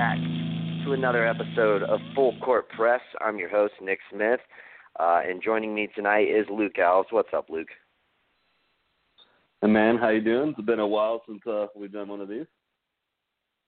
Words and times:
back 0.00 0.16
to 0.82 0.92
another 0.94 1.26
episode 1.28 1.82
of 1.82 2.00
Full 2.14 2.34
Court 2.40 2.66
Press. 2.70 3.02
I'm 3.20 3.36
your 3.36 3.50
host, 3.50 3.74
Nick 3.82 3.98
Smith, 4.10 4.40
uh, 4.98 5.20
and 5.28 5.42
joining 5.42 5.74
me 5.74 5.90
tonight 5.94 6.22
is 6.22 6.46
Luke 6.50 6.76
Alves. 6.78 7.04
What's 7.10 7.28
up, 7.36 7.50
Luke? 7.50 7.68
Hey 9.60 9.68
man, 9.68 9.98
how 9.98 10.08
you 10.08 10.22
doing? 10.22 10.54
It's 10.56 10.66
been 10.66 10.78
a 10.78 10.86
while 10.86 11.20
since 11.28 11.46
uh, 11.46 11.66
we've 11.76 11.92
done 11.92 12.08
one 12.08 12.22
of 12.22 12.30
these. 12.30 12.46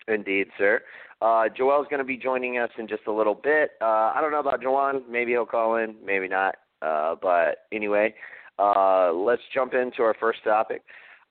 Indeed, 0.08 0.46
sir. 0.56 0.80
Uh, 1.20 1.50
Joel's 1.54 1.86
going 1.90 1.98
to 1.98 2.04
be 2.04 2.16
joining 2.16 2.56
us 2.56 2.70
in 2.78 2.88
just 2.88 3.02
a 3.08 3.12
little 3.12 3.34
bit. 3.34 3.72
Uh, 3.82 4.12
I 4.14 4.20
don't 4.22 4.32
know 4.32 4.40
about 4.40 4.62
Joel. 4.62 5.02
Maybe 5.10 5.32
he'll 5.32 5.44
call 5.44 5.76
in, 5.76 5.96
maybe 6.02 6.28
not. 6.28 6.54
Uh, 6.80 7.14
but 7.20 7.66
anyway, 7.72 8.14
uh, 8.58 9.12
let's 9.12 9.42
jump 9.52 9.74
into 9.74 10.00
our 10.00 10.16
first 10.18 10.42
topic. 10.44 10.80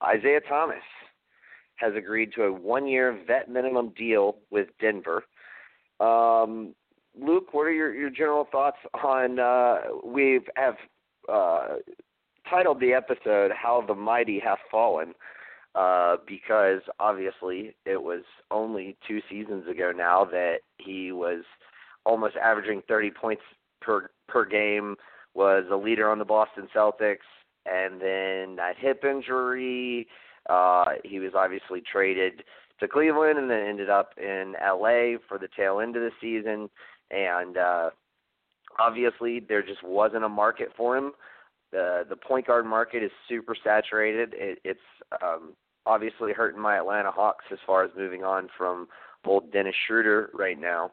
Isaiah 0.04 0.42
Thomas 0.48 0.84
has 1.82 1.94
agreed 1.96 2.32
to 2.36 2.44
a 2.44 2.52
one-year 2.52 3.20
vet 3.28 3.50
minimum 3.50 3.94
deal 3.98 4.38
with 4.52 4.68
Denver. 4.80 5.24
Um, 6.00 6.74
Luke, 7.20 7.54
what 7.54 7.64
are 7.64 7.72
your, 7.72 7.94
your 7.94 8.10
general 8.10 8.48
thoughts 8.52 8.78
on? 9.04 9.40
Uh, 9.40 9.78
we 10.06 10.40
have 10.56 10.76
uh, 11.32 11.68
titled 12.50 12.80
the 12.80 12.94
episode 12.94 13.52
"How 13.52 13.84
the 13.86 13.96
Mighty 13.96 14.40
Have 14.40 14.60
Fallen." 14.70 15.14
uh, 15.76 16.18
because 16.28 16.82
obviously 17.00 17.76
it 17.86 18.02
was 18.02 18.24
only 18.50 18.98
two 19.08 19.22
seasons 19.30 19.68
ago 19.68 19.92
now 19.96 20.26
that 20.26 20.60
he 20.78 21.12
was 21.12 21.44
almost 22.06 22.36
averaging 22.36 22.82
30 22.88 23.12
points 23.12 23.44
per 23.82 24.10
per 24.28 24.46
game, 24.46 24.96
was 25.34 25.66
a 25.72 25.76
leader 25.76 26.10
on 26.10 26.20
the 26.20 26.26
Boston 26.26 26.68
Celtics, 26.76 27.28
and 27.66 28.02
then 28.02 28.56
that 28.58 28.74
hip 28.78 29.04
injury, 29.04 30.08
uh, 30.50 30.86
he 31.04 31.20
was 31.20 31.32
obviously 31.36 31.82
traded 31.82 32.44
to 32.80 32.88
Cleveland 32.88 33.38
and 33.38 33.50
then 33.50 33.60
ended 33.60 33.90
up 33.90 34.14
in 34.18 34.56
LA 34.62 35.18
for 35.28 35.38
the 35.40 35.50
tail 35.56 35.80
end 35.80 35.96
of 35.96 36.02
the 36.02 36.12
season, 36.20 36.70
and 37.12 37.58
uh, 37.58 37.90
obviously 38.80 39.40
there 39.40 39.62
just 39.62 39.84
wasn't 39.84 40.24
a 40.24 40.30
market 40.30 40.70
for 40.76 40.98
him. 40.98 41.12
The 41.72 42.06
the 42.10 42.16
point 42.16 42.48
guard 42.48 42.66
market 42.66 43.04
is 43.04 43.12
super 43.30 43.56
saturated. 43.64 44.34
It, 44.34 44.60
it's 44.64 44.80
um, 45.24 45.54
obviously 45.86 46.34
hurting 46.34 46.62
my 46.62 46.78
Atlanta 46.78 47.12
Hawks 47.12 47.46
as 47.52 47.60
far 47.66 47.84
as 47.84 47.92
moving 47.98 48.24
on 48.24 48.50
from 48.58 48.88
old 49.26 49.52
Dennis 49.52 49.76
Schroeder 49.88 50.30
right 50.34 50.60
now, 50.60 50.92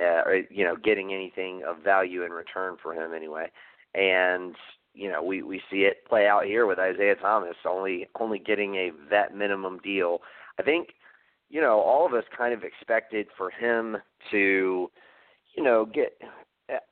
uh, 0.00 0.22
or, 0.24 0.42
you 0.50 0.64
know, 0.64 0.76
getting 0.76 1.12
anything 1.12 1.62
of 1.66 1.82
value 1.82 2.24
in 2.24 2.32
return 2.32 2.76
for 2.82 2.94
him 2.94 3.14
anyway. 3.14 3.50
And 3.94 4.54
you 4.98 5.08
know, 5.08 5.22
we 5.22 5.42
we 5.42 5.62
see 5.70 5.82
it 5.82 6.04
play 6.08 6.26
out 6.26 6.44
here 6.44 6.66
with 6.66 6.80
Isaiah 6.80 7.14
Thomas 7.14 7.54
only 7.64 8.08
only 8.18 8.40
getting 8.40 8.74
a 8.74 8.90
vet 9.08 9.34
minimum 9.34 9.78
deal. 9.78 10.18
I 10.58 10.64
think, 10.64 10.88
you 11.48 11.60
know, 11.60 11.80
all 11.80 12.04
of 12.04 12.14
us 12.14 12.24
kind 12.36 12.52
of 12.52 12.64
expected 12.64 13.28
for 13.36 13.48
him 13.50 13.98
to, 14.32 14.90
you 15.54 15.62
know, 15.62 15.86
get 15.86 16.18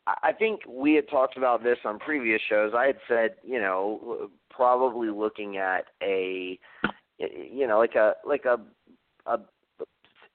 I 0.07 0.33
think 0.33 0.61
we 0.69 0.95
had 0.95 1.09
talked 1.09 1.37
about 1.37 1.65
this 1.65 1.79
on 1.85 1.99
previous 1.99 2.41
shows. 2.49 2.73
I 2.75 2.87
had 2.87 2.99
said, 3.09 3.35
you 3.43 3.59
know, 3.61 4.31
probably 4.51 5.11
looking 5.11 5.59
at 5.59 5.87
a, 6.01 6.59
you 7.19 7.67
know, 7.67 7.79
like 7.79 7.97
a 7.97 8.15
like 8.25 8.45
a, 8.45 8.59
a 9.27 9.39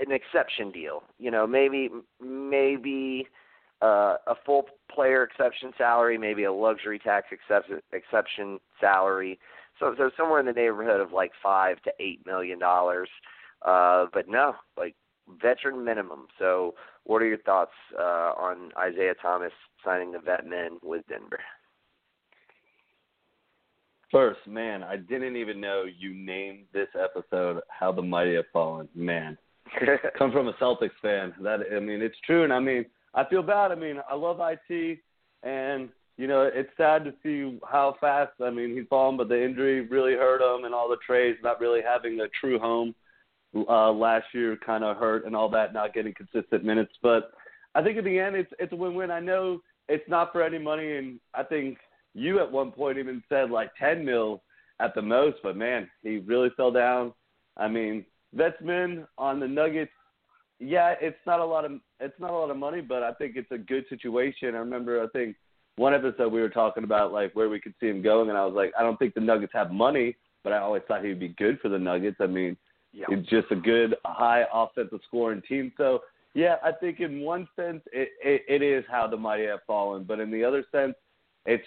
an 0.02 0.12
exception 0.12 0.72
deal. 0.72 1.04
You 1.18 1.32
know, 1.32 1.48
maybe 1.48 1.90
maybe 2.22 3.28
uh, 3.82 4.18
a 4.28 4.36
full 4.46 4.66
player 4.94 5.24
exception 5.24 5.72
salary, 5.78 6.18
maybe 6.18 6.44
a 6.44 6.54
luxury 6.54 7.00
tax 7.00 7.28
exception 7.32 7.82
exception 7.94 8.60
salary. 8.80 9.40
So 9.80 9.96
so 9.98 10.12
somewhere 10.16 10.40
in 10.40 10.46
the 10.46 10.54
neighborhood 10.54 11.02
of 11.02 11.12
like 11.12 11.32
five 11.42 11.82
to 11.84 11.92
eight 12.00 12.26
million 12.26 12.60
dollars. 12.60 13.10
Uh, 13.64 14.06
but 14.14 14.28
no, 14.28 14.56
like 14.78 14.96
veteran 15.42 15.84
minimum. 15.84 16.28
So, 16.40 16.76
what 17.04 17.22
are 17.22 17.28
your 17.28 17.38
thoughts 17.40 17.72
uh, 17.98 18.34
on 18.38 18.72
Isaiah 18.78 19.16
Thomas 19.22 19.52
signing 19.84 20.12
the 20.12 20.20
vet 20.20 20.46
min 20.46 20.78
with 20.82 21.06
Denver? 21.08 21.40
First, 24.12 24.40
man, 24.46 24.84
I 24.84 24.98
didn't 24.98 25.38
even 25.38 25.62
know 25.62 25.86
you 25.86 26.14
named 26.14 26.66
this 26.74 26.90
episode 27.00 27.62
"How 27.70 27.92
the 27.92 28.02
Mighty 28.02 28.36
Have 28.36 28.46
Fallen." 28.52 28.90
Man, 28.94 29.38
come 30.18 30.32
from 30.32 30.48
a 30.48 30.54
Celtics 30.54 30.90
fan. 31.02 31.34
That 31.42 31.62
I 31.76 31.80
mean, 31.80 32.02
it's 32.02 32.20
true, 32.26 32.44
and 32.44 32.52
I 32.52 32.60
mean, 32.60 32.86
I 33.14 33.26
feel 33.26 33.44
bad. 33.44 33.72
I 33.72 33.76
mean, 33.76 33.98
I 34.10 34.16
love 34.16 34.40
it, 34.70 35.00
and 35.44 35.90
you 36.18 36.28
know, 36.28 36.50
it's 36.54 36.70
sad 36.78 37.04
to 37.06 37.14
see 37.24 37.60
how 37.70 37.96
fast. 38.00 38.34
I 38.44 38.50
mean, 38.50 38.76
he's 38.76 38.88
fallen, 38.90 39.18
but 39.18 39.28
the 39.28 39.44
injury 39.44 39.82
really 39.82 40.14
hurt 40.14 40.42
him, 40.42 40.66
and 40.66 40.74
all 40.74 40.90
the 40.90 40.98
trades, 41.06 41.40
not 41.42 41.60
really 41.60 41.82
having 41.82 42.20
a 42.20 42.28
true 42.40 42.60
home 42.60 42.94
uh, 43.56 43.92
last 43.92 44.26
year 44.34 44.58
kind 44.66 44.84
of 44.84 44.98
hurt 44.98 45.26
and 45.26 45.36
all 45.36 45.50
that, 45.50 45.74
not 45.74 45.94
getting 45.94 46.14
consistent 46.14 46.64
minutes. 46.64 46.94
But 47.02 47.32
I 47.76 47.84
think 47.84 47.98
in 47.98 48.06
the 48.06 48.20
end, 48.20 48.36
it's 48.36 48.52
it's 48.60 48.74
a 48.74 48.76
win-win. 48.76 49.12
I 49.12 49.20
know 49.20 49.62
it's 49.90 50.08
not 50.08 50.32
for 50.32 50.44
any 50.44 50.60
money, 50.60 50.98
and 50.98 51.20
I 51.34 51.44
think 51.44 51.78
you 52.14 52.40
at 52.40 52.52
one 52.52 52.72
point 52.72 52.98
even 52.98 53.24
said 53.30 53.50
like 53.50 53.72
10 53.80 54.06
mil 54.06 54.42
at 54.80 54.94
the 54.96 55.02
most. 55.02 55.38
But 55.44 55.58
man, 55.58 55.90
he 56.04 56.18
really 56.18 56.50
fell 56.56 56.72
down. 56.72 57.14
I 57.58 57.68
mean, 57.68 58.06
Vetsman 58.36 59.08
on 59.18 59.40
the 59.40 59.48
Nuggets. 59.48 59.92
Yeah, 60.60 60.94
it's 61.02 61.18
not 61.26 61.40
a 61.40 61.46
lot 61.46 61.66
of 61.66 61.72
it's 62.02 62.20
not 62.20 62.32
a 62.32 62.34
lot 62.34 62.50
of 62.50 62.58
money, 62.58 62.82
but 62.82 63.04
I 63.04 63.14
think 63.14 63.36
it's 63.36 63.52
a 63.52 63.58
good 63.58 63.86
situation. 63.90 64.56
I 64.56 64.60
remember 64.60 65.02
I 65.04 65.08
think 65.10 65.36
one 65.78 65.94
episode 65.94 66.34
we 66.34 66.42
were 66.42 66.50
talking 66.50 66.84
about 66.84 67.14
like 67.14 67.34
where 67.34 67.50
we 67.50 67.60
could 67.60 67.74
see 67.80 67.88
him 67.88 68.02
going, 68.02 68.30
and 68.30 68.38
I 68.38 68.46
was 68.46 68.54
like, 68.56 68.74
I 68.78 68.82
don't 68.84 68.98
think 68.98 69.14
the 69.14 69.22
Nuggets 69.22 69.54
have 69.54 69.72
money, 69.72 70.16
but 70.44 70.52
I 70.54 70.58
always 70.58 70.84
thought 70.88 71.06
he'd 71.06 71.20
be 71.20 71.30
good 71.30 71.60
for 71.62 71.70
the 71.70 71.80
Nuggets. 71.80 72.18
I 72.20 72.28
mean, 72.28 72.58
Yeah. 72.94 73.06
it's 73.10 73.30
just 73.30 73.52
a 73.52 73.56
good 73.56 73.96
high 74.06 74.46
offensive 74.54 75.00
scoring 75.08 75.42
team. 75.48 75.72
So 75.78 76.02
yeah, 76.34 76.56
I 76.64 76.72
think 76.72 77.00
in 77.00 77.22
one 77.22 77.48
sense 77.56 77.82
it, 77.92 78.10
it, 78.24 78.42
it 78.48 78.62
is 78.62 78.84
how 78.90 79.08
the 79.08 79.18
mighty 79.18 79.46
have 79.46 79.64
fallen, 79.68 80.04
but 80.04 80.20
in 80.20 80.32
the 80.32 80.44
other 80.44 80.64
sense, 80.72 80.96
it's 81.46 81.64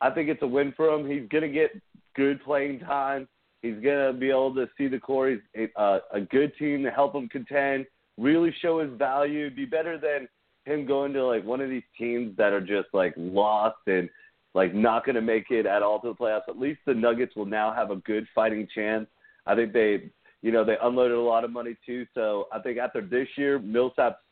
I 0.00 0.10
think 0.10 0.28
it's 0.28 0.42
a 0.42 0.46
win 0.46 0.72
for 0.76 0.88
him. 0.88 1.08
He's 1.08 1.28
gonna 1.28 1.48
get 1.48 1.70
good 2.16 2.42
playing 2.42 2.80
time. 2.80 3.28
He's 3.62 3.76
gonna 3.82 4.12
be 4.12 4.30
able 4.30 4.54
to 4.56 4.68
see 4.76 4.88
the 4.88 4.98
core. 4.98 5.30
He's 5.30 5.68
a, 5.76 5.98
a 6.12 6.20
good 6.20 6.52
team 6.58 6.82
to 6.84 6.90
help 6.90 7.14
him 7.14 7.28
contend. 7.28 7.86
Really 8.18 8.54
show 8.62 8.80
his 8.80 8.96
value. 8.98 9.50
Be 9.50 9.64
better 9.64 9.98
than 9.98 10.28
him 10.64 10.86
going 10.86 11.12
to 11.12 11.26
like 11.26 11.44
one 11.44 11.60
of 11.60 11.68
these 11.68 11.82
teams 11.98 12.36
that 12.36 12.52
are 12.52 12.60
just 12.60 12.88
like 12.92 13.12
lost 13.16 13.76
and 13.86 14.08
like 14.54 14.74
not 14.74 15.04
going 15.04 15.16
to 15.16 15.20
make 15.20 15.50
it 15.50 15.66
at 15.66 15.82
all 15.82 16.00
to 16.00 16.08
the 16.08 16.14
playoffs. 16.14 16.48
At 16.48 16.58
least 16.58 16.80
the 16.86 16.94
Nuggets 16.94 17.34
will 17.36 17.46
now 17.46 17.72
have 17.72 17.90
a 17.90 17.96
good 17.96 18.26
fighting 18.34 18.68
chance. 18.74 19.06
I 19.46 19.54
think 19.54 19.72
they, 19.72 20.10
you 20.42 20.52
know, 20.52 20.64
they 20.64 20.76
unloaded 20.82 21.16
a 21.16 21.20
lot 21.20 21.44
of 21.44 21.50
money 21.50 21.76
too. 21.84 22.06
So 22.14 22.46
I 22.52 22.60
think 22.60 22.78
after 22.78 23.00
this 23.00 23.28
year, 23.36 23.58
Millsap's 23.58 24.22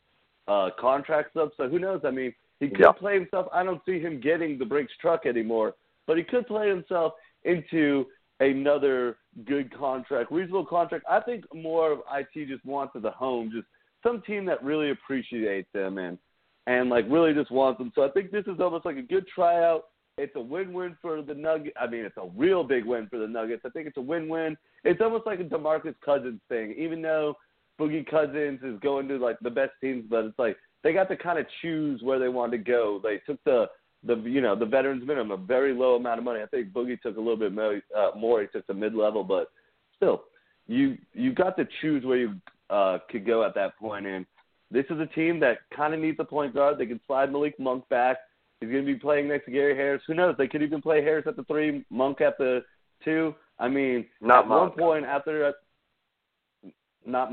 uh, 0.48 0.70
contract's 0.78 1.36
up. 1.36 1.52
So 1.56 1.68
who 1.68 1.78
knows? 1.78 2.00
I 2.04 2.10
mean, 2.10 2.34
he 2.60 2.68
could 2.68 2.80
Yeah. 2.80 2.92
play 2.92 3.14
himself. 3.14 3.48
I 3.52 3.64
don't 3.64 3.84
see 3.84 3.98
him 3.98 4.20
getting 4.20 4.58
the 4.58 4.64
Brinks 4.64 4.92
truck 5.00 5.26
anymore, 5.26 5.74
but 6.06 6.16
he 6.16 6.22
could 6.22 6.46
play 6.46 6.68
himself 6.68 7.14
into 7.44 8.06
another 8.40 9.16
good 9.44 9.72
contract, 9.76 10.32
reasonable 10.32 10.66
contract. 10.66 11.04
I 11.10 11.20
think 11.20 11.44
more 11.54 11.92
of 11.92 11.98
IT 12.14 12.48
just 12.48 12.64
wants 12.64 12.94
a 13.02 13.10
home, 13.10 13.50
just 13.54 13.66
some 14.02 14.22
team 14.22 14.44
that 14.46 14.62
really 14.62 14.90
appreciates 14.90 15.68
them 15.72 15.98
and 15.98 16.18
and 16.66 16.90
like 16.90 17.04
really 17.08 17.34
just 17.34 17.50
wants 17.50 17.78
them. 17.78 17.92
So 17.94 18.02
I 18.02 18.10
think 18.10 18.30
this 18.30 18.46
is 18.46 18.60
almost 18.60 18.84
like 18.84 18.96
a 18.96 19.02
good 19.02 19.26
tryout. 19.34 19.84
It's 20.18 20.36
a 20.36 20.40
win-win 20.40 20.96
for 21.00 21.22
the 21.22 21.34
Nuggets. 21.34 21.76
I 21.80 21.86
mean, 21.86 22.04
it's 22.04 22.16
a 22.18 22.28
real 22.36 22.62
big 22.62 22.84
win 22.84 23.08
for 23.08 23.18
the 23.18 23.26
Nuggets. 23.26 23.62
I 23.64 23.70
think 23.70 23.86
it's 23.86 23.96
a 23.96 24.02
win-win. 24.02 24.56
It's 24.84 25.00
almost 25.00 25.26
like 25.26 25.40
a 25.40 25.44
DeMarcus 25.44 25.94
Cousins 26.04 26.40
thing, 26.48 26.74
even 26.78 27.00
though 27.00 27.34
Boogie 27.80 28.08
Cousins 28.08 28.60
is 28.62 28.78
going 28.80 29.08
to 29.08 29.16
like 29.16 29.38
the 29.40 29.50
best 29.50 29.72
teams, 29.80 30.04
but 30.08 30.24
it's 30.26 30.38
like 30.38 30.56
they 30.84 30.92
got 30.92 31.08
to 31.08 31.16
kind 31.16 31.38
of 31.38 31.46
choose 31.62 32.02
where 32.02 32.18
they 32.18 32.28
wanted 32.28 32.58
to 32.58 32.70
go. 32.70 33.00
They 33.02 33.20
took 33.26 33.42
the 33.44 33.66
the 34.04 34.16
you 34.16 34.40
know 34.40 34.56
the 34.56 34.66
veterans 34.66 35.06
minimum, 35.06 35.30
a 35.30 35.36
very 35.36 35.72
low 35.74 35.94
amount 35.96 36.18
of 36.18 36.24
money. 36.24 36.40
I 36.42 36.46
think 36.46 36.72
Boogie 36.72 37.00
took 37.00 37.16
a 37.16 37.20
little 37.20 37.36
bit 37.36 37.52
more. 37.52 37.80
Uh, 37.96 38.10
more. 38.16 38.40
He 38.40 38.46
took 38.48 38.66
the 38.66 38.74
mid 38.74 38.94
level, 38.94 39.22
but 39.24 39.50
still, 39.96 40.24
you 40.66 40.98
you 41.12 41.32
got 41.32 41.56
to 41.56 41.66
choose 41.80 42.04
where 42.04 42.18
you 42.18 42.34
uh, 42.70 42.98
could 43.10 43.26
go 43.26 43.44
at 43.44 43.54
that 43.54 43.78
point. 43.78 44.06
And 44.06 44.26
this 44.70 44.84
is 44.90 44.98
a 44.98 45.06
team 45.06 45.38
that 45.40 45.58
kind 45.74 45.94
of 45.94 46.00
needs 46.00 46.18
a 46.20 46.24
point 46.24 46.54
guard. 46.54 46.78
They 46.78 46.86
can 46.86 47.00
slide 47.06 47.30
Malik 47.30 47.58
Monk 47.60 47.88
back. 47.88 48.18
He's 48.60 48.70
going 48.70 48.86
to 48.86 48.92
be 48.92 48.98
playing 48.98 49.28
next 49.28 49.46
to 49.46 49.50
Gary 49.50 49.76
Harris. 49.76 50.02
Who 50.06 50.14
knows? 50.14 50.36
They 50.38 50.46
could 50.46 50.62
even 50.62 50.80
play 50.80 51.02
Harris 51.02 51.26
at 51.26 51.36
the 51.36 51.44
three, 51.44 51.84
Monk 51.90 52.20
at 52.20 52.38
the 52.38 52.60
two. 53.04 53.34
I 53.58 53.68
mean, 53.68 54.06
not 54.20 54.44
at 54.44 54.48
Monk. 54.48 54.76
one 54.76 54.78
point 54.78 55.04
after, 55.04 55.46
uh, 55.46 56.68
not 57.04 57.32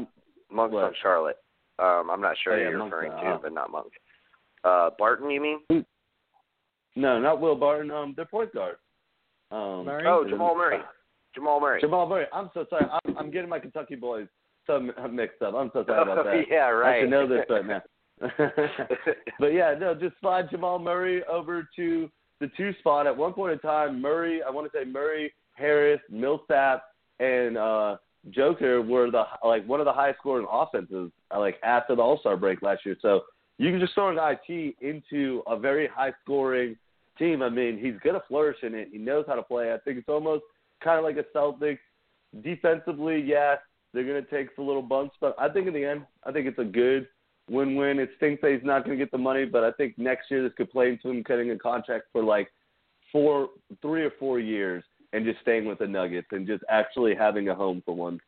Monk's 0.52 0.74
what? 0.74 0.86
on 0.86 0.94
Charlotte. 1.02 1.38
Um, 1.78 2.10
I'm 2.12 2.20
not 2.20 2.36
sure 2.44 2.54
Oh, 2.54 2.58
yeah, 2.58 2.70
you're 2.70 2.80
Monk's 2.80 2.94
referring 2.94 3.12
to, 3.12 3.30
uh, 3.30 3.38
but 3.42 3.54
not 3.54 3.72
Monk. 3.72 3.94
Uh, 4.64 4.90
Barton, 4.98 5.30
you 5.30 5.40
mean? 5.40 5.86
No, 7.00 7.20
not 7.20 7.40
Will 7.42 7.56
Barton. 7.56 7.92
Um, 7.92 8.14
their 8.16 8.26
point 8.26 8.54
guard. 8.54 8.76
Um, 9.52 9.86
Murray? 9.86 10.04
Oh, 10.08 10.26
Jamal 10.30 10.56
Murray. 10.56 10.80
Jamal 11.34 11.60
Murray. 11.60 11.82
Jamal 11.82 12.08
Murray. 12.08 12.26
I'm 12.34 12.50
so 12.54 12.66
sorry. 12.70 12.86
I'm, 13.06 13.18
I'm 13.18 13.32
getting 13.32 13.50
my 13.50 13.60
Kentucky 13.60 13.96
boys 13.96 14.28
so 14.68 14.76
m- 14.76 15.16
mixed 15.16 15.42
up. 15.42 15.56
I'm 15.56 15.72
so 15.74 15.84
sorry 15.86 16.04
about 16.04 16.24
that. 16.26 16.44
yeah, 16.50 16.66
I 16.66 16.72
right. 16.72 17.02
should 17.02 17.10
know 17.10 17.28
this 17.28 17.46
right 17.50 17.66
now. 17.66 17.82
but 19.40 19.48
yeah, 19.48 19.76
no, 19.80 19.96
just 19.96 20.16
slide 20.22 20.50
Jamal 20.52 20.80
Murray 20.80 21.24
over 21.26 21.68
to 21.76 22.10
the 22.40 22.52
two 22.56 22.74
spot. 22.80 23.08
At 23.08 23.16
one 23.16 23.34
point 23.34 23.54
in 23.54 23.60
time, 23.60 24.02
Murray, 24.02 24.42
I 24.44 24.50
want 24.50 24.72
to 24.72 24.78
say 24.78 24.86
Murray, 24.86 25.34
Harris, 25.54 26.02
Millsap, 26.10 26.84
and 27.20 27.58
uh 27.58 27.98
Joker 28.32 28.82
were 28.82 29.10
the 29.10 29.24
like 29.44 29.66
one 29.66 29.80
of 29.80 29.86
the 29.86 29.94
highest 29.94 30.20
scoring 30.20 30.46
offenses 30.52 31.12
uh, 31.34 31.40
like 31.40 31.56
after 31.64 31.96
the 31.96 32.02
All 32.02 32.20
Star 32.20 32.36
break 32.36 32.62
last 32.62 32.86
year. 32.86 32.98
So 33.02 33.22
you 33.58 33.72
can 33.72 33.80
just 33.80 33.94
throw 33.94 34.10
an 34.10 34.18
IT 34.50 34.76
into 34.82 35.42
a 35.48 35.58
very 35.58 35.88
high 35.88 36.14
scoring 36.24 36.76
team. 37.20 37.44
I 37.44 37.50
mean, 37.50 37.78
he's 37.78 38.00
gonna 38.04 38.24
flourish 38.28 38.58
in 38.64 38.74
it. 38.74 38.90
He 38.92 38.98
knows 38.98 39.26
how 39.28 39.36
to 39.36 39.44
play. 39.44 39.74
I 39.74 39.78
think 39.78 40.00
it's 40.00 40.10
almost 40.10 40.44
kind 40.84 40.98
of 40.98 41.04
like 41.04 41.18
a 41.18 41.38
Celtics. 41.38 41.80
Defensively, 42.42 43.22
yeah, 43.22 43.56
they're 43.94 44.06
gonna 44.06 44.22
take 44.22 44.50
some 44.56 44.66
little 44.66 44.82
bumps, 44.82 45.16
but 45.20 45.36
I 45.40 45.50
think 45.50 45.68
in 45.68 45.74
the 45.74 45.86
end, 45.86 46.06
I 46.24 46.32
think 46.32 46.48
it's 46.48 46.60
a 46.60 46.64
good 46.64 47.08
win-win. 47.50 48.00
It 48.00 48.12
stinks 48.18 48.42
that 48.42 48.52
he's 48.52 48.64
not 48.64 48.86
going 48.86 48.98
to 48.98 49.04
get 49.04 49.12
the 49.12 49.18
money, 49.18 49.46
but 49.46 49.64
I 49.64 49.72
think 49.72 49.98
next 49.98 50.30
year 50.30 50.44
this 50.44 50.54
could 50.56 50.70
play 50.72 50.90
into 50.90 51.10
him 51.10 51.24
getting 51.24 51.52
a 51.52 51.58
contract 51.58 52.06
for 52.12 52.24
like 52.24 52.50
four, 53.12 53.50
three 53.82 54.04
or 54.04 54.12
four 54.20 54.40
years, 54.40 54.84
and 55.14 55.26
just 55.26 55.42
staying 55.42 55.66
with 55.66 55.80
the 55.80 55.88
Nuggets 55.88 56.28
and 56.32 56.46
just 56.46 56.64
actually 56.70 57.16
having 57.16 57.50
a 57.50 57.56
home 57.56 57.82
for 57.86 57.96
once. 57.96 58.22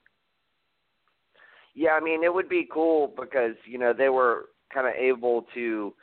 Yeah, 1.73 1.91
I 1.91 1.99
mean 2.01 2.23
it 2.23 2.33
would 2.33 2.49
be 2.49 2.67
cool 2.71 3.13
because 3.17 3.55
you 3.65 3.77
know 3.77 3.93
they 3.93 4.09
were 4.09 4.49
kind 4.73 4.87
of 4.87 4.93
able 4.93 5.45
to 5.53 5.93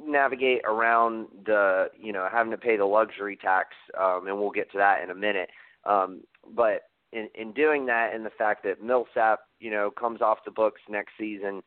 navigate 0.00 0.62
around 0.64 1.28
the 1.44 1.86
you 1.98 2.12
know 2.12 2.28
having 2.30 2.50
to 2.50 2.58
pay 2.58 2.76
the 2.76 2.84
luxury 2.84 3.36
tax, 3.36 3.68
um, 3.98 4.26
and 4.26 4.38
we'll 4.38 4.50
get 4.50 4.70
to 4.72 4.78
that 4.78 5.02
in 5.02 5.10
a 5.10 5.14
minute. 5.14 5.48
Um, 5.84 6.22
but 6.54 6.82
in 7.12 7.28
in 7.34 7.52
doing 7.52 7.86
that, 7.86 8.14
and 8.14 8.24
the 8.24 8.30
fact 8.30 8.64
that 8.64 8.82
Millsap 8.82 9.40
you 9.60 9.70
know 9.70 9.90
comes 9.90 10.20
off 10.20 10.38
the 10.44 10.50
books 10.50 10.80
next 10.88 11.12
season, 11.18 11.62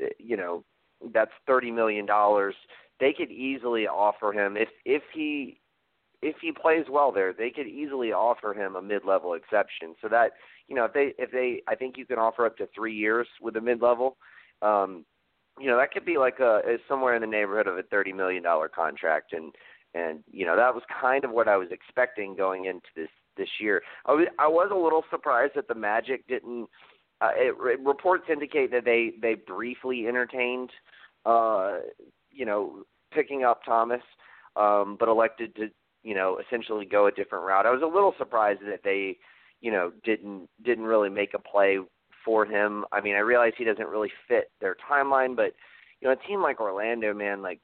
eh, 0.00 0.08
you 0.18 0.36
know 0.36 0.64
that's 1.12 1.32
thirty 1.46 1.70
million 1.70 2.06
dollars. 2.06 2.54
They 3.00 3.12
could 3.12 3.30
easily 3.30 3.86
offer 3.86 4.32
him 4.32 4.56
if 4.56 4.68
if 4.84 5.02
he 5.12 5.60
if 6.22 6.36
he 6.40 6.52
plays 6.52 6.86
well 6.90 7.12
there, 7.12 7.34
they 7.34 7.50
could 7.50 7.66
easily 7.66 8.12
offer 8.12 8.54
him 8.54 8.76
a 8.76 8.82
mid-level 8.82 9.34
exception. 9.34 9.94
So 10.00 10.08
that 10.08 10.32
you 10.68 10.74
know, 10.74 10.86
if 10.86 10.92
they 10.94 11.12
if 11.18 11.30
they 11.30 11.62
I 11.68 11.74
think 11.74 11.98
you 11.98 12.06
can 12.06 12.18
offer 12.18 12.46
up 12.46 12.56
to 12.58 12.68
three 12.74 12.94
years 12.94 13.26
with 13.40 13.56
a 13.56 13.60
mid 13.60 13.82
level. 13.82 14.16
Um, 14.62 15.04
you 15.58 15.68
know, 15.68 15.78
that 15.78 15.92
could 15.92 16.04
be 16.04 16.18
like 16.18 16.40
a 16.40 16.60
somewhere 16.88 17.14
in 17.14 17.20
the 17.20 17.26
neighborhood 17.26 17.66
of 17.66 17.78
a 17.78 17.82
thirty 17.82 18.12
million 18.12 18.42
dollar 18.42 18.68
contract 18.68 19.32
and 19.32 19.52
and 19.94 20.24
you 20.30 20.44
know, 20.44 20.56
that 20.56 20.74
was 20.74 20.82
kind 21.00 21.24
of 21.24 21.30
what 21.30 21.48
I 21.48 21.56
was 21.56 21.68
expecting 21.70 22.34
going 22.34 22.64
into 22.64 22.88
this 22.96 23.08
this 23.36 23.48
year. 23.60 23.82
I 24.06 24.12
was 24.12 24.26
I 24.38 24.48
was 24.48 24.70
a 24.72 24.76
little 24.76 25.04
surprised 25.10 25.52
that 25.54 25.68
the 25.68 25.74
Magic 25.74 26.26
didn't 26.26 26.68
uh, 27.20 27.30
it, 27.36 27.54
it, 27.60 27.80
reports 27.80 28.24
indicate 28.30 28.70
that 28.72 28.84
they 28.84 29.12
they 29.22 29.34
briefly 29.34 30.06
entertained 30.06 30.70
uh 31.24 31.78
you 32.30 32.44
know, 32.44 32.82
picking 33.12 33.44
up 33.44 33.60
Thomas 33.64 34.02
um 34.56 34.96
but 34.98 35.08
elected 35.08 35.54
to, 35.56 35.68
you 36.02 36.14
know, 36.14 36.40
essentially 36.44 36.84
go 36.84 37.06
a 37.06 37.12
different 37.12 37.44
route. 37.44 37.66
I 37.66 37.70
was 37.70 37.82
a 37.82 37.86
little 37.86 38.14
surprised 38.18 38.60
that 38.62 38.80
they 38.82 39.18
you 39.60 39.70
know 39.70 39.92
didn't 40.04 40.48
didn't 40.64 40.84
really 40.84 41.08
make 41.08 41.34
a 41.34 41.38
play 41.38 41.78
for 42.24 42.44
him. 42.46 42.84
I 42.92 43.00
mean, 43.00 43.14
I 43.14 43.20
realize 43.20 43.52
he 43.56 43.64
doesn't 43.64 43.88
really 43.88 44.10
fit 44.28 44.50
their 44.60 44.76
timeline, 44.90 45.36
but 45.36 45.52
you 46.00 46.08
know, 46.08 46.12
a 46.12 46.28
team 46.28 46.42
like 46.42 46.60
Orlando, 46.60 47.14
man, 47.14 47.42
like 47.42 47.60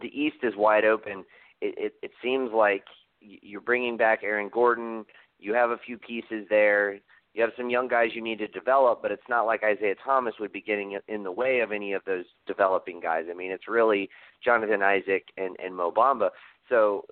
the 0.00 0.08
East 0.08 0.36
is 0.42 0.54
wide 0.56 0.84
open. 0.84 1.24
It 1.60 1.74
it, 1.76 1.92
it 2.02 2.10
seems 2.22 2.50
like 2.52 2.84
you're 3.20 3.60
bringing 3.60 3.96
back 3.96 4.20
Aaron 4.22 4.50
Gordon. 4.52 5.04
You 5.38 5.54
have 5.54 5.70
a 5.70 5.78
few 5.78 5.98
pieces 5.98 6.46
there. 6.50 6.98
You 7.32 7.42
have 7.42 7.50
some 7.56 7.68
young 7.68 7.88
guys 7.88 8.10
you 8.14 8.22
need 8.22 8.38
to 8.38 8.46
develop, 8.48 9.02
but 9.02 9.10
it's 9.10 9.28
not 9.28 9.44
like 9.44 9.64
Isaiah 9.64 9.96
Thomas 10.04 10.34
would 10.38 10.52
be 10.52 10.60
getting 10.60 10.98
in 11.08 11.24
the 11.24 11.32
way 11.32 11.60
of 11.60 11.72
any 11.72 11.92
of 11.92 12.02
those 12.06 12.24
developing 12.46 13.00
guys. 13.00 13.24
I 13.28 13.34
mean, 13.34 13.50
it's 13.50 13.66
really 13.66 14.08
Jonathan 14.44 14.82
Isaac 14.82 15.24
and 15.36 15.56
and 15.64 15.74
Mo 15.74 15.90
Bamba. 15.90 16.30
So 16.68 17.04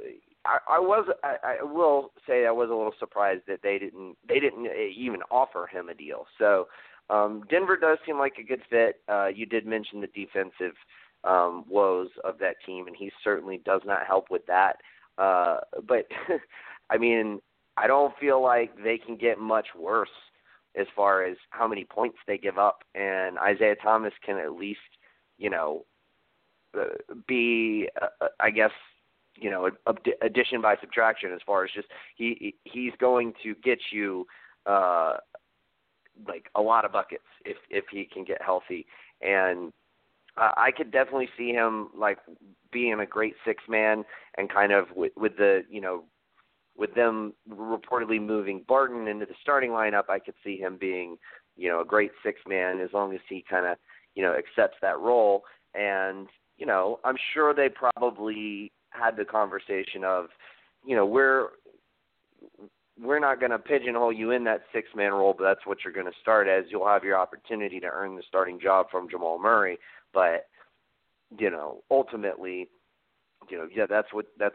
I, 0.45 0.59
I 0.69 0.81
was 0.81 1.09
I, 1.23 1.59
I 1.61 1.63
will 1.63 2.13
say 2.27 2.47
I 2.47 2.51
was 2.51 2.69
a 2.69 2.75
little 2.75 2.95
surprised 2.99 3.43
that 3.49 3.61
they 3.63 3.79
didn't 3.79 4.17
they 4.29 4.41
didn't 4.41 4.67
even 4.97 5.21
offer 5.31 5.67
him 5.67 5.89
a 5.89 5.95
deal. 5.95 6.27
So 6.39 6.69
um, 7.11 7.45
Denver 7.51 7.77
does 7.77 7.99
seem 8.07 8.19
like 8.19 8.35
a 8.39 8.45
good 8.45 8.63
fit. 8.71 9.01
Uh, 9.09 9.29
you 9.29 9.47
did 9.47 9.67
mention 9.67 10.01
the 10.01 10.09
defensive 10.09 10.75
um, 11.25 11.65
woes 11.69 12.09
of 12.25 12.39
that 12.39 12.57
team, 12.65 12.87
and 12.87 12.97
he 12.97 13.11
certainly 13.23 13.61
does 13.65 13.83
not 13.85 14.07
help 14.07 14.31
with 14.31 14.45
that. 14.47 14.79
Uh, 15.19 15.59
but 15.87 16.07
I 16.91 16.99
mean, 16.99 17.41
I 17.77 17.87
don't 17.87 18.17
feel 18.19 18.43
like 18.43 18.73
they 18.83 18.99
can 18.99 19.17
get 19.17 19.39
much 19.39 19.69
worse 19.79 20.09
as 20.75 20.87
far 20.97 21.23
as 21.25 21.37
how 21.51 21.69
many 21.69 21.85
points 21.85 22.19
they 22.27 22.39
give 22.39 22.59
up, 22.59 22.81
and 22.95 23.39
Isaiah 23.39 23.77
Thomas 23.77 24.15
can 24.25 24.39
at 24.39 24.53
least 24.53 24.81
you 25.39 25.51
know 25.51 25.85
uh, 26.79 26.85
be 27.29 27.89
uh, 28.01 28.29
I 28.41 28.51
guess 28.51 28.71
you 29.37 29.51
know 29.51 29.71
addition 30.21 30.61
by 30.61 30.77
subtraction 30.81 31.33
as 31.33 31.41
far 31.47 31.65
as 31.65 31.71
just 31.75 31.89
he 32.17 32.55
he's 32.65 32.93
going 32.99 33.33
to 33.43 33.55
get 33.63 33.79
you 33.91 34.27
uh 34.67 35.15
like 36.27 36.49
a 36.55 36.61
lot 36.61 36.85
of 36.85 36.93
buckets 36.93 37.25
if 37.45 37.57
if 37.71 37.85
he 37.91 38.05
can 38.05 38.25
get 38.25 38.43
healthy. 38.43 38.87
And 39.21 39.73
uh, 40.37 40.53
I 40.57 40.71
could 40.71 40.91
definitely 40.91 41.29
see 41.37 41.51
him 41.51 41.89
like 41.97 42.19
being 42.73 43.01
a 43.01 43.07
great 43.07 43.35
six 43.45 43.63
man 43.69 44.05
and 44.39 44.51
kind 44.51 44.73
of 44.73 44.87
with 44.95 45.13
with 45.17 45.37
the 45.37 45.63
you 45.69 45.81
know 45.81 46.05
with 46.77 46.95
them 46.95 47.35
reportedly 47.51 48.21
moving 48.21 48.65
Barton 48.67 49.07
into 49.07 49.27
the 49.27 49.35
starting 49.43 49.71
lineup 49.71 50.05
I 50.09 50.19
could 50.19 50.35
see 50.43 50.57
him 50.57 50.77
being 50.81 51.17
you 51.57 51.69
know 51.69 51.81
a 51.81 51.85
great 51.85 52.13
six 52.25 52.41
man 52.47 52.81
as 52.81 52.91
long 52.93 53.15
as 53.15 53.21
he 53.29 53.45
kind 53.49 53.67
of 53.67 53.77
you 54.15 54.23
know 54.23 54.35
accepts 54.35 54.77
that 54.83 54.99
role. 54.99 55.43
And 55.75 56.29
you 56.59 56.67
know 56.67 57.01
I'm 57.05 57.17
sure 57.33 57.55
they 57.55 57.69
probably 57.69 58.73
had 58.93 59.17
the 59.17 59.25
conversation 59.25 60.05
of, 60.05 60.27
you 60.87 60.97
know, 60.97 61.07
we're 61.07 61.49
we're 63.01 63.19
not 63.19 63.41
going 63.41 63.51
to 63.51 63.59
pigeonhole 63.59 64.13
you 64.13 64.33
in 64.33 64.45
that 64.45 64.63
six 64.73 64.89
man 64.95 65.13
role, 65.13 65.35
but 65.37 65.45
that's 65.45 65.67
what 65.67 65.79
you're 65.83 65.95
going 65.95 66.07
to 66.07 66.19
start 66.21 66.47
as. 66.47 66.65
You'll 66.69 66.87
have 66.87 67.05
your 67.05 67.19
opportunity 67.19 67.81
to 67.81 67.87
earn 67.87 68.17
the 68.17 68.23
starting 68.29 68.61
job 68.61 68.87
from 68.91 69.09
Jamal 69.09 69.39
Murray, 69.39 69.79
but 70.13 70.47
you 71.39 71.51
know, 71.51 71.83
ultimately, 71.91 72.69
you 73.49 73.57
know, 73.57 73.67
yeah, 73.75 73.87
that's 73.89 74.13
what 74.13 74.27
that's 74.39 74.55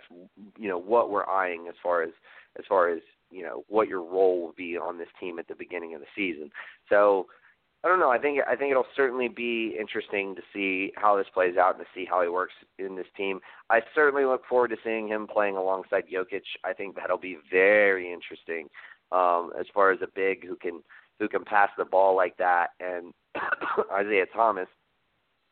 you 0.58 0.70
know 0.70 0.80
what 0.80 1.10
we're 1.10 1.28
eyeing 1.28 1.68
as 1.68 1.76
far 1.82 2.04
as 2.04 2.12
as 2.58 2.66
far 2.70 2.90
as 2.90 3.00
you 3.32 3.44
know 3.44 3.64
what 3.68 3.88
your 3.88 4.02
role 4.02 4.42
will 4.42 4.54
be 4.54 4.78
on 4.78 4.98
this 4.98 5.08
team 5.20 5.40
at 5.40 5.48
the 5.48 5.56
beginning 5.56 5.96
of 5.96 6.02
the 6.02 6.08
season. 6.16 6.52
So 6.90 7.28
I 7.84 7.88
don't 7.88 8.00
know. 8.00 8.10
I 8.10 8.18
think 8.18 8.40
I 8.48 8.56
think 8.56 8.72
it'll 8.72 8.86
certainly 8.96 9.28
be 9.28 9.76
interesting 9.80 10.36
to 10.36 10.42
see 10.54 10.92
how 10.96 11.16
this 11.16 11.28
plays 11.34 11.58
out 11.58 11.78
and 11.78 11.86
to 11.86 11.90
see 11.94 12.06
how 12.10 12.22
he 12.22 12.28
works 12.28 12.54
in 12.80 12.96
this 12.96 13.06
team. 13.16 13.40
I 13.70 13.82
certainly 13.94 14.26
look 14.26 14.42
forward 14.50 14.70
to 14.70 14.78
seeing 14.84 15.08
him 15.08 15.28
playing 15.28 15.58
alongside 15.58 16.06
Jokic. 16.12 16.42
I 16.66 16.74
think 16.74 16.96
that'll 16.96 17.20
be 17.20 17.38
very 17.52 18.12
interesting 18.12 18.68
um, 19.12 19.52
as 19.60 19.68
far 19.74 19.92
as 19.92 20.00
a 20.02 20.08
big 20.14 20.46
who 20.46 20.56
can 20.56 20.82
who 21.20 21.30
can 21.30 21.46
pass 21.46 21.70
the 21.78 21.86
ball 21.86 22.16
like 22.16 22.36
that, 22.38 22.72
and 22.80 23.14
Isaiah 23.94 24.26
Thomas, 24.34 24.68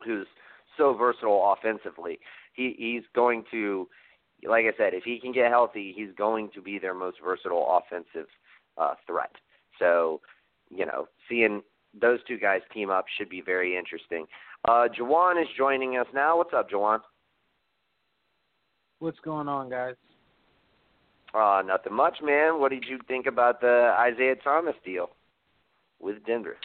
who's 0.04 0.28
so 0.78 0.94
versatile 0.94 1.56
offensively. 1.56 2.20
He 2.54 2.76
he's 2.78 3.04
going 3.14 3.44
to 3.52 3.88
like 4.44 4.66
I 4.66 4.78
said, 4.78 4.94
if 4.94 5.04
he 5.04 5.20
can 5.20 5.32
get 5.32 5.50
healthy, 5.50 5.94
he's 5.96 6.14
going 6.18 6.50
to 6.56 6.62
be 6.62 6.80
their 6.80 6.94
most 6.94 7.18
versatile 7.24 7.80
offensive 7.80 8.28
uh, 8.78 8.96
threat. 9.08 9.32
So, 9.80 10.22
you 10.70 10.86
know, 10.86 11.08
seeing 11.30 11.62
those 12.00 12.20
two 12.28 12.38
guys 12.38 12.62
team 12.74 12.90
up 12.90 13.06
should 13.18 13.30
be 13.30 13.42
very 13.42 13.78
interesting. 13.78 14.26
Uh, 14.68 14.88
Jawan 14.98 15.42
is 15.42 15.48
joining 15.58 15.98
us 15.98 16.08
now. 16.14 16.38
What's 16.38 16.54
up, 16.54 16.70
Jawan? 16.70 17.00
What's 19.00 19.20
going 19.20 19.48
on, 19.48 19.70
guys? 19.70 19.96
Uh, 21.34 21.62
nothing 21.66 21.94
much, 21.94 22.18
man. 22.24 22.60
What 22.60 22.72
did 22.72 22.86
you 22.88 23.00
think 23.08 23.26
about 23.26 23.60
the 23.60 23.94
Isaiah 24.00 24.36
Thomas 24.42 24.76
deal 24.86 25.10
with 26.00 26.26
Denver? 26.26 26.58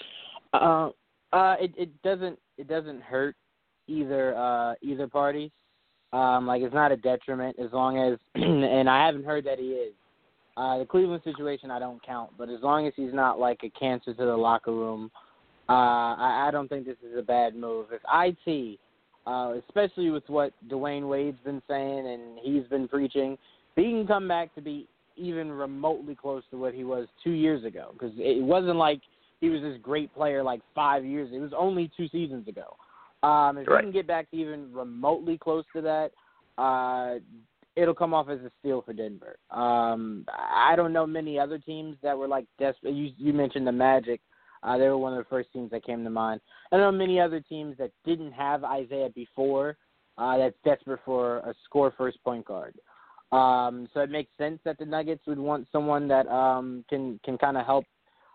Uh, 0.52 0.90
uh, 1.32 1.56
it 1.60 1.72
it 1.76 2.02
doesn't 2.02 2.38
it 2.56 2.68
doesn't 2.68 3.02
hurt 3.02 3.36
either 3.88 4.36
uh 4.36 4.74
either 4.82 5.08
party. 5.08 5.52
Um, 6.12 6.46
like 6.46 6.62
it's 6.62 6.74
not 6.74 6.92
a 6.92 6.96
detriment 6.96 7.56
as 7.58 7.72
long 7.72 7.98
as, 7.98 8.18
and 8.34 8.90
I 8.90 9.06
haven't 9.06 9.24
heard 9.24 9.44
that 9.44 9.58
he 9.58 9.66
is. 9.66 9.94
Uh, 10.60 10.76
the 10.76 10.84
Cleveland 10.84 11.22
situation 11.24 11.70
I 11.70 11.78
don't 11.78 12.04
count, 12.04 12.32
but 12.36 12.50
as 12.50 12.60
long 12.60 12.86
as 12.86 12.92
he's 12.94 13.14
not 13.14 13.40
like 13.40 13.60
a 13.64 13.70
cancer 13.70 14.12
to 14.12 14.24
the 14.26 14.36
locker 14.36 14.72
room, 14.72 15.10
uh, 15.70 15.72
I, 15.72 16.48
I 16.48 16.50
don't 16.50 16.68
think 16.68 16.84
this 16.84 16.98
is 17.02 17.18
a 17.18 17.22
bad 17.22 17.56
move. 17.56 17.86
If 17.90 18.02
IT, 18.46 18.78
uh, 19.26 19.54
especially 19.66 20.10
with 20.10 20.24
what 20.26 20.52
Dwyane 20.68 21.08
Wade's 21.08 21.38
been 21.46 21.62
saying 21.66 22.06
and 22.06 22.38
he's 22.42 22.68
been 22.68 22.88
preaching, 22.88 23.38
if 23.74 23.82
he 23.82 23.90
can 23.90 24.06
come 24.06 24.28
back 24.28 24.54
to 24.54 24.60
be 24.60 24.86
even 25.16 25.50
remotely 25.50 26.14
close 26.14 26.42
to 26.50 26.58
what 26.58 26.74
he 26.74 26.84
was 26.84 27.08
two 27.24 27.30
years 27.30 27.64
ago. 27.64 27.94
Because 27.94 28.12
it 28.18 28.44
wasn't 28.44 28.76
like 28.76 29.00
he 29.40 29.48
was 29.48 29.62
this 29.62 29.78
great 29.82 30.12
player 30.14 30.42
like 30.42 30.60
five 30.74 31.06
years. 31.06 31.30
It 31.32 31.38
was 31.38 31.52
only 31.56 31.90
two 31.96 32.08
seasons 32.08 32.46
ago. 32.48 32.76
Um, 33.26 33.56
if 33.56 33.66
right. 33.66 33.80
he 33.80 33.86
can 33.86 33.92
get 33.92 34.06
back 34.06 34.30
to 34.30 34.36
even 34.36 34.70
remotely 34.74 35.38
close 35.38 35.64
to 35.74 35.80
that, 35.80 36.10
uh, 36.58 37.20
it'll 37.76 37.94
come 37.94 38.14
off 38.14 38.28
as 38.28 38.40
a 38.40 38.50
steal 38.58 38.82
for 38.82 38.92
Denver. 38.92 39.36
Um, 39.50 40.24
I 40.28 40.74
don't 40.76 40.92
know 40.92 41.06
many 41.06 41.38
other 41.38 41.58
teams 41.58 41.96
that 42.02 42.16
were 42.16 42.28
like 42.28 42.46
desperate. 42.58 42.94
You, 42.94 43.10
you 43.16 43.32
mentioned 43.32 43.66
the 43.66 43.72
Magic. 43.72 44.20
Uh, 44.62 44.76
they 44.76 44.88
were 44.88 44.98
one 44.98 45.12
of 45.12 45.18
the 45.18 45.28
first 45.30 45.52
teams 45.52 45.70
that 45.70 45.84
came 45.84 46.04
to 46.04 46.10
mind. 46.10 46.40
I 46.70 46.76
don't 46.76 46.92
know 46.92 46.98
many 46.98 47.18
other 47.18 47.40
teams 47.40 47.76
that 47.78 47.92
didn't 48.04 48.32
have 48.32 48.62
Isaiah 48.64 49.08
before 49.14 49.76
uh, 50.18 50.36
that's 50.36 50.56
desperate 50.64 51.00
for 51.04 51.38
a 51.38 51.54
score 51.64 51.94
first 51.96 52.22
point 52.22 52.44
guard. 52.44 52.74
Um, 53.32 53.88
so 53.94 54.00
it 54.00 54.10
makes 54.10 54.30
sense 54.36 54.58
that 54.64 54.78
the 54.78 54.84
Nuggets 54.84 55.22
would 55.26 55.38
want 55.38 55.68
someone 55.70 56.08
that 56.08 56.26
um, 56.28 56.84
can 56.88 57.20
can 57.24 57.38
kind 57.38 57.56
of 57.56 57.64
help 57.64 57.84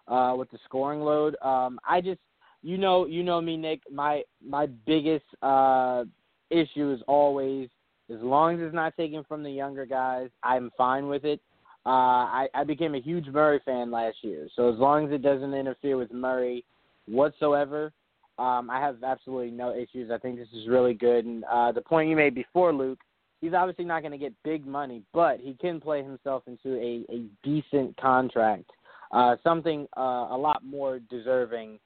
uh, 0.07 0.33
with 0.37 0.49
the 0.51 0.57
scoring 0.65 1.01
load. 1.01 1.35
Um, 1.41 1.79
I 1.87 2.01
just 2.01 2.21
you 2.63 2.77
know 2.77 3.05
you 3.05 3.21
know 3.21 3.41
me, 3.41 3.57
Nick. 3.57 3.81
My 3.91 4.23
my 4.43 4.65
biggest 4.65 5.25
uh, 5.41 6.05
issue 6.49 6.93
is 6.93 7.01
always 7.07 7.69
as 8.13 8.21
long 8.21 8.55
as 8.55 8.61
it's 8.61 8.75
not 8.75 8.95
taken 8.95 9.23
from 9.23 9.43
the 9.43 9.51
younger 9.51 9.85
guys, 9.85 10.29
I'm 10.43 10.71
fine 10.77 11.07
with 11.07 11.25
it. 11.25 11.39
Uh, 11.85 12.25
I, 12.27 12.47
I 12.53 12.63
became 12.63 12.95
a 12.95 13.01
huge 13.01 13.27
Murray 13.27 13.61
fan 13.63 13.91
last 13.91 14.17
year, 14.21 14.47
so 14.55 14.71
as 14.71 14.79
long 14.79 15.05
as 15.07 15.11
it 15.11 15.21
doesn't 15.21 15.53
interfere 15.53 15.97
with 15.97 16.11
Murray 16.11 16.65
whatsoever, 17.07 17.91
um, 18.37 18.69
I 18.69 18.79
have 18.79 19.03
absolutely 19.03 19.51
no 19.51 19.73
issues. 19.73 20.11
I 20.11 20.17
think 20.17 20.37
this 20.37 20.47
is 20.53 20.67
really 20.67 20.93
good. 20.93 21.25
And 21.25 21.43
uh, 21.45 21.71
the 21.71 21.81
point 21.81 22.09
you 22.09 22.15
made 22.15 22.35
before, 22.35 22.73
Luke, 22.73 22.99
he's 23.39 23.53
obviously 23.53 23.85
not 23.85 24.01
going 24.01 24.11
to 24.11 24.17
get 24.17 24.33
big 24.43 24.65
money, 24.65 25.03
but 25.13 25.39
he 25.39 25.53
can 25.53 25.79
play 25.79 26.03
himself 26.03 26.43
into 26.47 26.75
a, 26.75 27.05
a 27.13 27.25
decent 27.43 27.95
contract, 27.97 28.69
uh, 29.11 29.35
something 29.43 29.87
uh, 29.95 30.27
a 30.31 30.37
lot 30.37 30.63
more 30.65 30.99
deserving 30.99 31.79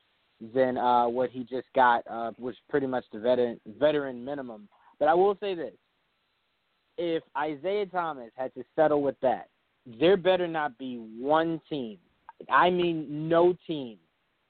than 0.53 0.77
uh, 0.77 1.07
what 1.07 1.29
he 1.29 1.43
just 1.43 1.67
got, 1.75 2.03
uh, 2.09 2.31
which 2.37 2.55
pretty 2.69 2.87
much 2.87 3.03
the 3.11 3.19
veteran 3.19 3.59
veteran 3.77 4.23
minimum. 4.23 4.69
But 4.97 5.09
I 5.09 5.13
will 5.13 5.37
say 5.39 5.53
this: 5.53 5.73
if 6.99 7.23
Isaiah 7.35 7.85
Thomas 7.85 8.29
had 8.35 8.53
to 8.55 8.63
settle 8.75 9.01
with 9.01 9.15
that, 9.21 9.47
there 9.99 10.17
better 10.17 10.47
not 10.47 10.77
be 10.77 10.97
one 11.17 11.59
team, 11.69 11.97
I 12.51 12.69
mean 12.69 13.27
no 13.27 13.55
team 13.65 13.97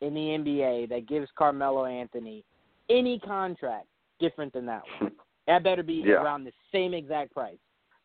in 0.01 0.13
the 0.13 0.19
NBA 0.19 0.89
that 0.89 1.07
gives 1.07 1.29
Carmelo 1.37 1.85
Anthony 1.85 2.43
any 2.89 3.19
contract 3.19 3.85
different 4.19 4.51
than 4.53 4.65
that 4.65 4.81
one. 4.99 5.11
That 5.47 5.63
better 5.63 5.83
be 5.83 6.03
yeah. 6.05 6.13
around 6.13 6.43
the 6.43 6.51
same 6.71 6.93
exact 6.93 7.33
price. 7.33 7.57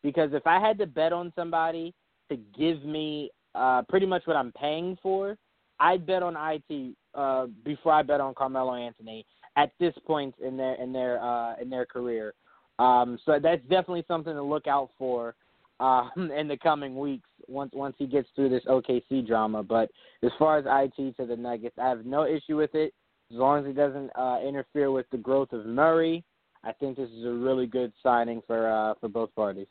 Because 0.03 0.31
if 0.33 0.45
I 0.45 0.59
had 0.59 0.77
to 0.77 0.85
bet 0.85 1.11
on 1.11 1.33
somebody 1.35 1.93
to 2.29 2.37
give 2.57 2.83
me 2.83 3.31
uh, 3.55 3.81
pretty 3.89 4.05
much 4.05 4.21
what 4.25 4.35
I'm 4.35 4.51
paying 4.51 4.97
for, 5.01 5.37
I'd 5.79 6.05
bet 6.05 6.23
on 6.23 6.35
IT 6.37 6.95
uh, 7.15 7.47
before 7.63 7.93
I 7.93 8.03
bet 8.03 8.21
on 8.21 8.33
Carmelo 8.33 8.75
Anthony 8.75 9.25
at 9.57 9.71
this 9.79 9.93
point 10.05 10.35
in 10.43 10.57
their 10.57 10.75
in 10.75 10.93
their 10.93 11.21
uh, 11.21 11.55
in 11.61 11.69
their 11.69 11.85
career. 11.85 12.33
Um, 12.79 13.17
so 13.25 13.39
that's 13.41 13.61
definitely 13.63 14.05
something 14.07 14.33
to 14.33 14.43
look 14.43 14.67
out 14.67 14.89
for 14.97 15.35
um, 15.79 16.11
in 16.37 16.47
the 16.47 16.57
coming 16.57 16.97
weeks 16.97 17.29
once 17.47 17.71
once 17.73 17.95
he 17.97 18.07
gets 18.07 18.27
through 18.35 18.49
this 18.49 18.63
OKC 18.65 19.25
drama. 19.25 19.63
But 19.63 19.89
as 20.23 20.31
far 20.37 20.57
as 20.57 20.65
IT 20.67 21.17
to 21.17 21.25
the 21.25 21.35
Nuggets, 21.35 21.77
I 21.81 21.89
have 21.89 22.05
no 22.05 22.25
issue 22.25 22.57
with 22.57 22.73
it 22.75 22.93
as 23.31 23.37
long 23.37 23.59
as 23.59 23.65
it 23.65 23.75
doesn't 23.75 24.11
uh, 24.15 24.39
interfere 24.45 24.91
with 24.91 25.05
the 25.11 25.17
growth 25.17 25.51
of 25.53 25.65
Murray. 25.65 26.23
I 26.63 26.71
think 26.73 26.97
this 26.97 27.09
is 27.09 27.25
a 27.25 27.31
really 27.31 27.67
good 27.67 27.93
signing 28.01 28.41
for 28.45 28.69
uh, 28.69 28.95
for 28.99 29.07
both 29.07 29.33
parties. 29.35 29.67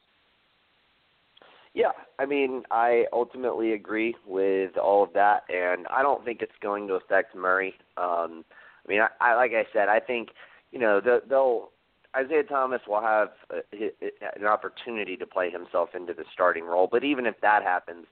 Yeah, 1.74 1.90
I 2.20 2.26
mean, 2.26 2.62
I 2.70 3.04
ultimately 3.12 3.72
agree 3.72 4.14
with 4.24 4.76
all 4.78 5.02
of 5.02 5.12
that, 5.14 5.42
and 5.48 5.88
I 5.88 6.02
don't 6.02 6.24
think 6.24 6.40
it's 6.40 6.52
going 6.62 6.86
to 6.86 6.94
affect 6.94 7.34
Murray. 7.34 7.74
Um, 7.96 8.44
I 8.86 8.88
mean, 8.88 9.00
I, 9.00 9.08
I 9.20 9.34
like 9.34 9.50
I 9.52 9.64
said, 9.72 9.88
I 9.88 9.98
think 9.98 10.28
you 10.70 10.78
know 10.78 11.00
the, 11.00 11.22
they'll 11.28 11.70
Isaiah 12.16 12.44
Thomas 12.44 12.80
will 12.86 13.00
have 13.00 13.30
a, 13.50 13.90
an 14.36 14.46
opportunity 14.46 15.16
to 15.16 15.26
play 15.26 15.50
himself 15.50 15.90
into 15.94 16.14
the 16.14 16.24
starting 16.32 16.64
role. 16.64 16.88
But 16.90 17.04
even 17.04 17.26
if 17.26 17.34
that 17.42 17.62
happens, 17.62 18.06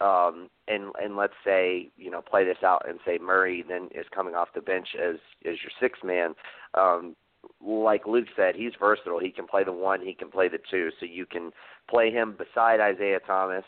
um, 0.00 0.48
and 0.66 0.92
and 1.02 1.16
let's 1.16 1.34
say 1.44 1.90
you 1.96 2.10
know 2.10 2.22
play 2.22 2.44
this 2.44 2.62
out 2.64 2.88
and 2.88 2.98
say 3.04 3.18
Murray 3.18 3.64
then 3.66 3.88
is 3.94 4.06
coming 4.14 4.34
off 4.34 4.48
the 4.54 4.60
bench 4.60 4.88
as 5.00 5.16
as 5.44 5.56
your 5.62 5.72
sixth 5.80 6.02
man. 6.04 6.34
Um, 6.74 7.16
like 7.62 8.06
Luke 8.06 8.28
said, 8.36 8.54
he's 8.54 8.72
versatile. 8.78 9.18
He 9.18 9.30
can 9.30 9.46
play 9.46 9.64
the 9.64 9.72
one, 9.72 10.00
he 10.00 10.14
can 10.14 10.30
play 10.30 10.48
the 10.48 10.58
two. 10.70 10.90
So 10.98 11.06
you 11.06 11.26
can 11.26 11.50
play 11.88 12.10
him 12.10 12.36
beside 12.36 12.80
Isaiah 12.80 13.20
Thomas, 13.26 13.64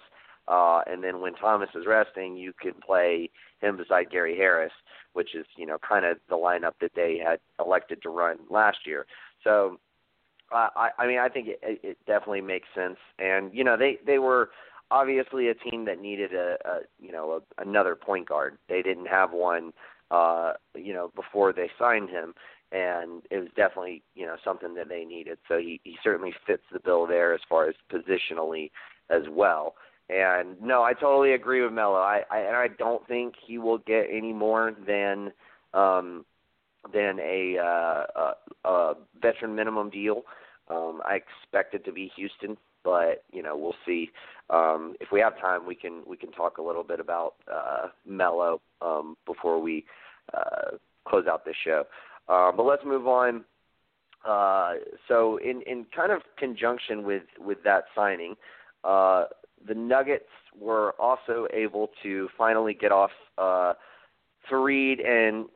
uh, 0.49 0.81
and 0.87 1.03
then 1.03 1.21
when 1.21 1.35
Thomas 1.35 1.71
is 1.75 1.87
resting, 1.87 2.37
you 2.37 2.53
can 2.61 2.75
play 2.85 3.31
him 3.61 3.77
beside 3.77 4.11
Gary 4.11 4.37
Harris, 4.37 4.73
which 5.13 5.35
is 5.35 5.47
you 5.57 5.67
know 5.67 5.79
kind 5.87 6.05
of 6.05 6.19
the 6.29 6.37
lineup 6.37 6.75
that 6.81 6.93
they 6.95 7.19
had 7.19 7.41
elected 7.65 8.03
to 8.03 8.11
run 8.11 8.39
last 8.51 8.79
year. 8.87 9.07
So, 9.45 9.79
uh, 10.53 10.69
I, 10.77 10.91
I 10.99 11.07
mean, 11.07 11.19
I 11.19 11.29
think 11.29 11.49
it, 11.49 11.61
it 11.63 11.99
definitely 12.07 12.43
makes 12.43 12.69
sense. 12.75 12.99
And 13.19 13.53
you 13.55 13.65
know, 13.65 13.77
they 13.77 13.99
they 14.07 14.19
were 14.19 14.51
obviously 14.91 15.49
a 15.49 15.55
team 15.55 15.85
that 15.87 16.01
needed 16.01 16.35
a, 16.35 16.57
a 16.65 16.79
you 17.01 17.13
know 17.13 17.41
a, 17.59 17.63
another 17.63 17.97
point 17.97 18.29
guard. 18.29 18.59
They 18.69 18.83
didn't 18.83 19.07
have 19.07 19.33
one, 19.33 19.73
uh, 20.11 20.53
you 20.75 20.93
know, 20.93 21.11
before 21.15 21.53
they 21.53 21.71
signed 21.79 22.11
him, 22.11 22.35
and 22.71 23.23
it 23.31 23.39
was 23.39 23.49
definitely 23.57 24.03
you 24.15 24.27
know 24.27 24.37
something 24.45 24.75
that 24.75 24.89
they 24.89 25.05
needed. 25.05 25.39
So 25.49 25.59
he 25.59 25.81
he 25.85 25.97
certainly 26.05 26.35
fits 26.47 26.65
the 26.73 26.81
bill 26.81 27.07
there 27.07 27.35
as 27.35 27.41
far 27.49 27.69
as 27.69 27.75
positionally 27.91 28.71
as 29.11 29.23
well. 29.31 29.75
And 30.09 30.61
no, 30.61 30.83
I 30.83 30.93
totally 30.93 31.33
agree 31.33 31.63
with 31.63 31.73
Melo. 31.73 31.97
I, 31.97 32.23
I 32.31 32.41
and 32.41 32.57
I 32.57 32.69
don't 32.69 33.07
think 33.09 33.35
he 33.47 33.59
will 33.59 33.79
get 33.79 34.07
any 34.11 34.33
more 34.33 34.75
than 34.87 35.33
um 35.73 36.27
than 36.93 37.19
a, 37.21 37.59
uh, 37.59 38.05
a, 38.65 38.69
a 38.69 38.95
veteran 39.21 39.55
minimum 39.55 39.91
deal. 39.91 40.23
Um, 40.69 41.01
I 41.05 41.17
expect 41.17 41.75
it 41.75 41.85
to 41.85 41.93
be 41.93 42.11
Houston, 42.17 42.57
but 42.85 43.25
you 43.33 43.43
know 43.43 43.57
we'll 43.57 43.75
see. 43.87 44.11
Um, 44.51 44.95
if 45.01 45.09
we 45.13 45.21
have 45.21 45.39
time, 45.41 45.67
we 45.67 45.75
can 45.75 46.03
we 46.07 46.17
can 46.17 46.31
talk 46.33 46.59
a 46.59 46.63
little 46.63 46.85
bit 46.85 47.01
about 47.01 47.35
uh, 47.53 47.89
Melo 48.07 48.61
um, 48.81 49.17
before 49.27 49.61
we 49.61 49.85
uh, 50.35 50.77
close 51.07 51.27
out 51.27 51.45
this 51.45 51.57
show. 51.65 51.85
Uh, 52.29 52.53
but 52.53 52.65
let's 52.65 52.85
move 52.85 53.07
on. 53.07 53.45
Uh, 54.27 54.75
so 55.09 55.39
in 55.39 55.63
in 55.63 55.85
kind 55.95 56.13
of 56.13 56.23
conjunction 56.39 57.05
with 57.05 57.25
with 57.39 57.59
that 57.65 57.85
signing, 57.95 58.37
uh, 58.85 59.25
the 59.67 59.75
Nuggets 59.75 60.25
were 60.59 60.93
also 61.01 61.47
able 61.53 61.91
to 62.03 62.29
finally 62.37 62.75
get 62.75 62.93
off 62.93 63.11
uh, 63.39 63.75
Faried 64.51 65.05
and 65.07 65.47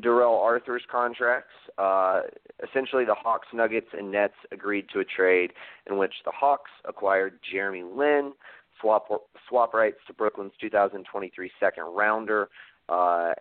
Darrell 0.00 0.38
Arthur's 0.40 0.82
contracts. 0.90 1.52
Uh, 1.78 2.22
essentially, 2.68 3.04
the 3.04 3.14
Hawks, 3.14 3.48
Nuggets, 3.52 3.88
and 3.96 4.10
Nets 4.10 4.34
agreed 4.52 4.86
to 4.92 5.00
a 5.00 5.04
trade 5.04 5.52
in 5.88 5.96
which 5.96 6.12
the 6.24 6.32
Hawks 6.32 6.70
acquired 6.84 7.38
Jeremy 7.50 7.82
Lin, 7.82 8.32
swap 8.80 9.08
swap 9.48 9.74
rights 9.74 9.98
to 10.06 10.12
Brooklyn's 10.12 10.52
2023 10.60 11.50
second 11.60 11.84
rounder, 11.84 12.48
uh, 12.88 13.32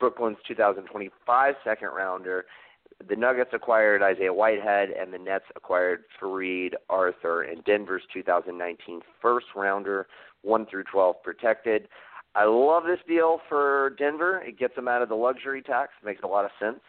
Brooklyn's 0.00 0.38
2025 0.48 1.54
second 1.64 1.88
rounder. 1.88 2.46
The 3.08 3.16
Nuggets 3.16 3.50
acquired 3.52 4.02
Isaiah 4.02 4.32
Whitehead, 4.32 4.90
and 4.90 5.12
the 5.12 5.18
Nets 5.18 5.44
acquired 5.56 6.04
Faried 6.20 6.74
Arthur 6.88 7.42
and 7.42 7.64
Denver's 7.64 8.02
2019 8.12 9.00
first 9.20 9.46
rounder, 9.56 10.06
1 10.42 10.66
through 10.66 10.84
12 10.84 11.22
protected. 11.22 11.88
I 12.34 12.44
love 12.44 12.84
this 12.84 13.00
deal 13.06 13.40
for 13.48 13.94
Denver. 13.98 14.40
It 14.40 14.58
gets 14.58 14.74
them 14.74 14.88
out 14.88 15.02
of 15.02 15.08
the 15.08 15.14
luxury 15.14 15.62
tax. 15.62 15.92
Makes 16.04 16.22
a 16.22 16.26
lot 16.26 16.44
of 16.44 16.50
sense. 16.60 16.80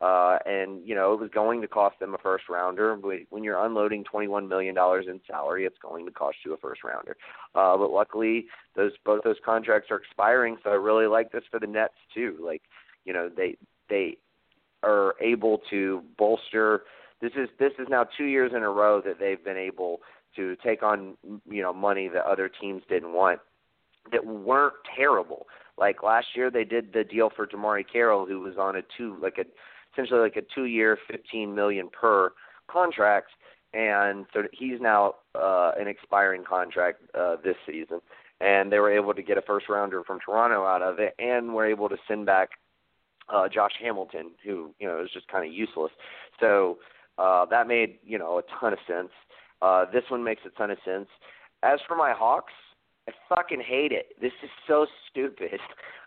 Uh, 0.00 0.38
and 0.44 0.86
you 0.86 0.94
know 0.94 1.14
it 1.14 1.20
was 1.20 1.30
going 1.32 1.60
to 1.62 1.68
cost 1.68 1.98
them 2.00 2.14
a 2.14 2.18
first 2.18 2.44
rounder. 2.48 2.96
When 3.30 3.44
you're 3.44 3.64
unloading 3.64 4.04
21 4.04 4.48
million 4.48 4.74
dollars 4.74 5.06
in 5.08 5.20
salary, 5.26 5.64
it's 5.64 5.78
going 5.80 6.04
to 6.04 6.12
cost 6.12 6.38
you 6.44 6.52
a 6.52 6.56
first 6.56 6.82
rounder. 6.84 7.16
Uh, 7.54 7.76
but 7.76 7.90
luckily, 7.90 8.46
those 8.76 8.92
both 9.04 9.22
those 9.22 9.36
contracts 9.44 9.90
are 9.90 9.96
expiring, 9.96 10.56
so 10.62 10.70
I 10.70 10.74
really 10.74 11.06
like 11.06 11.32
this 11.32 11.44
for 11.50 11.60
the 11.60 11.66
Nets 11.66 11.94
too. 12.12 12.36
Like, 12.44 12.62
you 13.04 13.12
know, 13.12 13.30
they 13.34 13.56
they 13.88 14.18
are 14.82 15.14
able 15.20 15.60
to 15.70 16.02
bolster. 16.18 16.82
This 17.20 17.32
is 17.36 17.48
this 17.58 17.72
is 17.78 17.86
now 17.88 18.04
two 18.18 18.26
years 18.26 18.52
in 18.54 18.62
a 18.62 18.70
row 18.70 19.00
that 19.00 19.18
they've 19.20 19.42
been 19.42 19.56
able 19.56 20.00
to 20.36 20.56
take 20.56 20.82
on 20.82 21.16
you 21.48 21.62
know 21.62 21.72
money 21.72 22.08
that 22.08 22.24
other 22.26 22.50
teams 22.60 22.82
didn't 22.88 23.12
want 23.12 23.40
that 24.12 24.24
weren't 24.26 24.74
terrible. 24.96 25.46
Like 25.76 26.02
last 26.02 26.28
year, 26.34 26.50
they 26.50 26.64
did 26.64 26.92
the 26.92 27.04
deal 27.04 27.30
for 27.34 27.46
DeMarre 27.46 27.84
Carroll, 27.90 28.26
who 28.26 28.40
was 28.40 28.54
on 28.58 28.76
a 28.76 28.82
two 28.96 29.16
like 29.20 29.38
a 29.38 29.44
essentially 29.92 30.20
like 30.20 30.36
a 30.36 30.42
two 30.54 30.64
year, 30.64 30.98
fifteen 31.10 31.54
million 31.54 31.88
per 31.88 32.32
contract, 32.70 33.30
and 33.72 34.26
so 34.32 34.42
he's 34.52 34.80
now 34.80 35.14
uh, 35.34 35.72
an 35.78 35.88
expiring 35.88 36.44
contract 36.44 37.02
uh, 37.18 37.36
this 37.42 37.56
season. 37.66 38.00
And 38.40 38.70
they 38.70 38.78
were 38.78 38.92
able 38.92 39.14
to 39.14 39.22
get 39.22 39.38
a 39.38 39.42
first 39.42 39.68
rounder 39.68 40.02
from 40.04 40.18
Toronto 40.20 40.64
out 40.64 40.82
of 40.82 40.98
it, 40.98 41.14
and 41.18 41.54
were 41.54 41.66
able 41.66 41.88
to 41.88 41.96
send 42.06 42.26
back 42.26 42.50
uh, 43.32 43.48
Josh 43.48 43.72
Hamilton, 43.80 44.32
who 44.44 44.74
you 44.78 44.86
know 44.86 45.02
is 45.02 45.10
just 45.12 45.28
kind 45.28 45.46
of 45.46 45.52
useless. 45.52 45.92
So 46.38 46.78
uh, 47.18 47.46
that 47.46 47.66
made 47.66 47.98
you 48.04 48.18
know 48.18 48.38
a 48.38 48.42
ton 48.60 48.72
of 48.72 48.78
sense. 48.86 49.10
Uh, 49.62 49.86
this 49.92 50.04
one 50.08 50.22
makes 50.22 50.42
a 50.46 50.50
ton 50.50 50.70
of 50.70 50.78
sense. 50.84 51.08
As 51.62 51.80
for 51.88 51.96
my 51.96 52.12
Hawks, 52.12 52.52
I 53.08 53.12
fucking 53.28 53.62
hate 53.66 53.92
it. 53.92 54.08
This 54.20 54.32
is 54.42 54.50
so 54.66 54.86
stupid. 55.10 55.60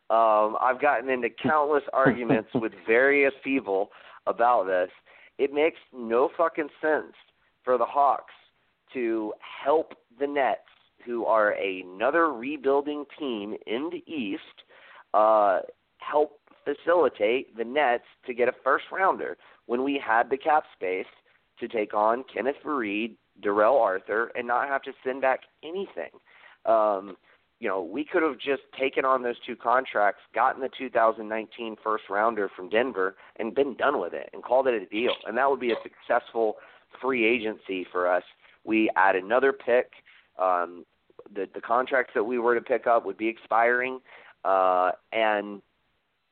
Um, 0.09 0.55
I've 0.61 0.79
gotten 0.79 1.09
into 1.09 1.27
countless 1.29 1.83
arguments 1.91 2.47
with 2.55 2.71
various 2.87 3.33
people 3.43 3.89
about 4.25 4.63
this. 4.63 4.89
It 5.37 5.51
makes 5.51 5.79
no 5.93 6.29
fucking 6.37 6.69
sense 6.81 7.11
for 7.65 7.77
the 7.77 7.83
Hawks 7.83 8.33
to 8.93 9.33
help 9.65 9.95
the 10.17 10.25
Nets, 10.25 10.61
who 11.05 11.25
are 11.25 11.51
another 11.51 12.31
rebuilding 12.31 13.03
team 13.19 13.55
in 13.65 13.89
the 13.91 14.09
East, 14.09 14.41
uh, 15.13 15.59
help 15.97 16.39
facilitate 16.63 17.55
the 17.57 17.65
Nets 17.65 18.05
to 18.25 18.33
get 18.33 18.47
a 18.47 18.53
first 18.63 18.85
rounder 18.91 19.37
when 19.65 19.83
we 19.83 20.01
had 20.01 20.29
the 20.29 20.37
cap 20.37 20.63
space 20.73 21.05
to 21.59 21.67
take 21.67 21.93
on 21.93 22.23
Kenneth 22.33 22.55
Faried, 22.63 23.15
Darrell 23.41 23.77
Arthur, 23.77 24.31
and 24.35 24.47
not 24.47 24.67
have 24.67 24.81
to 24.83 24.91
send 25.03 25.21
back 25.21 25.41
anything. 25.63 26.11
Um, 26.67 27.17
you 27.59 27.67
know, 27.67 27.81
we 27.81 28.05
could 28.05 28.21
have 28.21 28.37
just 28.37 28.61
taken 28.79 29.03
on 29.03 29.23
those 29.23 29.35
two 29.45 29.55
contracts, 29.55 30.21
gotten 30.35 30.61
the 30.61 30.69
2019 30.77 31.75
first 31.83 32.03
rounder 32.09 32.49
from 32.55 32.69
Denver, 32.69 33.15
and 33.37 33.55
been 33.55 33.75
done 33.75 33.99
with 33.99 34.13
it 34.13 34.29
and 34.33 34.43
called 34.43 34.67
it 34.67 34.79
a 34.79 34.85
deal. 34.85 35.13
And 35.25 35.35
that 35.37 35.49
would 35.49 35.59
be 35.59 35.71
a 35.71 35.75
successful 35.81 36.57
free 37.01 37.25
agency 37.25 37.85
for 37.91 38.11
us. 38.11 38.23
We 38.63 38.91
add 38.95 39.15
another 39.15 39.53
pick. 39.53 39.91
Um, 40.37 40.85
the 41.33 41.47
the 41.53 41.61
contracts 41.61 42.13
that 42.13 42.23
we 42.23 42.37
were 42.37 42.53
to 42.53 42.61
pick 42.61 42.85
up 42.85 43.05
would 43.05 43.17
be 43.17 43.27
expiring, 43.27 43.99
uh, 44.45 44.91
and 45.11 45.61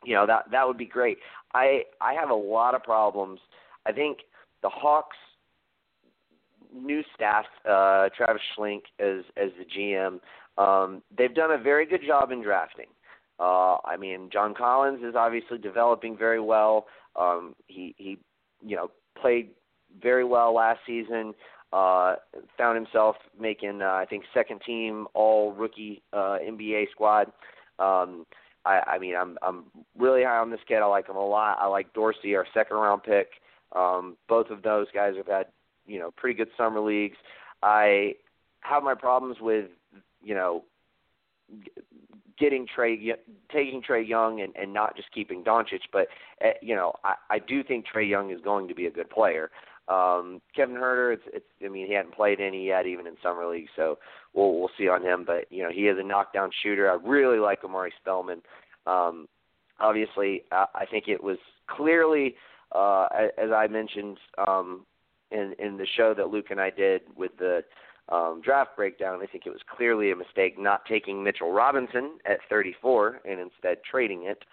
you 0.03 0.13
know 0.13 0.27
that 0.27 0.51
that 0.51 0.67
would 0.67 0.77
be 0.77 0.85
great. 0.85 1.17
I 1.53 1.83
I 1.99 2.13
have 2.13 2.29
a 2.29 2.35
lot 2.35 2.75
of 2.75 2.83
problems. 2.83 3.39
I 3.85 3.91
think 3.91 4.19
the 4.61 4.69
Hawks 4.69 5.17
new 6.75 7.01
staff, 7.15 7.45
uh, 7.69 8.09
Travis 8.15 8.41
Schlenk 8.57 8.81
as 8.99 9.23
as 9.37 9.51
the 9.57 9.65
GM, 9.65 10.19
um, 10.57 11.01
they've 11.17 11.33
done 11.33 11.51
a 11.51 11.57
very 11.57 11.85
good 11.85 12.01
job 12.05 12.31
in 12.31 12.41
drafting. 12.41 12.87
Uh, 13.39 13.77
I 13.83 13.97
mean, 13.99 14.29
John 14.31 14.53
Collins 14.53 15.03
is 15.03 15.15
obviously 15.15 15.57
developing 15.57 16.17
very 16.17 16.39
well. 16.39 16.85
Um, 17.15 17.55
he 17.67 17.93
he, 17.97 18.17
you 18.65 18.75
know, 18.75 18.89
played 19.19 19.49
very 20.01 20.23
well 20.23 20.53
last 20.53 20.79
season. 20.85 21.33
Uh, 21.73 22.15
found 22.57 22.77
himself 22.77 23.17
making, 23.37 23.81
uh, 23.81 23.85
I 23.85 24.05
think, 24.09 24.23
second 24.33 24.61
team 24.65 25.07
All 25.13 25.51
Rookie 25.51 26.01
uh, 26.13 26.37
NBA 26.41 26.91
squad. 26.91 27.27
Um, 27.79 28.25
I, 28.65 28.81
I 28.87 28.99
mean, 28.99 29.15
I'm 29.15 29.37
I'm 29.41 29.65
really 29.97 30.23
high 30.23 30.37
on 30.37 30.51
this 30.51 30.59
kid. 30.67 30.77
I 30.77 30.85
like 30.85 31.09
him 31.09 31.17
a 31.17 31.25
lot. 31.25 31.57
I 31.59 31.67
like 31.67 31.93
Dorsey, 31.93 32.35
our 32.35 32.47
second 32.53 32.77
round 32.77 33.03
pick. 33.03 33.27
Um, 33.75 34.15
both 34.29 34.49
of 34.51 34.61
those 34.61 34.87
guys 34.93 35.15
have 35.17 35.27
had, 35.27 35.47
you 35.85 35.99
know, 35.99 36.11
pretty 36.15 36.37
good 36.37 36.49
summer 36.57 36.79
leagues. 36.79 37.17
I 37.63 38.15
have 38.61 38.83
my 38.83 38.95
problems 38.95 39.37
with 39.39 39.67
you 40.25 40.33
know, 40.33 40.63
getting 42.37 42.65
Trae, 42.75 43.13
taking 43.53 43.81
Trae 43.81 44.05
Young 44.05 44.41
and, 44.41 44.53
and 44.55 44.73
not 44.73 44.97
just 44.97 45.11
keeping 45.13 45.43
Doncic. 45.43 45.81
But 45.93 46.07
uh, 46.43 46.49
you 46.61 46.75
know, 46.75 46.93
I, 47.05 47.13
I 47.29 47.39
do 47.39 47.63
think 47.63 47.85
Trae 47.85 48.09
Young 48.09 48.31
is 48.31 48.41
going 48.41 48.67
to 48.67 48.75
be 48.75 48.87
a 48.87 48.91
good 48.91 49.09
player. 49.09 49.51
Um, 49.87 50.41
Kevin 50.55 50.75
Huerter, 50.75 51.13
it's, 51.13 51.23
it's, 51.31 51.45
I 51.63 51.69
mean, 51.69 51.85
he 51.85 51.93
hadn't 51.93 52.15
played 52.15 52.41
any 52.41 52.65
yet, 52.65 52.87
even 52.87 53.05
in 53.05 53.13
summer 53.21 53.45
league, 53.45 53.67
so 53.75 53.99
we'll 54.33 54.59
we'll 54.59 54.71
see 54.77 54.89
on 54.89 55.03
him. 55.03 55.23
But 55.25 55.45
you 55.51 55.61
know, 55.63 55.69
he 55.71 55.81
is 55.81 55.97
a 55.99 56.03
knockdown 56.03 56.49
shooter. 56.63 56.89
I 56.89 56.95
really 57.07 57.37
like 57.37 57.63
Omari 57.63 57.93
Spellman. 58.01 58.41
Um, 58.87 59.27
obviously, 59.79 60.43
I, 60.51 60.65
I 60.73 60.85
think 60.87 61.07
it 61.07 61.23
was 61.23 61.37
clearly, 61.69 62.35
uh, 62.71 63.07
as 63.37 63.51
I 63.55 63.67
mentioned 63.67 64.17
um, 64.47 64.87
in 65.31 65.53
in 65.59 65.77
the 65.77 65.87
show 65.97 66.13
that 66.13 66.29
Luke 66.29 66.47
and 66.49 66.59
I 66.59 66.69
did 66.69 67.01
with 67.15 67.31
the 67.37 67.63
um, 68.09 68.41
draft 68.43 68.75
breakdown, 68.75 69.19
I 69.21 69.25
think 69.25 69.45
it 69.45 69.49
was 69.49 69.61
clearly 69.75 70.11
a 70.11 70.15
mistake 70.15 70.59
not 70.59 70.85
taking 70.85 71.23
Mitchell 71.23 71.51
Robinson 71.51 72.19
at 72.25 72.37
34 72.49 73.21
and 73.25 73.39
instead 73.39 73.77
trading 73.89 74.23
it. 74.25 74.43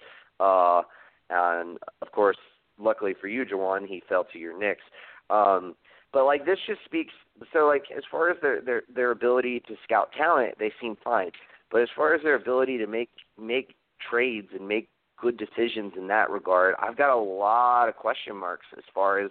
Uh, 0.41 0.83
and 1.29 1.79
of 2.01 2.13
course, 2.13 2.39
luckily 2.79 3.15
for 3.21 3.29
you, 3.29 3.45
Jawan, 3.45 3.87
he 3.87 4.03
fell 4.09 4.25
to 4.33 4.39
your 4.39 4.59
Knicks. 4.59 4.83
Um, 5.29 5.75
but 6.13 6.25
like 6.25 6.45
this 6.45 6.59
just 6.67 6.85
speaks. 6.85 7.13
So 7.53 7.67
like 7.67 7.85
as 7.97 8.05
far 8.11 8.31
as 8.31 8.37
their 8.43 8.61
their 8.61 8.83
their 8.95 9.11
ability 9.11 9.61
to 9.69 9.75
scout 9.85 10.11
talent, 10.17 10.55
they 10.59 10.73
seem 10.81 10.97
fine. 11.03 11.31
But 11.71 11.83
as 11.83 11.89
far 11.97 12.15
as 12.15 12.23
their 12.23 12.35
ability 12.35 12.79
to 12.79 12.87
make 12.87 13.11
make 13.41 13.75
trades 14.11 14.49
and 14.53 14.67
make 14.67 14.89
good 15.21 15.39
decisions 15.39 15.93
in 15.97 16.09
that 16.09 16.31
regard, 16.31 16.75
I've 16.79 16.97
got 16.97 17.15
a 17.15 17.21
lot 17.21 17.89
of 17.89 17.97
question 17.97 18.37
marks 18.37 18.67
as 18.77 18.85
far 18.95 19.21
as 19.21 19.31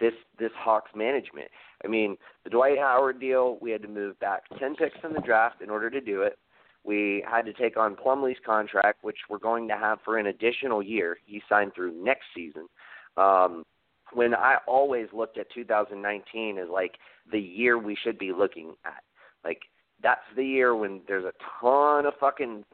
this 0.00 0.14
this 0.38 0.52
Hawks 0.56 0.90
management. 0.94 1.48
I 1.84 1.88
mean, 1.88 2.16
the 2.44 2.50
Dwight 2.50 2.78
Howard 2.78 3.20
deal, 3.20 3.58
we 3.60 3.70
had 3.70 3.82
to 3.82 3.88
move 3.88 4.18
back 4.20 4.42
ten 4.58 4.74
picks 4.74 4.98
in 5.04 5.12
the 5.12 5.20
draft 5.20 5.62
in 5.62 5.70
order 5.70 5.90
to 5.90 6.00
do 6.00 6.22
it. 6.22 6.38
We 6.84 7.24
had 7.28 7.42
to 7.46 7.52
take 7.52 7.76
on 7.76 7.96
Plumlee's 7.96 8.36
contract, 8.44 9.02
which 9.02 9.18
we're 9.28 9.38
going 9.38 9.66
to 9.68 9.76
have 9.76 9.98
for 10.04 10.18
an 10.18 10.26
additional 10.26 10.82
year. 10.82 11.18
He 11.26 11.42
signed 11.48 11.72
through 11.74 12.00
next 12.02 12.26
season. 12.34 12.68
Um, 13.16 13.64
when 14.12 14.34
I 14.34 14.58
always 14.68 15.08
looked 15.12 15.36
at 15.36 15.50
2019 15.52 16.58
as 16.58 16.68
like 16.72 16.92
the 17.32 17.40
year 17.40 17.76
we 17.76 17.96
should 18.00 18.18
be 18.18 18.32
looking 18.32 18.74
at, 18.84 19.02
like 19.44 19.62
that's 20.02 20.20
the 20.36 20.44
year 20.44 20.76
when 20.76 21.00
there's 21.08 21.24
a 21.24 21.32
ton 21.60 22.06
of 22.06 22.14
fucking 22.20 22.64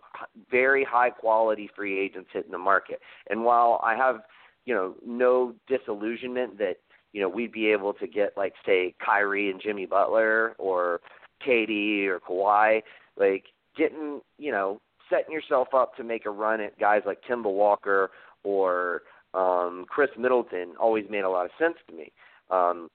very 0.50 0.84
high 0.84 1.10
quality 1.10 1.70
free 1.74 1.98
agents 1.98 2.28
hitting 2.32 2.50
the 2.50 2.58
market. 2.58 3.00
And 3.30 3.44
while 3.44 3.80
I 3.84 3.96
have, 3.96 4.22
you 4.66 4.74
know, 4.74 4.94
no 5.06 5.54
disillusionment 5.68 6.58
that 6.58 6.76
you 7.12 7.20
know, 7.20 7.28
we'd 7.28 7.52
be 7.52 7.68
able 7.68 7.92
to 7.94 8.06
get 8.06 8.36
like 8.36 8.54
say 8.64 8.94
Kyrie 9.04 9.50
and 9.50 9.60
Jimmy 9.60 9.86
Butler 9.86 10.54
or 10.58 11.00
KD 11.46 12.06
or 12.06 12.20
Kawhi, 12.20 12.82
like 13.16 13.44
getting, 13.76 14.20
you 14.38 14.50
know, 14.50 14.80
setting 15.10 15.32
yourself 15.32 15.68
up 15.74 15.94
to 15.96 16.04
make 16.04 16.26
a 16.26 16.30
run 16.30 16.60
at 16.60 16.78
guys 16.78 17.02
like 17.04 17.22
Kemba 17.28 17.52
Walker 17.52 18.10
or 18.44 19.02
um 19.34 19.84
Khris 19.88 20.10
Middleton 20.18 20.74
always 20.80 21.04
made 21.10 21.24
a 21.24 21.30
lot 21.30 21.44
of 21.44 21.50
sense 21.58 21.76
to 21.88 21.94
me. 21.94 22.12
Um 22.50 22.88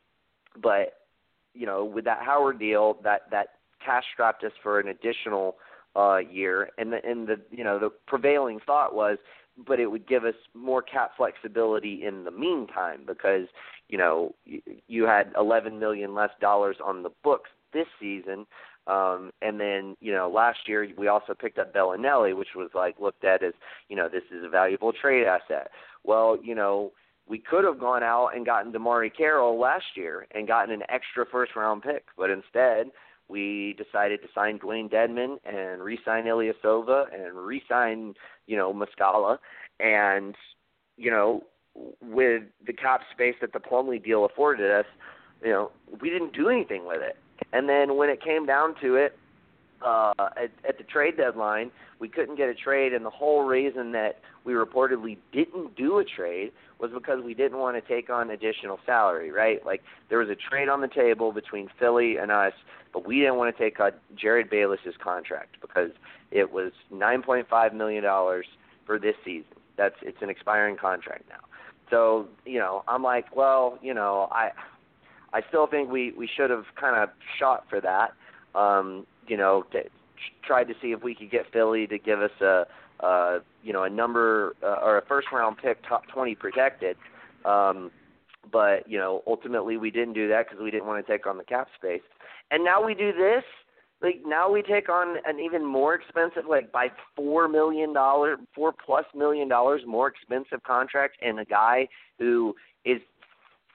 but 0.62 0.94
you 1.54 1.66
know, 1.66 1.86
with 1.86 2.06
that 2.06 2.22
Howard 2.24 2.60
deal, 2.60 2.98
that 3.04 3.22
that 3.32 3.48
cash 3.84 4.04
strapped 4.14 4.44
us 4.44 4.52
for 4.64 4.80
an 4.80 4.88
additional 4.88 5.58
uh 5.96 6.18
year 6.18 6.70
and 6.78 6.92
the 6.92 6.98
and 7.08 7.28
the 7.28 7.40
you 7.52 7.64
know, 7.64 7.78
the 7.78 7.92
prevailing 8.08 8.60
thought 8.66 8.96
was 8.96 9.18
but 9.66 9.80
it 9.80 9.88
would 9.88 10.08
give 10.08 10.26
us 10.26 10.36
more 10.54 10.82
cap 10.82 11.12
flexibility 11.18 12.06
in 12.06 12.24
the 12.24 12.32
meantime 12.32 13.02
because 13.06 13.48
you 13.90 13.98
know 13.98 14.36
you, 14.46 15.04
had 15.06 15.32
11 15.38 15.80
million 15.80 16.14
less 16.14 16.30
dollars 16.40 16.78
on 16.84 17.04
the 17.04 17.10
books 17.24 17.50
this 17.74 17.88
season 18.00 18.46
um 18.88 19.32
and 19.42 19.60
then 19.60 19.96
you 20.00 20.14
know 20.14 20.30
last 20.30 20.60
year 20.68 20.88
we 20.98 21.08
also 21.08 21.34
picked 21.34 21.58
up 21.58 21.74
Belinelli 21.74 22.36
which 22.36 22.50
was 22.56 22.70
like 22.76 23.00
looked 23.00 23.24
at 23.24 23.44
as 23.44 23.54
you 23.90 23.96
know 23.96 24.10
this 24.10 24.24
is 24.32 24.44
a 24.44 24.50
valuable 24.50 24.94
trade 24.94 25.26
asset. 25.26 25.72
Well 26.04 26.38
you 26.42 26.56
know 26.56 26.92
we 27.30 27.40
could 27.40 27.66
have 27.66 27.80
gone 27.80 28.04
out 28.04 28.30
and 28.36 28.46
gotten 28.46 28.72
DeMarre 28.72 29.12
Carroll 29.16 29.60
last 29.60 29.86
year 29.96 30.28
and 30.32 30.48
gotten 30.48 30.74
an 30.74 30.84
extra 30.88 31.26
first 31.30 31.56
round 31.56 31.82
pick 31.82 32.06
but 32.18 32.30
instead 32.30 32.92
we 33.30 33.76
decided 33.78 34.22
to 34.22 34.28
sign 34.34 34.60
Dewayne 34.60 34.92
Dedmon 34.92 35.38
and 35.46 35.82
re-sign 35.82 36.26
Ilyasova 36.26 37.14
and 37.14 37.36
re-sign, 37.36 38.14
you 38.46 38.56
know, 38.56 38.74
Muscala, 38.74 39.38
and 39.80 40.36
you 40.98 41.12
know, 41.12 41.44
with 42.02 42.44
the 42.66 42.74
cap 42.74 43.02
space 43.12 43.36
that 43.42 43.54
the 43.54 43.60
Plumlee 43.60 44.04
deal 44.04 44.26
afforded 44.26 44.72
us, 44.72 44.86
you 45.44 45.52
know, 45.52 45.72
we 46.02 46.10
didn't 46.10 46.34
do 46.34 46.50
anything 46.50 46.88
with 46.88 47.02
it. 47.02 47.18
And 47.54 47.70
then 47.70 47.98
when 47.98 48.10
it 48.10 48.22
came 48.22 48.46
down 48.46 48.74
to 48.82 48.96
it, 48.96 49.18
uh, 49.86 50.14
at, 50.20 50.52
at 50.68 50.78
the 50.78 50.84
trade 50.84 51.18
deadline, 51.18 51.72
we 52.00 52.08
couldn't 52.08 52.36
get 52.36 52.50
a 52.50 52.54
trade, 52.54 52.94
and 52.94 53.06
the 53.06 53.10
whole 53.10 53.44
reason 53.44 53.92
that 53.94 54.20
we 54.44 54.54
reportedly 54.54 55.18
didn't 55.32 55.76
do 55.76 56.00
a 56.00 56.06
trade 56.06 56.52
was 56.80 56.92
because 56.94 57.24
we 57.24 57.34
didn't 57.34 57.58
want 57.58 57.76
to 57.76 57.94
take 57.94 58.10
on 58.10 58.30
additional 58.30 58.80
salary, 58.86 59.32
right? 59.32 59.66
Like 59.66 59.82
there 60.10 60.20
was 60.20 60.30
a 60.30 60.36
trade 60.36 60.70
on 60.70 60.82
the 60.82 60.88
table 60.88 61.32
between 61.32 61.70
Philly 61.80 62.18
and 62.18 62.32
us, 62.32 62.54
but 62.94 63.06
we 63.06 63.20
didn't 63.20 63.36
want 63.36 63.56
to 63.56 63.64
take 63.64 63.80
on 63.80 63.92
Jerryd 64.16 64.50
Bayless's 64.50 64.96
contract 65.04 65.58
because 65.62 65.92
it 66.32 66.52
was 66.52 66.72
9.5 66.94 67.74
million 67.74 68.04
dollars 68.04 68.46
for 68.86 69.00
this 69.00 69.16
season. 69.26 69.46
That's 69.76 69.96
it's 70.02 70.22
an 70.22 70.30
expiring 70.30 70.78
contract 70.78 71.24
now. 71.30 71.42
So 71.90 72.28
you 72.46 72.60
know, 72.60 72.84
I'm 72.88 73.04
like, 73.04 73.36
well, 73.36 73.78
you 73.82 73.94
know, 73.94 74.28
I 74.32 74.52
I 75.34 75.42
still 75.50 75.68
think 75.68 75.92
we 75.92 76.12
we 76.18 76.28
should 76.28 76.50
have 76.50 76.66
kind 76.80 76.96
of 76.96 77.10
shot 77.40 77.66
for 77.70 77.82
that. 77.82 78.14
Um, 78.58 79.06
you 79.28 79.38
know, 79.38 79.64
to, 79.72 79.84
tried 80.46 80.66
to 80.66 80.74
see 80.82 80.92
if 80.92 81.04
we 81.04 81.16
could 81.16 81.32
get 81.32 81.52
Philly 81.52 81.88
to 81.88 81.98
give 81.98 82.22
us 82.22 82.32
a, 82.42 82.66
uh, 83.00 83.40
you 83.64 83.74
know, 83.74 83.84
a 83.84 83.90
number 83.90 84.56
uh, 84.64 84.78
or 84.84 84.98
a 84.98 85.06
first 85.06 85.28
round 85.32 85.58
pick, 85.58 85.78
top 85.88 86.04
20 86.14 86.36
protected. 86.36 86.98
Um, 87.46 87.92
but 88.52 88.90
you 88.90 88.98
know, 88.98 89.24
ultimately 89.28 89.78
we 89.78 89.92
didn't 89.92 90.14
do 90.14 90.28
that 90.30 90.48
because 90.48 90.62
we 90.64 90.72
didn't 90.72 90.88
want 90.88 91.06
to 91.06 91.12
take 91.12 91.28
on 91.28 91.38
the 91.38 91.44
cap 91.44 91.68
space. 91.76 92.02
And 92.52 92.64
now 92.64 92.84
we 92.84 92.94
do 92.94 93.12
this. 93.12 93.44
Like 94.02 94.22
now 94.26 94.52
we 94.52 94.62
take 94.62 94.90
on 94.90 95.18
an 95.26 95.40
even 95.40 95.66
more 95.66 95.96
expensive, 95.96 96.44
like 96.48 96.72
by 96.72 96.90
four 97.16 97.48
million 97.48 97.94
dollars, 97.94 98.38
four 98.54 98.74
plus 98.74 99.06
million 99.16 99.48
dollars 99.48 99.82
more 99.88 100.08
expensive 100.08 100.62
contract, 100.64 101.18
and 101.22 101.40
a 101.40 101.46
guy 101.46 101.88
who 102.20 102.54
is 102.86 103.02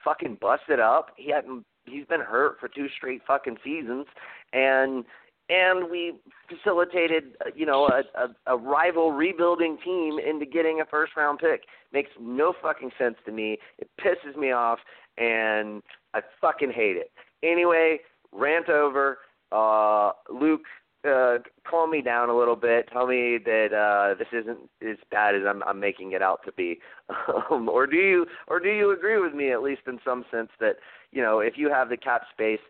fucking 0.03 0.37
busted 0.39 0.79
up. 0.79 1.09
He 1.17 1.31
hadn't. 1.31 1.65
He's 1.85 2.05
been 2.05 2.21
hurt 2.21 2.57
for 2.61 2.69
two 2.69 2.87
straight 2.95 3.21
fucking 3.27 3.57
seasons, 3.65 4.05
and 4.53 5.03
and 5.49 5.89
we 5.89 6.13
facilitated, 6.47 7.35
you 7.55 7.65
know, 7.65 7.87
a, 7.87 8.03
a, 8.19 8.55
a 8.55 8.57
rival 8.57 9.11
rebuilding 9.11 9.77
team 9.83 10.19
into 10.19 10.45
getting 10.45 10.81
a 10.81 10.85
first 10.85 11.13
round 11.17 11.39
pick. 11.39 11.63
Makes 11.91 12.11
no 12.19 12.53
fucking 12.61 12.91
sense 12.97 13.15
to 13.25 13.31
me. 13.31 13.57
It 13.77 13.89
pisses 13.99 14.37
me 14.37 14.51
off, 14.51 14.79
and 15.17 15.81
I 16.13 16.21
fucking 16.41 16.71
hate 16.71 16.97
it. 16.97 17.11
Anyway, 17.43 17.99
rant 18.31 18.69
over. 18.69 19.19
Uh, 19.51 20.11
Luke, 20.33 20.63
uh, 21.07 21.37
calm 21.69 21.91
me 21.91 22.01
down 22.01 22.29
a 22.29 22.37
little 22.37 22.55
bit. 22.55 22.89
Tell 22.91 23.07
me 23.07 23.37
that 23.43 23.73
uh, 23.73 24.15
this 24.17 24.27
isn't 24.31 24.69
as 24.81 24.97
bad 25.11 25.35
as 25.35 25.41
I'm, 25.47 25.61
I'm 25.63 25.79
making 25.79 26.13
it 26.13 26.21
out 26.21 26.39
to 26.45 26.51
be, 26.53 26.79
um, 27.51 27.67
or 27.67 27.85
do 27.85 27.97
you, 27.97 28.25
or 28.47 28.59
do 28.59 28.69
you 28.69 28.91
agree 28.91 29.19
with 29.19 29.33
me 29.33 29.51
at 29.51 29.61
least 29.61 29.81
in 29.87 29.99
some 30.05 30.23
sense 30.31 30.49
that 30.59 30.77
you 31.11 31.21
know 31.21 31.39
if 31.39 31.57
you 31.57 31.69
have 31.69 31.89
the 31.89 31.97
cap 31.97 32.23
space 32.31 32.61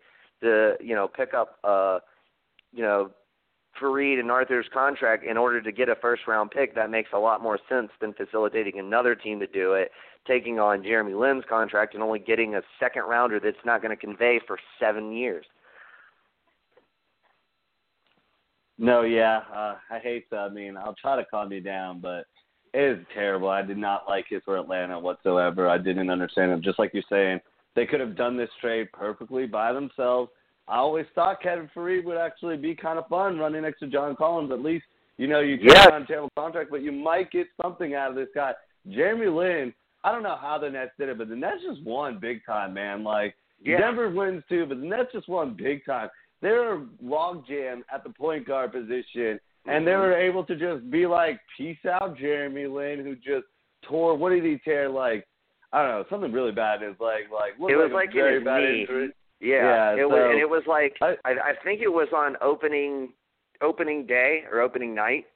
to 0.42 0.74
you 0.80 0.94
know 0.94 1.06
pick 1.06 1.32
up 1.32 1.58
uh, 1.62 2.00
you 2.74 2.82
know 2.82 3.10
Faried 3.80 4.20
and 4.20 4.30
Arthur's 4.30 4.66
contract 4.72 5.24
in 5.24 5.36
order 5.36 5.60
to 5.60 5.72
get 5.72 5.88
a 5.88 5.96
first 5.96 6.22
round 6.26 6.50
pick, 6.50 6.74
that 6.74 6.90
makes 6.90 7.10
a 7.12 7.18
lot 7.18 7.42
more 7.42 7.58
sense 7.68 7.90
than 8.00 8.12
facilitating 8.14 8.78
another 8.78 9.14
team 9.14 9.40
to 9.40 9.46
do 9.46 9.74
it, 9.74 9.90
taking 10.26 10.58
on 10.58 10.82
Jeremy 10.82 11.14
Lin's 11.14 11.44
contract 11.48 11.94
and 11.94 12.02
only 12.02 12.18
getting 12.18 12.54
a 12.54 12.62
second 12.78 13.02
rounder 13.02 13.40
that's 13.40 13.56
not 13.64 13.82
going 13.82 13.96
to 13.96 14.00
convey 14.00 14.40
for 14.46 14.58
seven 14.78 15.12
years. 15.12 15.44
No, 18.76 19.02
yeah, 19.02 19.42
uh, 19.54 19.76
I 19.90 19.98
hate 20.00 20.28
that. 20.30 20.38
I 20.38 20.48
mean, 20.48 20.76
I'll 20.76 20.96
try 21.00 21.16
to 21.16 21.24
calm 21.24 21.52
you 21.52 21.60
down, 21.60 22.00
but 22.00 22.26
it 22.72 22.98
is 22.98 23.06
terrible. 23.14 23.48
I 23.48 23.62
did 23.62 23.78
not 23.78 24.04
like 24.08 24.26
it 24.30 24.42
for 24.44 24.58
Atlanta 24.58 24.98
whatsoever. 24.98 25.68
I 25.68 25.78
didn't 25.78 26.10
understand 26.10 26.50
it. 26.50 26.60
Just 26.60 26.80
like 26.80 26.90
you're 26.92 27.04
saying, 27.08 27.40
they 27.76 27.86
could 27.86 28.00
have 28.00 28.16
done 28.16 28.36
this 28.36 28.50
trade 28.60 28.88
perfectly 28.92 29.46
by 29.46 29.72
themselves. 29.72 30.30
I 30.68 30.76
always 30.76 31.06
thought 31.14 31.42
Kevin 31.42 31.68
Faried 31.74 32.04
would 32.04 32.16
actually 32.16 32.56
be 32.56 32.74
kind 32.74 32.98
of 32.98 33.06
fun 33.08 33.38
running 33.38 33.62
next 33.62 33.80
to 33.80 33.86
John 33.86 34.16
Collins. 34.16 34.50
At 34.50 34.60
least, 34.60 34.84
you 35.18 35.26
know, 35.26 35.40
you 35.40 35.58
yes. 35.60 35.84
take 35.84 35.92
on 35.92 36.06
terrible 36.06 36.30
contract, 36.36 36.70
but 36.70 36.82
you 36.82 36.92
might 36.92 37.30
get 37.30 37.46
something 37.60 37.94
out 37.94 38.10
of 38.10 38.16
this 38.16 38.28
guy. 38.34 38.52
Jeremy 38.88 39.26
Lin, 39.26 39.74
I 40.02 40.12
don't 40.12 40.22
know 40.22 40.36
how 40.40 40.58
the 40.58 40.70
Nets 40.70 40.92
did 40.98 41.08
it, 41.08 41.18
but 41.18 41.28
the 41.28 41.36
Nets 41.36 41.62
just 41.68 41.82
won 41.84 42.18
big 42.18 42.44
time, 42.46 42.74
man. 42.74 43.04
Like 43.04 43.34
yeah. 43.62 43.78
Denver 43.78 44.10
wins 44.10 44.42
too, 44.48 44.66
but 44.66 44.80
the 44.80 44.86
Nets 44.86 45.12
just 45.12 45.28
won 45.28 45.54
big 45.56 45.84
time 45.84 46.08
they're 46.44 46.82
log 47.02 47.46
jam 47.48 47.82
at 47.92 48.04
the 48.04 48.10
point 48.10 48.46
guard 48.46 48.70
position, 48.72 49.40
and 49.66 49.86
they 49.86 49.92
Mm-hmm. 49.92 50.00
were 50.00 50.14
able 50.14 50.44
to 50.44 50.54
just 50.54 50.88
be 50.90 51.06
like, 51.06 51.40
"Peace 51.56 51.78
out, 51.90 52.18
Jeremy 52.18 52.66
Lin," 52.66 53.00
who 53.00 53.16
just 53.16 53.46
tore. 53.82 54.14
What 54.14 54.30
did 54.30 54.44
he 54.44 54.58
tear? 54.58 54.90
Like, 54.90 55.26
I 55.72 55.82
don't 55.82 55.90
know, 55.90 56.04
something 56.10 56.32
really 56.32 56.52
bad. 56.52 56.82
Is 56.82 56.96
like, 57.00 57.30
like 57.32 57.54
it 57.58 57.76
was 57.76 57.90
like, 57.92 58.08
like 58.08 58.10
a 58.10 58.12
very 58.12 58.44
bad 58.44 58.60
knee. 58.60 58.82
injury. 58.82 59.10
Yeah, 59.40 59.94
Yeah, 59.94 60.02
it 60.02 60.08
was, 60.08 60.30
and 60.30 60.40
it 60.40 60.48
was 60.48 60.62
like 60.66 60.96
I- 61.02 61.16
I, 61.24 61.30
I 61.32 61.52
think 61.64 61.80
it 61.82 61.88
was 61.92 62.08
on 62.14 62.36
opening 62.40 63.12
opening 63.62 64.06
day 64.06 64.44
or 64.50 64.60
opening 64.60 64.94
night 64.94 65.26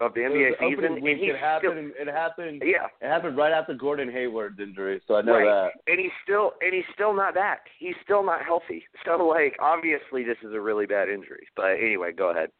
of 0.00 0.12
the 0.12 0.20
NBA 0.20 0.50
season. 0.60 1.00
week. 1.00 1.12
and 1.12 1.20
he 1.20 1.26
It 1.30 1.38
happened. 1.38 1.92
Still, 1.94 2.08
it 2.08 2.12
happened. 2.12 2.62
yeah, 2.64 2.86
It 3.00 3.08
happened 3.08 3.36
right 3.38 3.52
after 3.52 3.72
Gordon 3.72 4.12
Hayward's 4.12 4.60
injury, 4.60 5.00
so 5.08 5.16
I 5.16 5.22
know 5.22 5.32
right. 5.38 5.44
that. 5.46 5.70
And 5.90 5.98
he's 5.98 6.12
still 6.22 6.52
and 6.60 6.74
he's 6.74 6.84
still 6.92 7.14
not 7.14 7.34
back. 7.34 7.66
He's 7.78 7.94
still 8.04 8.22
not 8.24 8.44
healthy. 8.44 8.84
So 9.06 9.16
like 9.26 9.56
obviously 9.60 10.22
this 10.24 10.36
is 10.42 10.52
a 10.52 10.60
really 10.60 10.86
bad 10.86 11.08
injury. 11.08 11.46
But 11.56 11.72
anyway, 11.80 12.12
go 12.12 12.30
ahead. 12.30 12.50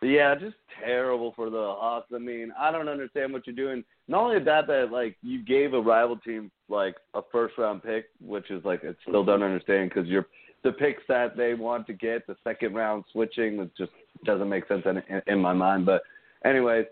Yeah, 0.00 0.34
just 0.36 0.54
terrible 0.84 1.32
for 1.34 1.50
the 1.50 1.56
Hawks. 1.56 2.10
I 2.14 2.18
mean, 2.18 2.52
I 2.58 2.70
don't 2.70 2.88
understand 2.88 3.32
what 3.32 3.46
you're 3.46 3.56
doing. 3.56 3.82
Not 4.06 4.22
only 4.22 4.44
that, 4.44 4.66
that 4.68 4.92
like 4.92 5.16
you 5.22 5.44
gave 5.44 5.74
a 5.74 5.80
rival 5.80 6.16
team 6.16 6.50
like 6.68 6.96
a 7.14 7.20
first 7.32 7.58
round 7.58 7.82
pick, 7.82 8.06
which 8.24 8.50
is 8.50 8.64
like 8.64 8.84
I 8.84 8.94
still 9.02 9.24
don't 9.24 9.42
understand 9.42 9.90
because 9.90 10.08
you're 10.08 10.26
the 10.62 10.72
picks 10.72 11.02
that 11.08 11.36
they 11.36 11.54
want 11.54 11.86
to 11.86 11.92
get 11.92 12.26
the 12.26 12.36
second 12.44 12.74
round 12.74 13.04
switching 13.12 13.60
it 13.60 13.70
just 13.76 13.92
doesn't 14.24 14.48
make 14.48 14.66
sense 14.68 14.82
in, 14.86 14.98
in, 15.08 15.22
in 15.26 15.38
my 15.40 15.52
mind. 15.52 15.86
But 15.86 16.02
anyways, 16.44 16.86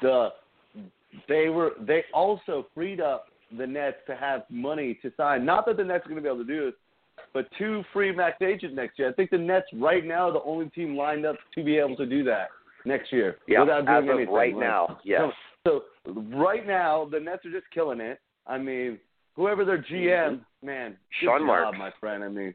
the 0.00 0.30
they 1.28 1.48
were 1.48 1.72
they 1.80 2.04
also 2.12 2.66
freed 2.74 3.00
up 3.00 3.26
the 3.56 3.66
Nets 3.66 3.96
to 4.06 4.14
have 4.14 4.42
money 4.50 4.98
to 5.02 5.10
sign. 5.16 5.44
Not 5.44 5.66
that 5.66 5.76
the 5.76 5.84
Nets 5.84 6.04
are 6.04 6.10
going 6.10 6.16
to 6.16 6.22
be 6.22 6.28
able 6.28 6.44
to 6.44 6.52
do 6.52 6.66
this, 6.66 6.74
but 7.34 7.46
two 7.58 7.82
free 7.92 8.12
max 8.12 8.40
agents 8.42 8.74
next 8.76 8.98
year. 8.98 9.08
I 9.08 9.12
think 9.12 9.30
the 9.30 9.38
Nets 9.38 9.66
right 9.74 10.04
now 10.04 10.28
are 10.28 10.32
the 10.32 10.42
only 10.42 10.68
team 10.70 10.96
lined 10.96 11.24
up 11.26 11.36
to 11.54 11.64
be 11.64 11.76
able 11.78 11.96
to 11.96 12.06
do 12.06 12.24
that 12.24 12.48
next 12.84 13.12
year 13.12 13.38
Yeah, 13.46 13.60
without 13.60 13.86
doing 13.86 13.96
as 13.98 14.04
of 14.04 14.10
anything. 14.16 14.34
right 14.34 14.54
Like, 14.54 14.60
now, 14.64 14.98
yes. 15.04 15.22
So, 15.64 15.82
so 16.06 16.20
right 16.34 16.66
now 16.66 17.08
the 17.10 17.20
Nets 17.20 17.44
are 17.44 17.50
just 17.50 17.70
killing 17.72 18.00
it. 18.00 18.18
I 18.46 18.58
mean, 18.58 18.98
whoever 19.36 19.64
their 19.64 19.78
GM, 19.82 20.40
mm-hmm. 20.40 20.66
man, 20.66 20.90
good 21.20 21.26
Sean 21.26 21.46
Marks. 21.46 21.76
my 21.78 21.90
friend. 22.00 22.24
I 22.24 22.28
mean, 22.28 22.54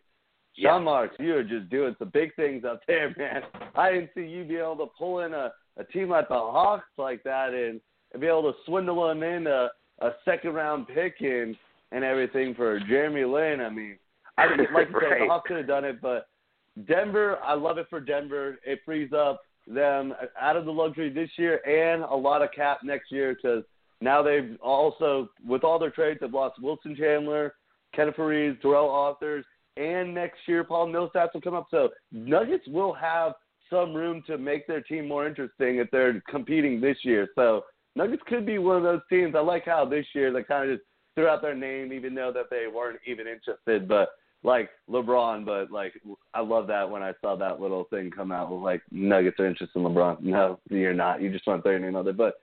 Yeah. 0.56 0.70
Sean 0.72 0.84
Marks, 0.84 1.16
you 1.20 1.36
are 1.36 1.44
just 1.44 1.70
doing 1.70 1.96
some 2.00 2.10
big 2.14 2.34
things 2.36 2.64
up 2.66 2.82
there, 2.88 3.14
man. 3.18 3.42
I 3.76 3.92
didn't 3.92 4.10
see 4.16 4.26
you 4.26 4.44
be 4.44 4.56
able 4.58 4.78
to 4.78 4.88
pull 4.98 5.20
in 5.20 5.34
a 5.34 5.52
a 5.78 5.84
team 5.86 6.10
like 6.10 6.28
the 6.28 6.36
Hawks 6.36 6.86
like 7.00 7.24
that 7.24 7.50
and, 7.56 7.82
and 8.12 8.22
be 8.22 8.28
able 8.28 8.44
to 8.44 8.58
swindle 8.66 9.08
them 9.08 9.24
in 9.24 9.48
a 9.48 9.70
a 10.02 10.10
second 10.26 10.54
round 10.54 10.88
pick 10.88 11.16
and 11.22 11.56
and 11.92 12.04
everything 12.04 12.54
for 12.56 12.80
Jeremy 12.82 13.24
Lin. 13.26 13.60
I 13.62 13.70
mean, 13.70 13.98
I 14.38 14.46
like 14.48 14.60
you 14.60 14.66
said, 15.02 15.22
the 15.22 15.28
Hawks 15.28 15.48
could 15.48 15.58
have 15.58 15.68
done 15.68 15.86
it, 15.86 16.02
but 16.02 16.28
Denver, 16.88 17.38
I 17.44 17.54
love 17.54 17.78
it 17.78 17.88
for 17.90 18.00
Denver. 18.00 18.58
It 18.66 18.80
frees 18.86 19.12
up 19.14 19.42
them 19.68 20.14
out 20.40 20.58
of 20.58 20.66
the 20.66 20.72
luxury 20.72 21.10
this 21.10 21.30
year 21.38 21.62
and 21.66 22.04
a 22.04 22.16
lot 22.16 22.42
of 22.42 22.50
cap 22.54 22.80
next 22.84 23.12
year 23.12 23.36
because 23.36 23.64
now 24.02 24.22
they've 24.22 24.58
also, 24.62 25.30
with 25.48 25.64
all 25.64 25.80
their 25.80 25.92
trades, 25.92 26.20
they've 26.20 26.34
lost 26.34 26.62
Wilson 26.62 26.96
Chandler, 26.96 27.56
Kenneth 27.96 28.16
Faried, 28.16 28.62
Darrell 28.62 28.90
Arthurs, 28.90 29.46
and 29.78 30.14
next 30.14 30.40
year 30.48 30.64
Paul 30.64 30.88
Millsap 30.88 31.34
will 31.34 31.42
come 31.42 31.54
up. 31.54 31.68
So 31.72 31.90
Nuggets 32.12 32.68
will 32.68 32.94
have 32.94 33.34
some 33.70 33.94
room 33.94 34.22
to 34.28 34.38
make 34.38 34.68
their 34.68 34.82
team 34.82 35.08
more 35.08 35.26
interesting 35.26 35.78
if 35.78 35.90
they're 35.92 36.22
competing 36.30 36.82
this 36.82 36.98
year. 37.04 37.30
So 37.36 37.64
Nuggets 37.96 38.24
could 38.28 38.46
be 38.46 38.58
one 38.58 38.78
of 38.78 38.84
those 38.84 39.02
teams. 39.10 39.36
I 39.36 39.40
like 39.40 39.66
how 39.66 39.86
this 39.86 40.06
year 40.14 40.34
they 40.34 40.44
kind 40.44 40.70
of 40.70 40.78
just 40.78 40.88
threw 41.16 41.28
out 41.28 41.42
their 41.42 41.56
name, 41.56 41.94
even 41.94 42.14
though 42.14 42.32
that 42.34 42.50
they 42.50 42.66
weren't 42.74 43.00
even 43.08 43.28
interested. 43.28 43.88
But 43.88 44.10
like 44.44 44.70
LeBron, 44.90 45.46
but 45.46 45.72
like 45.72 45.94
I 46.34 46.42
love 46.42 46.68
that 46.68 46.90
when 46.90 47.02
I 47.02 47.14
saw 47.22 47.36
that 47.38 47.60
little 47.62 47.86
thing 47.86 48.12
come 48.12 48.32
out 48.32 48.52
with 48.52 48.62
like 48.62 48.82
Nuggets 48.92 49.40
are 49.40 49.46
interested 49.46 49.78
in 49.80 49.86
LeBron. 49.86 50.22
No, 50.22 50.60
you're 50.70 50.94
not. 50.94 51.22
You 51.22 51.32
just 51.32 51.48
want 51.48 51.60
to 51.60 51.64
throw 51.64 51.72
your 51.72 51.80
name 51.80 51.96
out 51.96 52.06
there. 52.06 52.14
But 52.14 52.36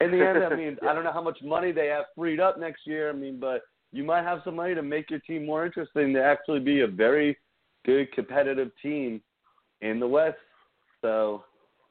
in 0.00 0.10
the 0.10 0.26
end, 0.26 0.42
I 0.44 0.54
mean, 0.56 0.76
I 0.88 0.92
don't 0.92 1.04
know 1.04 1.12
how 1.12 1.22
much 1.22 1.38
money 1.42 1.72
they 1.72 1.86
have 1.86 2.06
freed 2.16 2.40
up 2.40 2.58
next 2.58 2.86
year. 2.86 3.10
I 3.10 3.12
mean, 3.12 3.38
but 3.38 3.62
you 3.92 4.02
might 4.02 4.22
have 4.22 4.40
some 4.44 4.56
money 4.56 4.74
to 4.74 4.82
make 4.82 5.10
your 5.10 5.20
team 5.20 5.46
more 5.46 5.64
interesting 5.64 6.12
to 6.14 6.22
actually 6.22 6.60
be 6.60 6.80
a 6.80 6.86
very 6.86 7.36
good 7.84 8.12
competitive 8.12 8.70
team 8.82 9.20
in 9.80 10.00
the 10.00 10.06
West. 10.06 10.38
So 11.02 11.44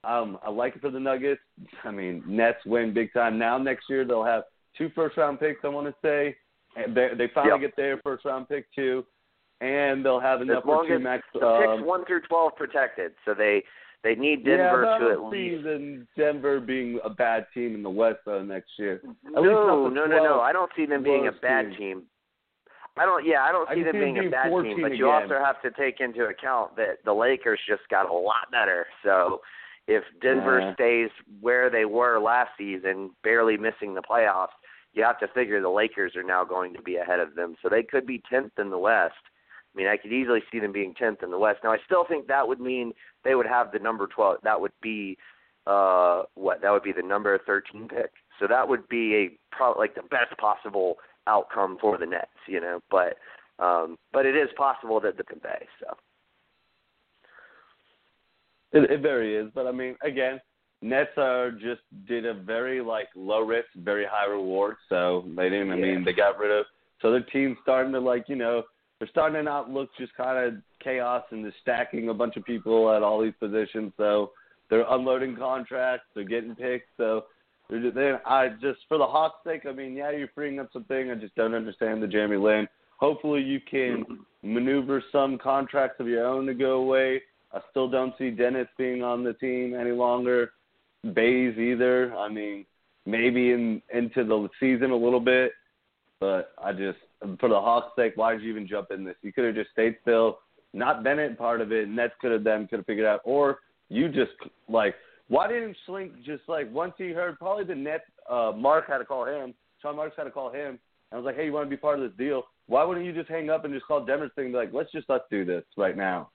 um, 0.04 0.38
I 0.45 0.49
like 0.49 0.75
it 0.75 0.82
for 0.82 0.91
the 0.91 0.99
Nuggets. 0.99 1.41
I 1.84 1.91
mean, 1.91 2.23
Nets 2.28 2.60
win 2.65 2.93
big 2.93 3.13
time. 3.13 3.39
Now 3.39 3.58
next 3.58 3.86
year 3.89 4.06
they'll 4.06 4.23
have 4.23 4.43
two 4.78 4.89
first 4.95 5.17
round 5.17 5.39
picks. 5.39 5.62
I 5.63 5.69
want 5.69 5.88
to 5.88 5.95
say 6.02 6.36
and 6.75 6.95
they 6.95 7.10
they 7.17 7.28
finally 7.34 7.62
Yep. 7.62 7.71
get 7.71 7.75
their 7.75 7.97
first 8.04 8.25
round 8.25 8.47
pick 8.49 8.71
too, 8.73 9.06
and 9.62 10.06
they'll 10.06 10.19
have 10.19 10.41
enough 10.41 10.60
as 10.60 10.63
for 10.63 10.88
two 10.88 10.95
as 10.95 11.02
max. 11.02 11.24
um, 11.41 11.41
picks 11.62 11.88
one 11.88 12.06
through 12.06 12.22
twelve 12.22 12.56
protected, 12.56 13.12
so 13.26 13.34
they 13.34 13.63
they 14.04 14.15
need 14.15 14.45
Denver 14.45 14.86
I 14.88 15.00
to 15.00 15.10
at 15.12 15.24
least. 15.24 15.63
the 15.63 16.06
Denver 16.17 16.60
being 16.60 17.00
a 17.04 17.10
bad 17.10 17.48
team 17.54 17.76
in 17.76 17.84
the 17.84 17.89
West 17.89 18.19
though 18.26 18.41
next 18.43 18.72
year. 18.78 19.02
At 19.04 19.34
No, 19.34 19.88
no, 19.89 20.06
no, 20.06 20.24
no. 20.24 20.39
I 20.39 20.54
don't 20.54 20.72
see 20.76 20.86
them 20.86 21.04
being 21.04 21.28
a 21.28 21.32
bad 21.32 21.69
team. 21.72 21.78
team. 21.78 22.04
I 22.98 23.06
don't. 23.06 23.26
Yeah, 23.26 23.43
I 23.43 23.52
don't 23.52 23.67
see 23.69 23.76
can 23.76 23.84
them 23.84 24.00
being 24.00 24.28
a 24.28 24.30
bad 24.30 24.50
team, 24.50 24.82
but 24.82 24.95
you 24.95 25.10
again. 25.10 25.24
also 25.24 25.43
have 25.43 25.62
to 25.62 25.72
take 25.72 26.00
into 26.00 26.26
account 26.26 26.76
that 26.78 26.98
the 27.06 27.13
Lakers 27.13 27.60
just 27.67 27.84
got 27.89 28.10
a 28.10 28.13
lot 28.13 28.52
better. 28.52 28.88
So 29.04 29.41
if 29.88 30.04
Denver 30.22 30.60
Yeah. 30.60 30.74
stays 30.74 31.10
where 31.39 31.69
they 31.69 31.86
were 31.86 32.19
last 32.19 32.52
season, 32.58 33.12
barely 33.24 33.58
missing 33.58 33.93
the 33.93 34.02
playoffs, 34.02 34.50
you 34.93 35.04
have 35.04 35.19
to 35.19 35.28
figure 35.30 35.62
the 35.62 35.69
Lakers 35.69 36.15
are 36.15 36.24
now 36.24 36.43
going 36.43 36.74
to 36.74 36.82
be 36.82 36.98
ahead 36.98 37.19
of 37.19 37.36
them. 37.36 37.56
So 37.62 37.69
they 37.69 37.84
could 37.84 38.06
be 38.06 38.22
tenth 38.30 38.58
in 38.60 38.69
the 38.69 38.78
West. 38.78 39.15
I 39.73 39.77
mean, 39.77 39.88
I 39.88 39.97
could 39.97 40.12
easily 40.12 40.41
see 40.51 40.60
them 40.60 40.71
being 40.71 40.93
tenth 40.95 41.21
in 41.23 41.32
the 41.32 41.38
West. 41.38 41.60
Now, 41.63 41.71
I 41.71 41.77
still 41.86 42.05
think 42.08 42.27
that 42.27 42.47
would 42.47 42.60
mean 42.60 42.91
they 43.23 43.36
would 43.36 43.45
have 43.45 43.71
the 43.71 43.79
number 43.79 44.08
twelve. 44.08 44.38
That 44.43 44.60
would 44.60 44.71
be 44.82 45.17
uh 45.67 46.23
what? 46.36 46.62
That 46.62 46.71
would 46.71 46.84
be 46.84 46.91
the 46.91 47.03
number 47.03 47.38
thirteen 47.45 47.88
pick. 47.88 48.12
So 48.39 48.47
that 48.47 48.67
would 48.67 48.88
be 48.89 49.15
a 49.15 49.55
pro- 49.55 49.77
like 49.77 49.95
the 49.95 50.01
best 50.03 50.36
possible 50.39 50.97
outcome 51.27 51.77
for 51.79 51.97
the 51.97 52.05
Nets, 52.05 52.27
you 52.47 52.60
know. 52.60 52.79
But 52.89 53.17
um 53.63 53.97
but 54.12 54.25
it 54.25 54.36
is 54.36 54.49
possible 54.58 54.99
that 55.01 55.17
the 55.17 55.23
convey. 55.23 55.67
So 55.79 55.95
It, 58.71 58.89
it 58.89 59.01
very 59.01 59.36
is, 59.36 59.51
but 59.53 59.67
I 59.67 59.71
mean, 59.71 59.95
again, 60.03 60.39
Nets 60.82 61.12
are 61.17 61.51
just 61.51 61.82
did 62.08 62.25
a 62.25 62.34
very 62.34 62.82
like 62.82 63.10
low 63.15 63.41
risk, 63.41 63.67
very 63.75 64.05
high 64.10 64.29
reward. 64.29 64.77
So 64.88 65.25
they 65.36 65.49
didn't. 65.49 65.71
I 65.71 65.75
Yeah. 65.75 65.86
mean, 65.86 66.05
they 66.05 66.13
got 66.13 66.39
rid 66.39 66.51
of. 66.51 66.65
So 67.01 67.12
their 67.12 67.21
team's 67.21 67.58
starting 67.62 67.91
to 67.93 67.99
like 67.99 68.29
you 68.29 68.36
know 68.36 68.63
they're 68.99 69.07
starting 69.09 69.35
to 69.35 69.43
not 69.43 69.69
look 69.69 69.89
just 69.97 70.13
kind 70.15 70.38
of 70.38 70.62
chaos 70.83 71.23
and 71.31 71.45
just 71.45 71.57
stacking 71.62 72.09
a 72.09 72.13
bunch 72.13 72.35
of 72.35 72.43
people 72.45 72.91
at 72.93 73.01
all 73.01 73.21
these 73.21 73.33
positions. 73.39 73.93
So 73.97 74.31
they're 74.69 74.85
unloading 74.89 75.35
contracts, 75.38 76.05
they're 76.13 76.25
getting 76.25 76.55
picks. 76.55 76.85
So 76.97 77.25
they're 77.69 77.81
just, 77.81 77.95
they 77.95 78.13
I 78.25 78.49
just 78.62 78.79
for 78.88 78.97
the 78.97 79.05
Hawks' 79.05 79.39
sake, 79.45 79.65
I 79.67 79.71
mean, 79.71 79.95
yeah, 79.95 80.12
you're 80.12 80.29
freeing 80.35 80.59
up 80.59 80.69
something. 80.73 81.12
I 81.12 81.15
just 81.15 81.35
don't 81.35 81.53
understand 81.53 82.03
the 82.03 82.07
Jeremy 82.07 82.38
Lin. 82.38 82.67
Hopefully, 82.97 83.41
you 83.41 83.59
can 83.62 84.03
mm-hmm. 84.03 84.53
maneuver 84.53 85.01
some 85.12 85.38
contracts 85.38 85.99
of 85.99 86.07
your 86.07 86.25
own 86.25 86.45
to 86.47 86.53
go 86.53 86.81
away. 86.81 87.21
I 87.53 87.62
still 87.71 87.89
don't 87.89 88.13
see 88.17 88.29
Dennis 88.29 88.67
being 88.77 89.03
on 89.03 89.23
the 89.23 89.33
team 89.33 89.73
any 89.73 89.91
longer. 89.91 90.51
Bays 91.13 91.57
either. 91.57 92.13
I 92.15 92.27
mean, 92.27 92.65
maybe 93.05 93.51
in 93.51 93.81
into 93.93 94.25
the 94.25 94.49
season 94.59 94.91
a 94.91 94.95
little 94.95 95.21
bit, 95.21 95.53
but 96.19 96.51
I 96.62 96.73
just 96.73 96.99
for 97.39 97.49
the 97.49 97.60
Hawks' 97.60 97.91
sake, 97.95 98.13
why 98.15 98.34
did 98.34 98.41
you 98.43 98.49
even 98.49 98.67
jump 98.67 98.91
in 98.91 99.03
this? 99.03 99.15
You 99.21 99.34
could 99.34 99.45
have 99.45 99.55
just 99.55 99.71
stayed 99.71 99.97
still, 100.01 100.39
not 100.73 101.03
Bennett 101.03 101.38
part 101.38 101.62
of 101.62 101.71
it. 101.71 101.89
Nets 101.89 102.13
could 102.21 102.32
have 102.32 102.43
then 102.43 102.67
could 102.67 102.79
have 102.79 102.86
figured 102.86 103.05
out, 103.05 103.21
or 103.23 103.60
you 103.89 104.08
just 104.10 104.32
like 104.67 104.95
why 105.27 105.47
didn't 105.47 105.75
Schlenk 105.88 106.23
just 106.23 106.43
like 106.47 106.71
once 106.73 106.93
he 106.97 107.10
heard 107.12 107.38
probably 107.39 107.63
the 107.63 107.75
Nets 107.75 108.03
uh 108.29 108.51
Mark 108.55 108.88
had 108.88 108.99
to 108.99 109.05
call 109.05 109.25
him, 109.25 109.53
Sean 109.82 109.95
Marks 109.95 110.15
had 110.17 110.23
to 110.25 110.32
call 110.32 110.49
him. 110.51 110.79
And 111.12 111.13
I 111.13 111.15
was 111.17 111.25
like, 111.25 111.36
hey, 111.36 111.45
you 111.45 111.53
want 111.53 111.65
to 111.65 111.69
be 111.69 111.77
part 111.77 111.99
of 111.99 112.03
this 112.08 112.17
deal? 112.17 112.43
Why 112.67 112.84
wouldn't 112.84 113.05
you 113.05 113.13
just 113.13 113.29
hang 113.29 113.49
up 113.49 113.65
and 113.65 113.73
just 113.73 113.86
call 113.88 114.05
Denver's 114.05 114.32
thing 114.36 114.45
and 114.45 114.53
be 114.53 114.58
like, 114.58 114.73
let's 114.73 114.91
just 114.91 115.10
let's 115.10 115.23
do 115.32 115.43
this 115.45 115.63
right 115.77 115.97
now? 115.97 116.29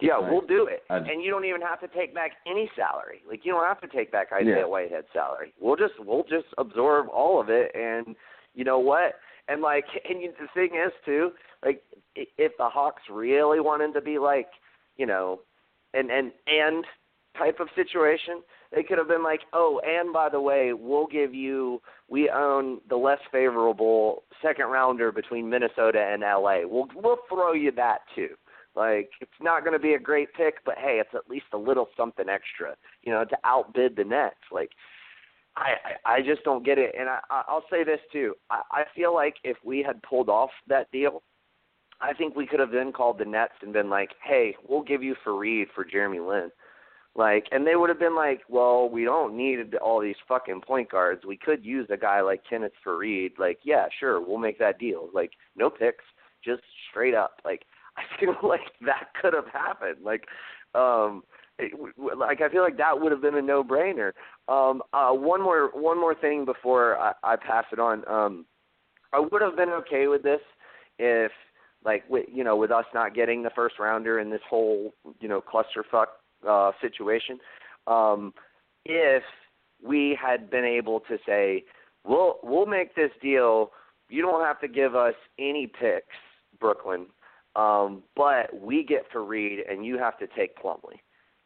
yeah, 0.00 0.14
Right. 0.14 0.32
we'll 0.32 0.40
do 0.40 0.66
it. 0.66 0.82
I- 0.90 0.96
and 0.98 1.22
you 1.22 1.30
don't 1.30 1.44
even 1.44 1.60
have 1.60 1.80
to 1.80 1.88
take 1.88 2.14
back 2.14 2.32
any 2.46 2.70
salary. 2.74 3.22
Like 3.28 3.44
you 3.44 3.52
don't 3.52 3.64
have 3.66 3.80
to 3.82 3.88
take 3.88 4.10
back 4.10 4.32
Isaiah 4.32 4.58
Yeah. 4.60 4.64
Whitehead's 4.64 5.06
salary. 5.12 5.52
We'll 5.60 5.76
just 5.76 5.94
we'll 6.00 6.24
just 6.24 6.46
absorb 6.58 7.08
all 7.10 7.40
of 7.40 7.48
it 7.50 7.70
and 7.74 8.16
you 8.54 8.64
know 8.64 8.78
what? 8.78 9.14
And 9.48 9.62
like 9.62 9.84
and 10.08 10.20
you, 10.20 10.32
the 10.38 10.48
thing 10.54 10.78
is 10.78 10.92
too, 11.04 11.30
like 11.64 11.82
if 12.14 12.52
the 12.58 12.68
Hawks 12.68 13.02
really 13.10 13.60
wanted 13.60 13.92
to 13.94 14.00
be 14.00 14.18
like, 14.18 14.48
you 14.96 15.06
know, 15.06 15.40
an 15.92 16.10
an 16.10 16.32
and 16.46 16.84
type 17.36 17.58
of 17.58 17.68
situation, 17.74 18.42
they 18.72 18.82
could 18.82 18.98
have 18.98 19.08
been 19.08 19.24
like, 19.24 19.40
"Oh, 19.52 19.80
and 19.84 20.12
by 20.12 20.28
the 20.28 20.40
way, 20.40 20.72
we'll 20.72 21.06
give 21.06 21.34
you 21.34 21.80
we 22.08 22.30
own 22.30 22.80
the 22.88 22.96
less 22.96 23.18
favorable 23.32 24.22
second 24.42 24.66
rounder 24.66 25.10
between 25.10 25.50
Minnesota 25.50 26.00
and 26.00 26.22
LA. 26.22 26.60
We'll 26.64 26.88
we'll 26.94 27.18
throw 27.28 27.52
you 27.52 27.72
that 27.72 28.00
too." 28.14 28.30
Like 28.76 29.10
it's 29.20 29.30
not 29.40 29.64
going 29.64 29.72
to 29.72 29.82
be 29.82 29.94
a 29.94 29.98
great 29.98 30.32
pick, 30.34 30.64
but 30.64 30.76
hey, 30.76 30.98
it's 31.00 31.14
at 31.14 31.30
least 31.30 31.46
a 31.52 31.58
little 31.58 31.88
something 31.96 32.28
extra, 32.28 32.74
you 33.02 33.12
know, 33.12 33.24
to 33.24 33.36
outbid 33.44 33.96
the 33.96 34.04
Nets. 34.04 34.34
Like 34.50 34.70
I 35.56 35.74
I, 36.04 36.20
just 36.20 36.42
don't 36.44 36.64
get 36.64 36.78
it, 36.78 36.94
and 36.98 37.08
I 37.08 37.20
I- 37.30 37.44
I'll 37.48 37.64
say 37.70 37.84
this 37.84 38.00
too. 38.12 38.34
I, 38.50 38.62
I 38.70 38.84
feel 38.94 39.14
like 39.14 39.36
if 39.44 39.56
we 39.64 39.82
had 39.82 40.02
pulled 40.02 40.28
off 40.28 40.50
that 40.68 40.90
deal, 40.90 41.22
I 42.00 42.12
think 42.12 42.34
we 42.34 42.46
could 42.46 42.60
have 42.60 42.72
then 42.72 42.92
called 42.92 43.18
the 43.18 43.24
Nets 43.24 43.54
and 43.62 43.72
been 43.72 43.88
like, 43.90 44.10
hey, 44.22 44.56
we'll 44.68 44.82
give 44.82 45.02
you 45.02 45.14
Faried 45.24 45.66
for 45.74 45.84
Jeremy 45.84 46.20
Lin. 46.20 46.50
Like, 47.16 47.46
and 47.52 47.64
they 47.64 47.76
would 47.76 47.88
have 47.90 48.00
been 48.00 48.16
like, 48.16 48.40
well, 48.48 48.88
we 48.88 49.04
don't 49.04 49.36
need 49.36 49.76
all 49.76 50.00
these 50.00 50.16
fucking 50.26 50.62
point 50.62 50.90
guards. 50.90 51.24
We 51.24 51.36
could 51.36 51.64
use 51.64 51.86
a 51.90 51.96
guy 51.96 52.20
like 52.22 52.42
Kenneth 52.48 52.72
Faried. 52.84 53.38
Like, 53.38 53.60
yeah, 53.62 53.86
sure, 54.00 54.20
we'll 54.20 54.38
make 54.38 54.58
that 54.58 54.80
deal. 54.80 55.08
Like, 55.14 55.30
no 55.54 55.70
picks, 55.70 56.04
just 56.44 56.62
straight 56.90 57.14
up. 57.14 57.40
Like, 57.44 57.62
I 57.96 58.02
feel 58.18 58.34
like 58.42 58.72
that 58.84 59.10
could 59.20 59.32
have 59.32 59.46
happened. 59.52 59.98
Like, 60.02 60.24
um, 60.74 61.22
like 61.58 62.40
I 62.40 62.48
feel 62.48 62.62
like 62.62 62.76
that 62.78 63.00
would 63.00 63.12
have 63.12 63.22
been 63.22 63.36
a 63.36 63.42
no-brainer. 63.42 64.12
Um, 64.48 64.82
uh, 64.92 65.12
one 65.12 65.42
more, 65.42 65.70
one 65.72 66.00
more 66.00 66.14
thing 66.14 66.44
before 66.44 66.96
I, 66.98 67.12
I 67.22 67.36
pass 67.36 67.64
it 67.72 67.78
on. 67.78 68.06
Um, 68.08 68.46
I 69.12 69.20
would 69.20 69.42
have 69.42 69.56
been 69.56 69.68
okay 69.68 70.08
with 70.08 70.22
this 70.22 70.40
if, 70.98 71.30
like, 71.84 72.02
with, 72.08 72.26
you 72.32 72.42
know, 72.42 72.56
with 72.56 72.70
us 72.70 72.84
not 72.92 73.14
getting 73.14 73.42
the 73.42 73.50
first 73.54 73.78
rounder 73.78 74.18
in 74.18 74.30
this 74.30 74.40
whole, 74.48 74.94
you 75.20 75.28
know, 75.28 75.40
clusterfuck 75.42 76.06
uh, 76.48 76.72
situation. 76.80 77.38
Um, 77.86 78.34
if 78.84 79.22
we 79.82 80.18
had 80.20 80.50
been 80.50 80.64
able 80.64 81.00
to 81.00 81.18
say, 81.26 81.64
we'll 82.04 82.38
we'll 82.42 82.66
make 82.66 82.94
this 82.94 83.10
deal. 83.22 83.70
You 84.08 84.22
don't 84.22 84.44
have 84.44 84.60
to 84.60 84.68
give 84.68 84.94
us 84.94 85.14
any 85.38 85.66
picks, 85.66 86.16
Brooklyn, 86.58 87.06
um, 87.56 88.02
but 88.16 88.58
we 88.58 88.84
get 88.84 89.10
Faried 89.12 89.70
and 89.70 89.84
you 89.84 89.98
have 89.98 90.18
to 90.18 90.26
take 90.36 90.56
Plumlee. 90.58 91.00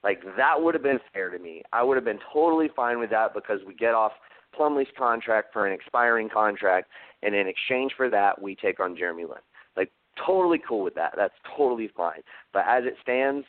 Like 0.04 0.22
that 0.36 0.54
would 0.60 0.74
have 0.74 0.82
been 0.82 1.00
fair 1.12 1.30
to 1.30 1.38
me. 1.38 1.62
I 1.72 1.82
would 1.82 1.96
have 1.96 2.04
been 2.04 2.20
totally 2.32 2.68
fine 2.74 2.98
with 2.98 3.10
that 3.10 3.34
because 3.34 3.60
we 3.66 3.74
get 3.74 3.94
off 3.94 4.12
Plumlee's 4.56 4.88
contract 4.96 5.52
for 5.52 5.66
an 5.66 5.72
expiring 5.72 6.28
contract, 6.28 6.88
and 7.22 7.34
in 7.34 7.46
exchange 7.46 7.92
for 7.96 8.08
that, 8.10 8.40
we 8.40 8.54
take 8.54 8.80
on 8.80 8.96
Jeremy 8.96 9.24
Lin. 9.24 9.38
Like 9.76 9.90
totally 10.24 10.60
cool 10.66 10.82
with 10.82 10.94
that. 10.94 11.14
That's 11.16 11.34
totally 11.56 11.90
fine. 11.96 12.22
But 12.52 12.64
as 12.66 12.84
it 12.84 12.94
stands, 13.02 13.46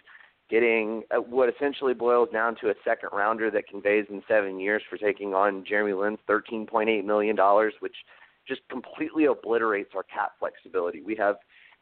getting 0.49 1.03
uh, 1.11 1.17
what 1.17 1.49
essentially 1.53 1.93
boils 1.93 2.29
down 2.33 2.55
to 2.61 2.69
a 2.69 2.73
second 2.83 3.09
rounder 3.13 3.51
that 3.51 3.67
conveys 3.67 4.05
in 4.09 4.21
seven 4.27 4.59
years 4.59 4.81
for 4.89 4.97
taking 4.97 5.33
on 5.33 5.63
Jeremy 5.67 5.93
Lin's 5.93 6.19
thirteen 6.27 6.65
point 6.65 6.89
eight 6.89 7.05
million 7.05 7.35
dollars, 7.35 7.73
which 7.79 7.95
just 8.47 8.61
completely 8.69 9.25
obliterates 9.25 9.91
our 9.95 10.03
cap 10.03 10.31
flexibility. 10.39 11.01
We 11.01 11.15
have 11.15 11.35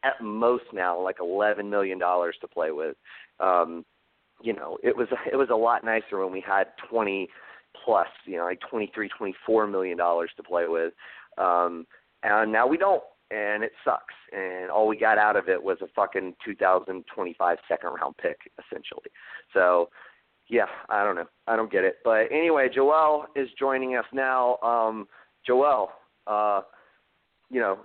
at 0.04 0.22
most 0.22 0.66
now 0.74 1.00
like 1.00 1.18
eleven 1.22 1.70
million 1.70 1.98
dollars 1.98 2.36
to 2.42 2.48
play 2.48 2.72
with. 2.72 2.96
Um, 3.40 3.86
you 4.42 4.54
know, 4.54 4.78
it 4.84 4.96
was 4.96 5.08
it 5.32 5.36
was 5.36 5.50
a 5.52 5.56
lot 5.56 5.84
nicer 5.84 6.20
when 6.20 6.32
we 6.32 6.42
had 6.42 6.68
twenty 6.90 7.30
plus, 7.84 8.08
you 8.26 8.38
know, 8.38 8.46
like 8.46 8.62
twenty 8.70 8.92
three, 8.94 9.10
twenty 9.10 9.36
four 9.46 9.68
million 9.68 9.98
dollars 9.98 10.32
to 10.38 10.44
play 10.44 10.68
with. 10.68 10.94
Um, 11.38 11.86
and 12.24 12.52
now 12.52 12.68
we 12.68 12.78
don't 12.78 13.04
and 13.32 13.64
it 13.64 13.72
sucks. 13.84 14.14
And 14.32 14.70
all 14.70 14.88
we 14.88 14.98
got 14.98 15.18
out 15.18 15.36
of 15.36 15.50
it 15.50 15.62
was 15.62 15.78
a 15.82 15.88
fucking 15.96 16.36
2025 16.46 17.58
second 17.68 17.90
round 17.90 18.16
pick, 18.18 18.52
essentially. 18.58 19.10
So, 19.54 19.90
yeah, 20.50 20.68
I 20.90 21.04
don't 21.04 21.16
know. 21.16 21.28
I 21.48 21.56
don't 21.56 21.72
get 21.72 21.84
it. 21.84 21.98
But 22.04 22.32
anyway, 22.32 22.70
Joel 22.74 23.26
is 23.36 23.50
joining 23.60 23.96
us 23.96 24.06
now. 24.14 24.58
Um, 24.58 25.08
Joel, 25.46 25.90
uh, 26.26 26.62
you 27.50 27.60
know, 27.60 27.80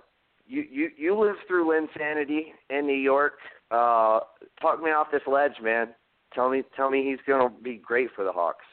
you 0.45 0.63
you 0.69 0.89
you 0.97 1.19
lived 1.19 1.39
through 1.47 1.77
insanity 1.77 2.53
in 2.69 2.85
New 2.85 2.93
York. 2.93 3.33
Uh, 3.71 4.19
talk 4.61 4.81
me 4.81 4.91
off 4.91 5.07
this 5.11 5.21
ledge, 5.25 5.53
man. 5.61 5.89
Tell 6.33 6.49
me 6.49 6.63
tell 6.75 6.89
me 6.89 7.03
he's 7.03 7.19
gonna 7.27 7.49
be 7.63 7.77
great 7.77 8.09
for 8.15 8.23
the 8.23 8.31
Hawks, 8.31 8.65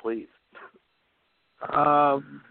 please. 0.00 0.28
Um, 1.72 2.42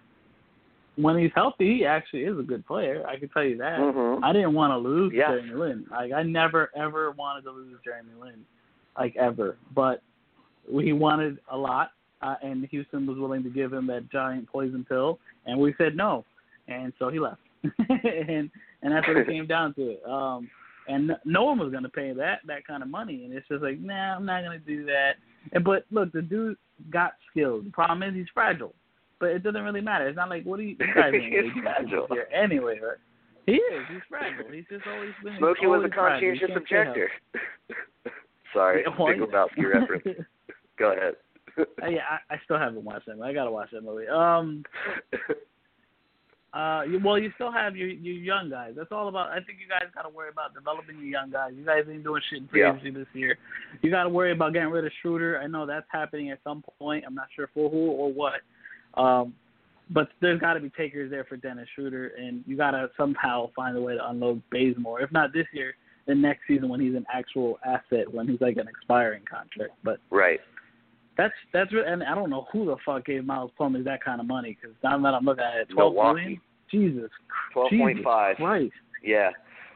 when 0.95 1.17
he's 1.17 1.31
healthy, 1.33 1.77
he 1.77 1.85
actually 1.85 2.23
is 2.23 2.37
a 2.37 2.43
good 2.43 2.65
player. 2.65 3.05
I 3.07 3.17
can 3.17 3.29
tell 3.29 3.43
you 3.43 3.57
that. 3.57 3.79
Mhm. 3.79 4.23
I 4.23 4.33
didn't 4.33 4.53
want 4.53 4.71
to 4.71 4.77
lose 4.77 5.13
Yes. 5.13 5.29
Jeremy 5.29 5.53
Lin. 5.53 5.87
Like 5.89 6.11
I 6.11 6.23
never 6.23 6.71
ever 6.75 7.11
wanted 7.11 7.43
to 7.43 7.51
lose 7.51 7.79
Jeremy 7.83 8.13
Lin, 8.19 8.45
like 8.97 9.15
ever. 9.15 9.57
But 9.73 10.01
he 10.69 10.93
wanted 10.93 11.39
a 11.49 11.57
lot, 11.57 11.91
uh, 12.21 12.35
and 12.43 12.65
Houston 12.65 13.05
was 13.07 13.17
willing 13.17 13.43
to 13.43 13.49
give 13.49 13.73
him 13.73 13.87
that 13.87 14.09
giant 14.09 14.47
poison 14.47 14.85
pill, 14.87 15.19
and 15.45 15.59
we 15.59 15.73
said 15.77 15.95
no, 15.95 16.25
and 16.67 16.93
so 16.99 17.09
he 17.09 17.19
left. 17.19 17.41
and 17.63 18.49
and 18.81 18.93
that's 18.93 19.07
what 19.07 19.17
it 19.17 19.27
came 19.27 19.45
down 19.47 19.73
to. 19.75 19.91
It. 19.91 20.05
Um, 20.05 20.49
and 20.89 21.11
no 21.23 21.43
one 21.45 21.57
was 21.59 21.71
going 21.71 21.83
to 21.83 21.89
pay 21.89 22.11
that 22.13 22.39
that 22.47 22.67
kind 22.67 22.83
of 22.83 22.89
money, 22.89 23.23
and 23.23 23.33
it's 23.33 23.47
just 23.47 23.63
like, 23.63 23.79
nah, 23.79 24.15
I'm 24.15 24.25
not 24.25 24.43
going 24.43 24.59
to 24.59 24.65
do 24.65 24.85
that. 24.85 25.13
And 25.53 25.63
but 25.63 25.85
look, 25.91 26.11
the 26.11 26.21
dude 26.21 26.57
got 26.91 27.13
skills. 27.31 27.63
The 27.63 27.71
problem 27.71 28.03
is 28.03 28.13
he's 28.15 28.27
fragile. 28.33 28.73
But 29.19 29.31
it 29.31 29.43
doesn't 29.43 29.63
really 29.63 29.81
matter. 29.81 30.07
It's 30.07 30.15
not 30.15 30.29
like 30.29 30.43
what 30.43 30.59
are 30.59 30.63
you 30.63 30.75
this 30.77 30.87
guy's 30.95 31.13
He's 31.21 31.61
fragile. 31.63 32.07
Here 32.11 32.27
anyway, 32.33 32.79
right? 32.81 32.97
He 33.45 33.53
is. 33.53 33.83
He's 33.91 34.01
fragile. 34.09 34.51
He's 34.51 34.65
just 34.69 34.85
always 34.87 35.11
been. 35.23 35.35
Smokey 35.39 35.65
was 35.67 35.79
a 35.83 35.91
always 35.91 35.93
fragile. 35.93 36.27
You 36.27 36.39
conscientious 36.39 36.55
can't 36.55 36.69
say 36.69 36.75
how- 36.75 36.81
objector. 36.91 37.09
Sorry, 38.53 38.83
Yeah, 38.85 38.93
well, 38.97 39.07
think 39.09 39.21
about 39.27 39.49
your 39.57 39.79
reference. 39.79 40.07
Go 40.79 40.93
ahead. 40.93 41.13
Uh, 41.57 41.87
yeah, 41.89 42.01
I, 42.29 42.35
I 42.35 42.37
still 42.45 42.57
haven't 42.57 42.83
watched 42.83 43.05
that. 43.07 43.17
movie. 43.17 43.29
I 43.29 43.33
gotta 43.33 43.51
watch 43.51 43.69
that 43.73 43.83
movie. 43.83 44.07
Um, 44.07 44.63
Uh, 46.51 46.81
well, 47.03 47.19
you 47.19 47.31
still 47.35 47.51
have 47.51 47.75
your 47.75 47.89
your 47.89 48.15
young 48.15 48.49
guys. 48.49 48.73
That's 48.75 48.91
all 48.91 49.07
about. 49.07 49.29
I 49.29 49.35
think 49.35 49.59
you 49.61 49.67
guys 49.69 49.87
got 49.93 50.01
to 50.01 50.09
worry 50.09 50.29
about 50.29 50.55
developing 50.55 50.95
your 50.95 51.05
young 51.05 51.29
guys. 51.29 51.51
You 51.55 51.63
guys 51.63 51.83
ain't 51.89 52.03
doing 52.03 52.21
shit 52.29 52.39
in 52.39 52.47
free 52.47 52.61
Yeah. 52.61 52.71
agency 52.75 52.89
this 52.91 53.07
year. 53.13 53.37
You 53.81 53.91
got 53.91 54.03
to 54.03 54.09
worry 54.09 54.31
about 54.31 54.53
getting 54.53 54.69
rid 54.69 54.83
of 54.83 54.91
Schroeder. 55.01 55.39
I 55.39 55.45
know 55.45 55.67
that's 55.67 55.85
happening 55.91 56.31
at 56.31 56.39
some 56.43 56.63
point. 56.79 57.03
I'm 57.05 57.13
not 57.13 57.27
sure 57.35 57.49
for 57.53 57.69
who 57.69 57.77
or 57.91 58.11
what. 58.11 58.41
Um, 58.95 59.35
but 59.91 60.09
there's 60.21 60.39
got 60.39 60.53
to 60.53 60.59
be 60.59 60.69
takers 60.71 61.11
there 61.11 61.23
for 61.23 61.37
Dennis 61.37 61.67
Schroeder, 61.75 62.13
and 62.17 62.43
you 62.47 62.57
got 62.57 62.71
to 62.71 62.89
somehow 62.97 63.51
find 63.55 63.77
a 63.77 63.81
way 63.81 63.95
to 63.95 64.09
unload 64.09 64.41
Bazemore. 64.51 65.01
If 65.01 65.11
not 65.11 65.33
this 65.33 65.45
year, 65.53 65.75
then 66.07 66.19
next 66.21 66.41
season 66.47 66.69
when 66.69 66.79
he's 66.79 66.95
an 66.95 67.05
actual 67.13 67.59
asset, 67.63 68.11
when 68.11 68.27
he's 68.27 68.41
like 68.41 68.57
an 68.57 68.67
expiring 68.67 69.23
contract. 69.29 69.73
But 69.83 69.99
Right. 70.09 70.41
That's 71.19 71.33
that's 71.53 71.73
re- 71.73 71.83
and 71.85 72.03
I 72.03 72.15
don't 72.15 72.29
know 72.29 72.47
who 72.51 72.65
the 72.65 72.75
fuck 72.85 73.05
gave 73.05 73.25
Miles 73.25 73.51
Plumlee 73.59 73.83
that 73.85 74.03
kind 74.03 74.19
of 74.21 74.27
money 74.27 74.57
because 74.59 74.75
now 74.83 74.97
that 74.97 75.13
I'm 75.13 75.25
looking 75.25 75.43
at 75.43 75.57
it, 75.61 75.69
twelve 75.69 75.93
Milwaukee. 75.93 76.19
million. 76.21 76.41
Jesus, 76.71 77.09
Twelve 77.53 77.69
point 77.71 77.79
five. 77.79 77.87
Jesus 77.97 78.03
point 78.03 78.03
five. 78.03 78.35
Christ. 78.37 78.73
Yeah. 79.03 79.29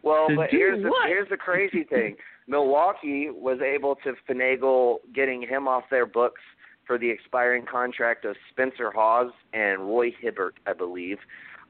Well, 0.04 0.28
To 0.30 0.36
but 0.36 0.50
here's 0.52 0.82
the 0.84 0.92
here's 1.08 1.30
the 1.30 1.38
crazy 1.38 1.84
thing. 1.90 2.16
Milwaukee 2.48 3.30
was 3.32 3.60
able 3.62 3.96
to 4.04 4.14
finagle 4.30 4.98
getting 5.16 5.42
him 5.42 5.68
off 5.68 5.84
their 5.90 6.06
books 6.06 6.42
for 6.86 6.98
the 6.98 7.10
expiring 7.10 7.66
contract 7.66 8.26
of 8.26 8.36
Spencer 8.52 8.92
Hawes 8.92 9.32
and 9.54 9.80
Roy 9.88 10.12
Hibbert, 10.22 10.56
I 10.68 10.74
believe, 10.74 11.18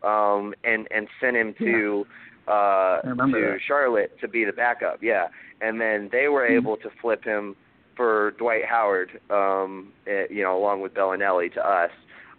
um, 0.03 0.53
and 0.63 0.87
and 0.91 1.07
sent 1.21 1.37
him 1.37 1.53
to 1.59 2.05
uh, 2.47 3.01
to 3.01 3.15
that. 3.15 3.59
Charlotte 3.67 4.17
to 4.19 4.27
be 4.27 4.43
the 4.45 4.51
backup. 4.51 5.01
Yeah, 5.01 5.27
and 5.61 5.79
then 5.79 6.09
they 6.11 6.27
were 6.27 6.47
Hmm. 6.47 6.53
able 6.57 6.77
to 6.77 6.89
flip 7.01 7.23
him 7.23 7.55
for 7.95 8.31
Dwight 8.37 8.65
Howard, 8.65 9.19
um, 9.29 9.91
eh, 10.07 10.25
you 10.29 10.43
know, 10.43 10.57
along 10.57 10.81
with 10.81 10.93
Belinelli 10.93 11.53
to 11.53 11.67
us. 11.67 11.91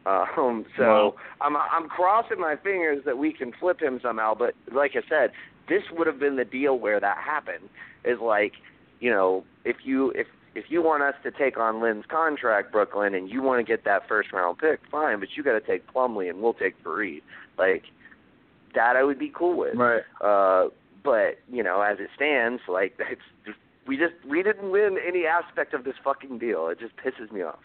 Um, 0.07 0.67
so 0.77 0.83
Wow. 0.85 1.14
I'm 1.40 1.57
I'm 1.57 1.88
crossing 1.88 2.38
my 2.38 2.57
fingers 2.57 3.05
that 3.07 3.17
we 3.17 3.33
can 3.33 3.53
flip 3.59 3.81
him 3.81 4.01
somehow. 4.03 4.35
But 4.35 4.55
like 4.73 4.93
I 4.97 5.03
said, 5.09 5.31
this 5.69 5.83
would 5.93 6.07
have 6.07 6.19
been 6.19 6.37
the 6.37 6.45
deal 6.45 6.79
where 6.79 7.01
that 7.01 7.19
happened. 7.19 7.69
Is 8.05 8.19
like, 8.21 8.53
you 9.01 9.11
know, 9.11 9.45
if 9.64 9.77
you 9.85 10.11
if 10.11 10.27
if 10.55 10.67
you 10.69 10.83
want 10.83 11.03
us 11.03 11.14
to 11.23 11.31
take 11.31 11.57
on 11.57 11.83
Lin's 11.83 12.05
contract, 12.09 12.71
Brooklyn, 12.71 13.14
and 13.14 13.29
you 13.31 13.43
want 13.43 13.64
to 13.67 13.71
get 13.71 13.85
that 13.85 14.07
first 14.07 14.33
round 14.33 14.59
pick, 14.59 14.81
fine. 14.90 15.21
But 15.21 15.31
you 15.37 15.43
got 15.43 15.53
to 15.53 15.61
take 15.61 15.90
Plumlee, 15.93 16.29
and 16.29 16.43
we'll 16.43 16.55
take 16.55 16.83
Faried. 16.85 17.23
Like 17.59 17.85
that, 18.75 18.97
I 18.97 19.05
would 19.05 19.19
be 19.19 19.33
cool 19.35 19.57
with. 19.57 19.75
Right. 19.77 20.03
Uh, 20.21 20.69
but 21.03 21.38
you 21.51 21.62
know, 21.62 21.81
as 21.81 21.99
it 21.99 22.09
stands, 22.14 22.61
like 22.69 22.95
it's 23.11 23.21
just, 23.47 23.59
we 23.87 23.97
just 23.97 24.14
we 24.29 24.42
didn't 24.42 24.70
win 24.70 24.97
any 25.07 25.27
aspect 25.27 25.75
of 25.75 25.85
this 25.85 25.94
fucking 26.03 26.38
deal. 26.38 26.68
It 26.68 26.79
just 26.81 26.94
pisses 26.97 27.31
me 27.33 27.42
off. 27.42 27.59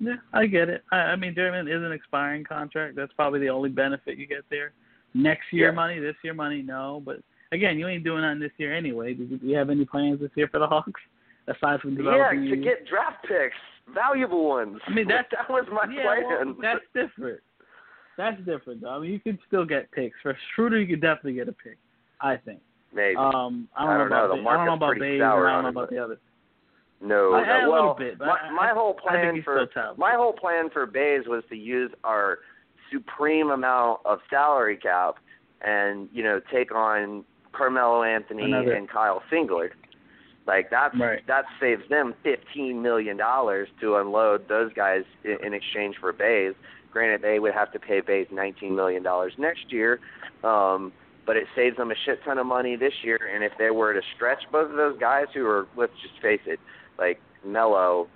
Yeah, 0.00 0.16
I 0.32 0.46
get 0.46 0.68
it. 0.68 0.84
I, 0.92 0.96
I 0.96 1.16
mean, 1.16 1.34
Dermot 1.34 1.68
is 1.68 1.82
an 1.82 1.92
expiring 1.92 2.44
contract. 2.44 2.94
That's 2.94 3.12
probably 3.14 3.40
the 3.40 3.48
only 3.50 3.68
benefit 3.68 4.16
you 4.16 4.26
get 4.26 4.44
there. 4.50 4.72
Next 5.14 5.52
year 5.52 5.68
Yeah. 5.68 5.74
money, 5.74 5.98
this 5.98 6.14
year 6.22 6.34
money, 6.34 6.62
no. 6.62 7.02
But 7.04 7.20
again, 7.50 7.78
you 7.78 7.88
ain't 7.88 8.04
doing 8.04 8.22
nothing 8.22 8.38
this 8.40 8.52
year 8.58 8.74
anyway. 8.74 9.14
Do 9.14 9.24
you, 9.24 9.38
do 9.38 9.46
you 9.46 9.56
have 9.56 9.70
any 9.70 9.84
plans 9.84 10.20
this 10.20 10.30
year 10.36 10.48
for 10.48 10.60
the 10.60 10.66
Hawks 10.66 11.00
aside 11.48 11.80
from 11.80 11.96
Yeah, 12.00 12.30
to 12.30 12.56
get 12.56 12.86
draft 12.86 13.22
picks, 13.22 13.56
valuable 13.92 14.48
ones. 14.48 14.78
I 14.86 14.92
mean, 14.92 15.08
that's 15.08 15.28
that 15.32 15.50
was 15.50 15.64
my 15.72 15.92
yeah, 15.92 16.02
plan. 16.02 16.46
Well, 16.46 16.56
that's 16.62 16.84
different. 16.94 17.40
That's 18.16 18.38
different, 18.44 18.82
though. 18.82 18.90
I 18.90 18.98
mean, 18.98 19.12
you 19.12 19.20
could 19.20 19.38
still 19.46 19.64
get 19.64 19.90
picks. 19.92 20.16
For 20.22 20.36
Schroeder, 20.54 20.80
you 20.80 20.86
could 20.86 21.00
definitely 21.00 21.34
get 21.34 21.48
a 21.48 21.52
pick. 21.52 21.78
I 22.20 22.36
think. 22.36 22.60
Maybe. 22.94 23.16
Um, 23.16 23.68
I 23.76 23.84
I 23.84 23.98
don't, 23.98 23.98
don't 23.98 24.10
know 24.10 24.16
know. 24.16 24.24
about 24.24 24.28
The 24.28 24.34
I 24.34 24.36
don't 24.36 24.44
know 24.44 24.50
market's 24.50 24.76
about 24.76 24.88
pretty 24.96 25.00
Baze, 25.16 25.20
sour 25.20 25.48
I 25.48 25.52
don't 25.52 25.62
know 25.64 25.68
about 25.70 25.90
the 25.90 25.98
other. 25.98 26.18
no, 27.00 27.34
I- 27.34 27.46
no. 27.46 27.66
a 27.66 27.70
well, 27.70 27.80
little 27.80 27.94
bit, 27.94 28.18
my, 28.18 28.26
I- 28.38 28.50
my 28.50 28.68
whole 28.72 28.94
plan 28.94 29.42
for 29.44 29.66
my 29.96 30.14
whole 30.14 30.32
plan 30.32 30.70
for 30.70 30.86
Baze 30.86 31.22
was 31.26 31.44
to 31.50 31.56
use 31.56 31.90
our 32.04 32.38
supreme 32.92 33.50
amount 33.50 34.00
of 34.06 34.18
salary 34.30 34.76
cap 34.78 35.16
and 35.60 36.08
you 36.12 36.22
know 36.22 36.40
take 36.52 36.74
on 36.74 37.24
Carmelo 37.52 38.02
Anthony 38.02 38.44
Another- 38.44 38.72
and 38.72 38.88
Kyle 38.88 39.22
Singler. 39.30 39.70
Like 40.46 40.70
that's 40.70 40.96
Right. 40.98 41.26
that 41.26 41.44
saves 41.60 41.86
them 41.90 42.14
fifteen 42.22 42.80
million 42.80 43.18
dollars 43.18 43.68
to 43.82 43.96
unload 43.96 44.48
those 44.48 44.72
guys 44.72 45.04
in, 45.24 45.36
in 45.44 45.52
exchange 45.52 45.96
for 46.00 46.10
Baze. 46.14 46.54
Granted, 46.90 47.20
they 47.20 47.38
would 47.38 47.52
have 47.52 47.70
to 47.72 47.78
pay 47.78 48.00
Baze 48.00 48.28
nineteen 48.32 48.74
million 48.74 49.02
dollars 49.02 49.34
next 49.36 49.70
year, 49.70 50.00
um, 50.42 50.90
but 51.28 51.36
it 51.36 51.44
saves 51.54 51.76
them 51.76 51.90
a 51.90 51.94
shit 52.06 52.24
ton 52.24 52.38
of 52.38 52.46
money 52.46 52.74
this 52.74 52.94
year. 53.02 53.18
And 53.32 53.44
if 53.44 53.52
they 53.58 53.70
were 53.70 53.92
to 53.92 54.00
stretch 54.16 54.44
both 54.50 54.70
of 54.70 54.76
those 54.76 54.98
guys, 54.98 55.26
who 55.34 55.46
are 55.46 55.68
let's 55.76 55.92
just 56.02 56.14
face 56.22 56.40
it, 56.46 56.58
like 56.98 57.20
Melo 57.44 58.08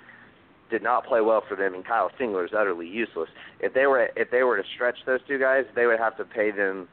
did 0.70 0.82
not 0.82 1.04
play 1.04 1.20
well 1.20 1.42
for 1.46 1.54
them, 1.54 1.74
and 1.74 1.84
Kyle 1.84 2.10
Singler 2.18 2.46
is 2.46 2.52
utterly 2.56 2.88
useless. 2.88 3.28
If 3.60 3.74
they 3.74 3.84
were 3.84 4.08
if 4.16 4.30
they 4.30 4.42
were 4.44 4.56
to 4.56 4.62
stretch 4.74 4.96
those 5.04 5.20
two 5.28 5.38
guys, 5.38 5.64
they 5.76 5.84
would 5.84 5.98
have 5.98 6.16
to 6.16 6.24
pay 6.24 6.52
them, 6.52 6.88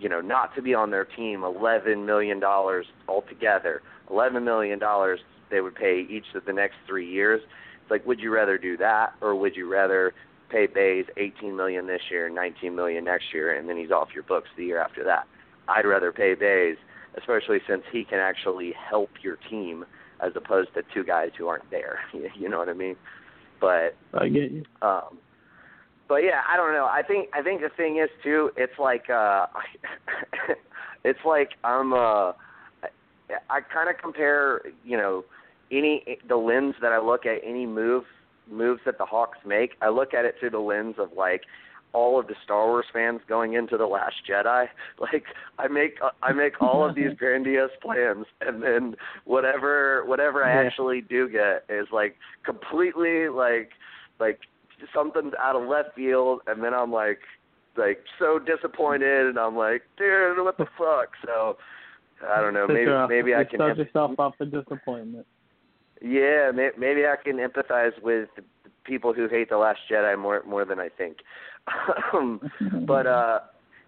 you 0.00 0.08
know, 0.08 0.20
not 0.20 0.56
to 0.56 0.60
be 0.60 0.74
on 0.74 0.90
their 0.90 1.04
team, 1.04 1.44
eleven 1.44 2.04
million 2.04 2.40
dollars 2.40 2.86
altogether. 3.08 3.80
Eleven 4.10 4.44
million 4.44 4.80
dollars 4.80 5.20
they 5.52 5.60
would 5.60 5.76
pay 5.76 6.04
each 6.10 6.34
of 6.34 6.44
the 6.46 6.52
next 6.52 6.78
three 6.88 7.08
years. 7.08 7.40
It's 7.82 7.90
like, 7.92 8.04
would 8.06 8.18
you 8.18 8.34
rather 8.34 8.58
do 8.58 8.76
that, 8.78 9.12
or 9.20 9.36
would 9.36 9.54
you 9.54 9.70
rather 9.70 10.14
pay 10.48 10.66
Baze 10.66 11.06
eighteen 11.16 11.56
million 11.56 11.86
this 11.86 12.02
year, 12.10 12.28
nineteen 12.28 12.74
million 12.74 13.04
next 13.04 13.26
year, 13.32 13.56
and 13.56 13.68
then 13.68 13.76
he's 13.76 13.92
off 13.92 14.08
your 14.12 14.24
books 14.24 14.48
the 14.56 14.64
year 14.64 14.80
after 14.80 15.04
that? 15.04 15.28
I'd 15.70 15.86
rather 15.86 16.12
pay 16.12 16.34
Baze, 16.34 16.76
especially 17.16 17.58
since 17.68 17.82
he 17.92 18.04
can 18.04 18.18
actually 18.18 18.72
help 18.72 19.10
your 19.22 19.36
team 19.48 19.84
as 20.20 20.32
opposed 20.36 20.74
to 20.74 20.82
two 20.92 21.04
guys 21.04 21.30
who 21.38 21.46
aren't 21.48 21.70
there. 21.70 22.00
You 22.36 22.48
know 22.48 22.58
what 22.58 22.68
I 22.68 22.74
mean? 22.74 22.96
But 23.60 23.96
I 24.14 24.28
get 24.28 24.50
you. 24.50 24.64
um 24.82 25.18
but 26.08 26.24
yeah, 26.24 26.40
I 26.52 26.56
don't 26.56 26.72
know. 26.72 26.86
I 26.86 27.02
think 27.06 27.28
I 27.32 27.40
think 27.40 27.60
the 27.60 27.68
thing 27.76 27.98
is 28.02 28.10
too, 28.22 28.50
it's 28.56 28.78
like 28.78 29.08
uh 29.10 29.46
it's 31.04 31.20
like 31.24 31.50
I'm 31.62 31.92
uh 31.92 32.32
I, 32.82 32.88
I 33.48 33.60
kind 33.60 33.88
of 33.88 33.96
compare, 34.02 34.62
you 34.84 34.96
know, 34.96 35.24
any 35.70 36.18
the 36.28 36.36
lens 36.36 36.74
that 36.82 36.92
I 36.92 37.00
look 37.00 37.26
at 37.26 37.38
any 37.44 37.66
move 37.66 38.04
moves 38.50 38.80
that 38.86 38.98
the 38.98 39.06
Hawks 39.06 39.38
make, 39.46 39.72
I 39.80 39.90
look 39.90 40.12
at 40.14 40.24
it 40.24 40.34
through 40.40 40.50
the 40.50 40.58
lens 40.58 40.96
of 40.98 41.10
like 41.16 41.42
all 41.92 42.18
of 42.20 42.26
the 42.28 42.34
Star 42.44 42.66
Wars 42.66 42.86
fans 42.92 43.20
going 43.28 43.54
into 43.54 43.76
the 43.76 43.86
Last 43.86 44.16
Jedi. 44.28 44.66
Like 44.98 45.24
I 45.58 45.66
make 45.68 45.96
uh, 46.02 46.10
I 46.22 46.32
make 46.32 46.60
all 46.62 46.84
of 46.88 46.94
these 46.94 47.12
grandiose 47.18 47.70
plans, 47.82 48.26
and 48.40 48.62
then 48.62 48.94
whatever 49.24 50.04
whatever 50.06 50.44
I 50.44 50.52
actually 50.66 51.00
do 51.00 51.28
get 51.28 51.64
is 51.68 51.86
like 51.92 52.16
completely 52.44 53.28
like 53.28 53.70
like 54.18 54.40
something's 54.94 55.32
out 55.38 55.56
of 55.56 55.68
left 55.68 55.94
field, 55.94 56.40
and 56.46 56.62
then 56.62 56.74
I'm 56.74 56.92
like 56.92 57.20
like 57.76 58.04
so 58.18 58.38
disappointed, 58.38 59.26
and 59.26 59.38
I'm 59.38 59.56
like, 59.56 59.82
dude, 59.96 60.38
what 60.44 60.58
the 60.58 60.66
fuck? 60.76 61.10
So 61.24 61.56
I 62.28 62.40
don't 62.40 62.52
know. 62.54 62.66
Maybe 62.68 62.80
your- 62.82 63.08
maybe 63.08 63.34
I 63.34 63.44
can 63.44 63.60
em- 63.62 63.76
yourself 63.78 64.18
up 64.20 64.34
for 64.36 64.44
disappointment. 64.44 65.26
yeah, 66.02 66.50
may, 66.54 66.70
maybe 66.78 67.02
I 67.06 67.16
can 67.22 67.36
empathize 67.36 68.00
with 68.02 68.28
the 68.36 68.42
people 68.84 69.12
who 69.12 69.28
hate 69.28 69.48
the 69.50 69.56
Last 69.58 69.80
Jedi 69.90 70.18
more 70.18 70.42
more 70.46 70.64
than 70.64 70.78
I 70.80 70.88
think. 70.88 71.18
Um, 72.12 72.40
but 72.86 73.06
uh 73.06 73.40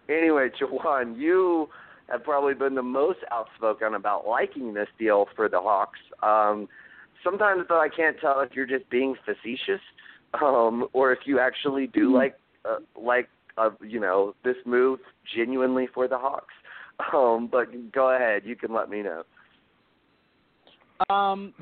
anyway, 0.08 0.48
Jawan, 0.60 1.18
you 1.18 1.68
have 2.08 2.24
probably 2.24 2.54
been 2.54 2.74
the 2.74 2.82
most 2.82 3.18
outspoken 3.30 3.94
about 3.94 4.26
liking 4.26 4.74
this 4.74 4.88
deal 4.98 5.26
for 5.36 5.48
the 5.48 5.60
Hawks. 5.60 5.98
Um 6.22 6.68
sometimes 7.24 7.64
though 7.68 7.80
I 7.80 7.88
can't 7.88 8.16
tell 8.20 8.40
if 8.40 8.50
you're 8.54 8.66
just 8.66 8.88
being 8.90 9.14
facetious 9.24 9.80
um 10.42 10.88
or 10.92 11.12
if 11.12 11.20
you 11.24 11.38
actually 11.38 11.86
do 11.86 12.14
like 12.14 12.36
uh, 12.64 12.78
like 13.00 13.28
uh, 13.58 13.70
you 13.80 14.00
know 14.00 14.34
this 14.44 14.56
move 14.64 15.00
genuinely 15.36 15.88
for 15.92 16.08
the 16.08 16.18
Hawks. 16.18 16.54
Um 17.12 17.48
but 17.50 17.68
go 17.92 18.14
ahead, 18.14 18.42
you 18.44 18.56
can 18.56 18.72
let 18.72 18.88
me 18.88 19.02
know. 19.02 19.22
Um, 21.10 21.54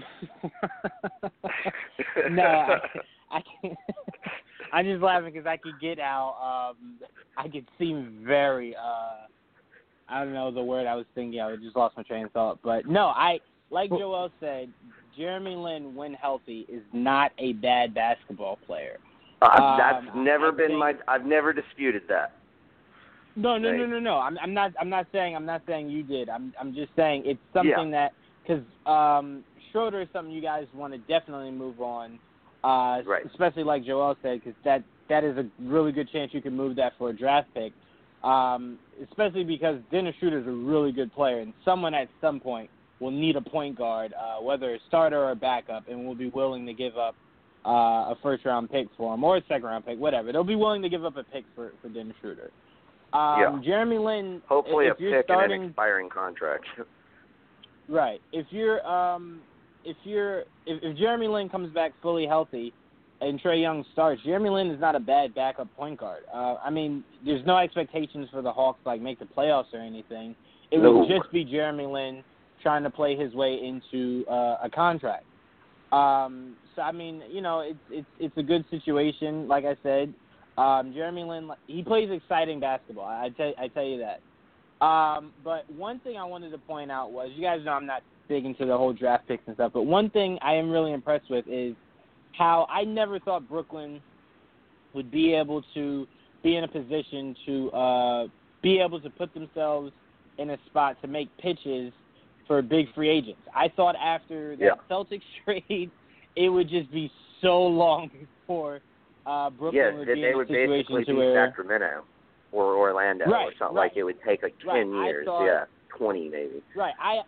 no, 2.31 2.43
I, 2.43 2.79
I 3.31 3.43
can't. 3.63 3.79
I'm 4.73 4.85
just 4.85 5.03
laughing 5.03 5.33
because 5.33 5.47
I 5.47 5.57
could 5.57 5.81
get 5.81 5.99
out. 5.99 6.73
Um, 6.73 6.99
I 7.37 7.49
could 7.49 7.67
seem 7.79 8.23
very. 8.27 8.75
uh 8.77 9.27
I 10.09 10.25
don't 10.25 10.35
know 10.35 10.51
the 10.51 10.63
word 10.63 10.87
I 10.87 10.97
was 10.97 11.07
thinking. 11.15 11.41
I 11.41 11.55
just 11.57 11.77
lost 11.77 11.97
my 11.97 12.03
train 12.03 12.25
of 12.27 12.33
thought. 12.33 12.59
But 12.65 12.87
no, 12.87 13.07
I 13.07 13.41
like 13.71 13.91
Joel 13.91 14.31
said. 14.41 14.71
Jeremy 15.17 15.57
Lin, 15.57 15.95
when 15.95 16.15
healthy, 16.15 16.67
is 16.69 16.83
not 16.93 17.33
a 17.39 17.53
bad 17.55 17.93
basketball 17.95 18.57
player. 18.65 18.97
Uh, 19.43 19.77
that's 19.77 20.07
Um, 20.15 20.25
never 20.25 20.49
I 20.49 20.51
been 20.53 20.67
think- 20.69 20.79
my. 20.79 20.95
I've 21.09 21.27
never 21.27 21.53
disputed 21.53 22.03
that. 22.09 22.33
No, 23.37 23.57
no, 23.59 23.71
no, 23.73 23.79
Right. 23.83 23.89
no, 23.89 23.99
no. 24.01 24.19
I'm, 24.19 24.39
I'm 24.39 24.53
not. 24.55 24.73
I'm 24.81 24.89
not 24.89 25.07
saying. 25.13 25.35
I'm 25.37 25.47
not 25.47 25.63
saying 25.67 25.89
you 25.91 26.03
did. 26.03 26.29
I'm. 26.29 26.53
I'm 26.61 26.75
just 26.75 26.95
saying 26.97 27.23
it's 27.27 27.41
something 27.53 27.91
that 27.93 28.13
because 28.43 28.63
um, 28.87 29.45
Schroeder 29.71 30.01
is 30.03 30.09
something 30.13 30.33
you 30.35 30.43
guys 30.43 30.67
want 30.75 30.93
to 30.93 30.99
definitely 31.01 31.51
move 31.53 31.81
on. 31.81 32.19
Uh, 32.63 33.03
Right. 33.07 33.25
Especially 33.27 33.65
like 33.65 33.85
Joel 33.85 34.17
said, 34.23 34.41
because 34.43 34.55
that 34.65 34.83
that 35.09 35.25
is 35.25 35.37
a 35.37 35.47
really 35.63 35.91
good 35.93 36.09
chance 36.11 36.33
you 36.33 36.41
can 36.41 36.57
move 36.57 36.77
that 36.77 36.93
for 36.99 37.11
a 37.11 37.13
draft 37.13 37.49
pick. 37.55 37.73
Um, 38.23 38.79
especially 39.03 39.45
because 39.45 39.81
Dennis 39.91 40.15
Schroeder 40.21 40.39
is 40.41 40.47
a 40.47 40.51
really 40.51 40.93
good 40.93 41.13
player, 41.15 41.41
and 41.41 41.53
someone 41.65 41.95
at 41.95 42.09
some 42.21 42.39
point 42.39 42.69
will 43.01 43.11
need 43.11 43.35
a 43.37 43.41
point 43.41 43.77
guard, 43.79 44.13
uh, 44.13 44.43
whether 44.43 44.75
a 44.75 44.79
starter 44.89 45.19
or 45.19 45.31
a 45.31 45.35
backup, 45.35 45.89
and 45.89 46.07
will 46.07 46.15
be 46.15 46.29
willing 46.29 46.67
to 46.67 46.75
give 46.75 46.99
up 46.99 47.15
uh, 47.67 48.13
a 48.13 48.19
first 48.23 48.45
round 48.45 48.71
pick 48.71 48.89
for 48.97 49.15
him 49.15 49.25
or 49.25 49.39
a 49.39 49.43
second 49.49 49.65
round 49.65 49.87
pick, 49.87 49.99
whatever. 49.99 50.33
They'll 50.33 50.45
be 50.45 50.55
willing 50.55 50.83
to 50.83 50.89
give 50.89 51.05
up 51.05 51.17
a 51.17 51.25
pick 51.25 51.45
for 51.55 51.73
for 51.81 51.89
Dennis 51.89 52.15
Schroeder. 52.21 52.51
Um, 53.13 53.41
Yeah. 53.41 53.61
Jeremy 53.65 53.99
Lin. 53.99 54.43
Hopefully, 54.49 54.87
if 54.87 54.99
a 54.99 55.03
you're 55.03 55.13
pick 55.19 55.27
starting, 55.27 55.55
and 55.55 55.63
an 55.65 55.69
expiring 55.71 56.09
contract. 56.09 56.67
Right. 57.89 58.21
If 58.33 58.47
you're 58.51 58.87
um 58.87 59.41
if 59.85 59.97
you're 60.05 60.41
if, 60.67 60.83
if 60.83 60.97
Jeremy 60.99 61.29
Lin 61.29 61.49
comes 61.49 61.73
back 61.73 61.93
fully 62.03 62.27
healthy 62.27 62.73
and 63.21 63.41
Trae 63.41 63.61
Young 63.61 63.85
starts, 63.93 64.23
Jeremy 64.25 64.51
Lin 64.51 64.71
is 64.71 64.81
not 64.81 64.95
a 64.95 65.01
bad 65.01 65.35
backup 65.35 65.69
point 65.77 65.99
guard. 65.99 66.23
Uh 66.33 66.57
I 66.63 66.71
mean, 66.71 67.05
there's 67.25 67.45
no 67.47 67.57
expectations 67.59 68.29
for 68.31 68.43
the 68.43 68.53
Hawks 68.53 68.81
like 68.85 69.01
make 69.01 69.19
the 69.19 69.27
playoffs 69.27 69.73
or 69.73 69.81
anything. 69.81 70.35
It 70.71 70.81
No. 70.81 70.93
would 70.93 71.09
just 71.09 71.31
be 71.33 71.45
Jeremy 71.45 71.87
Lin 71.87 72.23
trying 72.63 72.83
to 72.83 72.91
play 72.91 73.17
his 73.17 73.33
way 73.35 73.55
into 73.55 74.25
uh, 74.29 74.59
a 74.63 74.71
contract. 74.73 75.25
Um 75.93 76.57
so 76.77 76.83
I 76.83 76.93
mean, 76.93 77.23
you 77.31 77.41
know, 77.41 77.61
it's 77.61 77.79
it's 77.91 78.07
it's 78.19 78.37
a 78.37 78.43
good 78.43 78.65
situation 78.71 79.49
like 79.49 79.65
I 79.65 79.77
said. 79.83 80.13
Um 80.59 80.93
Jeremy 80.95 81.25
Lin 81.25 81.51
he 81.67 81.83
plays 81.83 82.11
exciting 82.11 82.61
basketball. 82.61 83.07
I, 83.07 83.31
tell 83.37 83.53
I 83.59 83.69
tell 83.69 83.85
you 83.85 83.99
that. 83.99 84.21
Um, 84.85 85.33
but 85.45 85.71
one 85.71 86.01
thing 86.01 86.17
I 86.17 86.25
wanted 86.25 86.53
to 86.53 86.59
point 86.59 86.91
out 86.91 87.13
was 87.13 87.31
you 87.37 87.43
guys 87.43 87.61
know 87.65 87.73
I'm 87.73 87.85
not 87.87 88.03
big 88.31 88.47
into 88.47 88.65
the 88.65 88.75
whole 88.77 88.93
draft 88.95 89.27
picks 89.29 89.43
and 89.49 89.57
stuff, 89.57 89.73
but 89.75 89.83
one 89.83 90.09
thing 90.09 90.39
I 90.41 90.55
am 90.55 90.71
really 90.71 90.93
impressed 90.93 91.29
with 91.29 91.45
is 91.49 91.75
how 92.39 92.67
I 92.71 92.85
never 92.85 93.19
thought 93.19 93.47
Brooklyn 93.49 94.01
would 94.95 95.11
be 95.11 95.35
able 95.35 95.63
to 95.75 96.07
be 96.45 96.55
in 96.57 96.63
a 96.65 96.69
position 96.69 97.35
to 97.45 97.71
uh, 97.73 98.27
be 98.63 98.79
able 98.79 99.01
to 99.01 99.11
put 99.11 99.35
themselves 99.35 99.91
in 100.39 100.51
a 100.51 100.57
spot 100.67 100.97
to 101.03 101.09
make 101.09 101.29
pitches 101.39 101.93
for 102.47 102.63
big 102.63 102.87
free 102.95 103.11
agents. 103.11 103.41
I 103.55 103.69
thought 103.69 103.97
after 103.97 104.57
that 104.57 104.65
Yeah. 104.65 104.71
Celtics 104.89 105.23
trade, 105.45 105.91
it 106.37 106.49
would 106.49 106.69
just 106.71 106.91
be 106.93 107.11
so 107.43 107.61
long 107.61 108.11
before 108.47 108.81
uh, 109.27 109.51
Brooklyn 109.51 109.75
yes, 109.75 109.93
would 109.99 110.07
be 110.07 110.15
they 110.23 110.29
in 110.29 110.35
a 110.35 110.37
would 110.37 110.49
situation 110.49 111.05
to 111.07 111.13
where 111.15 111.47
Sacramento 111.49 112.05
or 112.53 112.77
Orlando 112.77 113.25
or 113.27 113.33
Right, 113.33 113.53
something. 113.59 113.77
right. 113.77 113.83
Like 113.89 113.97
it 113.97 114.05
would 114.05 114.23
take 114.25 114.43
like 114.45 114.55
ten 114.65 114.95
I 114.95 115.05
years. 115.07 115.25
thought- 115.27 115.45
yeah, 115.45 115.65
twenty 115.97 116.29
maybe. 116.29 116.63
Right. 116.77 116.95
I 117.01 117.21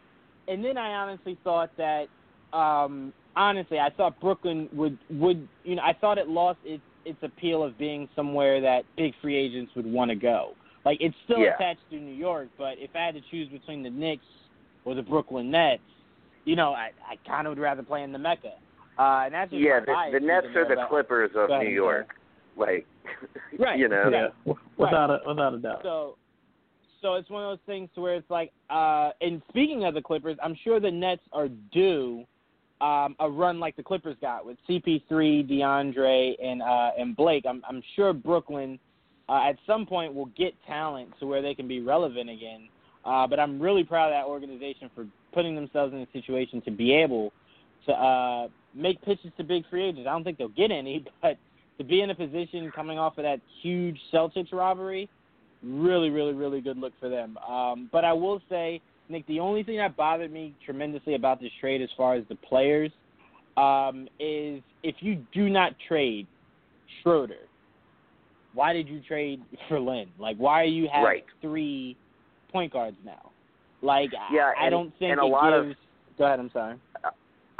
and 0.48 0.64
then 0.64 0.76
I 0.78 0.90
honestly 0.94 1.38
thought 1.44 1.70
that 1.76 2.06
um 2.52 3.12
honestly 3.36 3.78
I 3.78 3.90
thought 3.90 4.20
Brooklyn 4.20 4.68
would 4.72 4.98
would 5.10 5.48
you 5.64 5.76
know 5.76 5.82
I 5.82 5.92
thought 5.94 6.18
it 6.18 6.28
lost 6.28 6.58
its 6.64 6.82
its 7.04 7.18
appeal 7.22 7.62
of 7.64 7.76
being 7.78 8.08
somewhere 8.14 8.60
that 8.60 8.82
big 8.96 9.12
free 9.20 9.36
agents 9.36 9.72
would 9.74 9.86
want 9.86 10.10
to 10.10 10.14
go. 10.14 10.52
Like 10.84 10.98
it's 11.00 11.14
still 11.24 11.38
Yeah. 11.40 11.54
attached 11.54 11.80
to 11.90 11.96
New 11.96 12.14
York, 12.14 12.48
but 12.58 12.74
if 12.78 12.90
I 12.94 13.04
had 13.06 13.14
to 13.14 13.20
choose 13.30 13.48
between 13.48 13.82
the 13.82 13.90
Knicks 13.90 14.24
or 14.84 14.94
the 14.94 15.02
Brooklyn 15.02 15.50
Nets, 15.50 15.82
you 16.44 16.54
know, 16.56 16.72
I 16.72 16.90
I 17.08 17.16
kind 17.28 17.46
of 17.46 17.52
would 17.52 17.62
rather 17.62 17.82
play 17.82 18.02
in 18.02 18.12
the 18.12 18.18
Mecca. 18.18 18.52
Uh 18.98 19.22
and 19.24 19.34
that's 19.34 19.50
just 19.50 19.62
Yeah, 19.62 19.80
the, 19.80 20.18
the 20.18 20.20
Nets 20.24 20.46
are 20.54 20.68
the 20.68 20.76
but- 20.76 20.88
Clippers 20.88 21.30
of 21.34 21.48
New 21.48 21.54
I'm. 21.56 21.72
York. 21.72 22.14
Like, 22.56 22.86
Right, 23.58 23.78
you 23.78 23.88
know. 23.88 24.10
yeah. 24.12 24.28
w- 24.44 24.58
without 24.76 25.08
a 25.10 25.20
without 25.26 25.54
a 25.54 25.58
doubt. 25.58 25.80
So, 25.82 26.16
so 27.02 27.14
it's 27.14 27.28
one 27.28 27.42
of 27.42 27.50
those 27.50 27.66
things 27.66 27.90
where 27.96 28.14
it's 28.14 28.30
like, 28.30 28.52
uh, 28.70 29.10
and 29.20 29.42
speaking 29.48 29.84
of 29.84 29.94
the 29.94 30.02
Clippers, 30.02 30.36
I'm 30.42 30.56
sure 30.64 30.80
the 30.80 30.90
Nets 30.90 31.22
are 31.32 31.48
due 31.72 32.24
um, 32.82 33.14
a 33.20 33.30
run 33.30 33.60
like 33.60 33.76
the 33.76 33.82
Clippers 33.82 34.16
got 34.20 34.44
with 34.44 34.56
CP3, 34.68 35.08
DeAndre, 35.48 36.34
and 36.42 36.60
uh, 36.62 36.90
and 36.98 37.16
Blake. 37.16 37.44
I'm 37.48 37.62
I'm 37.68 37.82
sure 37.94 38.12
Brooklyn 38.12 38.78
uh, 39.28 39.48
at 39.48 39.56
some 39.66 39.86
point 39.86 40.12
will 40.12 40.30
get 40.36 40.52
talent 40.66 41.10
to 41.20 41.26
where 41.26 41.40
they 41.40 41.54
can 41.54 41.68
be 41.68 41.80
relevant 41.80 42.28
again. 42.28 42.68
Uh, 43.04 43.26
but 43.26 43.38
I'm 43.38 43.60
really 43.60 43.84
proud 43.84 44.08
of 44.08 44.12
that 44.12 44.28
organization 44.28 44.90
for 44.94 45.06
putting 45.32 45.54
themselves 45.54 45.92
in 45.92 46.00
a 46.00 46.06
situation 46.12 46.60
to 46.62 46.70
be 46.70 46.92
able 46.92 47.32
to 47.86 47.92
uh, 47.92 48.48
make 48.74 49.00
pitches 49.02 49.30
to 49.36 49.44
big 49.44 49.64
free 49.70 49.84
agents. 49.84 50.06
I 50.08 50.12
don't 50.12 50.24
think 50.24 50.38
they'll 50.38 50.48
get 50.48 50.70
any, 50.70 51.04
but 51.22 51.36
to 51.78 51.84
be 51.84 52.00
in 52.00 52.10
a 52.10 52.14
position 52.14 52.70
coming 52.74 52.98
off 52.98 53.16
of 53.16 53.24
that 53.24 53.40
huge 53.62 53.98
Celtics 54.12 54.52
robbery, 54.52 55.08
really, 55.62 56.10
really, 56.10 56.32
really 56.34 56.60
good 56.60 56.76
look 56.78 56.92
for 57.00 57.08
them. 57.08 57.36
Um, 57.38 57.88
but 57.92 58.04
I 58.04 58.12
will 58.12 58.40
say, 58.48 58.80
Nick, 59.08 59.26
the 59.26 59.40
only 59.40 59.62
thing 59.62 59.76
that 59.78 59.96
bothered 59.96 60.32
me 60.32 60.54
tremendously 60.64 61.14
about 61.14 61.40
this 61.40 61.50
trade, 61.60 61.82
as 61.82 61.88
far 61.96 62.14
as 62.14 62.24
the 62.28 62.36
players, 62.36 62.90
um, 63.56 64.08
is 64.18 64.62
if 64.82 64.96
you 65.00 65.24
do 65.32 65.48
not 65.48 65.72
trade 65.88 66.26
Schroeder, 67.02 67.34
why 68.54 68.72
did 68.72 68.88
you 68.88 69.00
trade 69.06 69.40
for 69.68 69.78
Lin? 69.80 70.06
Like, 70.18 70.36
why 70.36 70.60
are 70.62 70.64
you 70.64 70.88
have 70.92 71.04
Right. 71.04 71.24
three 71.40 71.96
point 72.50 72.72
guards 72.72 72.96
now? 73.04 73.30
Like, 73.82 74.10
Yeah, 74.32 74.52
I, 74.56 74.62
I 74.62 74.66
and- 74.66 74.70
don't 74.70 74.90
think 74.98 75.12
and 75.12 75.20
a 75.20 75.24
it 75.24 75.28
lot 75.28 75.52
of- 75.52 75.66
gives. 75.66 75.78
Go 76.18 76.24
ahead. 76.24 76.38
I'm 76.40 76.50
sorry. 76.50 76.76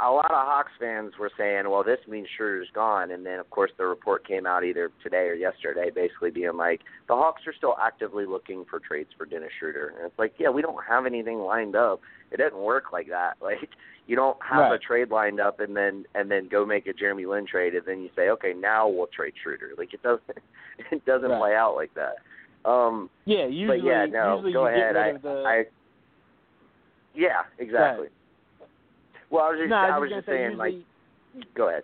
A 0.03 0.11
lot 0.11 0.31
of 0.31 0.45
Hawks 0.45 0.71
fans 0.79 1.13
were 1.17 1.31
saying, 1.37 1.69
"Well, 1.69 1.83
this 1.83 1.99
means 2.07 2.27
Schroeder's 2.35 2.69
gone," 2.73 3.11
and 3.11 3.25
then 3.25 3.39
of 3.39 3.49
course 3.49 3.71
the 3.77 3.85
report 3.85 4.27
came 4.27 4.45
out 4.45 4.63
either 4.63 4.91
today 5.01 5.27
or 5.29 5.33
yesterday, 5.33 5.89
basically 5.89 6.31
being 6.31 6.57
like, 6.57 6.81
"The 7.07 7.15
Hawks 7.15 7.47
are 7.47 7.53
still 7.53 7.75
actively 7.81 8.25
looking 8.25 8.65
for 8.65 8.79
trades 8.79 9.09
for 9.17 9.25
Dennis 9.25 9.51
Schroeder," 9.59 9.93
and 9.97 10.05
it's 10.05 10.19
like, 10.19 10.33
"Yeah, 10.37 10.49
we 10.49 10.61
don't 10.61 10.83
have 10.83 11.05
anything 11.05 11.39
lined 11.39 11.75
up. 11.75 12.01
It 12.31 12.37
doesn't 12.37 12.57
work 12.59 12.91
like 12.91 13.07
that. 13.09 13.37
Like, 13.41 13.69
you 14.05 14.17
don't 14.17 14.37
have 14.43 14.73
a 14.73 14.77
trade 14.77 15.11
lined 15.11 15.39
up 15.39 15.61
and 15.61 15.77
then 15.77 16.05
and 16.13 16.29
then 16.29 16.49
go 16.49 16.65
make 16.65 16.87
a 16.87 16.93
Jeremy 16.93 17.25
Lin 17.25 17.45
trade, 17.45 17.73
and 17.73 17.85
then 17.85 18.01
you 18.01 18.09
say, 18.15 18.29
"Okay, 18.29 18.53
now 18.53 18.87
we'll 18.87 19.07
trade 19.07 19.33
Schroeder." 19.41 19.71
Like, 19.77 19.93
it 19.93 20.03
doesn't 20.03 20.23
it 20.91 21.05
doesn't 21.05 21.29
Right. 21.29 21.39
play 21.39 21.55
out 21.55 21.75
like 21.75 21.93
that. 21.93 22.17
Um, 22.65 23.09
Yeah, 23.25 23.45
usually. 23.45 23.79
but 23.79 23.85
yeah, 23.87 24.05
no, 24.05 24.35
usually 24.35 24.53
go 24.53 24.67
ahead. 24.67 24.95
I, 24.97 25.13
the, 25.13 25.43
I, 25.45 25.65
yeah, 27.13 27.43
exactly. 27.59 28.07
Well, 29.33 29.45
I 29.45 29.49
was 29.49 29.59
just, 29.61 29.69
no, 29.71 29.75
I 29.75 29.97
was, 29.97 30.09
just 30.11 30.19
just 30.19 30.27
gonna 30.27 30.37
say, 30.37 30.45
saying, 30.45 30.57
like, 30.57 30.75
go 31.55 31.69
ahead. 31.69 31.83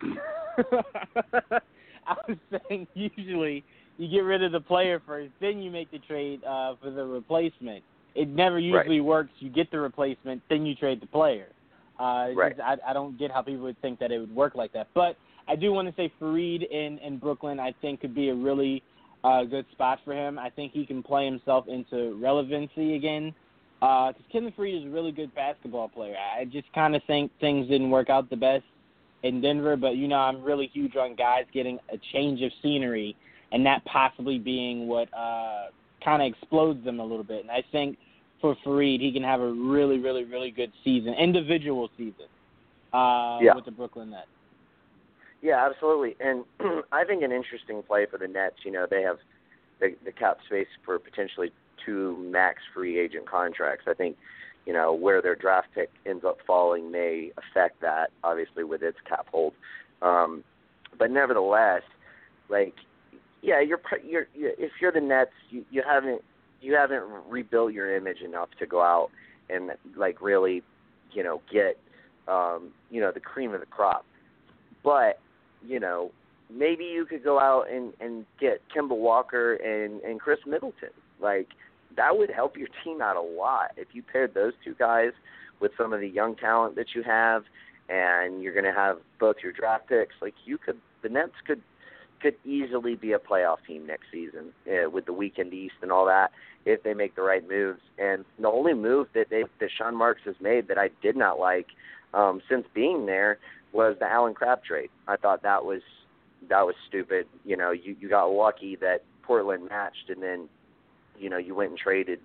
I 2.06 2.14
was 2.28 2.38
saying 2.68 2.86
usually 2.94 3.64
you 3.98 4.08
get 4.08 4.20
rid 4.20 4.44
of 4.44 4.52
the 4.52 4.60
player 4.60 5.02
first, 5.04 5.32
then 5.40 5.60
you 5.60 5.72
make 5.72 5.90
the 5.90 5.98
trade 5.98 6.40
uh, 6.44 6.76
for 6.80 6.92
the 6.92 7.04
replacement. 7.04 7.82
It 8.14 8.28
never 8.28 8.60
usually 8.60 9.00
works. 9.00 9.30
You 9.40 9.50
get 9.50 9.72
the 9.72 9.80
replacement, 9.80 10.40
then 10.48 10.64
you 10.64 10.76
trade 10.76 11.02
the 11.02 11.08
player. 11.08 11.48
Uh, 11.98 12.28
Right. 12.36 12.54
I, 12.60 12.76
I 12.86 12.92
don't 12.92 13.18
get 13.18 13.32
how 13.32 13.42
people 13.42 13.64
would 13.64 13.80
think 13.82 13.98
that 13.98 14.12
it 14.12 14.20
would 14.20 14.32
work 14.32 14.54
like 14.54 14.72
that. 14.74 14.86
But 14.94 15.16
I 15.48 15.56
do 15.56 15.72
want 15.72 15.88
to 15.88 15.94
say 16.00 16.12
Faried 16.20 16.62
in, 16.70 16.98
in 16.98 17.18
Brooklyn, 17.18 17.58
I 17.58 17.74
think, 17.80 18.02
could 18.02 18.14
be 18.14 18.28
a 18.28 18.34
really 18.34 18.84
uh, 19.24 19.42
good 19.42 19.66
spot 19.72 19.98
for 20.04 20.12
him. 20.12 20.38
I 20.38 20.48
think 20.48 20.70
he 20.72 20.86
can 20.86 21.02
play 21.02 21.24
himself 21.24 21.66
into 21.66 22.16
relevancy 22.22 22.94
again. 22.94 23.34
Because 23.80 24.14
Kevin 24.32 24.52
Faried 24.52 24.80
is 24.80 24.86
a 24.86 24.90
really 24.90 25.12
good 25.12 25.34
basketball 25.34 25.88
player. 25.88 26.16
I 26.16 26.44
just 26.44 26.72
kind 26.72 26.96
of 26.96 27.02
think 27.06 27.30
things 27.40 27.68
didn't 27.68 27.90
work 27.90 28.10
out 28.10 28.28
the 28.28 28.36
best 28.36 28.64
in 29.22 29.40
Denver, 29.40 29.76
but 29.76 29.96
you 29.96 30.08
know 30.08 30.16
I'm 30.16 30.42
really 30.42 30.68
huge 30.72 30.96
on 30.96 31.14
guys 31.14 31.44
getting 31.52 31.78
a 31.92 31.98
change 32.12 32.42
of 32.42 32.50
scenery 32.62 33.16
and 33.52 33.64
that 33.66 33.84
possibly 33.84 34.38
being 34.38 34.86
what 34.86 35.08
uh, 35.14 35.66
kind 36.04 36.22
of 36.22 36.28
explodes 36.28 36.84
them 36.84 37.00
a 37.00 37.04
little 37.04 37.24
bit. 37.24 37.42
And 37.42 37.50
I 37.50 37.62
think 37.72 37.98
for 38.40 38.56
Faried, 38.64 39.00
he 39.00 39.12
can 39.12 39.22
have 39.22 39.40
a 39.40 39.50
really, 39.52 39.98
really, 39.98 40.24
really 40.24 40.50
good 40.50 40.72
season, 40.84 41.14
individual 41.14 41.90
season, 41.96 42.26
uh, 42.92 43.38
Yeah. 43.40 43.54
with 43.54 43.64
the 43.64 43.70
Brooklyn 43.70 44.10
Nets. 44.10 44.26
Yeah, 45.40 45.64
absolutely. 45.64 46.16
And 46.20 46.44
I 46.92 47.04
think 47.04 47.22
an 47.22 47.32
interesting 47.32 47.82
play 47.82 48.06
for 48.06 48.18
the 48.18 48.28
Nets, 48.28 48.56
you 48.64 48.72
know, 48.72 48.86
they 48.88 49.02
have 49.02 49.18
the, 49.80 49.94
the 50.04 50.12
cap 50.12 50.38
space 50.46 50.66
for 50.84 50.98
potentially 50.98 51.50
two 51.84 52.16
max 52.30 52.60
free 52.74 52.98
agent 52.98 53.28
contracts. 53.28 53.84
I 53.88 53.94
think, 53.94 54.16
you 54.66 54.72
know, 54.72 54.92
where 54.92 55.22
their 55.22 55.34
draft 55.34 55.68
pick 55.74 55.90
ends 56.06 56.24
up 56.24 56.38
falling 56.46 56.90
may 56.90 57.30
affect 57.36 57.80
that, 57.80 58.10
obviously, 58.22 58.64
with 58.64 58.82
its 58.82 58.98
cap 59.08 59.26
hold. 59.30 59.54
Um, 60.02 60.44
but 60.98 61.10
nevertheless, 61.10 61.82
like, 62.48 62.74
yeah, 63.42 63.60
you're, 63.60 63.80
you're, 64.04 64.26
you 64.34 64.52
if 64.58 64.72
you're 64.80 64.92
the 64.92 65.00
Nets, 65.00 65.30
you, 65.50 65.64
you 65.70 65.82
haven't 65.86 66.22
you 66.60 66.74
haven't 66.74 67.04
rebuilt 67.28 67.72
your 67.72 67.94
image 67.96 68.20
enough 68.20 68.48
to 68.58 68.66
go 68.66 68.82
out 68.82 69.10
and 69.48 69.70
like 69.96 70.20
really, 70.20 70.62
you 71.12 71.22
know, 71.22 71.40
get 71.52 71.78
um, 72.26 72.70
you 72.90 73.00
know 73.00 73.12
the 73.12 73.20
cream 73.20 73.54
of 73.54 73.60
the 73.60 73.66
crop. 73.66 74.04
But 74.82 75.20
you 75.66 75.80
know, 75.80 76.10
maybe 76.50 76.84
you 76.84 77.06
could 77.06 77.24
go 77.24 77.38
out 77.38 77.70
and 77.70 77.92
and 78.00 78.26
get 78.40 78.60
Kemba 78.74 78.96
Walker 78.96 79.54
and 79.54 80.00
and 80.02 80.20
Khris 80.20 80.40
Middleton. 80.46 80.90
Like 81.20 81.48
that 81.98 82.16
would 82.16 82.30
help 82.30 82.56
your 82.56 82.68
team 82.84 83.02
out 83.02 83.16
a 83.16 83.20
lot 83.20 83.72
if 83.76 83.88
you 83.92 84.02
paired 84.02 84.32
those 84.32 84.52
two 84.64 84.74
guys 84.78 85.10
with 85.60 85.72
some 85.76 85.92
of 85.92 86.00
the 86.00 86.08
young 86.08 86.36
talent 86.36 86.76
that 86.76 86.94
you 86.94 87.02
have, 87.02 87.42
and 87.88 88.40
you're 88.40 88.52
going 88.52 88.64
to 88.64 88.72
have 88.72 88.98
both 89.18 89.36
your 89.42 89.52
draft 89.52 89.88
picks. 89.88 90.14
Like 90.22 90.34
you 90.44 90.58
could, 90.58 90.78
the 91.02 91.08
Nets 91.08 91.32
could 91.46 91.60
could 92.20 92.34
easily 92.44 92.96
be 92.96 93.12
a 93.12 93.18
playoff 93.18 93.58
team 93.66 93.86
next 93.86 94.06
season 94.10 94.52
uh, 94.66 94.90
with 94.90 95.06
the 95.06 95.12
weekend 95.12 95.54
East 95.54 95.74
and 95.82 95.92
all 95.92 96.04
that 96.06 96.32
if 96.64 96.82
they 96.82 96.92
make 96.92 97.14
the 97.14 97.22
right 97.22 97.48
moves. 97.48 97.80
And 97.96 98.24
the 98.40 98.48
only 98.48 98.74
move 98.74 99.08
that 99.14 99.30
they 99.30 99.44
that 99.60 99.70
Sean 99.76 99.96
Marks 99.96 100.22
has 100.24 100.34
made 100.40 100.68
that 100.68 100.78
I 100.78 100.90
did 101.02 101.16
not 101.16 101.38
like 101.38 101.66
um, 102.14 102.40
since 102.48 102.64
being 102.74 103.06
there 103.06 103.38
was 103.72 103.96
the 103.98 104.06
Allen 104.06 104.34
Crabbe 104.34 104.64
trade. 104.64 104.90
I 105.06 105.16
thought 105.16 105.42
that 105.42 105.64
was 105.64 105.82
that 106.48 106.62
was 106.62 106.74
stupid. 106.88 107.26
You 107.44 107.56
know, 107.56 107.72
you 107.72 107.96
you 108.00 108.08
got 108.08 108.26
lucky 108.26 108.76
that 108.76 109.02
Portland 109.22 109.68
matched, 109.68 110.08
and 110.08 110.22
then 110.22 110.48
you 111.20 111.28
know 111.30 111.38
you 111.38 111.54
went 111.54 111.70
and 111.70 111.78
traded 111.78 112.20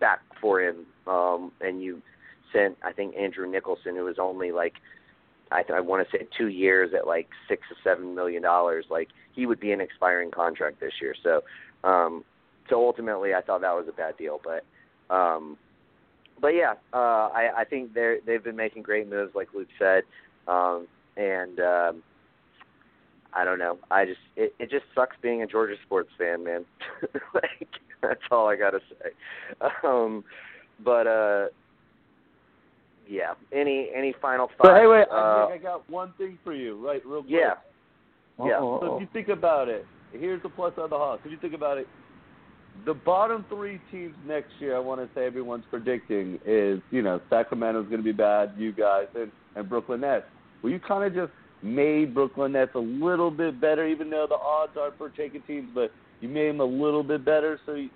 back 0.00 0.20
for 0.40 0.60
him, 0.60 0.86
um, 1.06 1.52
and 1.60 1.82
you 1.82 2.02
sent 2.52 2.76
I 2.84 2.92
think 2.92 3.16
Andrew 3.16 3.50
Nicholson, 3.50 3.96
who 3.96 4.04
was 4.04 4.18
only 4.18 4.52
like 4.52 4.74
I, 5.52 5.64
I 5.74 5.80
want 5.80 6.06
to 6.06 6.16
say 6.16 6.26
two 6.36 6.48
years 6.48 6.92
at 6.96 7.06
like 7.06 7.28
six 7.48 7.62
or 7.70 7.76
seven 7.84 8.14
million 8.14 8.42
dollars. 8.42 8.86
Like 8.90 9.08
he 9.32 9.46
would 9.46 9.60
be 9.60 9.72
an 9.72 9.80
expiring 9.80 10.30
contract 10.30 10.80
this 10.80 10.92
year. 11.00 11.14
So, 11.22 11.42
um, 11.84 12.24
so 12.68 12.84
ultimately, 12.84 13.34
I 13.34 13.42
thought 13.42 13.60
that 13.60 13.74
was 13.74 13.86
a 13.88 13.92
bad 13.92 14.16
deal. 14.16 14.40
But, 14.42 14.64
um, 15.14 15.56
but 16.40 16.48
yeah, 16.48 16.74
uh, 16.92 17.28
I, 17.32 17.50
I 17.58 17.64
think 17.64 17.94
they're 17.94 18.18
they've 18.24 18.42
been 18.42 18.56
making 18.56 18.82
great 18.82 19.08
moves, 19.08 19.34
like 19.34 19.48
Luke 19.54 19.68
said, 19.78 20.04
um, 20.48 20.86
and 21.16 21.60
um, 21.60 22.02
I 23.32 23.44
don't 23.44 23.58
know. 23.58 23.78
I 23.90 24.06
just 24.06 24.20
it, 24.36 24.54
it 24.58 24.70
just 24.70 24.84
sucks 24.94 25.16
being 25.22 25.42
a 25.42 25.46
Georgia 25.46 25.76
sports 25.84 26.10
fan, 26.18 26.44
man. 26.44 26.64
like 27.34 27.68
that's 28.08 28.20
all 28.30 28.48
I 28.48 28.56
gotta 28.56 28.80
say. 28.90 29.10
Um, 29.84 30.24
but 30.84 31.06
uh, 31.06 31.46
yeah. 33.08 33.34
Any 33.52 33.90
any 33.94 34.14
final 34.20 34.46
thoughts? 34.46 34.58
But 34.62 34.80
hey, 34.80 34.86
wait, 34.86 35.06
uh, 35.10 35.14
I 35.14 35.48
think 35.50 35.60
I 35.60 35.62
got 35.62 35.88
one 35.90 36.12
thing 36.18 36.38
for 36.44 36.54
you, 36.54 36.84
right? 36.84 37.04
Real 37.04 37.22
quick. 37.22 37.32
yeah. 37.32 37.54
Yeah. 38.42 38.58
So 38.58 38.96
if 38.96 39.02
you 39.02 39.08
think 39.12 39.28
about 39.28 39.68
it, 39.68 39.84
here's 40.12 40.42
the 40.42 40.48
plus 40.48 40.72
on 40.78 40.90
the 40.90 40.96
Hawks. 40.96 41.22
If 41.24 41.30
you 41.30 41.38
think 41.38 41.54
about 41.54 41.78
it, 41.78 41.86
the 42.86 42.94
bottom 42.94 43.44
three 43.48 43.80
teams 43.90 44.14
next 44.26 44.50
year, 44.58 44.74
I 44.74 44.80
want 44.80 45.00
to 45.00 45.08
say 45.14 45.26
everyone's 45.26 45.64
predicting 45.70 46.40
is, 46.46 46.80
you 46.90 47.02
know, 47.02 47.20
Sacramento's 47.30 47.84
going 47.84 47.98
to 47.98 48.04
be 48.04 48.12
bad, 48.12 48.54
you 48.56 48.72
guys, 48.72 49.06
and, 49.14 49.30
and 49.54 49.68
Brooklyn 49.68 50.00
Nets. 50.00 50.24
Well, 50.62 50.72
you 50.72 50.80
kind 50.80 51.04
of 51.04 51.14
just 51.14 51.32
made 51.62 52.14
Brooklyn 52.14 52.52
Nets 52.52 52.72
a 52.74 52.80
little 52.80 53.30
bit 53.30 53.60
better, 53.60 53.86
even 53.86 54.10
though 54.10 54.26
the 54.28 54.36
odds 54.36 54.72
are 54.80 54.92
for 54.98 55.10
taking 55.10 55.42
teams, 55.42 55.68
but 55.74 55.92
you 56.22 56.28
made 56.28 56.48
them 56.48 56.60
a 56.60 56.64
little 56.64 57.02
bit 57.02 57.24
better. 57.24 57.60
So, 57.66 57.74
you, 57.74 57.90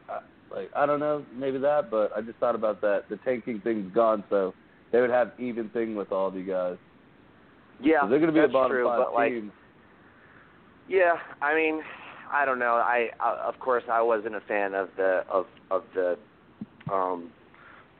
like, 0.51 0.71
I 0.77 0.85
don't 0.85 1.01
know, 1.01 1.25
maybe 1.35 1.59
that, 1.59 1.91
but 1.91 2.11
I 2.15 2.21
just 2.21 2.39
thought 2.39 2.55
about 2.55 2.81
that. 2.83 3.05
The 3.09 3.17
tanking 3.25 3.61
thing's 3.63 3.93
gone, 3.95 4.25
so 4.29 4.53
they 4.93 5.01
would 5.01 5.11
have 5.11 5.33
even 5.39 5.71
thing 5.71 5.95
with 5.95 6.13
all 6.13 6.29
of 6.29 6.35
you 6.35 6.45
guys. 6.45 6.77
Yeah. 7.81 8.03
So 8.03 8.09
they're 8.09 8.19
going 8.19 8.29
to 8.29 8.33
be 8.33 8.41
that's 8.41 8.51
the 8.51 8.53
bottom 8.53 8.73
true, 8.73 8.87
five 8.87 8.99
but 8.99 9.15
like, 9.15 9.33
teams. 9.33 9.53
Yeah, 10.89 11.15
I 11.43 11.55
mean, 11.55 11.83
I 12.33 12.45
don't 12.45 12.59
know. 12.59 12.75
I, 12.75 13.09
I 13.21 13.49
of 13.49 13.59
course 13.59 13.85
I 13.91 14.03
wasn't 14.03 14.37
a 14.37 14.41
fan 14.41 14.75
of 14.75 14.89
the 14.97 15.25
of 15.31 15.47
of 15.71 15.83
the 15.95 16.17
um 16.93 17.31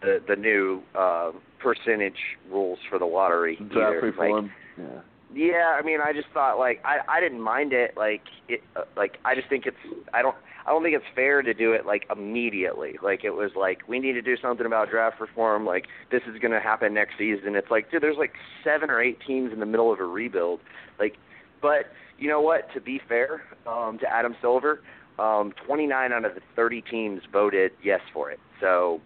the 0.03 0.21
the 0.29 0.37
new 0.37 0.83
uh 0.95 1.33
percentage 1.61 2.19
rules 2.51 2.79
for 2.89 2.99
the 2.99 3.05
lottery 3.05 3.57
Draft 3.73 4.03
reform. 4.03 4.45
Like, 4.45 4.53
yeah. 4.79 5.01
Yeah, 5.35 5.77
I 5.79 5.83
mean, 5.83 5.99
I 6.01 6.13
just 6.13 6.29
thought 6.33 6.59
like 6.59 6.81
I 6.85 6.99
I 7.09 7.21
didn't 7.21 7.41
mind 7.41 7.73
it. 7.73 7.97
Like 7.97 8.23
it 8.49 8.63
uh, 8.77 8.83
like 8.97 9.19
I 9.25 9.35
just 9.35 9.49
think 9.49 9.67
it's 9.67 9.77
I 10.15 10.23
don't 10.23 10.37
I 10.67 10.71
don't 10.71 10.83
think 10.83 10.97
it's 10.97 11.05
fair 11.15 11.43
to 11.43 11.55
do 11.55 11.73
it 11.73 11.87
like 11.87 12.07
immediately. 12.11 12.97
Like 13.03 13.25
it 13.25 13.31
was 13.31 13.51
like 13.57 13.87
we 13.89 13.99
need 13.99 14.13
to 14.13 14.23
do 14.23 14.37
something 14.41 14.67
about 14.67 14.91
draft 14.91 15.21
reform. 15.21 15.65
Like 15.67 15.87
this 16.11 16.23
is 16.23 16.39
going 16.41 16.53
to 16.53 16.61
happen 16.61 16.95
next 16.95 17.15
season. 17.19 17.55
It's 17.55 17.71
like 17.71 17.91
dude, 17.91 18.03
there's 18.03 18.19
like 18.19 18.35
seven 18.65 18.91
or 18.91 19.01
eight 19.01 19.19
teams 19.27 19.53
in 19.53 19.61
the 19.61 19.67
middle 19.67 19.93
of 19.93 20.01
a 20.01 20.05
rebuild. 20.05 20.61
Like, 20.99 21.17
but 21.61 21.87
you 22.19 22.29
know 22.29 22.41
what? 22.41 22.73
To 22.75 22.81
be 22.81 23.01
fair 23.09 23.43
um, 23.67 23.99
to 24.01 24.13
Adam 24.13 24.37
Silver, 24.41 24.81
um, 25.19 25.53
29 25.67 26.13
out 26.13 26.25
of 26.25 26.35
the 26.35 26.41
30 26.55 26.83
teams 26.83 27.23
voted 27.33 27.73
yes 27.83 28.01
for 28.13 28.31
it. 28.31 28.39
So, 28.61 29.01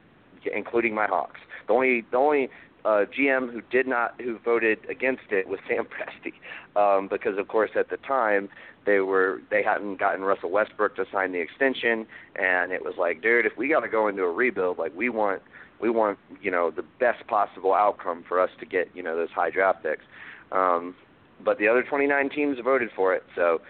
including 0.55 0.95
my 0.95 1.07
Hawks. 1.07 1.41
The 1.66 1.73
only 1.73 2.05
the 2.11 2.16
only 2.16 2.49
uh, 2.85 3.05
GM 3.07 3.53
who 3.53 3.62
did 3.70 3.87
not 3.87 4.20
who 4.20 4.39
voted 4.39 4.78
against 4.89 5.31
it 5.31 5.49
was 5.49 5.61
Sam 5.68 5.87
Presti, 5.87 6.33
um, 6.76 7.09
because 7.09 7.39
of 7.39 7.49
course 7.49 7.70
at 7.74 7.91
the 7.91 7.97
time 7.99 8.49
they 8.87 9.01
were 9.01 9.41
they 9.51 9.62
hadn't 9.62 9.99
gotten 9.99 10.22
Russell 10.22 10.51
Westbrook 10.51 10.97
to 10.97 11.05
sign 11.12 11.33
the 11.33 11.41
extension, 11.41 12.07
and 12.37 12.72
it 12.72 12.85
was 12.85 12.95
like, 12.99 13.22
dude, 13.22 13.47
if 13.47 13.57
we 13.57 13.68
got 13.68 13.81
to 13.81 13.89
go 13.89 14.09
into 14.09 14.22
a 14.22 14.33
rebuild, 14.33 14.78
like 14.78 14.97
we 14.97 15.09
want 15.09 15.43
we 15.81 15.91
want 15.91 16.18
you 16.41 16.51
know 16.51 16.70
the 16.70 16.85
best 16.99 17.26
possible 17.26 17.74
outcome 17.74 18.24
for 18.28 18.41
us 18.41 18.51
to 18.61 18.66
get 18.66 18.89
you 18.95 19.03
know 19.03 19.16
those 19.16 19.31
high 19.31 19.51
draft 19.51 19.83
picks. 19.83 20.05
Um, 20.53 20.95
but 21.43 21.59
the 21.59 21.68
other 21.68 21.83
29 21.83 22.28
teams 22.31 22.59
voted 22.62 22.91
for 22.95 23.14
it, 23.14 23.24
so 23.35 23.61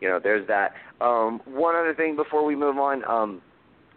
you 0.00 0.08
know 0.08 0.18
there's 0.22 0.46
that. 0.48 0.74
Um, 1.00 1.40
one 1.46 1.74
other 1.74 1.94
thing 1.94 2.16
before 2.16 2.44
we 2.44 2.56
move 2.56 2.78
on, 2.78 3.04
um, 3.04 3.42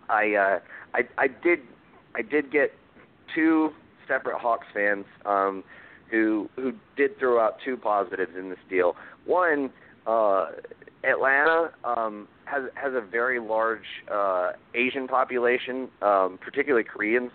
I 0.10 0.34
uh, 0.36 0.60
I 0.94 1.08
I 1.18 1.28
did 1.28 1.60
I 2.16 2.22
did 2.22 2.52
get 2.52 2.74
two 3.34 3.72
separate 4.12 4.38
Hawks 4.40 4.68
fans 4.74 5.06
um, 5.26 5.64
who 6.10 6.50
who 6.56 6.74
did 6.98 7.18
throw 7.20 7.40
out 7.40 7.56
two 7.64 7.78
positives 7.78 8.34
in 8.38 8.50
this 8.50 8.60
deal. 8.70 8.96
One, 9.26 9.70
uh, 10.06 10.48
Atlanta 11.04 11.72
um, 11.84 12.28
has 12.46 12.64
has 12.76 12.94
a 12.94 13.02
very 13.02 13.40
large 13.40 13.90
uh, 14.12 14.52
Asian 14.76 15.08
population, 15.08 15.88
um, 16.02 16.38
particularly 16.42 16.84
Koreans. 16.84 17.32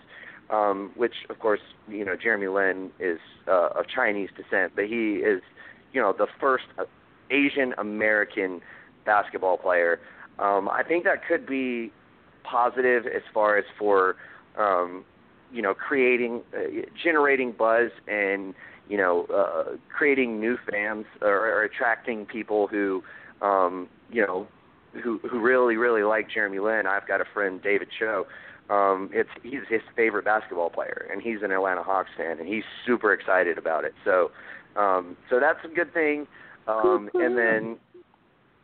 Um, 0.49 0.93
which, 0.95 1.14
of 1.29 1.41
course, 1.41 1.59
you 1.89 2.05
know, 2.05 2.14
Jeremy 2.14 2.47
Lin 2.47 2.93
is 3.01 3.18
uh, 3.49 3.70
of 3.81 3.89
Chinese 3.93 4.29
descent, 4.37 4.74
but 4.77 4.85
he 4.85 5.14
is, 5.14 5.43
you 5.93 6.01
know, 6.01 6.14
the 6.16 6.29
first 6.39 6.66
Asian 7.33 7.74
American 7.79 8.61
basketball 9.05 9.57
player. 9.57 9.99
Um, 10.39 10.68
I 10.68 10.85
think 10.87 11.03
that 11.03 11.27
could 11.27 11.49
be 11.49 11.91
positive 12.45 13.07
as 13.07 13.22
far 13.35 13.59
as 13.59 13.64
for 13.77 14.14
um, 14.57 15.05
you 15.57 15.62
know 15.62 15.72
creating 15.72 16.42
uh, 16.54 16.82
generating 17.02 17.50
buzz 17.50 17.90
and 18.07 18.54
you 18.88 18.98
know 18.98 19.26
uh, 19.34 19.76
creating 19.88 20.38
new 20.38 20.59
fans 20.70 21.07
or, 21.22 21.34
or 21.34 21.62
attracting 21.64 22.26
people 22.26 22.66
who 22.66 23.02
um, 23.40 23.88
you 24.12 24.20
know 24.20 24.46
who 25.02 25.18
who 25.30 25.40
really 25.40 25.76
really 25.76 26.02
like 26.02 26.28
Jeremy 26.32 26.59
Lin. 26.59 26.82
I've 26.86 27.09
got 27.09 27.22
a 27.22 27.24
friend 27.32 27.61
David 27.62 27.88
Cho. 27.98 28.26
Um, 28.68 29.11
it's 29.12 29.30
he's 29.42 29.61
his 29.70 29.80
favorite 29.96 30.26
basketball 30.26 30.68
player, 30.68 31.09
and 31.11 31.22
he's 31.22 31.38
an 31.42 31.52
Atlanta 31.52 31.82
Hawks 31.82 32.11
fan, 32.18 32.38
and 32.38 32.46
he's 32.46 32.64
super 32.86 33.14
excited 33.14 33.57
about 33.57 33.84
it. 33.84 33.94
So, 34.04 34.30
um, 34.76 35.16
so 35.30 35.40
that's 35.40 35.61
a 35.64 35.74
good 35.74 35.94
thing. 35.94 36.26
Um, 36.66 37.09
and 37.14 37.38
then, 37.38 37.76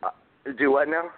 uh, 0.03 0.09
do 0.59 0.71
what 0.71 0.89
now? 0.89 1.09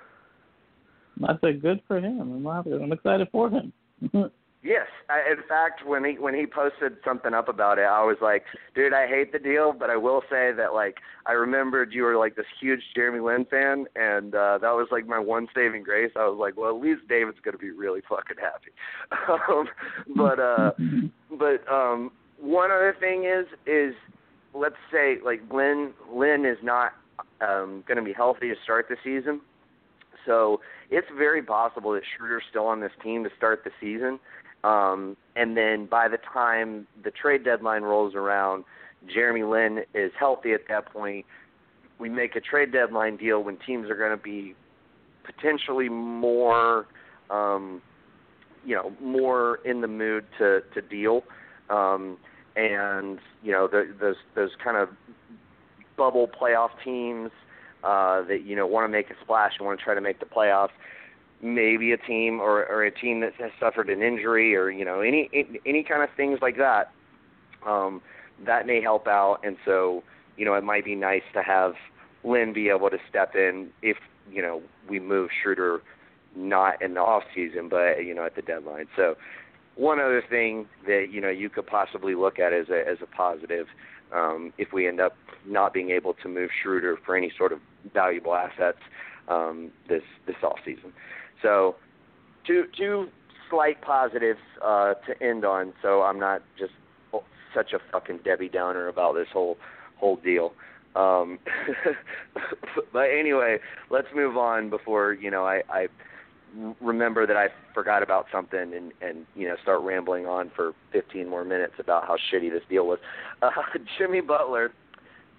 I 1.28 1.34
said 1.42 1.62
good 1.62 1.82
for 1.88 1.98
him. 1.98 2.22
I'm. 2.22 2.48
I'm 2.48 2.92
excited 2.92 3.28
for 3.32 3.50
him. 3.50 3.74
Yes, 4.66 4.88
I, 5.12 5.32
in 5.32 5.44
fact, 5.48 5.86
when 5.86 6.04
he 6.04 6.14
when 6.14 6.34
he 6.34 6.48
posted 6.48 6.98
something 7.06 7.36
up 7.36 7.48
about 7.48 7.78
it, 7.78 7.84
I 7.84 8.04
was 8.04 8.18
like, 8.20 8.46
"Dude, 8.74 8.94
I 8.94 9.06
hate 9.06 9.32
the 9.32 9.38
deal, 9.38 9.74
but 9.74 9.92
I 9.92 9.96
will 9.96 10.24
say 10.28 10.52
that 10.54 10.74
like 10.74 10.98
I 11.28 11.34
remembered 11.34 11.94
you 11.94 12.02
were 12.02 12.18
like 12.18 12.36
this 12.36 12.48
huge 12.60 12.82
Jeremy 12.96 13.20
Lin 13.20 13.46
fan, 13.46 13.86
and 13.96 14.34
uh, 14.34 14.58
that 14.58 14.72
was 14.72 14.88
like 14.90 15.06
my 15.06 15.20
one 15.20 15.48
saving 15.54 15.84
grace. 15.84 16.14
I 16.16 16.28
was 16.28 16.40
like, 16.40 16.58
well, 16.58 16.76
at 16.76 16.82
least 16.82 17.02
David's 17.08 17.38
gonna 17.46 17.60
be 17.60 17.70
really 17.70 18.02
fucking 18.10 18.38
happy. 18.42 18.72
um, 19.50 19.68
but 20.16 20.40
uh, 20.40 20.72
but 21.38 21.72
um, 21.72 22.12
one 22.40 22.72
other 22.72 22.96
thing 23.00 23.26
is 23.26 23.46
is 23.68 23.94
let's 24.56 24.82
say 24.92 25.18
like 25.24 25.42
Lin 25.54 25.94
Lin 26.12 26.44
is 26.44 26.58
not 26.64 26.94
um, 27.40 27.84
going 27.88 27.98
to 27.98 28.04
be 28.04 28.14
healthy 28.14 28.50
to 28.50 28.56
start 28.64 28.88
the 28.90 28.98
season, 29.04 29.42
so 30.26 30.62
it's 30.90 31.08
very 31.16 31.44
possible 31.44 31.92
that 31.92 32.02
Schroeder's 32.18 32.44
still 32.50 32.66
on 32.66 32.80
this 32.80 32.94
team 33.04 33.24
to 33.26 33.30
start 33.38 33.64
the 33.64 33.72
season. 33.80 34.20
Um, 34.66 35.16
and 35.36 35.56
then 35.56 35.86
by 35.86 36.08
the 36.08 36.18
time 36.18 36.88
the 37.04 37.12
trade 37.12 37.44
deadline 37.44 37.84
rolls 37.84 38.16
around, 38.16 38.66
Jeremy 39.14 39.44
Lin 39.44 39.84
is 39.94 40.12
healthy 40.18 40.54
at 40.54 40.62
that 40.70 40.92
point. 40.92 41.26
We 42.00 42.10
make 42.10 42.36
a 42.36 42.42
trade 42.42 42.72
deadline 42.72 43.18
deal 43.18 43.44
when 43.44 43.58
teams 43.58 43.90
are 43.90 43.96
going 43.96 44.18
to 44.18 44.22
be 44.22 44.56
potentially 45.24 45.88
more, 45.88 46.88
um, 47.30 47.82
you 48.66 48.76
know, 48.76 48.92
more 49.00 49.60
in 49.66 49.82
the 49.82 49.88
mood 49.88 50.26
to 50.40 50.62
to 50.74 50.82
deal. 50.82 51.24
Um, 51.70 52.18
and 52.56 53.20
you 53.44 53.52
know, 53.52 53.68
the, 53.68 53.94
those 54.00 54.16
those 54.34 54.52
kind 54.64 54.78
of 54.78 54.90
bubble 55.96 56.28
playoff 56.28 56.70
teams 56.84 57.30
uh, 57.84 58.24
that 58.24 58.44
you 58.44 58.56
know 58.56 58.66
want 58.66 58.86
to 58.86 58.90
make 58.90 59.12
a 59.12 59.16
splash 59.22 59.54
and 59.60 59.68
want 59.68 59.78
to 59.80 59.84
try 59.84 59.94
to 59.94 60.02
make 60.02 60.20
the 60.20 60.26
playoffs 60.26 60.70
maybe 61.42 61.92
a 61.92 61.98
team 61.98 62.40
or, 62.40 62.66
or 62.66 62.84
a 62.84 62.92
team 62.92 63.20
that 63.20 63.34
has 63.36 63.52
suffered 63.60 63.90
an 63.90 64.02
injury 64.02 64.56
or 64.56 64.70
you 64.70 64.86
know 64.86 65.02
any 65.02 65.30
any 65.66 65.84
kind 65.84 66.02
of 66.02 66.10
things 66.16 66.40
like 66.42 66.58
that 66.58 66.92
um 67.66 68.02
that 68.46 68.68
may 68.68 68.82
help 68.82 69.08
out. 69.08 69.40
And 69.44 69.58
so 69.66 70.04
you 70.38 70.46
know 70.46 70.54
it 70.56 70.64
might 70.64 70.86
be 70.86 70.96
nice 70.96 71.24
to 71.34 71.42
have 71.42 71.74
Lin 72.24 72.54
be 72.54 72.70
able 72.70 72.90
to 72.90 72.98
step 73.10 73.36
in 73.36 73.70
if 73.82 73.98
you 74.32 74.42
know 74.42 74.62
we 74.90 75.00
move 75.00 75.30
Schroeder 75.42 75.82
not 76.36 76.82
in 76.82 76.96
the 76.96 77.00
off 77.00 77.24
season 77.34 77.70
but 77.70 78.04
you 78.04 78.14
know 78.14 78.26
at 78.26 78.36
the 78.36 78.42
deadline. 78.42 78.88
So 78.96 79.16
one 79.76 80.00
other 80.00 80.24
thing 80.28 80.68
that 80.86 81.08
you 81.12 81.22
know 81.22 81.30
you 81.30 81.50
could 81.50 81.68
possibly 81.68 82.16
look 82.16 82.40
at 82.40 82.54
as 82.54 82.70
a 82.70 82.88
as 82.88 82.98
a 83.02 83.06
positive 83.06 83.68
um 84.14 84.54
if 84.58 84.72
we 84.74 84.88
end 84.88 85.00
up 85.00 85.16
not 85.46 85.74
being 85.74 85.92
able 85.92 86.14
to 86.14 86.30
move 86.30 86.50
Schroeder 86.62 86.98
for 87.06 87.16
any 87.16 87.32
sort 87.38 87.52
of 87.52 87.60
valuable 87.94 88.36
assets 88.36 88.80
um 89.28 89.72
this 89.88 90.04
this 90.26 90.38
off 90.44 90.60
season 90.66 90.94
so, 91.46 91.76
two 92.48 92.66
two 92.78 93.08
slight 93.50 93.82
positives 93.82 94.40
uh, 94.64 94.96
to 95.08 95.24
end 95.24 95.46
on. 95.46 95.74
So 95.82 96.02
I'm 96.02 96.20
not 96.20 96.42
just 96.58 96.74
such 97.54 97.74
a 97.74 97.80
fucking 97.92 98.20
Debbie 98.26 98.50
Downer 98.50 98.88
about 98.88 99.14
this 99.14 99.28
whole 99.32 99.58
whole 99.98 100.18
deal. 100.18 100.54
Um, 100.96 101.40
but 102.94 103.08
anyway, 103.18 103.58
let's 103.90 104.08
move 104.16 104.38
on 104.38 104.70
before 104.70 105.14
you 105.14 105.32
know 105.32 105.46
I, 105.46 105.62
I 105.70 105.88
remember 106.82 107.28
that 107.28 107.36
I 107.36 107.48
forgot 107.74 108.02
about 108.02 108.26
something 108.32 108.74
and 108.74 108.92
and 109.02 109.26
you 109.36 109.48
know 109.48 109.56
start 109.62 109.82
rambling 109.82 110.26
on 110.26 110.52
for 110.56 110.74
15 110.92 111.28
more 111.28 111.44
minutes 111.44 111.74
about 111.80 112.06
how 112.06 112.16
shitty 112.16 112.52
this 112.52 112.64
deal 112.70 112.88
was. 112.88 113.00
Uh, 113.42 113.50
Jimmy 113.98 114.22
Butler 114.22 114.72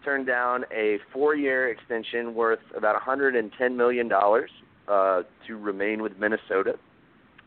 turned 0.05 0.27
down 0.27 0.65
a 0.73 0.99
four-year 1.13 1.69
extension 1.69 2.35
worth 2.35 2.61
about 2.77 2.95
110 2.95 3.77
million 3.77 4.09
dollars 4.09 4.51
uh, 4.89 5.23
to 5.47 5.57
remain 5.57 6.03
with 6.03 6.19
Minnesota. 6.19 6.79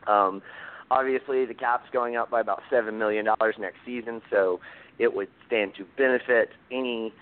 Um, 0.06 0.42
obviously, 0.90 1.44
the 1.44 1.54
cap's 1.54 1.88
going 1.92 2.16
up 2.16 2.30
by 2.30 2.40
about 2.40 2.62
seven 2.70 2.98
million 2.98 3.26
dollars 3.26 3.56
next 3.58 3.78
season, 3.84 4.22
so 4.30 4.60
it 4.98 5.14
would 5.14 5.28
stand 5.46 5.74
to 5.76 5.84
benefit 5.96 6.50
any 6.70 7.12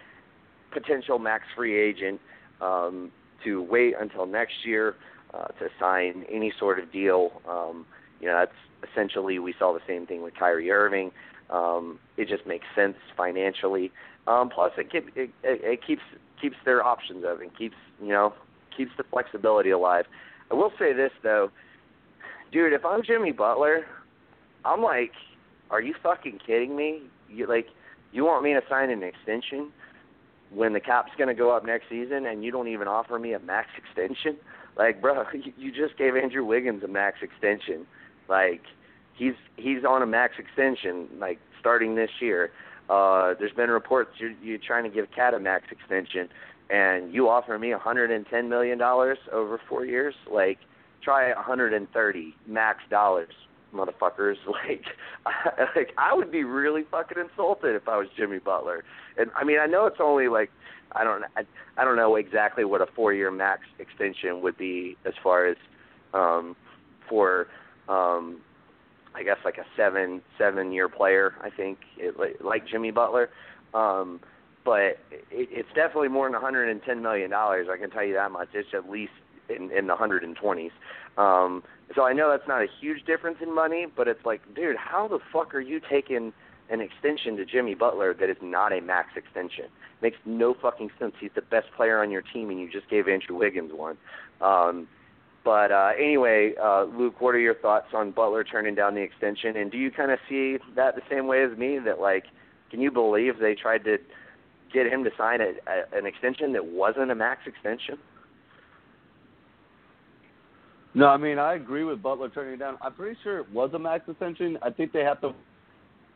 potential 0.72 1.18
max 1.18 1.44
free 1.56 1.78
agent 1.78 2.20
um, 2.60 3.10
to 3.44 3.62
wait 3.62 3.94
until 3.98 4.26
next 4.26 4.64
year 4.64 4.96
uh, 5.34 5.46
to 5.46 5.68
sign 5.78 6.24
any 6.30 6.52
sort 6.58 6.78
of 6.78 6.90
deal. 6.92 7.40
Um, 7.48 7.86
you 8.20 8.26
know, 8.26 8.34
that's 8.34 8.90
essentially 8.90 9.38
we 9.38 9.54
saw 9.58 9.72
the 9.72 9.80
same 9.86 10.06
thing 10.06 10.22
with 10.22 10.34
Kyrie 10.34 10.70
Irving. 10.70 11.12
Um, 11.50 11.98
it 12.16 12.28
just 12.28 12.46
makes 12.46 12.66
sense 12.74 12.96
financially. 13.16 13.92
Um, 14.26 14.50
plus, 14.50 14.72
it, 14.76 14.90
keep, 14.92 15.08
it, 15.16 15.30
it 15.42 15.80
keeps 15.86 16.02
keeps 16.40 16.56
their 16.64 16.84
options 16.84 17.24
open, 17.24 17.50
keeps 17.56 17.76
you 18.00 18.08
know 18.08 18.34
keeps 18.79 18.93
the 18.97 19.05
flexibility 19.05 19.70
alive. 19.70 20.07
I 20.51 20.55
will 20.55 20.72
say 20.79 20.95
this 20.95 21.12
though, 21.22 21.51
dude, 22.51 22.72
if 22.72 22.85
I'm 22.87 23.03
Jimmy 23.03 23.33
Butler, 23.33 23.85
I'm 24.64 24.83
like, 24.83 25.12
are 25.70 25.83
you 25.83 25.95
fucking 26.03 26.41
kidding 26.47 26.76
me? 26.76 27.03
You 27.29 27.47
like, 27.47 27.66
you 28.12 28.24
want 28.24 28.43
me 28.43 28.55
to 28.55 28.62
sign 28.70 28.89
an 28.91 29.03
extension 29.03 29.70
when 30.51 30.72
the 30.72 30.81
cap's 30.81 31.12
going 31.18 31.29
to 31.29 31.35
go 31.35 31.55
up 31.55 31.66
next 31.66 31.91
season, 31.91 32.24
and 32.24 32.43
you 32.43 32.51
don't 32.51 32.68
even 32.68 32.89
offer 32.89 33.18
me 33.18 33.35
a 33.35 33.39
max 33.39 33.68
extension? 33.76 34.39
Like, 34.76 35.03
bro, 35.03 35.24
you 35.59 35.70
just 35.72 35.99
gave 35.99 36.16
Andrew 36.16 36.45
Wiggins 36.45 36.83
a 36.83 36.89
max 36.89 37.18
extension. 37.20 37.87
Like, 38.29 38.62
he's 39.14 39.35
he's 39.57 39.85
on 39.85 40.03
a 40.03 40.07
max 40.07 40.35
extension, 40.39 41.09
like 41.18 41.39
starting 41.61 41.97
this 41.97 42.11
year. 42.20 42.51
Uh, 42.89 43.35
there's 43.39 43.53
been 43.53 43.68
reports 43.68 44.12
you're, 44.18 44.33
you're 44.43 44.59
trying 44.59 44.85
to 44.85 44.89
give 44.89 45.11
KAT 45.14 45.35
a 45.35 45.39
max 45.39 45.64
extension, 45.70 46.29
and 46.70 47.12
you 47.12 47.28
offer 47.28 47.58
me 47.58 47.70
110 47.70 48.48
million 48.48 48.78
dollars 48.78 49.18
over 49.32 49.60
four 49.68 49.84
years. 49.84 50.14
Like, 50.30 50.58
try 51.02 51.32
130 51.32 52.34
max 52.46 52.80
dollars, 52.90 53.32
motherfuckers. 53.74 54.36
Like, 54.46 54.84
I, 55.26 55.66
like 55.76 55.92
I 55.96 56.14
would 56.14 56.30
be 56.30 56.44
really 56.44 56.82
fucking 56.90 57.18
insulted 57.18 57.74
if 57.74 57.88
I 57.88 57.96
was 57.96 58.08
Jimmy 58.16 58.38
Butler. 58.38 58.84
And 59.16 59.30
I 59.36 59.44
mean, 59.44 59.58
I 59.60 59.66
know 59.66 59.86
it's 59.86 60.00
only 60.00 60.28
like 60.28 60.50
I 60.92 61.04
don't 61.04 61.24
I, 61.36 61.42
I 61.76 61.84
don't 61.84 61.96
know 61.96 62.16
exactly 62.16 62.64
what 62.64 62.80
a 62.80 62.86
four-year 62.94 63.30
max 63.30 63.62
extension 63.78 64.42
would 64.42 64.56
be 64.56 64.96
as 65.06 65.14
far 65.22 65.46
as 65.46 65.56
um, 66.14 66.56
for 67.08 67.48
um, 67.88 68.40
I 69.14 69.22
guess 69.22 69.38
like 69.44 69.58
a 69.58 69.64
seven 69.76 70.22
seven 70.38 70.72
year 70.72 70.88
player. 70.88 71.34
I 71.40 71.50
think 71.50 71.78
it, 71.96 72.14
like 72.44 72.66
Jimmy 72.66 72.90
Butler. 72.90 73.30
Um, 73.74 74.20
but 74.64 74.80
it, 74.80 74.98
it's 75.30 75.68
definitely 75.74 76.09
more 76.09 76.26
than 76.26 76.34
110 76.34 77.02
million 77.02 77.30
dollars. 77.30 77.68
I 77.70 77.76
can 77.76 77.90
tell 77.90 78.04
you 78.04 78.14
that 78.14 78.30
much. 78.30 78.48
It's 78.54 78.68
at 78.74 78.88
least 78.90 79.12
in, 79.48 79.70
in 79.70 79.86
the 79.86 79.96
120s. 79.96 80.70
Um, 81.16 81.62
so 81.94 82.02
I 82.02 82.12
know 82.12 82.30
that's 82.30 82.46
not 82.46 82.62
a 82.62 82.66
huge 82.80 83.04
difference 83.04 83.38
in 83.42 83.54
money, 83.54 83.86
but 83.94 84.09
it's 84.09 84.24
like, 84.24 84.42
dude, 84.54 84.76
how 84.76 85.09
the 85.09 85.18
fuck 85.32 85.54
are 85.54 85.61
you 85.61 85.80
taking 85.80 86.32
an 86.70 86.80
extension 86.80 87.36
to 87.36 87.46
Jimmy 87.46 87.74
Butler 87.74 88.14
that 88.14 88.28
is 88.28 88.36
not 88.42 88.72
a 88.72 88.80
max 88.80 89.11
extension? 89.16 89.66
Makes 90.02 90.18
no 90.24 90.54
fucking 90.54 90.90
sense. 90.98 91.14
He's 91.18 91.30
the 91.34 91.42
best 91.42 91.66
player 91.76 92.02
on 92.02 92.11
your 92.11 92.22
team, 92.22 92.50
and 92.50 92.61
you 92.61 92.70
just 92.70 92.88
gave 92.88 93.09
Andrew 93.09 93.36
Wiggins 93.36 93.72
one. 93.74 93.96
Um, 94.40 94.86
but 95.44 95.72
uh, 95.72 95.92
anyway, 95.98 96.52
uh, 96.62 96.84
Luke, 96.84 97.20
what 97.20 97.34
are 97.34 97.40
your 97.40 97.54
thoughts 97.54 97.88
on 97.94 98.11
Butler 98.11 98.44
turning 98.44 98.74
down 98.74 98.94
the 98.94 99.00
extension? 99.00 99.56
And 99.56 99.70
do 99.70 99.78
you 99.78 99.90
kind 99.90 100.11
of 100.11 100.18
see 100.28 100.59
that 100.76 100.94
the 100.94 101.02
same 101.11 101.26
way 101.26 101.42
as 101.42 101.56
me? 101.56 101.78
That 101.78 102.00
like, 102.00 102.24
can 102.70 102.80
you 102.80 102.90
believe 102.90 103.38
they 103.38 103.54
tried 103.54 103.84
to 103.84 103.96
get 104.72 104.86
him 104.86 105.04
to 105.04 105.10
sign 105.16 105.40
a, 105.40 105.52
a, 105.70 105.98
an 105.98 106.06
extension 106.06 106.52
that 106.52 106.64
wasn't 106.64 107.10
a 107.10 107.14
max 107.14 107.40
extension? 107.46 107.98
No, 110.94 111.06
I 111.06 111.16
mean 111.16 111.38
I 111.38 111.54
agree 111.54 111.84
with 111.84 112.02
Butler 112.02 112.28
turning 112.28 112.54
it 112.54 112.58
down. 112.58 112.78
I'm 112.82 112.94
pretty 112.94 113.18
sure 113.22 113.38
it 113.38 113.50
was 113.52 113.70
a 113.74 113.78
max 113.78 114.08
extension. 114.08 114.58
I 114.62 114.70
think 114.70 114.92
they 114.92 115.04
have 115.04 115.20
to 115.20 115.32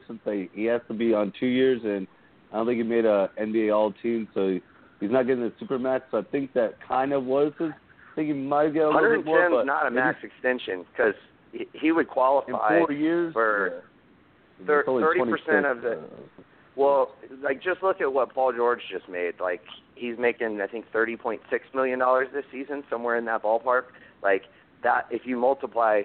since 0.07 0.21
they 0.25 0.49
he 0.55 0.65
has 0.65 0.81
to 0.89 0.95
be 0.95 1.15
on 1.15 1.33
two 1.39 1.47
years, 1.47 1.81
and 1.85 2.07
I 2.53 2.57
don't 2.57 2.67
think 2.67 2.79
he 2.79 2.83
made 2.83 3.05
a 3.05 3.31
NBA 3.41 3.75
All 3.75 3.93
Team, 4.03 4.29
so 4.35 4.59
he's 5.01 5.11
not 5.11 5.27
getting 5.27 5.43
the 5.43 5.53
super 5.59 5.79
max. 5.79 6.05
So 6.11 6.19
I 6.19 6.23
think 6.23 6.53
that 6.55 6.75
kind 6.87 7.13
of 7.13 7.25
was 7.25 7.53
his. 7.59 7.71
I 7.71 8.15
think 8.15 8.29
he 8.29 8.35
might 8.35 8.75
get 8.75 8.83
a 8.83 8.91
little 8.91 9.17
bit 9.17 9.25
more. 9.25 9.49
but 9.51 9.65
not 9.65 9.87
a 9.87 9.91
max 9.91 10.19
extension 10.23 10.85
because 10.93 11.15
he, 11.53 11.67
he 11.73 11.93
would 11.93 12.09
qualify 12.09 12.77
in 12.79 12.87
four 12.87 12.93
years 12.93 13.33
for 13.33 13.85
thirty 14.67 15.21
percent 15.21 15.67
of 15.67 15.81
the. 15.83 16.03
Well, 16.77 17.15
like 17.43 17.63
just 17.63 17.83
look 17.83 18.01
at 18.01 18.13
what 18.13 18.35
Paul 18.35 18.53
George 18.53 18.81
just 18.91 19.09
made. 19.09 19.35
Like 19.41 19.63
he's 19.95 20.19
making, 20.19 20.61
I 20.61 20.67
think, 20.67 20.87
thirty 20.93 21.17
point 21.17 21.41
six 21.51 21.65
million 21.75 21.99
dollars 21.99 22.29
this 22.33 22.45
season, 22.51 22.83
somewhere 22.89 23.17
in 23.17 23.25
that 23.27 23.43
ballpark. 23.43 23.85
Like 24.23 24.43
that 24.83 25.07
if 25.11 25.23
you 25.25 25.37
multiply 25.37 26.03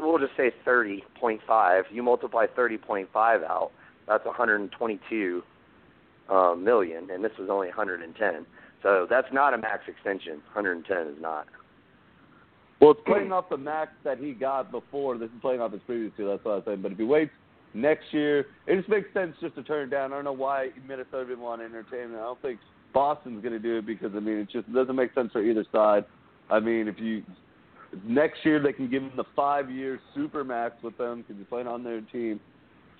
we'll 0.00 0.18
just 0.18 0.36
say 0.36 0.52
30.5 0.66 1.82
you 1.92 2.02
multiply 2.02 2.44
30.5 2.44 3.06
out 3.44 3.70
that's 4.08 4.24
122 4.26 5.42
uh, 6.28 6.54
million 6.56 7.08
and 7.08 7.22
this 7.22 7.30
was 7.38 7.48
only 7.48 7.68
110 7.68 8.46
so 8.82 9.06
that's 9.08 9.28
not 9.32 9.54
a 9.54 9.58
max 9.58 9.82
extension. 9.88 10.42
110 10.54 11.14
is 11.14 11.20
not. 11.20 11.46
Well 12.80 12.92
it's 12.92 13.00
playing 13.04 13.32
off 13.32 13.48
the 13.50 13.58
max 13.58 13.92
that 14.04 14.18
he 14.18 14.32
got 14.32 14.70
before. 14.70 15.18
This 15.18 15.28
is 15.28 15.40
playing 15.42 15.60
off 15.60 15.72
his 15.72 15.82
previous 15.86 16.12
deal 16.16 16.30
that's 16.30 16.44
what 16.44 16.52
I 16.52 16.54
was 16.56 16.64
saying. 16.66 16.82
But 16.82 16.92
if 16.92 16.98
he 16.98 17.04
waits 17.04 17.32
next 17.74 18.04
year 18.12 18.46
it 18.66 18.76
just 18.76 18.88
makes 18.88 19.12
sense 19.14 19.34
just 19.40 19.54
to 19.54 19.62
turn 19.62 19.88
it 19.88 19.90
down 19.90 20.12
I 20.12 20.16
don't 20.16 20.24
know 20.24 20.32
why 20.32 20.68
Minnesota 20.86 21.26
didn't 21.26 21.40
want 21.40 21.60
to 21.60 21.64
entertain 21.64 22.12
it 22.12 22.16
I 22.16 22.20
don't 22.20 22.42
think 22.42 22.58
Boston's 22.92 23.42
going 23.42 23.52
to 23.52 23.60
do 23.60 23.78
it 23.78 23.86
because 23.86 24.10
I 24.14 24.20
mean 24.20 24.38
it 24.38 24.48
just 24.50 24.72
doesn't 24.72 24.96
make 24.96 25.14
sense 25.14 25.32
for 25.32 25.42
either 25.42 25.64
side 25.72 26.04
I 26.50 26.60
mean 26.60 26.88
if 26.88 26.98
you 26.98 27.22
next 28.04 28.44
year 28.44 28.60
they 28.60 28.72
can 28.72 28.90
give 28.90 29.02
him 29.02 29.12
the 29.16 29.24
five 29.36 29.70
year 29.70 30.00
super 30.14 30.44
max 30.44 30.74
with 30.82 30.96
them 30.98 31.22
because 31.22 31.36
he's 31.36 31.46
playing 31.48 31.66
on 31.66 31.82
their 31.82 32.00
team 32.00 32.40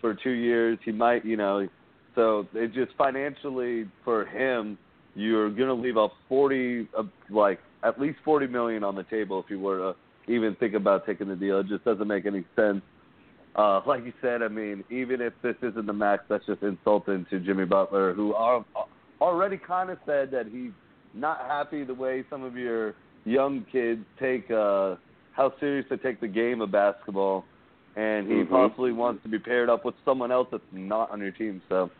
for 0.00 0.14
two 0.14 0.30
years. 0.30 0.78
He 0.84 0.92
might, 0.92 1.24
you 1.24 1.36
know, 1.36 1.68
so 2.14 2.46
it 2.54 2.72
just 2.72 2.96
financially 2.96 3.86
for 4.04 4.26
him, 4.26 4.78
you're 5.14 5.50
gonna 5.50 5.74
leave 5.74 5.96
a 5.96 6.08
forty, 6.28 6.88
uh, 6.96 7.02
like 7.30 7.60
at 7.82 8.00
least 8.00 8.18
forty 8.24 8.46
million 8.46 8.84
on 8.84 8.94
the 8.94 9.04
table 9.04 9.42
if 9.44 9.50
you 9.50 9.58
were 9.58 9.78
to 9.78 10.32
even 10.32 10.54
think 10.56 10.74
about 10.74 11.06
taking 11.06 11.28
the 11.28 11.36
deal. 11.36 11.60
It 11.60 11.68
just 11.68 11.84
doesn't 11.84 12.06
make 12.06 12.26
any 12.26 12.44
sense. 12.56 12.82
Uh, 13.56 13.80
like 13.86 14.04
you 14.04 14.12
said, 14.22 14.42
I 14.42 14.48
mean, 14.48 14.84
even 14.90 15.20
if 15.20 15.32
this 15.42 15.56
isn't 15.62 15.86
the 15.86 15.92
max, 15.92 16.24
that's 16.28 16.46
just 16.46 16.62
insulting 16.62 17.26
to 17.30 17.40
Jimmy 17.40 17.64
Butler, 17.64 18.14
who 18.14 18.32
are, 18.34 18.64
already 19.20 19.58
kind 19.58 19.90
of 19.90 19.98
said 20.06 20.30
that 20.30 20.46
he's 20.46 20.70
not 21.14 21.38
happy 21.40 21.84
the 21.84 21.94
way 21.94 22.24
some 22.30 22.44
of 22.44 22.56
your 22.56 22.94
young 23.24 23.66
kids 23.70 24.02
take 24.18 24.50
uh, 24.50 24.94
how 25.32 25.52
serious 25.60 25.86
they 25.90 25.96
take 25.96 26.20
the 26.20 26.28
game 26.28 26.60
of 26.60 26.70
basketball, 26.70 27.44
and 27.96 28.26
he 28.26 28.34
mm-hmm. 28.34 28.52
possibly 28.52 28.92
wants 28.92 29.22
to 29.24 29.28
be 29.28 29.38
paired 29.38 29.68
up 29.68 29.84
with 29.84 29.94
someone 30.04 30.30
else 30.30 30.48
that's 30.50 30.62
not 30.72 31.10
on 31.10 31.20
your 31.20 31.32
team. 31.32 31.60
So 31.68 31.90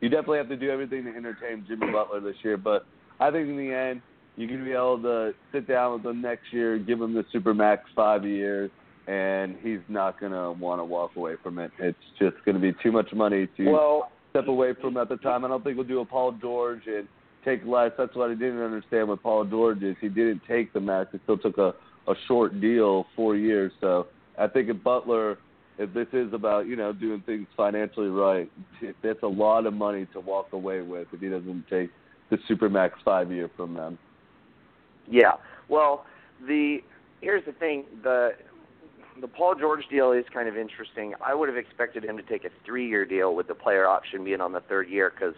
you 0.00 0.08
definitely 0.08 0.38
have 0.38 0.48
to 0.48 0.56
do 0.56 0.70
everything 0.70 1.04
to 1.04 1.10
entertain 1.10 1.64
Jimmy 1.68 1.92
Butler 1.92 2.20
this 2.20 2.36
year. 2.42 2.56
But 2.56 2.86
I 3.20 3.30
think 3.30 3.48
in 3.48 3.56
the 3.56 3.72
end, 3.72 4.02
you're 4.36 4.48
going 4.48 4.60
to 4.60 4.64
be 4.64 4.72
able 4.72 5.02
to 5.02 5.34
sit 5.52 5.68
down 5.68 5.92
with 5.92 6.06
him 6.06 6.22
next 6.22 6.52
year, 6.52 6.78
give 6.78 7.00
him 7.00 7.12
the 7.12 7.24
super 7.32 7.52
max 7.52 7.82
five 7.94 8.24
years, 8.24 8.70
and 9.06 9.56
he's 9.62 9.80
not 9.88 10.20
going 10.20 10.32
to 10.32 10.52
want 10.52 10.80
to 10.80 10.84
walk 10.84 11.16
away 11.16 11.34
from 11.42 11.58
it. 11.58 11.70
It's 11.78 11.98
just 12.18 12.36
going 12.44 12.54
to 12.54 12.60
be 12.60 12.72
too 12.82 12.92
much 12.92 13.12
money 13.12 13.48
to 13.56 13.70
well, 13.70 14.12
step 14.30 14.48
away 14.48 14.74
from 14.80 14.96
at 14.96 15.08
the 15.08 15.16
time. 15.16 15.44
I 15.44 15.48
don't 15.48 15.64
think 15.64 15.76
we'll 15.76 15.86
do 15.86 16.00
a 16.00 16.04
Paul 16.04 16.32
George 16.40 16.82
and 16.86 17.08
take 17.44 17.64
less. 17.66 17.92
That's 17.98 18.14
what 18.14 18.30
I 18.30 18.34
didn't 18.34 18.62
understand 18.62 19.08
with 19.08 19.22
Paul 19.22 19.44
George 19.44 19.82
is 19.82 19.96
he 20.00 20.08
didn't 20.08 20.42
take 20.48 20.72
the 20.72 20.80
max. 20.80 21.10
He 21.12 21.18
still 21.24 21.38
took 21.38 21.58
a 21.58 21.74
a 22.08 22.14
short 22.26 22.60
deal, 22.60 23.06
four 23.14 23.36
years. 23.36 23.72
So 23.80 24.08
I 24.38 24.48
think 24.48 24.68
if 24.68 24.82
Butler, 24.82 25.38
if 25.78 25.92
this 25.94 26.08
is 26.12 26.32
about 26.32 26.66
you 26.66 26.76
know 26.76 26.92
doing 26.92 27.22
things 27.24 27.46
financially 27.56 28.08
right, 28.08 28.50
that's 29.02 29.22
a 29.22 29.28
lot 29.28 29.66
of 29.66 29.74
money 29.74 30.06
to 30.12 30.20
walk 30.20 30.52
away 30.52 30.80
with 30.82 31.08
if 31.12 31.20
he 31.20 31.28
doesn't 31.28 31.64
take 31.68 31.90
the 32.30 32.38
supermax 32.50 32.92
five 33.04 33.30
year 33.30 33.50
from 33.56 33.74
them. 33.74 33.98
Yeah. 35.08 35.34
Well, 35.68 36.06
the 36.46 36.78
here's 37.20 37.44
the 37.44 37.52
thing 37.52 37.84
the 38.02 38.30
the 39.20 39.28
Paul 39.28 39.54
George 39.54 39.86
deal 39.90 40.12
is 40.12 40.24
kind 40.32 40.48
of 40.48 40.56
interesting. 40.56 41.14
I 41.24 41.34
would 41.34 41.48
have 41.48 41.58
expected 41.58 42.04
him 42.04 42.16
to 42.16 42.22
take 42.22 42.44
a 42.44 42.50
three 42.64 42.88
year 42.88 43.04
deal 43.04 43.34
with 43.34 43.48
the 43.48 43.54
player 43.54 43.86
option 43.86 44.24
being 44.24 44.40
on 44.40 44.52
the 44.52 44.60
third 44.60 44.88
year 44.88 45.10
because 45.10 45.34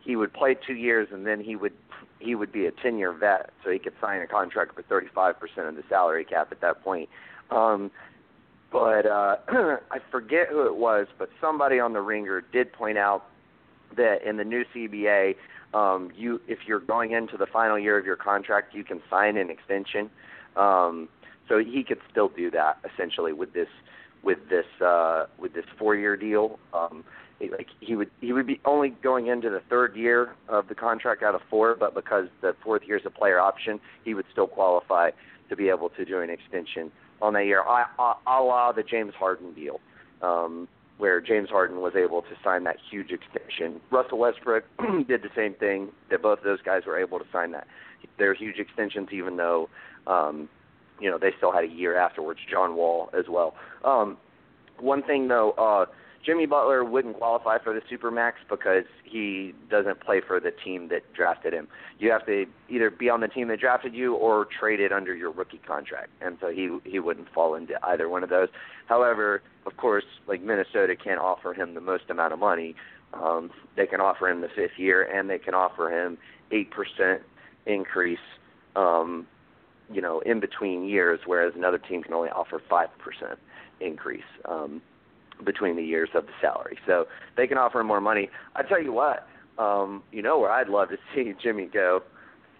he 0.00 0.16
would 0.16 0.32
play 0.32 0.56
two 0.66 0.74
years 0.74 1.08
and 1.12 1.26
then 1.26 1.40
he 1.40 1.56
would 1.56 1.72
he 2.20 2.34
would 2.34 2.52
be 2.52 2.66
a 2.66 2.70
ten 2.70 2.96
year 2.98 3.12
vet, 3.12 3.50
so 3.62 3.70
he 3.70 3.78
could 3.78 3.92
sign 4.00 4.20
a 4.20 4.26
contract 4.26 4.74
for 4.74 4.82
thirty 4.82 5.08
five 5.14 5.38
percent 5.38 5.66
of 5.66 5.76
the 5.76 5.84
salary 5.88 6.24
cap 6.24 6.48
at 6.50 6.60
that 6.60 6.82
point. 6.82 7.08
Um, 7.50 7.90
but 8.72 9.06
uh, 9.06 9.36
I 9.90 9.98
forget 10.10 10.48
who 10.48 10.66
it 10.66 10.76
was, 10.76 11.06
but 11.18 11.28
somebody 11.40 11.78
on 11.78 11.92
the 11.92 12.00
Ringer 12.00 12.40
did 12.40 12.72
point 12.72 12.98
out 12.98 13.26
that 13.96 14.26
in 14.26 14.36
the 14.36 14.44
new 14.44 14.64
CBA, 14.74 15.36
um, 15.74 16.10
you 16.16 16.40
if 16.48 16.60
you're 16.66 16.80
going 16.80 17.12
into 17.12 17.36
the 17.36 17.46
final 17.46 17.78
year 17.78 17.98
of 17.98 18.06
your 18.06 18.16
contract, 18.16 18.74
you 18.74 18.84
can 18.84 19.02
sign 19.10 19.36
an 19.36 19.50
extension. 19.50 20.10
Um, 20.56 21.08
so 21.48 21.58
he 21.58 21.84
could 21.84 22.00
still 22.10 22.28
do 22.28 22.50
that 22.50 22.78
essentially 22.92 23.32
with 23.32 23.52
this 23.52 23.68
with 24.22 24.38
this 24.48 24.66
uh, 24.84 25.26
with 25.38 25.54
this 25.54 25.66
four 25.78 25.94
year 25.96 26.16
deal. 26.16 26.58
Um, 26.72 27.04
like 27.40 27.68
he 27.80 27.96
would 27.96 28.10
he 28.20 28.32
would 28.32 28.46
be 28.46 28.60
only 28.64 28.90
going 29.02 29.26
into 29.26 29.50
the 29.50 29.60
third 29.68 29.96
year 29.96 30.34
of 30.48 30.68
the 30.68 30.74
contract 30.74 31.22
out 31.22 31.34
of 31.34 31.42
four, 31.50 31.74
but 31.74 31.94
because 31.94 32.28
the 32.40 32.54
fourth 32.62 32.82
year 32.86 32.96
is 32.96 33.04
a 33.04 33.10
player 33.10 33.40
option, 33.40 33.80
he 34.04 34.14
would 34.14 34.24
still 34.32 34.46
qualify 34.46 35.10
to 35.48 35.56
be 35.56 35.68
able 35.68 35.90
to 35.90 36.04
do 36.04 36.20
an 36.20 36.30
extension 36.30 36.90
on 37.20 37.34
that 37.34 37.44
year, 37.44 37.60
a, 37.60 38.14
la 38.26 38.72
the 38.72 38.82
James 38.82 39.14
Harden 39.14 39.52
deal, 39.52 39.80
um, 40.22 40.68
where 40.98 41.20
James 41.20 41.48
Harden 41.50 41.80
was 41.80 41.94
able 41.96 42.22
to 42.22 42.36
sign 42.42 42.64
that 42.64 42.76
huge 42.90 43.10
extension. 43.10 43.80
Russell 43.90 44.18
Westbrook 44.18 44.64
did 45.08 45.22
the 45.22 45.30
same 45.36 45.54
thing. 45.54 45.90
That 46.10 46.22
both 46.22 46.38
of 46.38 46.44
those 46.44 46.62
guys 46.62 46.82
were 46.86 46.98
able 46.98 47.18
to 47.18 47.26
sign 47.32 47.52
that 47.52 47.66
their 48.18 48.34
huge 48.34 48.58
extensions, 48.58 49.08
even 49.12 49.36
though 49.36 49.68
um, 50.06 50.48
you 51.00 51.10
know 51.10 51.18
they 51.18 51.32
still 51.36 51.52
had 51.52 51.64
a 51.64 51.68
year 51.68 51.96
afterwards. 51.96 52.40
John 52.50 52.76
Wall 52.76 53.10
as 53.18 53.26
well. 53.28 53.54
Um, 53.84 54.16
one 54.78 55.02
thing 55.02 55.28
though. 55.28 55.52
Uh, 55.52 55.86
Jimmy 56.24 56.46
Butler 56.46 56.84
wouldn't 56.84 57.18
qualify 57.18 57.58
for 57.58 57.74
the 57.74 57.82
Supermax 57.82 58.32
because 58.48 58.84
he 59.04 59.54
doesn't 59.70 60.00
play 60.00 60.22
for 60.26 60.40
the 60.40 60.50
team 60.50 60.88
that 60.88 61.02
drafted 61.12 61.52
him. 61.52 61.68
You 61.98 62.10
have 62.12 62.24
to 62.26 62.46
either 62.68 62.90
be 62.90 63.10
on 63.10 63.20
the 63.20 63.28
team 63.28 63.48
that 63.48 63.60
drafted 63.60 63.94
you 63.94 64.14
or 64.14 64.46
trade 64.58 64.80
it 64.80 64.90
under 64.90 65.14
your 65.14 65.30
rookie 65.30 65.60
contract, 65.66 66.10
and 66.22 66.38
so 66.40 66.48
he 66.48 66.78
he 66.84 66.98
wouldn't 66.98 67.28
fall 67.32 67.54
into 67.54 67.74
either 67.86 68.08
one 68.08 68.22
of 68.22 68.30
those. 68.30 68.48
However, 68.86 69.42
of 69.66 69.76
course, 69.76 70.04
like 70.26 70.42
Minnesota 70.42 70.96
can't 70.96 71.20
offer 71.20 71.52
him 71.52 71.74
the 71.74 71.80
most 71.80 72.04
amount 72.08 72.32
of 72.32 72.38
money. 72.38 72.74
Um, 73.12 73.50
they 73.76 73.86
can 73.86 74.00
offer 74.00 74.28
him 74.28 74.40
the 74.40 74.48
fifth 74.48 74.78
year, 74.78 75.02
and 75.02 75.28
they 75.28 75.38
can 75.38 75.54
offer 75.54 75.90
him 75.90 76.16
eight 76.50 76.70
percent 76.70 77.22
increase. 77.66 78.18
Um, 78.76 79.26
you 79.92 80.00
know, 80.00 80.20
in 80.20 80.40
between 80.40 80.88
years, 80.88 81.20
whereas 81.26 81.54
another 81.56 81.78
team 81.78 82.02
can 82.02 82.14
only 82.14 82.30
offer 82.30 82.60
five 82.68 82.88
percent 82.98 83.38
increase. 83.80 84.22
Um, 84.44 84.82
between 85.44 85.74
the 85.74 85.82
years 85.82 86.10
of 86.14 86.26
the 86.26 86.32
salary. 86.40 86.78
So 86.86 87.06
they 87.36 87.48
can 87.48 87.58
offer 87.58 87.82
more 87.82 88.00
money. 88.00 88.30
I 88.54 88.62
tell 88.62 88.80
you 88.80 88.92
what, 88.92 89.26
um, 89.58 90.04
you 90.12 90.22
know 90.22 90.38
where 90.38 90.50
I'd 90.50 90.68
love 90.68 90.90
to 90.90 90.96
see 91.14 91.32
Jimmy 91.42 91.66
go? 91.66 92.02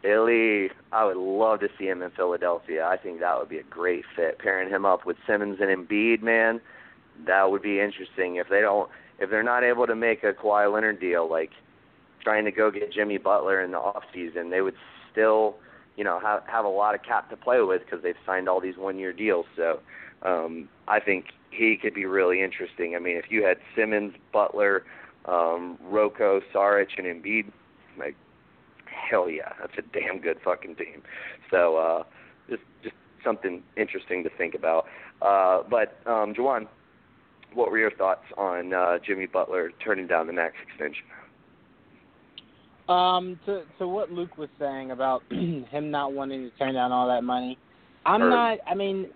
Philly. 0.04 0.68
I 0.92 1.04
would 1.06 1.16
love 1.16 1.60
to 1.60 1.68
see 1.78 1.86
him 1.86 2.02
in 2.02 2.10
Philadelphia. 2.10 2.86
I 2.86 2.98
think 2.98 3.20
that 3.20 3.38
would 3.38 3.48
be 3.48 3.58
a 3.58 3.62
great 3.62 4.04
fit. 4.14 4.38
Pairing 4.38 4.68
him 4.68 4.84
up 4.84 5.06
with 5.06 5.16
Simmons 5.26 5.58
and 5.60 5.70
Embiid, 5.70 6.22
man, 6.22 6.60
that 7.26 7.50
would 7.50 7.62
be 7.62 7.80
interesting. 7.80 8.36
If 8.36 8.48
they 8.50 8.60
don't, 8.60 8.90
if 9.18 9.30
they're 9.30 9.42
not 9.42 9.64
able 9.64 9.86
to 9.86 9.96
make 9.96 10.22
a 10.22 10.34
Kawhi 10.34 10.70
Leonard 10.70 11.00
deal, 11.00 11.28
like 11.28 11.50
trying 12.22 12.44
to 12.44 12.52
go 12.52 12.70
get 12.70 12.92
Jimmy 12.92 13.16
Butler 13.16 13.62
in 13.62 13.70
the 13.70 13.78
off 13.78 14.04
season, 14.12 14.50
they 14.50 14.60
would 14.60 14.74
still, 15.10 15.56
you 15.96 16.04
know, 16.04 16.18
have 16.20 16.42
have 16.46 16.64
a 16.64 16.68
lot 16.68 16.94
of 16.94 17.02
cap 17.02 17.30
to 17.30 17.36
play 17.36 17.60
with 17.60 17.82
because 17.84 18.02
they've 18.02 18.16
signed 18.26 18.48
all 18.48 18.60
these 18.60 18.76
one 18.76 18.98
year 18.98 19.12
deals. 19.12 19.46
So 19.56 19.80
um, 20.22 20.68
I 20.88 21.00
think 21.00 21.26
he 21.50 21.76
could 21.80 21.94
be 21.94 22.04
really 22.04 22.42
interesting. 22.42 22.94
I 22.96 22.98
mean, 22.98 23.16
if 23.16 23.26
you 23.30 23.44
had 23.44 23.58
Simmons, 23.76 24.14
Butler, 24.32 24.84
um, 25.26 25.78
RoCo, 25.84 26.40
Saric, 26.52 26.98
and 26.98 27.06
Embiid, 27.06 27.52
like 27.98 28.16
hell 28.86 29.28
yeah, 29.30 29.52
that's 29.60 29.78
a 29.78 29.82
damn 29.82 30.20
good 30.20 30.38
fucking 30.44 30.76
team. 30.76 31.02
So 31.50 31.76
uh, 31.76 32.02
just 32.48 32.62
just 32.82 32.96
something 33.22 33.62
interesting 33.76 34.24
to 34.24 34.30
think 34.30 34.54
about. 34.54 34.86
Uh, 35.22 35.62
but 35.68 35.98
um, 36.06 36.34
Juwan, 36.34 36.66
what 37.54 37.70
were 37.70 37.78
your 37.78 37.90
thoughts 37.90 38.24
on 38.36 38.74
uh, 38.74 38.98
Jimmy 39.04 39.26
Butler 39.26 39.70
turning 39.82 40.06
down 40.06 40.26
the 40.26 40.32
max 40.32 40.54
extension? 40.66 41.04
Um, 42.88 43.40
to 43.46 43.62
to 43.78 43.88
what 43.88 44.12
Luke 44.12 44.36
was 44.36 44.50
saying 44.58 44.90
about 44.90 45.22
him 45.30 45.90
not 45.90 46.12
wanting 46.12 46.42
to 46.42 46.50
turn 46.58 46.74
down 46.74 46.92
all 46.92 47.08
that 47.08 47.24
money, 47.24 47.58
I'm 48.04 48.20
not. 48.20 48.58
I 48.66 48.74
mean, 48.74 49.06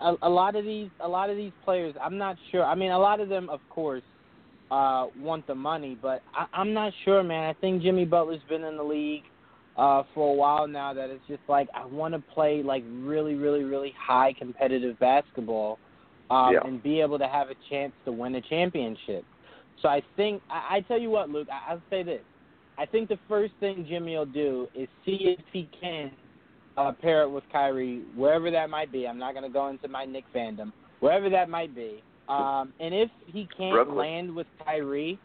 a, 0.00 0.14
a 0.22 0.28
lot 0.28 0.56
of 0.56 0.64
these 0.64 0.90
a 1.00 1.08
lot 1.08 1.30
of 1.30 1.36
these 1.36 1.52
players 1.64 1.94
I'm 2.02 2.18
not 2.18 2.36
sure. 2.50 2.64
I 2.64 2.74
mean, 2.74 2.90
a 2.90 2.98
lot 2.98 3.20
of 3.20 3.28
them, 3.28 3.48
of 3.48 3.60
course, 3.70 4.02
uh, 4.70 5.06
want 5.18 5.46
the 5.46 5.54
money, 5.54 5.96
but 6.00 6.22
I, 6.34 6.46
I'm 6.52 6.72
not 6.72 6.92
sure, 7.04 7.22
man. 7.22 7.48
I 7.48 7.54
think 7.60 7.82
Jimmy 7.82 8.04
Butler's 8.04 8.40
been 8.48 8.64
in 8.64 8.76
the 8.76 8.82
league 8.82 9.22
uh, 9.76 10.02
for 10.14 10.32
a 10.32 10.34
while 10.34 10.66
now. 10.66 10.92
That 10.92 11.10
it's 11.10 11.26
just 11.28 11.42
like 11.48 11.68
I 11.74 11.86
want 11.86 12.14
to 12.14 12.20
play 12.20 12.62
like 12.62 12.84
really, 12.90 13.34
really, 13.34 13.64
really 13.64 13.94
high 13.98 14.34
competitive 14.38 14.98
basketball, 14.98 15.78
um, 16.30 16.52
yeah. 16.52 16.60
and 16.64 16.82
be 16.82 17.00
able 17.00 17.18
to 17.18 17.28
have 17.28 17.48
a 17.48 17.54
chance 17.70 17.92
to 18.04 18.12
win 18.12 18.34
a 18.34 18.40
championship. 18.42 19.24
So 19.82 19.88
I 19.88 20.02
think 20.16 20.42
I, 20.50 20.76
I 20.76 20.80
tell 20.82 20.98
you 20.98 21.10
what, 21.10 21.30
Luke. 21.30 21.48
I, 21.50 21.72
I'll 21.72 21.82
say 21.90 22.02
this. 22.02 22.22
I 22.78 22.86
think 22.86 23.08
the 23.08 23.18
first 23.28 23.54
thing 23.60 23.86
Jimmy 23.88 24.16
will 24.16 24.26
do 24.26 24.68
is 24.74 24.88
see 25.04 25.34
if 25.38 25.44
he 25.52 25.68
can 25.80 26.12
uh, 26.76 26.92
pair 26.92 27.22
it 27.22 27.30
with 27.30 27.44
Kyrie, 27.50 28.02
wherever 28.14 28.50
that 28.50 28.68
might 28.68 28.92
be. 28.92 29.06
I'm 29.06 29.18
not 29.18 29.32
going 29.32 29.44
to 29.44 29.50
go 29.50 29.68
into 29.68 29.88
my 29.88 30.04
Knick 30.04 30.24
fandom, 30.34 30.72
wherever 31.00 31.30
that 31.30 31.48
might 31.48 31.74
be. 31.74 32.02
Um, 32.28 32.74
and 32.80 32.94
if 32.94 33.10
he 33.24 33.48
can't 33.56 33.72
Brooklyn. 33.74 33.96
land 33.96 34.34
with 34.34 34.46
Kyrie, 34.64 35.18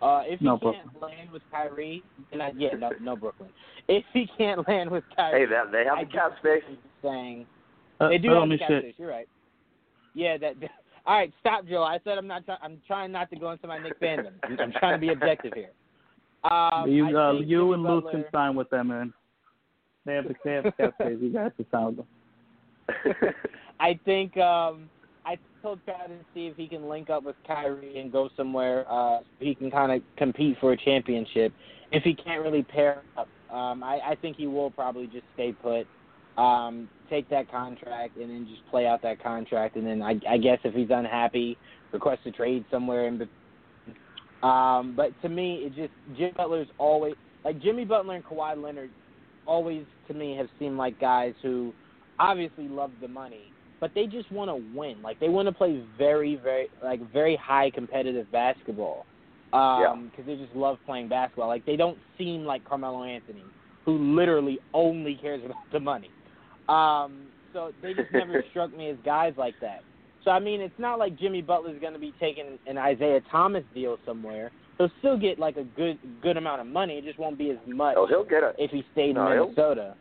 uh, 0.00 0.22
if 0.24 0.38
he 0.40 0.46
no, 0.46 0.58
can't 0.58 0.92
Brooklyn. 0.92 1.10
land 1.18 1.30
with 1.32 1.42
Kyrie, 1.50 2.04
then 2.30 2.40
I, 2.40 2.52
yeah, 2.56 2.74
no, 2.78 2.92
no 3.00 3.16
Brooklyn. 3.16 3.50
If 3.88 4.04
he 4.12 4.28
can't 4.38 4.66
land 4.68 4.90
with 4.90 5.04
Kyrie, 5.14 5.40
Hey, 5.40 5.46
that 5.46 5.72
they 5.72 5.84
have 5.84 5.98
I 5.98 6.04
the 6.04 6.10
cap 6.10 6.30
just 6.30 6.40
space. 6.40 6.62
saying 7.02 7.46
Uh, 8.00 8.08
they 8.08 8.18
do 8.18 8.28
have 8.30 8.42
on, 8.42 8.48
the 8.48 8.58
cap 8.58 8.68
shit. 8.68 8.82
space. 8.84 8.94
You're 8.98 9.08
right. 9.08 9.28
Yeah, 10.14 10.38
that. 10.38 10.60
that 10.60 10.70
all 11.06 11.16
right, 11.18 11.32
stop, 11.40 11.66
Joe. 11.66 11.82
I 11.82 11.98
said 12.04 12.18
I'm 12.18 12.26
not. 12.26 12.44
Try- 12.44 12.58
I'm 12.62 12.80
trying 12.86 13.12
not 13.12 13.30
to 13.30 13.36
go 13.36 13.50
into 13.50 13.66
my 13.66 13.78
Knick 13.78 13.98
fandom. 14.00 14.32
I'm, 14.44 14.58
I'm 14.60 14.72
trying 14.72 14.94
to 14.94 14.98
be 15.06 15.12
objective 15.12 15.52
here. 15.54 15.70
Um, 16.50 16.90
you 16.90 17.06
uh, 17.16 17.32
you 17.32 17.72
and 17.72 17.82
Luke 17.82 18.04
Butler, 18.04 18.22
can 18.22 18.30
sign 18.32 18.54
with 18.54 18.70
them, 18.70 18.88
man. 18.88 19.12
They 20.04 20.14
have 20.14 20.28
the 20.28 20.34
they 20.44 20.52
have 20.52 20.64
cap 20.76 20.94
space. 21.00 21.18
You 21.20 21.32
guys 21.32 21.50
can 21.56 21.66
sign 21.70 21.86
with 21.86 21.96
them. 21.96 23.34
I 23.80 23.98
think 24.04 24.36
um 24.36 24.88
I 25.24 25.38
told 25.60 25.80
Chad 25.84 26.08
to 26.08 26.18
see 26.32 26.46
if 26.46 26.56
he 26.56 26.68
can 26.68 26.88
link 26.88 27.10
up 27.10 27.24
with 27.24 27.34
Kyrie 27.46 27.98
and 27.98 28.12
go 28.12 28.28
somewhere 28.36 28.84
uh 28.90 29.18
he 29.40 29.54
can 29.54 29.70
kind 29.70 29.92
of 29.92 30.02
compete 30.16 30.56
for 30.60 30.72
a 30.72 30.76
championship. 30.76 31.52
If 31.92 32.02
he 32.04 32.14
can't 32.14 32.42
really 32.42 32.62
pair 32.62 33.02
up, 33.16 33.28
um 33.52 33.82
I 33.82 34.00
I 34.10 34.14
think 34.20 34.36
he 34.36 34.46
will 34.46 34.70
probably 34.70 35.06
just 35.06 35.24
stay 35.34 35.52
put. 35.52 35.86
Um 36.40 36.88
take 37.10 37.28
that 37.30 37.50
contract 37.50 38.16
and 38.16 38.30
then 38.30 38.46
just 38.48 38.68
play 38.70 38.86
out 38.86 39.02
that 39.02 39.22
contract 39.22 39.76
and 39.76 39.86
then 39.86 40.02
I 40.02 40.20
I 40.28 40.38
guess 40.38 40.58
if 40.64 40.74
he's 40.74 40.90
unhappy, 40.90 41.58
request 41.92 42.20
a 42.26 42.30
trade 42.30 42.64
somewhere 42.70 43.08
in 43.08 43.18
between. 43.18 43.32
Um 44.42 44.94
but 44.96 45.10
to 45.22 45.28
me 45.28 45.64
it 45.66 45.74
just 45.74 46.18
Jim 46.18 46.32
Butler's 46.36 46.68
always 46.78 47.14
like 47.44 47.60
Jimmy 47.62 47.84
Butler 47.84 48.16
and 48.16 48.24
Kawhi 48.24 48.60
Leonard 48.62 48.90
always 49.46 49.84
to 50.08 50.14
me 50.14 50.36
have 50.36 50.48
seemed 50.58 50.76
like 50.76 50.98
guys 51.00 51.34
who 51.42 51.72
obviously 52.18 52.68
love 52.68 52.90
the 53.00 53.08
money, 53.08 53.52
but 53.80 53.92
they 53.94 54.06
just 54.06 54.30
want 54.32 54.50
to 54.50 54.78
win. 54.78 55.00
Like 55.02 55.20
they 55.20 55.28
want 55.28 55.46
to 55.46 55.52
play 55.52 55.82
very, 55.98 56.36
very 56.42 56.68
like 56.82 57.00
very 57.12 57.36
high 57.36 57.70
competitive 57.70 58.30
basketball. 58.32 59.06
Um, 59.52 60.10
because 60.10 60.26
they 60.26 60.36
just 60.36 60.54
love 60.54 60.76
playing 60.84 61.08
basketball. 61.08 61.48
Like 61.48 61.64
they 61.64 61.76
don't 61.76 61.96
seem 62.18 62.44
like 62.44 62.64
Carmelo 62.64 63.04
Anthony, 63.04 63.44
who 63.84 63.96
literally 64.14 64.58
only 64.74 65.14
cares 65.14 65.42
about 65.44 65.56
the 65.72 65.80
money. 65.80 66.10
Um, 66.68 67.28
so 67.52 67.72
they 67.80 67.94
just 67.94 68.12
never 68.12 68.44
struck 68.50 68.76
me 68.76 68.90
as 68.90 68.96
guys 69.04 69.34
like 69.38 69.54
that. 69.60 69.82
So 70.26 70.32
I 70.32 70.40
mean, 70.40 70.60
it's 70.60 70.74
not 70.78 70.98
like 70.98 71.16
Jimmy 71.16 71.40
Butler's 71.40 71.80
going 71.80 71.92
to 71.92 72.00
be 72.00 72.12
taking 72.18 72.58
an 72.66 72.76
Isaiah 72.76 73.20
Thomas 73.30 73.62
deal 73.72 73.96
somewhere. 74.04 74.50
He'll 74.76 74.90
still 74.98 75.16
get 75.16 75.38
like 75.38 75.56
a 75.56 75.62
good 75.62 75.98
good 76.20 76.36
amount 76.36 76.60
of 76.60 76.66
money. 76.66 76.94
It 76.94 77.04
just 77.04 77.16
won't 77.18 77.38
be 77.38 77.50
as 77.50 77.58
much 77.68 77.94
Oh, 77.96 78.08
he'll 78.08 78.24
get 78.24 78.42
a 78.42 78.52
if 78.58 78.72
he 78.72 78.84
stayed 78.92 79.14
No, 79.14 79.28
in 79.28 79.32
he'll- 79.34 79.44
Minnesota. 79.44 79.94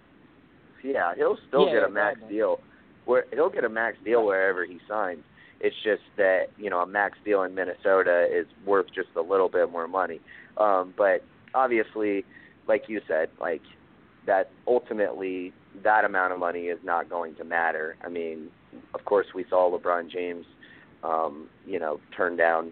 yeah, 0.84 1.14
he'll 1.16 1.38
still 1.48 1.68
Yeah, 1.68 1.74
get 1.76 1.84
a 1.84 1.90
max 1.90 2.20
deal. 2.28 2.60
Where 3.06 3.26
he'll 3.32 3.52
get 3.52 3.64
a 3.66 3.70
max 3.70 3.98
deal 4.04 4.26
wherever 4.26 4.66
he 4.66 4.80
signs. 4.90 5.24
It's 5.60 5.76
just 5.84 6.02
that 6.18 6.46
you 6.58 6.72
know 6.72 6.80
a 6.80 6.88
max 6.88 7.20
deal 7.24 7.44
in 7.44 7.54
Minnesota 7.54 8.28
is 8.32 8.48
worth 8.66 8.88
just 8.96 9.10
a 9.16 9.22
little 9.22 9.48
bit 9.48 9.72
more 9.72 9.88
money. 9.88 10.20
Um, 10.58 10.92
but 10.98 11.24
obviously, 11.54 12.26
like 12.68 12.86
you 12.90 13.00
said, 13.08 13.30
like 13.40 13.62
that 14.26 14.50
ultimately 14.66 15.54
that 15.84 16.04
amount 16.04 16.34
of 16.34 16.40
money 16.40 16.62
is 16.64 16.80
not 16.84 17.12
going 17.12 17.36
to 17.36 17.44
matter. 17.44 17.96
I 18.04 18.10
mean, 18.10 18.50
of 18.94 19.04
course, 19.06 19.28
we 19.36 19.46
saw 19.50 19.70
LeBron 19.78 20.10
James, 20.12 20.46
um, 21.04 21.48
you 21.66 21.80
know, 21.80 22.00
turn 22.16 22.36
down 22.38 22.72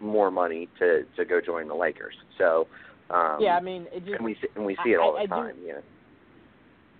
more 0.00 0.30
money 0.30 0.68
to 0.78 1.04
to 1.16 1.24
go 1.24 1.40
join 1.40 1.68
the 1.68 1.74
Lakers. 1.74 2.14
So 2.38 2.66
um, 3.10 3.36
yeah, 3.40 3.56
I 3.56 3.60
mean, 3.60 3.86
it 3.92 4.00
just 4.04 4.16
and 4.16 4.24
we 4.24 4.34
see, 4.34 4.48
and 4.56 4.64
we 4.64 4.76
see 4.84 4.90
it 4.90 4.98
all 4.98 5.16
I- 5.16 5.26
the 5.26 5.34
I 5.34 5.36
do- 5.38 5.48
time. 5.52 5.56
You 5.64 5.72
know. 5.74 5.82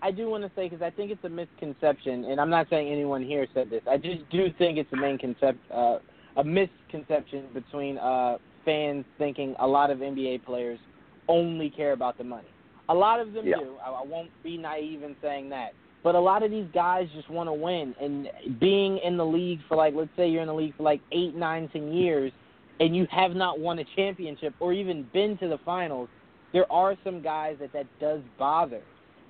I 0.05 0.11
do 0.11 0.29
want 0.29 0.43
to 0.43 0.51
say 0.57 0.69
because 0.69 0.83
I 0.83 0.91
think 0.91 1.13
it's 1.13 1.23
a 1.25 1.29
misconception, 1.29 2.25
and 2.25 2.41
I'm 2.41 2.51
not 2.51 2.67
saying 2.69 2.89
anyone 2.91 3.23
here 3.23 3.47
said 3.55 3.71
this. 3.71 3.83
I 3.89 3.97
just 3.99 4.29
do 4.31 4.49
think 4.59 4.77
it's 4.77 4.93
a 4.93 4.97
main 4.97 5.17
concept, 5.17 5.59
uh, 5.71 5.99
a 6.37 6.43
misconception 6.43 7.45
between 7.55 7.99
uh, 7.99 8.39
fans 8.65 9.05
thinking 9.17 9.55
a 9.61 9.67
lot 9.67 9.91
of 9.91 9.99
NBA 9.99 10.45
players 10.45 10.81
only 11.29 11.71
care 11.71 11.93
about 11.93 12.19
the 12.19 12.25
money. 12.25 12.49
A 12.89 12.95
lot 12.95 13.21
of 13.21 13.33
them 13.33 13.47
Yeah. 13.47 13.59
do. 13.59 13.77
I, 13.85 13.91
I 13.91 14.03
won't 14.05 14.31
be 14.43 14.57
naive 14.59 15.05
in 15.05 15.15
saying 15.23 15.51
that. 15.51 15.73
But 16.03 16.15
a 16.17 16.21
lot 16.21 16.43
of 16.43 16.51
these 16.51 16.67
guys 16.75 17.09
just 17.15 17.31
want 17.31 17.49
to 17.49 17.53
win, 17.53 17.95
and 18.01 18.29
being 18.59 18.99
in 18.99 19.17
the 19.17 19.25
league 19.25 19.61
for 19.69 19.77
like, 19.77 19.95
let's 19.95 20.11
say 20.17 20.29
you're 20.29 20.43
in 20.43 20.49
the 20.49 20.55
league 20.55 20.77
for 20.77 20.83
like 20.83 21.01
eight, 21.13 21.35
nine, 21.37 21.69
ten 21.73 21.93
years, 21.93 22.33
and 22.81 22.97
you 22.97 23.07
have 23.11 23.33
not 23.33 23.61
won 23.61 23.79
a 23.79 23.85
championship 23.95 24.55
or 24.59 24.73
even 24.73 25.07
been 25.13 25.39
to 25.39 25.49
the 25.49 25.59
finals, 25.65 26.09
there 26.53 26.71
are 26.73 26.97
some 27.05 27.23
guys 27.23 27.57
that 27.61 27.73
that 27.73 27.87
does 28.01 28.21
bother 28.39 28.81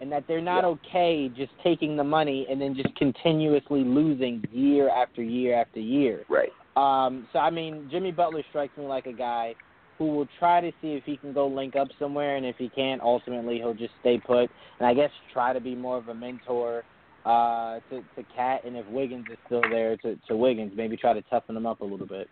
and 0.00 0.10
that 0.10 0.24
they're 0.26 0.40
not 0.40 0.64
Yeah. 0.64 0.70
okay 0.70 1.28
just 1.28 1.52
taking 1.62 1.96
the 1.96 2.04
money 2.04 2.46
and 2.50 2.60
then 2.60 2.74
just 2.74 2.94
continuously 2.96 3.84
losing 3.84 4.42
year 4.50 4.88
after 4.88 5.22
year 5.22 5.54
after 5.54 5.78
year. 5.78 6.24
Right. 6.28 6.50
Um, 6.76 7.28
so 7.32 7.38
I 7.38 7.50
mean, 7.50 7.88
Jimmy 7.90 8.10
Butler 8.12 8.42
strikes 8.48 8.76
me 8.78 8.84
like 8.86 9.06
a 9.06 9.12
guy 9.12 9.54
who 10.02 10.08
will 10.08 10.28
try 10.40 10.60
to 10.60 10.72
see 10.82 10.94
if 10.94 11.04
he 11.04 11.16
can 11.16 11.32
go 11.32 11.46
link 11.46 11.76
up 11.76 11.86
somewhere, 11.96 12.34
and 12.34 12.44
if 12.44 12.56
he 12.56 12.68
can't, 12.68 13.00
ultimately 13.00 13.58
he'll 13.58 13.72
just 13.72 13.94
stay 14.00 14.18
put. 14.18 14.50
And 14.80 14.86
I 14.86 14.94
guess 14.94 15.10
try 15.32 15.52
to 15.52 15.60
be 15.60 15.76
more 15.76 15.96
of 15.96 16.08
a 16.08 16.14
mentor 16.14 16.82
uh, 17.24 17.78
to 17.88 18.02
to 18.16 18.24
KAT, 18.34 18.64
and 18.64 18.76
if 18.76 18.84
Wiggins 18.88 19.26
is 19.30 19.38
still 19.46 19.62
there, 19.70 19.96
to 19.98 20.18
to 20.26 20.36
Wiggins, 20.36 20.72
maybe 20.74 20.96
try 20.96 21.12
to 21.12 21.22
toughen 21.22 21.56
him 21.56 21.66
up 21.66 21.82
a 21.82 21.84
little 21.84 22.06
bit. 22.06 22.28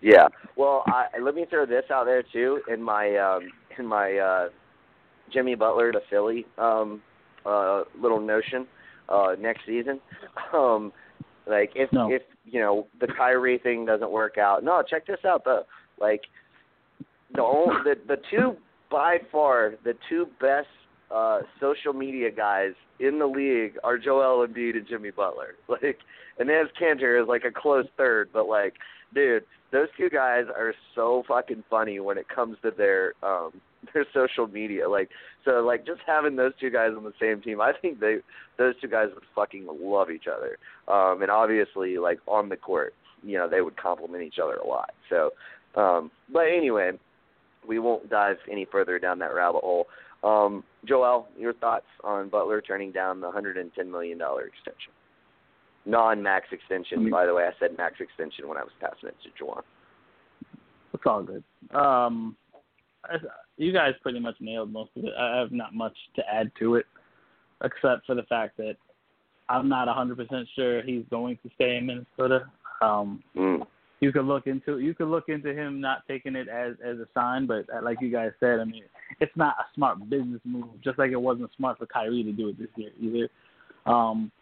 Yeah. 0.00 0.28
Well, 0.56 0.84
I, 0.86 1.06
let 1.20 1.34
me 1.34 1.44
throw 1.50 1.66
this 1.66 1.84
out 1.92 2.04
there 2.04 2.22
too 2.22 2.60
in 2.72 2.80
my 2.80 3.16
um, 3.16 3.50
in 3.76 3.84
my 3.84 4.16
uh, 4.16 4.48
Jimmy 5.32 5.56
Butler 5.56 5.90
to 5.90 6.00
Philly 6.08 6.46
um, 6.56 7.02
uh, 7.44 7.82
little 8.00 8.20
notion 8.20 8.64
uh, 9.08 9.34
next 9.40 9.62
season. 9.66 10.00
Um, 10.54 10.92
like 11.46 11.72
if 11.74 11.92
no. 11.92 12.12
if 12.12 12.22
you 12.44 12.60
know 12.60 12.86
the 13.00 13.08
Kyrie 13.08 13.58
thing 13.58 13.84
doesn't 13.84 14.10
work 14.10 14.38
out, 14.38 14.62
no, 14.62 14.84
check 14.88 15.04
this 15.06 15.18
out 15.24 15.44
though. 15.44 15.64
Like 16.00 16.22
the 17.34 17.72
the 17.84 17.94
the 18.06 18.22
two 18.30 18.56
by 18.90 19.18
far 19.30 19.74
the 19.84 19.94
two 20.08 20.26
best 20.40 20.68
uh 21.10 21.40
social 21.60 21.92
media 21.92 22.30
guys 22.30 22.72
in 22.98 23.18
the 23.18 23.26
league 23.26 23.76
are 23.82 23.98
Joel 23.98 24.46
Embiid 24.46 24.76
and 24.76 24.86
Jimmy 24.86 25.10
Butler. 25.10 25.54
Like 25.68 25.98
and 26.38 26.48
Enes 26.48 26.68
Kanter 26.80 27.20
is 27.20 27.28
like 27.28 27.44
a 27.44 27.50
close 27.50 27.86
third, 27.96 28.30
but 28.32 28.48
like 28.48 28.74
dude, 29.14 29.44
those 29.72 29.88
two 29.96 30.08
guys 30.08 30.44
are 30.54 30.74
so 30.94 31.22
fucking 31.28 31.64
funny 31.68 32.00
when 32.00 32.18
it 32.18 32.28
comes 32.28 32.56
to 32.62 32.70
their 32.70 33.14
um 33.22 33.52
their 33.94 34.06
social 34.12 34.46
media. 34.46 34.88
Like 34.88 35.10
so 35.44 35.60
like 35.60 35.86
just 35.86 36.00
having 36.06 36.36
those 36.36 36.52
two 36.60 36.70
guys 36.70 36.90
on 36.96 37.04
the 37.04 37.12
same 37.20 37.40
team, 37.40 37.60
I 37.60 37.72
think 37.72 38.00
they 38.00 38.18
those 38.58 38.74
two 38.80 38.88
guys 38.88 39.08
would 39.14 39.24
fucking 39.34 39.66
love 39.80 40.10
each 40.10 40.26
other. 40.26 40.58
Um 40.92 41.22
and 41.22 41.30
obviously 41.30 41.98
like 41.98 42.18
on 42.26 42.48
the 42.48 42.56
court, 42.56 42.94
you 43.22 43.38
know, 43.38 43.48
they 43.48 43.60
would 43.60 43.76
complement 43.76 44.22
each 44.24 44.38
other 44.42 44.54
a 44.54 44.66
lot. 44.66 44.90
So 45.08 45.30
um 45.76 46.10
but 46.32 46.46
anyway, 46.46 46.92
we 47.66 47.78
won't 47.78 48.08
dive 48.10 48.36
any 48.50 48.64
further 48.64 48.98
down 48.98 49.18
that 49.20 49.34
rabbit 49.34 49.60
hole. 49.60 49.86
Um 50.22 50.64
Joel, 50.84 51.28
your 51.38 51.52
thoughts 51.54 51.86
on 52.02 52.28
Butler 52.28 52.60
turning 52.60 52.92
down 52.92 53.20
the 53.20 53.26
110 53.26 53.90
million 53.90 54.18
dollar 54.18 54.42
extension? 54.46 54.92
Non-max 55.86 56.46
extension, 56.52 57.08
by 57.10 57.24
the 57.26 57.34
way. 57.34 57.44
I 57.44 57.52
said 57.58 57.76
max 57.78 57.94
extension 58.00 58.46
when 58.48 58.58
I 58.58 58.62
was 58.62 58.72
passing 58.80 59.08
it 59.08 59.16
to 59.24 59.44
Juwan. 59.44 59.62
It's 60.92 61.02
all 61.06 61.22
good. 61.22 61.42
Um, 61.74 62.36
I, 63.04 63.16
you 63.56 63.72
guys 63.72 63.94
pretty 64.02 64.20
much 64.20 64.34
nailed 64.40 64.70
most 64.72 64.90
of 64.96 65.04
it. 65.04 65.12
I 65.18 65.38
have 65.38 65.52
not 65.52 65.74
much 65.74 65.96
to 66.16 66.22
add 66.30 66.50
to 66.58 66.74
it, 66.74 66.86
except 67.64 68.06
for 68.06 68.14
the 68.14 68.24
fact 68.24 68.56
that 68.58 68.76
I'm 69.48 69.68
not 69.68 69.88
100% 69.88 70.44
sure 70.54 70.82
he's 70.82 71.04
going 71.10 71.38
to 71.42 71.50
stay 71.54 71.76
in 71.76 71.86
Minnesota. 71.86 72.46
Um, 72.82 73.22
Mm. 73.36 73.66
You 74.00 74.12
could 74.12 74.24
look 74.24 74.46
into 74.46 74.78
you 74.78 74.94
could 74.94 75.08
look 75.08 75.28
into 75.28 75.52
him 75.54 75.80
not 75.80 76.06
taking 76.08 76.34
it 76.34 76.48
as 76.48 76.74
as 76.84 76.98
a 76.98 77.06
sign, 77.14 77.46
but 77.46 77.66
uh, 77.74 77.82
like 77.82 78.00
you 78.00 78.10
guys 78.10 78.30
said, 78.40 78.58
I 78.58 78.64
mean, 78.64 78.84
it's 79.20 79.36
not 79.36 79.56
a 79.58 79.64
smart 79.74 80.08
business 80.08 80.40
move. 80.44 80.64
Just 80.82 80.98
like 80.98 81.10
it 81.10 81.20
wasn't 81.20 81.50
smart 81.56 81.78
for 81.78 81.86
Kyrie 81.86 82.22
to 82.24 82.32
do 82.32 82.48
it 82.48 82.58
this 82.58 82.68
year 82.76 82.90
either. 82.98 83.28
Um, 83.86 84.32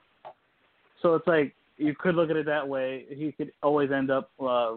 so 1.02 1.14
it's 1.14 1.26
like 1.26 1.54
you 1.76 1.94
could 1.98 2.14
look 2.14 2.30
at 2.30 2.36
it 2.36 2.46
that 2.46 2.66
way. 2.66 3.04
He 3.09 3.32
could 3.32 3.52
always 3.62 3.90
end 3.90 4.11
up 4.11 4.30
uh, 4.40 4.74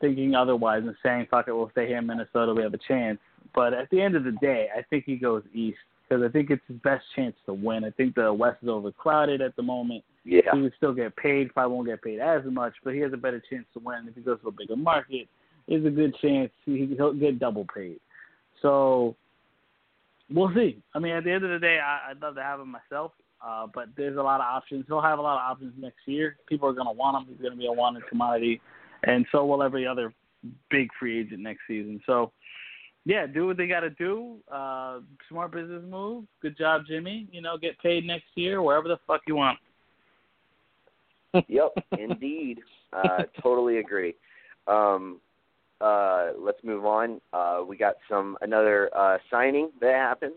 thinking 0.00 0.34
otherwise 0.34 0.82
and 0.84 0.96
saying, 1.02 1.28
"Fuck 1.30 1.46
it, 1.48 1.52
we'll 1.52 1.70
stay 1.70 1.86
here 1.86 1.98
in 1.98 2.06
Minnesota. 2.06 2.52
We 2.52 2.62
have 2.62 2.74
a 2.74 2.78
chance." 2.88 3.18
But 3.54 3.72
at 3.74 3.88
the 3.90 4.00
end 4.00 4.16
of 4.16 4.24
the 4.24 4.32
day, 4.32 4.68
I 4.76 4.82
think 4.82 5.04
he 5.04 5.16
goes 5.16 5.44
east 5.54 5.78
because 6.08 6.24
I 6.24 6.28
think 6.32 6.50
it's 6.50 6.62
his 6.66 6.78
best 6.78 7.04
chance 7.14 7.36
to 7.46 7.54
win. 7.54 7.84
I 7.84 7.90
think 7.90 8.16
the 8.16 8.32
West 8.32 8.58
is 8.62 8.68
overcrowded 8.68 9.40
at 9.40 9.54
the 9.54 9.62
moment. 9.62 10.02
Yeah. 10.24 10.40
He 10.54 10.60
would 10.62 10.72
still 10.76 10.94
get 10.94 11.14
paid. 11.16 11.52
Probably 11.52 11.74
won't 11.74 11.88
get 11.88 12.02
paid 12.02 12.18
as 12.18 12.42
much, 12.46 12.72
but 12.82 12.94
he 12.94 13.00
has 13.00 13.12
a 13.12 13.18
better 13.18 13.42
chance 13.50 13.66
to 13.74 13.80
win. 13.80 14.06
If 14.08 14.14
he 14.14 14.22
goes 14.22 14.40
to 14.40 14.48
a 14.48 14.52
bigger 14.52 14.76
market, 14.76 15.28
there's 15.68 15.84
a 15.84 15.90
good 15.90 16.14
chance 16.20 16.50
he, 16.64 16.94
he'll 16.96 17.12
get 17.12 17.38
double 17.38 17.66
paid. 17.74 18.00
So 18.62 19.16
we'll 20.30 20.52
see. 20.54 20.82
I 20.94 20.98
mean, 20.98 21.12
at 21.12 21.24
the 21.24 21.30
end 21.30 21.44
of 21.44 21.50
the 21.50 21.58
day, 21.58 21.78
I, 21.78 22.10
I'd 22.10 22.22
love 22.22 22.36
to 22.36 22.42
have 22.42 22.60
him 22.60 22.72
myself, 22.72 23.12
uh, 23.44 23.66
but 23.72 23.88
there's 23.96 24.16
a 24.16 24.22
lot 24.22 24.40
of 24.40 24.46
options. 24.46 24.84
He'll 24.88 25.02
have 25.02 25.18
a 25.18 25.22
lot 25.22 25.36
of 25.36 25.50
options 25.50 25.74
next 25.78 26.06
year. 26.06 26.36
People 26.46 26.68
are 26.68 26.72
going 26.72 26.86
to 26.86 26.92
want 26.92 27.16
him. 27.16 27.32
He's 27.32 27.40
going 27.40 27.52
to 27.52 27.58
be 27.58 27.66
a 27.66 27.72
wanted 27.72 28.06
commodity, 28.08 28.60
and 29.04 29.26
so 29.30 29.44
will 29.44 29.62
every 29.62 29.86
other 29.86 30.12
big 30.70 30.88
free 30.98 31.20
agent 31.20 31.40
next 31.40 31.60
season. 31.68 32.00
So, 32.06 32.32
yeah, 33.04 33.26
do 33.26 33.46
what 33.46 33.58
they 33.58 33.66
got 33.66 33.80
to 33.80 33.90
do. 33.90 34.36
Uh, 34.50 35.00
smart 35.28 35.52
business 35.52 35.82
move. 35.86 36.24
Good 36.40 36.56
job, 36.56 36.82
Jimmy. 36.88 37.28
You 37.30 37.42
know, 37.42 37.58
get 37.58 37.78
paid 37.80 38.06
next 38.06 38.26
year 38.34 38.62
wherever 38.62 38.88
the 38.88 38.98
fuck 39.06 39.20
you 39.26 39.36
want. 39.36 39.58
yep, 41.48 41.72
indeed. 41.98 42.60
Uh, 42.92 43.22
totally 43.42 43.78
agree. 43.78 44.14
Um, 44.66 45.20
uh, 45.80 46.30
let's 46.38 46.62
move 46.62 46.86
on. 46.86 47.20
Uh, 47.32 47.60
we 47.66 47.76
got 47.76 47.96
some 48.08 48.36
another 48.40 48.90
uh, 48.96 49.18
signing 49.30 49.70
that 49.80 49.94
happened. 49.94 50.34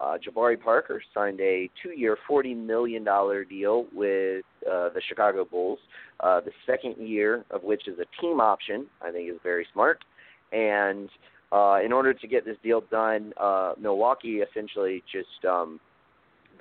Uh, 0.00 0.16
Jabari 0.18 0.60
Parker 0.60 1.02
signed 1.14 1.40
a 1.40 1.70
two-year, 1.82 2.16
forty 2.26 2.54
million 2.54 3.04
dollar 3.04 3.44
deal 3.44 3.86
with 3.94 4.44
uh, 4.66 4.88
the 4.90 5.00
Chicago 5.08 5.44
Bulls. 5.44 5.78
Uh, 6.20 6.40
the 6.40 6.50
second 6.66 6.96
year 7.06 7.44
of 7.50 7.62
which 7.62 7.86
is 7.88 7.98
a 7.98 8.20
team 8.20 8.40
option. 8.40 8.86
I 9.00 9.10
think 9.10 9.30
is 9.30 9.38
very 9.42 9.66
smart. 9.72 10.04
And 10.52 11.08
uh, 11.52 11.78
in 11.84 11.92
order 11.92 12.14
to 12.14 12.26
get 12.26 12.44
this 12.44 12.56
deal 12.62 12.82
done, 12.90 13.32
uh, 13.38 13.74
Milwaukee 13.78 14.40
essentially 14.40 15.02
just 15.10 15.44
um, 15.48 15.80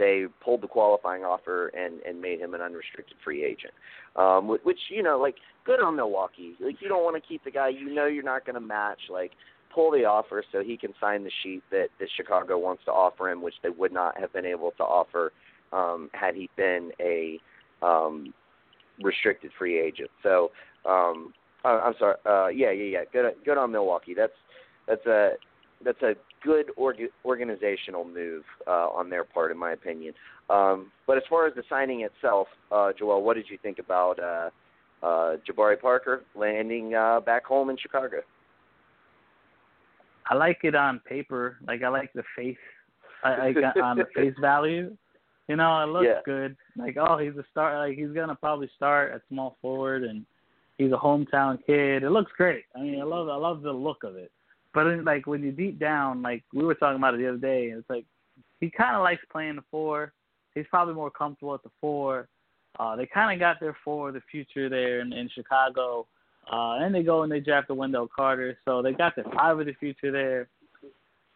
they 0.01 0.25
pulled 0.43 0.61
the 0.61 0.67
qualifying 0.67 1.23
offer 1.23 1.67
and 1.67 2.01
and 2.01 2.19
made 2.19 2.39
him 2.39 2.55
an 2.55 2.61
unrestricted 2.61 3.15
free 3.23 3.45
agent. 3.45 3.73
Um, 4.15 4.49
which, 4.63 4.79
you 4.89 5.03
know, 5.03 5.19
like 5.19 5.35
good 5.63 5.79
on 5.79 5.95
Milwaukee. 5.95 6.55
Like 6.59 6.81
you 6.81 6.89
don't 6.89 7.03
want 7.03 7.21
to 7.21 7.27
keep 7.27 7.43
the 7.43 7.51
guy 7.51 7.69
you 7.69 7.93
know 7.93 8.07
you're 8.07 8.23
not 8.23 8.43
going 8.45 8.55
to 8.55 8.61
match. 8.61 8.99
Like 9.09 9.31
pull 9.73 9.91
the 9.91 10.03
offer 10.05 10.43
so 10.51 10.61
he 10.63 10.75
can 10.75 10.93
sign 10.99 11.23
the 11.23 11.31
sheet 11.43 11.61
that 11.69 11.89
that 11.99 12.09
Chicago 12.17 12.57
wants 12.57 12.83
to 12.85 12.91
offer 12.91 13.29
him, 13.29 13.43
which 13.43 13.53
they 13.61 13.69
would 13.69 13.93
not 13.93 14.19
have 14.19 14.33
been 14.33 14.45
able 14.45 14.71
to 14.77 14.83
offer 14.83 15.31
um, 15.71 16.09
had 16.13 16.35
he 16.35 16.49
been 16.57 16.91
a 16.99 17.39
um, 17.83 18.33
restricted 19.03 19.51
free 19.57 19.79
agent. 19.79 20.09
So 20.23 20.51
um, 20.85 21.31
uh, 21.63 21.79
I'm 21.85 21.93
sorry. 21.99 22.15
Uh, 22.25 22.47
yeah, 22.47 22.71
yeah, 22.71 22.99
yeah. 22.99 23.03
Good, 23.13 23.35
good 23.45 23.57
on 23.59 23.71
Milwaukee. 23.71 24.15
That's 24.15 24.33
that's 24.87 25.05
a 25.05 25.33
that's 25.85 26.01
a 26.01 26.15
good 26.43 26.67
org- 26.75 27.11
organizational 27.25 28.05
move 28.05 28.43
uh, 28.67 28.87
on 28.89 29.09
their 29.09 29.23
part, 29.23 29.51
in 29.51 29.57
my 29.57 29.71
opinion. 29.71 30.13
Um, 30.49 30.91
but 31.07 31.17
as 31.17 31.23
far 31.29 31.47
as 31.47 31.55
the 31.55 31.63
signing 31.69 32.01
itself, 32.01 32.47
uh, 32.71 32.91
Joel, 32.97 33.23
what 33.23 33.35
did 33.35 33.45
you 33.49 33.57
think 33.61 33.79
about 33.79 34.19
uh, 34.19 34.49
uh, 35.05 35.37
Jabari 35.47 35.79
Parker 35.79 36.23
landing 36.35 36.93
uh, 36.95 37.19
back 37.19 37.45
home 37.45 37.69
in 37.69 37.77
Chicago? 37.77 38.17
I 40.29 40.35
like 40.35 40.59
it 40.63 40.75
on 40.75 40.99
paper. 40.99 41.57
Like 41.67 41.83
I 41.83 41.89
like 41.89 42.11
the 42.13 42.23
face. 42.35 42.57
I, 43.23 43.47
I 43.47 43.53
got 43.53 43.79
on 43.79 43.97
the 43.97 44.05
face 44.15 44.33
value. 44.39 44.95
You 45.47 45.55
know, 45.57 45.83
it 45.83 45.87
looks 45.87 46.05
Yeah. 46.07 46.21
good. 46.23 46.55
Like, 46.77 46.95
oh, 46.97 47.17
he's 47.17 47.35
a 47.35 47.43
start. 47.51 47.75
Like 47.75 47.97
he's 47.97 48.13
gonna 48.15 48.35
probably 48.35 48.69
start 48.75 49.11
at 49.13 49.21
small 49.29 49.57
forward, 49.61 50.03
and 50.03 50.25
he's 50.77 50.91
a 50.91 50.97
hometown 50.97 51.57
kid. 51.65 52.03
It 52.03 52.11
looks 52.11 52.31
great. 52.37 52.63
I 52.75 52.81
mean, 52.81 52.99
I 53.01 53.03
love, 53.03 53.27
I 53.27 53.35
love 53.35 53.61
the 53.61 53.71
look 53.71 54.03
of 54.03 54.15
it. 54.15 54.31
But 54.73 55.03
like 55.03 55.27
when 55.27 55.43
you 55.43 55.51
deep 55.51 55.79
down, 55.79 56.21
like 56.21 56.43
we 56.53 56.63
were 56.63 56.75
talking 56.75 56.97
about 56.97 57.13
it 57.13 57.17
the 57.17 57.27
other 57.27 57.37
day, 57.37 57.73
it's 57.75 57.89
like 57.89 58.05
he 58.59 58.69
kind 58.69 58.95
of 58.95 59.03
likes 59.03 59.21
playing 59.31 59.57
the 59.57 59.63
four. 59.69 60.13
He's 60.55 60.65
probably 60.69 60.93
more 60.93 61.11
comfortable 61.11 61.53
at 61.53 61.63
the 61.63 61.71
four. 61.79 62.27
Uh, 62.79 62.95
they 62.95 63.05
kind 63.05 63.33
of 63.33 63.39
got 63.39 63.59
their 63.59 63.75
four 63.83 64.11
the 64.11 64.21
future 64.31 64.69
there 64.69 65.01
in, 65.01 65.11
in 65.11 65.29
Chicago. 65.29 66.07
Uh, 66.51 66.79
and 66.79 66.93
they 66.95 67.03
go 67.03 67.23
and 67.23 67.31
they 67.31 67.39
draft 67.39 67.67
the 67.67 67.73
Wendell 67.73 68.09
Carter, 68.13 68.57
so 68.65 68.81
they 68.81 68.93
got 68.93 69.15
their 69.15 69.25
five 69.35 69.59
of 69.59 69.65
the 69.65 69.73
future 69.73 70.11
there. 70.11 70.47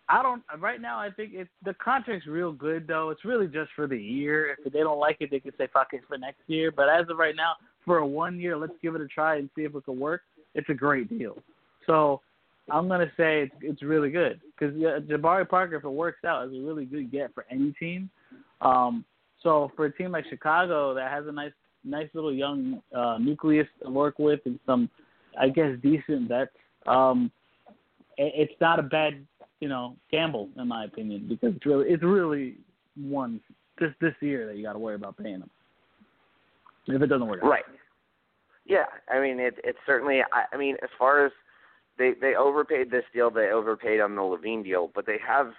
I 0.07 0.21
don't 0.21 0.43
right 0.59 0.79
now. 0.79 0.99
I 0.99 1.09
think 1.09 1.31
it's 1.33 1.49
the 1.63 1.73
contract's 1.75 2.27
real 2.27 2.51
good 2.51 2.87
though. 2.87 3.09
It's 3.09 3.25
really 3.25 3.47
just 3.47 3.71
for 3.75 3.87
the 3.87 3.97
year. 3.97 4.55
If 4.63 4.71
they 4.71 4.79
don't 4.79 4.99
like 4.99 5.17
it, 5.19 5.31
they 5.31 5.39
can 5.39 5.51
say 5.57 5.67
fuck 5.73 5.89
it 5.93 6.01
for 6.07 6.17
next 6.17 6.41
year. 6.47 6.71
But 6.71 6.89
as 6.89 7.09
of 7.09 7.17
right 7.17 7.35
now, 7.35 7.53
for 7.83 7.97
a 7.97 8.07
one 8.07 8.39
year, 8.39 8.55
let's 8.55 8.73
give 8.81 8.95
it 8.95 9.01
a 9.01 9.07
try 9.07 9.37
and 9.37 9.49
see 9.55 9.63
if 9.63 9.73
it 9.73 9.85
can 9.85 9.99
work. 9.99 10.21
It's 10.53 10.69
a 10.69 10.75
great 10.75 11.09
deal. 11.09 11.37
So 11.87 12.21
I'm 12.69 12.87
gonna 12.87 13.11
say 13.17 13.43
it's 13.43 13.55
it's 13.61 13.83
really 13.83 14.09
good 14.09 14.41
because 14.57 14.75
yeah, 14.75 14.97
Jabari 14.99 15.47
Parker, 15.47 15.75
if 15.75 15.83
it 15.83 15.89
works 15.89 16.23
out, 16.25 16.47
is 16.47 16.53
a 16.53 16.61
really 16.61 16.85
good 16.85 17.11
get 17.11 17.33
for 17.33 17.45
any 17.51 17.71
team. 17.73 18.09
Um, 18.61 19.05
so 19.43 19.71
for 19.75 19.85
a 19.85 19.91
team 19.93 20.11
like 20.11 20.25
Chicago 20.29 20.93
that 20.95 21.11
has 21.11 21.27
a 21.27 21.31
nice 21.31 21.51
nice 21.83 22.09
little 22.13 22.33
young 22.33 22.81
uh, 22.95 23.17
nucleus 23.19 23.67
to 23.83 23.89
work 23.91 24.17
with 24.17 24.39
and 24.45 24.59
some, 24.65 24.89
I 25.39 25.49
guess, 25.49 25.77
decent 25.83 26.27
vets, 26.27 26.51
um, 26.87 27.31
it, 28.17 28.33
it's 28.49 28.61
not 28.61 28.79
a 28.79 28.83
bad 28.83 29.25
you 29.59 29.69
know 29.69 29.95
gamble 30.11 30.49
in 30.57 30.67
my 30.67 30.85
opinion 30.85 31.27
because 31.29 31.55
it's 31.55 31.65
really 31.65 31.89
it's 31.89 32.03
really 32.03 32.55
one 32.97 33.39
just 33.79 33.93
this 34.01 34.13
year 34.21 34.47
that 34.47 34.57
you 34.57 34.63
got 34.63 34.73
to 34.73 34.79
worry 34.79 34.95
about 34.95 35.17
paying 35.17 35.39
them 35.39 35.49
if 36.87 37.01
it 37.01 37.07
doesn't 37.07 37.27
work 37.27 37.41
out. 37.43 37.49
Right. 37.49 37.63
Yeah, 38.65 38.85
I 39.11 39.21
mean 39.21 39.39
it. 39.39 39.55
It's 39.63 39.77
certainly. 39.85 40.21
I, 40.21 40.45
I 40.51 40.57
mean, 40.57 40.75
as 40.81 40.89
far 40.97 41.25
as 41.25 41.31
they 41.97 42.13
they 42.19 42.35
overpaid 42.35 42.91
this 42.91 43.03
deal, 43.13 43.31
they 43.31 43.49
overpaid 43.51 43.99
on 44.01 44.15
the 44.15 44.21
LaVine 44.21 44.63
deal, 44.63 44.91
but 44.93 45.05
they 45.05 45.17
have, 45.25 45.51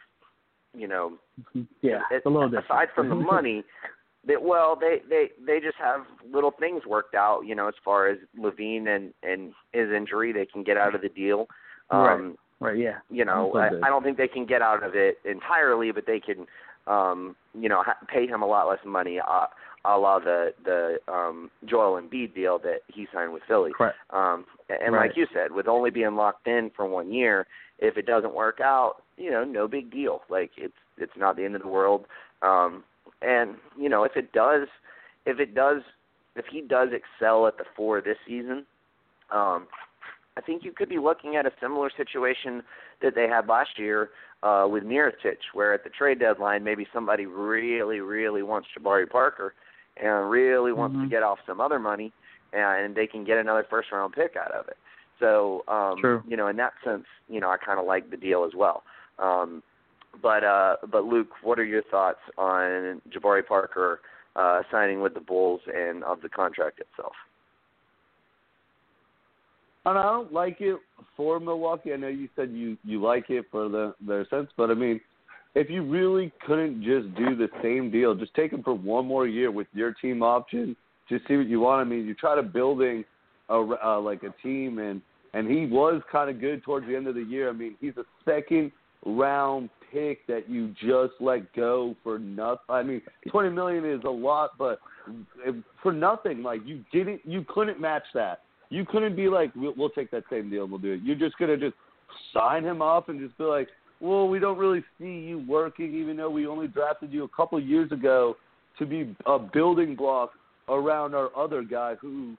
you 0.77 0.89
know, 0.89 1.13
Yeah, 1.83 1.97
it, 2.11 2.17
it's 2.17 2.27
a 2.27 2.29
little 2.29 2.49
different. 2.49 2.67
aside 2.67 2.89
from 2.95 3.09
the 3.09 3.15
money, 3.15 3.65
they, 4.27 4.37
well, 4.41 4.77
they 4.79 5.01
they 5.09 5.31
they 5.47 5.61
just 5.61 5.77
have 5.79 6.01
little 6.31 6.53
things 6.59 6.83
worked 6.87 7.15
out. 7.15 7.43
You 7.47 7.55
know, 7.55 7.69
as 7.69 7.75
far 7.85 8.09
as 8.09 8.19
LaVine 8.39 8.89
and 8.89 9.15
and 9.23 9.53
his 9.73 9.91
injury, 9.91 10.33
they 10.33 10.47
can 10.47 10.63
get 10.63 10.77
out 10.77 10.95
of 10.95 11.01
the 11.03 11.09
deal. 11.09 11.47
Um, 11.91 12.01
right. 12.01 12.37
Right. 12.59 12.79
Yeah. 12.79 12.99
You 13.11 13.25
know, 13.27 13.53
I, 13.55 13.67
I 13.87 13.91
don't 13.91 14.03
think 14.03 14.17
they 14.17 14.29
can 14.29 14.47
get 14.47 14.63
out 14.63 14.83
of 14.83 14.95
it 14.95 15.19
entirely, 15.27 15.93
but 15.93 16.07
they 16.07 16.19
can, 16.19 16.47
um, 16.87 17.37
you 17.53 17.69
know, 17.69 17.83
ha- 17.85 17.99
pay 18.09 18.27
him 18.27 18.41
a 18.41 18.47
lot 18.47 18.67
less 18.67 18.79
money. 18.85 19.21
Uh, 19.21 19.47
a 19.87 19.97
la 19.97 20.19
the 20.19 20.53
the 20.65 20.99
um 21.13 21.51
Joel 21.65 22.01
Embiid 22.01 22.35
deal 22.35 22.59
that 22.61 22.81
he 22.89 23.07
signed 23.13 23.33
with 23.33 23.43
Philly. 23.47 23.73
Correct. 23.77 23.97
Um 24.11 24.45
and 24.69 24.95
Right. 24.95 25.09
like 25.09 25.17
you 25.17 25.27
said, 25.33 25.53
with 25.53 25.69
only 25.69 25.91
being 25.91 26.17
locked 26.17 26.49
in 26.49 26.71
for 26.75 26.87
one 26.87 27.13
year, 27.13 27.47
if 27.79 27.97
it 27.97 28.07
doesn't 28.07 28.35
work 28.35 28.61
out, 28.61 29.03
you 29.17 29.31
know, 29.31 29.45
no 29.45 29.69
big 29.69 29.91
deal. 29.91 30.23
Like 30.29 30.51
it's 30.57 30.75
it's 30.99 31.17
not 31.17 31.37
the 31.37 31.45
end 31.45 31.57
of 31.57 31.63
the 31.63 31.69
world. 31.69 32.07
Um 32.43 32.83
and, 33.23 33.55
you 33.79 33.89
know, 33.89 34.05
if 34.05 34.17
it 34.17 34.33
does 34.33 34.69
if 35.25 35.39
it 35.39 35.55
does 35.55 35.83
if 36.35 36.47
he 36.51 36.61
does 36.61 36.89
excel 36.93 37.47
at 37.47 37.57
the 37.57 37.65
four 37.77 38.01
this 38.01 38.19
season, 38.27 38.67
um 39.31 39.67
I 40.39 40.43
think 40.43 40.65
you 40.65 40.73
could 40.73 40.91
be 40.91 40.99
looking 40.99 41.37
at 41.37 41.47
a 41.47 41.53
similar 41.63 41.91
situation 41.97 42.63
that 43.01 43.15
they 43.15 43.27
had 43.27 43.49
last 43.49 43.79
year 43.79 44.11
uh, 44.43 44.67
with 44.71 44.85
Mirotic, 44.85 45.39
where 45.55 45.73
at 45.73 45.83
the 45.83 45.89
trade 45.89 46.19
deadline 46.19 46.63
maybe 46.63 46.87
somebody 46.93 47.25
really, 47.25 48.01
really 48.01 48.43
wants 48.43 48.69
Jabari 48.79 49.09
Parker 49.09 49.55
and 49.97 50.31
really 50.31 50.73
wants 50.73 50.97
to 50.97 51.03
Mhm. 51.07 51.11
get 51.11 51.23
off 51.23 51.39
some 51.47 51.61
other 51.61 51.79
money, 51.79 52.13
and 52.53 52.95
they 52.95 53.07
can 53.07 53.25
get 53.25 53.39
another 53.39 53.65
first 53.65 53.91
round 53.93 54.15
pick 54.15 54.37
out 54.37 54.53
of 54.53 54.69
it. 54.69 54.77
So, 55.19 55.65
um, 55.69 55.99
True. 56.01 56.23
you 56.27 56.37
know, 56.37 56.49
in 56.49 56.57
that 56.57 56.75
sense, 56.85 57.07
you 57.29 57.41
know, 57.41 57.51
I 57.51 57.57
kind 57.57 57.79
of 57.79 57.87
like 57.87 58.11
the 58.11 58.17
deal 58.17 58.45
as 58.45 58.55
well. 58.55 58.83
Um, 59.19 59.63
but 60.23 60.45
uh, 60.45 60.77
but 60.91 61.05
Luke, 61.05 61.31
what 61.43 61.59
are 61.59 61.65
your 61.65 61.83
thoughts 61.83 62.21
on 62.39 63.01
Jabari 63.11 63.47
Parker 63.47 64.01
uh, 64.35 64.63
signing 64.71 65.01
with 65.01 65.15
the 65.15 65.21
Bulls 65.21 65.61
and 65.67 66.05
of 66.05 66.21
the 66.21 66.29
contract 66.29 66.81
itself? 66.81 67.15
I 69.85 69.93
don't 69.93 70.33
like 70.33 70.61
it 70.61 70.79
for 71.17 71.39
Milwaukee. 71.39 71.93
I 71.93 71.97
know 71.97 72.09
you 72.09 72.29
said 72.35 72.51
you 72.51 72.77
you 72.83 73.01
like 73.01 73.31
it 73.31 73.47
for 73.51 73.69
the 73.69 73.95
their 74.01 74.27
sense, 74.27 74.51
but 74.57 74.71
I 74.71 74.75
mean, 74.75 75.01
if 75.57 75.71
you 75.71 75.83
really 75.83 76.31
couldn't 76.47 76.83
just 76.83 77.13
do 77.17 77.35
the 77.35 77.49
same 77.63 77.91
deal, 77.91 78.15
just 78.15 78.35
take 78.35 78.53
him 78.53 78.63
for 78.63 78.75
one 78.75 79.07
more 79.07 79.27
year 79.27 79.51
with 79.51 79.67
your 79.73 79.95
team 79.95 80.23
option, 80.23 80.77
just 81.09 81.27
see 81.27 81.37
what 81.37 81.49
you 81.49 81.61
want. 81.61 81.81
I 81.81 81.85
mean, 81.85 82.05
you 82.05 82.15
try 82.15 82.37
to 82.37 82.43
building 82.43 83.05
a 83.49 83.55
uh, 83.55 83.99
like 83.99 84.23
a 84.23 84.35
team, 84.43 84.79
and 84.79 85.01
and 85.33 85.51
he 85.51 85.65
was 85.65 86.03
kind 86.13 86.29
of 86.29 86.41
good 86.41 86.63
towards 86.63 86.87
the 86.87 86.95
end 86.95 87.07
of 87.07 87.15
the 87.15 87.23
year. 87.23 87.49
I 87.49 87.53
mean, 87.53 87.75
he's 87.81 87.97
a 87.97 88.05
second 88.27 88.71
round 89.07 89.71
pick 89.91 90.27
that 90.27 90.49
you 90.49 90.75
just 90.79 91.15
let 91.21 91.51
go 91.55 91.97
for 92.05 92.19
nothing. 92.19 92.59
I 92.69 92.83
mean, 92.83 93.01
twenty 93.31 93.49
million 93.49 93.87
is 93.87 94.03
a 94.05 94.11
lot, 94.11 94.59
but 94.59 94.79
for 95.83 95.93
nothing, 95.93 96.43
like 96.43 96.61
you 96.67 96.85
didn't, 96.93 97.23
you 97.25 97.47
couldn't 97.49 97.81
match 97.81 98.05
that. 98.13 98.43
You 98.69 98.85
couldn't 98.85 99.17
be 99.17 99.29
like, 99.29 99.55
we'll, 99.55 99.73
we'll 99.75 99.91
take 99.91 100.11
that 100.11 100.25
same 100.29 100.51
deal, 100.51 100.67
we'll 100.67 100.81
do 100.81 100.93
it. 100.93 101.01
You're 101.03 101.17
just 101.17 101.39
gonna 101.39 101.57
just 101.57 101.77
sign 102.35 102.63
him 102.63 102.83
off 102.83 103.09
and 103.09 103.19
just 103.19 103.39
be 103.39 103.45
like, 103.45 103.69
well, 104.01 104.29
we 104.29 104.39
don't 104.39 104.59
really 104.59 104.85
see 104.99 105.07
you 105.07 105.45
working, 105.49 105.95
even 105.95 106.17
though 106.17 106.31
we 106.31 106.47
only 106.47 106.69
drafted 106.69 107.13
you 107.13 107.25
a 107.25 107.29
couple 107.29 107.59
years 107.61 107.91
ago 107.93 108.37
to 108.79 108.87
be 108.87 109.17
a 109.27 109.39
building 109.39 109.97
block 109.97 110.33
around 110.69 111.15
our 111.15 111.31
other 111.37 111.63
guy 111.63 111.95
who 112.01 112.37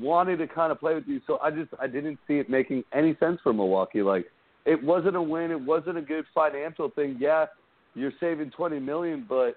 wanted 0.00 0.36
to 0.38 0.46
kind 0.46 0.70
of 0.70 0.78
play 0.78 0.94
with 0.94 1.06
you. 1.06 1.20
So 1.26 1.38
I 1.42 1.50
just 1.50 1.70
I 1.80 1.86
didn't 1.86 2.18
see 2.26 2.34
it 2.34 2.50
making 2.50 2.84
any 2.92 3.16
sense 3.20 3.38
for 3.42 3.52
Milwaukee. 3.52 4.02
Like 4.02 4.26
it 4.66 4.82
wasn't 4.82 5.16
a 5.16 5.22
win, 5.22 5.50
it 5.50 5.60
wasn't 5.60 5.98
a 5.98 6.02
good 6.02 6.24
financial 6.34 6.90
thing. 6.90 7.16
Yeah, 7.18 7.46
you're 7.94 8.12
saving 8.20 8.50
twenty 8.50 8.78
million, 8.78 9.24
but 9.28 9.56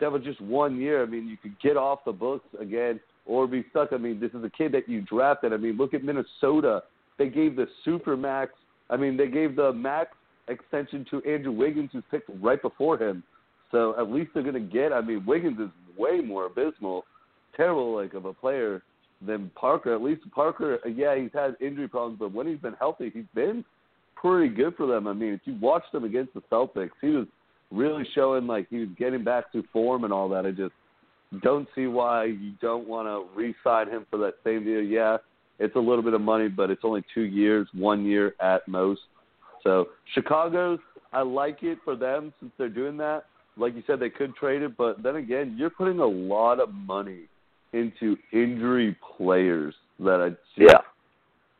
that 0.00 0.10
was 0.10 0.22
just 0.22 0.40
one 0.40 0.80
year. 0.80 1.02
I 1.02 1.06
mean, 1.06 1.26
you 1.26 1.36
could 1.36 1.58
get 1.60 1.76
off 1.76 2.00
the 2.06 2.12
books 2.12 2.46
again 2.58 3.00
or 3.26 3.46
be 3.46 3.64
stuck. 3.70 3.92
I 3.92 3.98
mean, 3.98 4.20
this 4.20 4.30
is 4.32 4.44
a 4.44 4.50
kid 4.50 4.72
that 4.72 4.88
you 4.88 5.02
drafted. 5.02 5.52
I 5.52 5.56
mean, 5.56 5.76
look 5.76 5.92
at 5.92 6.02
Minnesota. 6.02 6.82
They 7.18 7.28
gave 7.28 7.56
the 7.56 7.66
super 7.84 8.16
max. 8.16 8.52
I 8.90 8.96
mean, 8.96 9.16
they 9.16 9.28
gave 9.28 9.54
the 9.56 9.72
max 9.72 10.10
extension 10.52 11.04
to 11.10 11.22
Andrew 11.28 11.52
Wiggins, 11.52 11.90
who's 11.92 12.04
picked 12.10 12.30
right 12.40 12.60
before 12.62 12.96
him. 13.02 13.22
So 13.70 13.94
at 13.98 14.10
least 14.10 14.30
they're 14.34 14.42
going 14.42 14.54
to 14.54 14.60
get. 14.60 14.92
I 14.92 15.00
mean, 15.00 15.24
Wiggins 15.26 15.58
is 15.58 15.70
way 15.98 16.20
more 16.20 16.46
abysmal, 16.46 17.04
terrible 17.56 17.96
like 17.96 18.14
of 18.14 18.26
a 18.26 18.32
player 18.32 18.82
than 19.26 19.50
Parker. 19.54 19.94
At 19.94 20.02
least 20.02 20.22
Parker, 20.34 20.78
yeah, 20.88 21.16
he's 21.16 21.30
had 21.32 21.56
injury 21.60 21.88
problems, 21.88 22.18
but 22.18 22.32
when 22.32 22.46
he's 22.46 22.58
been 22.58 22.74
healthy, 22.78 23.10
he's 23.12 23.24
been 23.34 23.64
pretty 24.14 24.54
good 24.54 24.74
for 24.76 24.86
them. 24.86 25.06
I 25.06 25.12
mean, 25.12 25.32
if 25.32 25.40
you 25.44 25.56
watched 25.60 25.94
him 25.94 26.04
against 26.04 26.34
the 26.34 26.42
Celtics, 26.42 26.90
he 27.00 27.08
was 27.08 27.26
really 27.70 28.04
showing 28.14 28.46
like 28.46 28.68
he 28.68 28.80
was 28.80 28.88
getting 28.98 29.24
back 29.24 29.50
to 29.52 29.64
form 29.72 30.04
and 30.04 30.12
all 30.12 30.28
that. 30.28 30.46
I 30.46 30.50
just 30.50 30.74
don't 31.42 31.66
see 31.74 31.86
why 31.86 32.24
you 32.26 32.52
don't 32.60 32.86
want 32.86 33.08
to 33.08 33.34
re-sign 33.34 33.88
him 33.88 34.06
for 34.10 34.18
that 34.18 34.34
same 34.44 34.64
deal. 34.64 34.82
Yeah, 34.82 35.16
it's 35.58 35.76
a 35.76 35.80
little 35.80 36.02
bit 36.02 36.14
of 36.14 36.20
money, 36.20 36.48
but 36.48 36.70
it's 36.70 36.82
only 36.84 37.02
two 37.14 37.22
years, 37.22 37.66
one 37.72 38.04
year 38.04 38.34
at 38.40 38.66
most. 38.68 39.00
So 39.64 39.88
Chicago's, 40.14 40.78
I 41.12 41.22
like 41.22 41.62
it 41.62 41.78
for 41.84 41.96
them 41.96 42.32
since 42.40 42.52
they're 42.58 42.68
doing 42.68 42.96
that. 42.98 43.24
Like 43.56 43.74
you 43.74 43.82
said, 43.86 44.00
they 44.00 44.10
could 44.10 44.34
trade 44.34 44.62
it, 44.62 44.76
but 44.76 45.02
then 45.02 45.16
again, 45.16 45.56
you're 45.58 45.70
putting 45.70 45.98
a 45.98 46.06
lot 46.06 46.58
of 46.58 46.72
money 46.72 47.24
into 47.72 48.16
injury 48.32 48.96
players 49.16 49.74
that 49.98 50.20
I 50.20 50.30
just, 50.58 50.74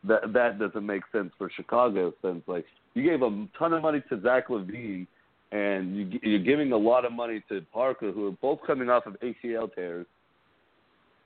that 0.05 0.33
that 0.33 0.59
doesn't 0.59 0.85
make 0.87 1.03
sense 1.13 1.33
for 1.37 1.51
Chicago. 1.55 2.13
Since 2.23 2.43
like 2.47 2.65
you 2.95 3.03
gave 3.03 3.23
a 3.23 3.47
ton 3.59 3.73
of 3.75 3.83
money 3.83 4.03
to 4.09 4.21
Zach 4.23 4.49
LaVine, 4.49 5.07
and 5.53 5.97
you, 5.97 6.19
you're 6.23 6.43
giving 6.43 6.73
a 6.73 6.77
lot 6.77 7.05
of 7.05 7.13
money 7.13 7.43
to 7.51 7.61
Parker, 7.73 8.11
who 8.11 8.29
are 8.29 8.37
both 8.43 8.61
coming 8.67 8.89
off 8.89 9.07
of 9.07 9.17
ACL 9.21 9.73
tears. 9.75 10.07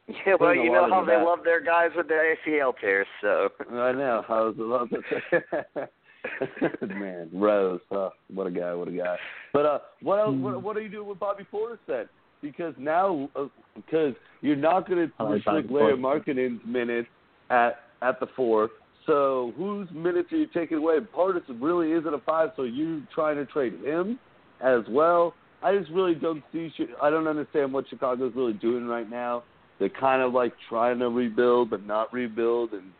Yeah, 0.08 0.34
well, 0.38 0.54
you 0.54 0.70
know 0.70 0.88
how 0.88 1.04
they 1.04 1.12
that. 1.12 1.24
love 1.24 1.40
their 1.42 1.60
guys 1.60 1.90
with 1.96 2.06
their 2.06 2.36
ACL 2.36 2.74
tears, 2.80 3.06
so. 3.20 3.48
I 3.70 3.92
know. 3.92 4.24
I 4.28 4.40
was 4.40 4.54
about 4.56 4.90
to 4.90 5.00
say, 5.10 5.82
man, 6.88 7.28
Rose. 7.32 7.80
Oh, 7.90 8.10
what 8.32 8.46
a 8.46 8.50
guy! 8.50 8.74
What 8.74 8.88
a 8.88 8.92
guy! 8.92 9.16
But 9.52 9.66
uh, 9.66 9.78
what 10.02 10.18
else? 10.18 10.36
What, 10.36 10.62
what 10.62 10.76
are 10.76 10.80
you 10.80 10.88
doing 10.88 11.08
with 11.08 11.18
Bobby 11.18 11.46
Portis 11.52 11.78
then? 11.86 12.08
Because 12.42 12.74
now, 12.78 13.28
uh, 13.34 13.46
because 13.74 14.14
you're 14.40 14.56
not 14.56 14.88
going 14.88 15.08
to 15.08 15.24
like 15.24 15.34
restrict 15.34 15.70
Lauri 15.70 15.96
Portis. 15.96 16.26
Markkanen's 16.26 16.60
minutes 16.66 17.08
at 17.50 17.80
at 18.02 18.20
the 18.20 18.26
four. 18.36 18.70
So 19.06 19.52
whose 19.56 19.88
minutes 19.92 20.32
are 20.32 20.36
you 20.36 20.46
taking 20.52 20.78
away? 20.78 20.98
Portis 21.16 21.42
really 21.60 21.92
isn't 21.92 22.12
a 22.12 22.18
five, 22.18 22.50
so 22.56 22.64
you're 22.64 23.02
trying 23.14 23.36
to 23.36 23.46
trade 23.46 23.74
him 23.84 24.18
as 24.60 24.80
well? 24.88 25.34
I 25.62 25.76
just 25.76 25.90
really 25.90 26.14
don't 26.14 26.42
see. 26.52 26.70
I 27.02 27.10
don't 27.10 27.26
understand 27.26 27.72
what 27.72 27.88
Chicago's 27.88 28.32
really 28.34 28.52
doing 28.54 28.86
right 28.86 29.08
now. 29.08 29.42
They're 29.78 29.88
kind 29.88 30.22
of 30.22 30.32
like 30.32 30.52
trying 30.68 30.98
to 31.00 31.08
rebuild, 31.08 31.70
but 31.70 31.84
not 31.84 32.12
rebuild, 32.12 32.72
and 32.72 32.92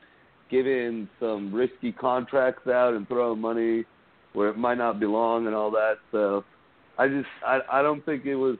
giving 0.50 1.08
some 1.20 1.52
risky 1.52 1.92
contracts 1.92 2.66
out 2.68 2.94
and 2.94 3.06
throwing 3.08 3.40
money 3.40 3.84
where 4.32 4.48
it 4.48 4.58
might 4.58 4.78
not 4.78 5.00
belong 5.00 5.46
and 5.46 5.54
all 5.54 5.70
that. 5.70 5.94
So 6.12 6.44
I 6.98 7.08
just 7.08 7.26
I 7.44 7.60
I 7.72 7.82
don't 7.82 8.04
think 8.04 8.26
it 8.26 8.36
was 8.36 8.56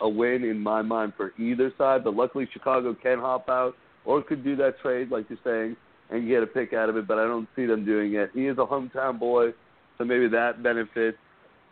a 0.00 0.08
win 0.08 0.44
in 0.44 0.58
my 0.58 0.82
mind 0.82 1.12
for 1.16 1.32
either 1.38 1.72
side. 1.78 2.04
But 2.04 2.14
luckily 2.14 2.48
Chicago 2.52 2.94
can 3.00 3.18
hop 3.18 3.48
out 3.48 3.74
or 4.04 4.22
could 4.22 4.44
do 4.44 4.56
that 4.56 4.80
trade 4.80 5.10
like 5.10 5.26
you're 5.28 5.38
saying 5.44 5.76
and 6.10 6.28
get 6.28 6.42
a 6.42 6.46
pick 6.46 6.72
out 6.72 6.88
of 6.88 6.96
it. 6.96 7.06
But 7.06 7.18
I 7.18 7.24
don't 7.24 7.48
see 7.56 7.66
them 7.66 7.84
doing 7.84 8.14
it. 8.14 8.30
He 8.34 8.46
is 8.46 8.58
a 8.58 8.66
hometown 8.66 9.18
boy, 9.18 9.50
so 9.98 10.04
maybe 10.04 10.28
that 10.28 10.62
benefits 10.62 11.18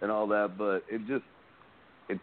and 0.00 0.10
all 0.10 0.26
that. 0.28 0.52
But 0.56 0.82
it 0.88 1.06
just 1.06 1.24
it 2.08 2.18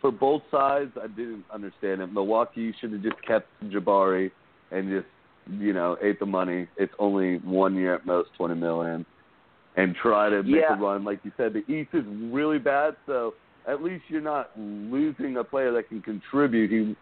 for 0.00 0.10
both 0.10 0.42
sides 0.50 0.92
I 1.00 1.06
didn't 1.06 1.44
understand 1.52 2.00
it. 2.00 2.12
Milwaukee 2.12 2.74
should 2.80 2.92
have 2.92 3.02
just 3.02 3.22
kept 3.26 3.48
Jabari 3.64 4.30
and 4.70 4.88
just 4.88 5.06
you 5.50 5.72
know 5.72 5.96
ate 6.02 6.18
the 6.20 6.26
money. 6.26 6.66
It's 6.76 6.92
only 6.98 7.38
one 7.38 7.74
year 7.74 7.94
at 7.94 8.06
most, 8.06 8.30
twenty 8.36 8.54
million 8.54 9.04
and 9.76 9.94
try 9.96 10.30
to 10.30 10.42
make 10.42 10.62
Yeah. 10.62 10.74
a 10.74 10.80
run. 10.80 11.04
Like 11.04 11.24
you 11.24 11.32
said, 11.36 11.52
the 11.52 11.68
East 11.72 11.90
is 11.94 12.04
really 12.06 12.58
bad, 12.58 12.96
so 13.06 13.34
at 13.66 13.82
least 13.82 14.04
you're 14.08 14.20
not 14.20 14.50
losing 14.56 15.36
a 15.36 15.44
player 15.44 15.72
that 15.72 15.88
can 15.88 16.00
contribute. 16.00 16.70
He 16.70 16.96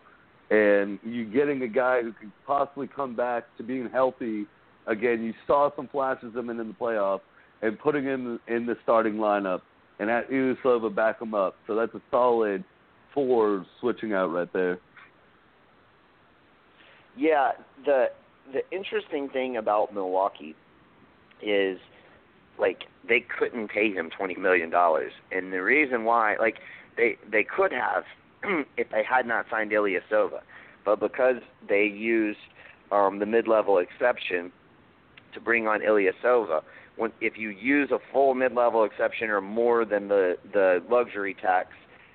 and 0.50 0.98
you're 1.02 1.24
getting 1.24 1.62
a 1.62 1.68
guy 1.68 2.02
who 2.02 2.12
could 2.12 2.30
possibly 2.46 2.86
come 2.86 3.16
back 3.16 3.44
to 3.56 3.62
being 3.62 3.88
healthy 3.90 4.46
again. 4.86 5.22
You 5.22 5.32
saw 5.46 5.70
some 5.74 5.88
flashes 5.88 6.36
of 6.36 6.48
him 6.48 6.50
in 6.50 6.68
the 6.68 6.74
playoffs 6.74 7.22
and 7.62 7.78
putting 7.78 8.04
him 8.04 8.38
in 8.48 8.66
the 8.66 8.76
starting 8.82 9.14
lineup 9.14 9.62
and 9.98 10.10
at 10.10 10.28
Ilyasova 10.30 10.94
back 10.94 11.22
him 11.22 11.32
up. 11.32 11.56
So 11.66 11.74
that's 11.74 11.94
a 11.94 12.02
solid 12.10 12.64
four 13.14 13.64
switching 13.80 14.12
out 14.12 14.32
right 14.32 14.52
there. 14.52 14.78
Yeah, 17.16 17.52
the 17.84 18.06
the 18.52 18.62
interesting 18.70 19.28
thing 19.28 19.56
about 19.56 19.94
Milwaukee 19.94 20.54
is 21.42 21.78
like 22.58 22.84
they 23.08 23.20
couldn't 23.20 23.68
pay 23.68 23.92
him 23.92 24.10
twenty 24.10 24.34
million 24.34 24.70
dollars, 24.70 25.12
and 25.30 25.52
the 25.52 25.62
reason 25.62 26.04
why, 26.04 26.36
like 26.36 26.56
they 26.96 27.16
they 27.30 27.44
could 27.44 27.72
have 27.72 28.04
if 28.76 28.90
they 28.90 29.02
had 29.04 29.26
not 29.26 29.46
signed 29.50 29.70
Ilyasova, 29.70 30.40
but 30.84 31.00
because 31.00 31.36
they 31.68 31.84
used 31.84 32.38
um, 32.90 33.18
the 33.18 33.26
mid-level 33.26 33.78
exception 33.78 34.52
to 35.32 35.40
bring 35.40 35.66
on 35.66 35.80
Ilyasova, 35.80 36.62
when 36.96 37.12
if 37.20 37.38
you 37.38 37.48
use 37.48 37.90
a 37.90 37.98
full 38.12 38.34
mid-level 38.34 38.84
exception 38.84 39.30
or 39.30 39.40
more 39.40 39.84
than 39.84 40.08
the 40.08 40.36
the 40.52 40.82
luxury 40.90 41.34
tax 41.34 41.68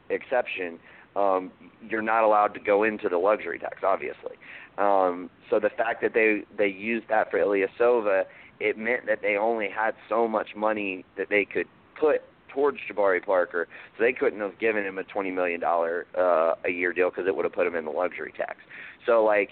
exception, 0.09 0.80
um, 1.15 1.51
you're 1.89 2.01
not 2.01 2.23
allowed 2.23 2.53
to 2.53 2.59
go 2.59 2.84
into 2.84 3.09
the 3.09 3.17
luxury 3.17 3.59
tax, 3.59 3.78
obviously. 3.84 4.36
Um, 4.78 5.30
so 5.49 5.59
the 5.59 5.69
fact 5.69 6.01
that 6.01 6.13
they 6.13 6.43
they 6.57 6.67
used 6.67 7.07
that 7.09 7.32
for 7.32 7.39
Ilyasova, 7.39 8.25
it 8.59 8.78
meant 8.78 9.05
that 9.07 9.21
they 9.21 9.36
only 9.36 9.69
had 9.69 9.95
so 10.09 10.28
much 10.28 10.49
money 10.55 11.05
that 11.17 11.30
they 11.30 11.45
could 11.45 11.67
put 11.99 12.21
towards 12.53 12.78
Jabari 12.89 13.23
Parker, 13.23 13.67
so 13.97 14.03
they 14.03 14.13
couldn't 14.13 14.39
have 14.39 14.57
given 14.59 14.84
him 14.84 14.97
a 14.97 15.03
twenty 15.03 15.32
million 15.32 15.59
dollar 15.59 16.05
uh, 16.17 16.55
a 16.65 16.71
year 16.71 16.93
deal 16.93 17.09
because 17.09 17.28
it 17.28 17.36
would 17.36 17.45
have 17.45 17.53
put 17.53 17.67
him 17.67 17.75
in 17.75 17.86
the 17.86 17.91
luxury 17.91 18.34
tax. 18.36 18.57
So 19.05 19.23
like, 19.23 19.49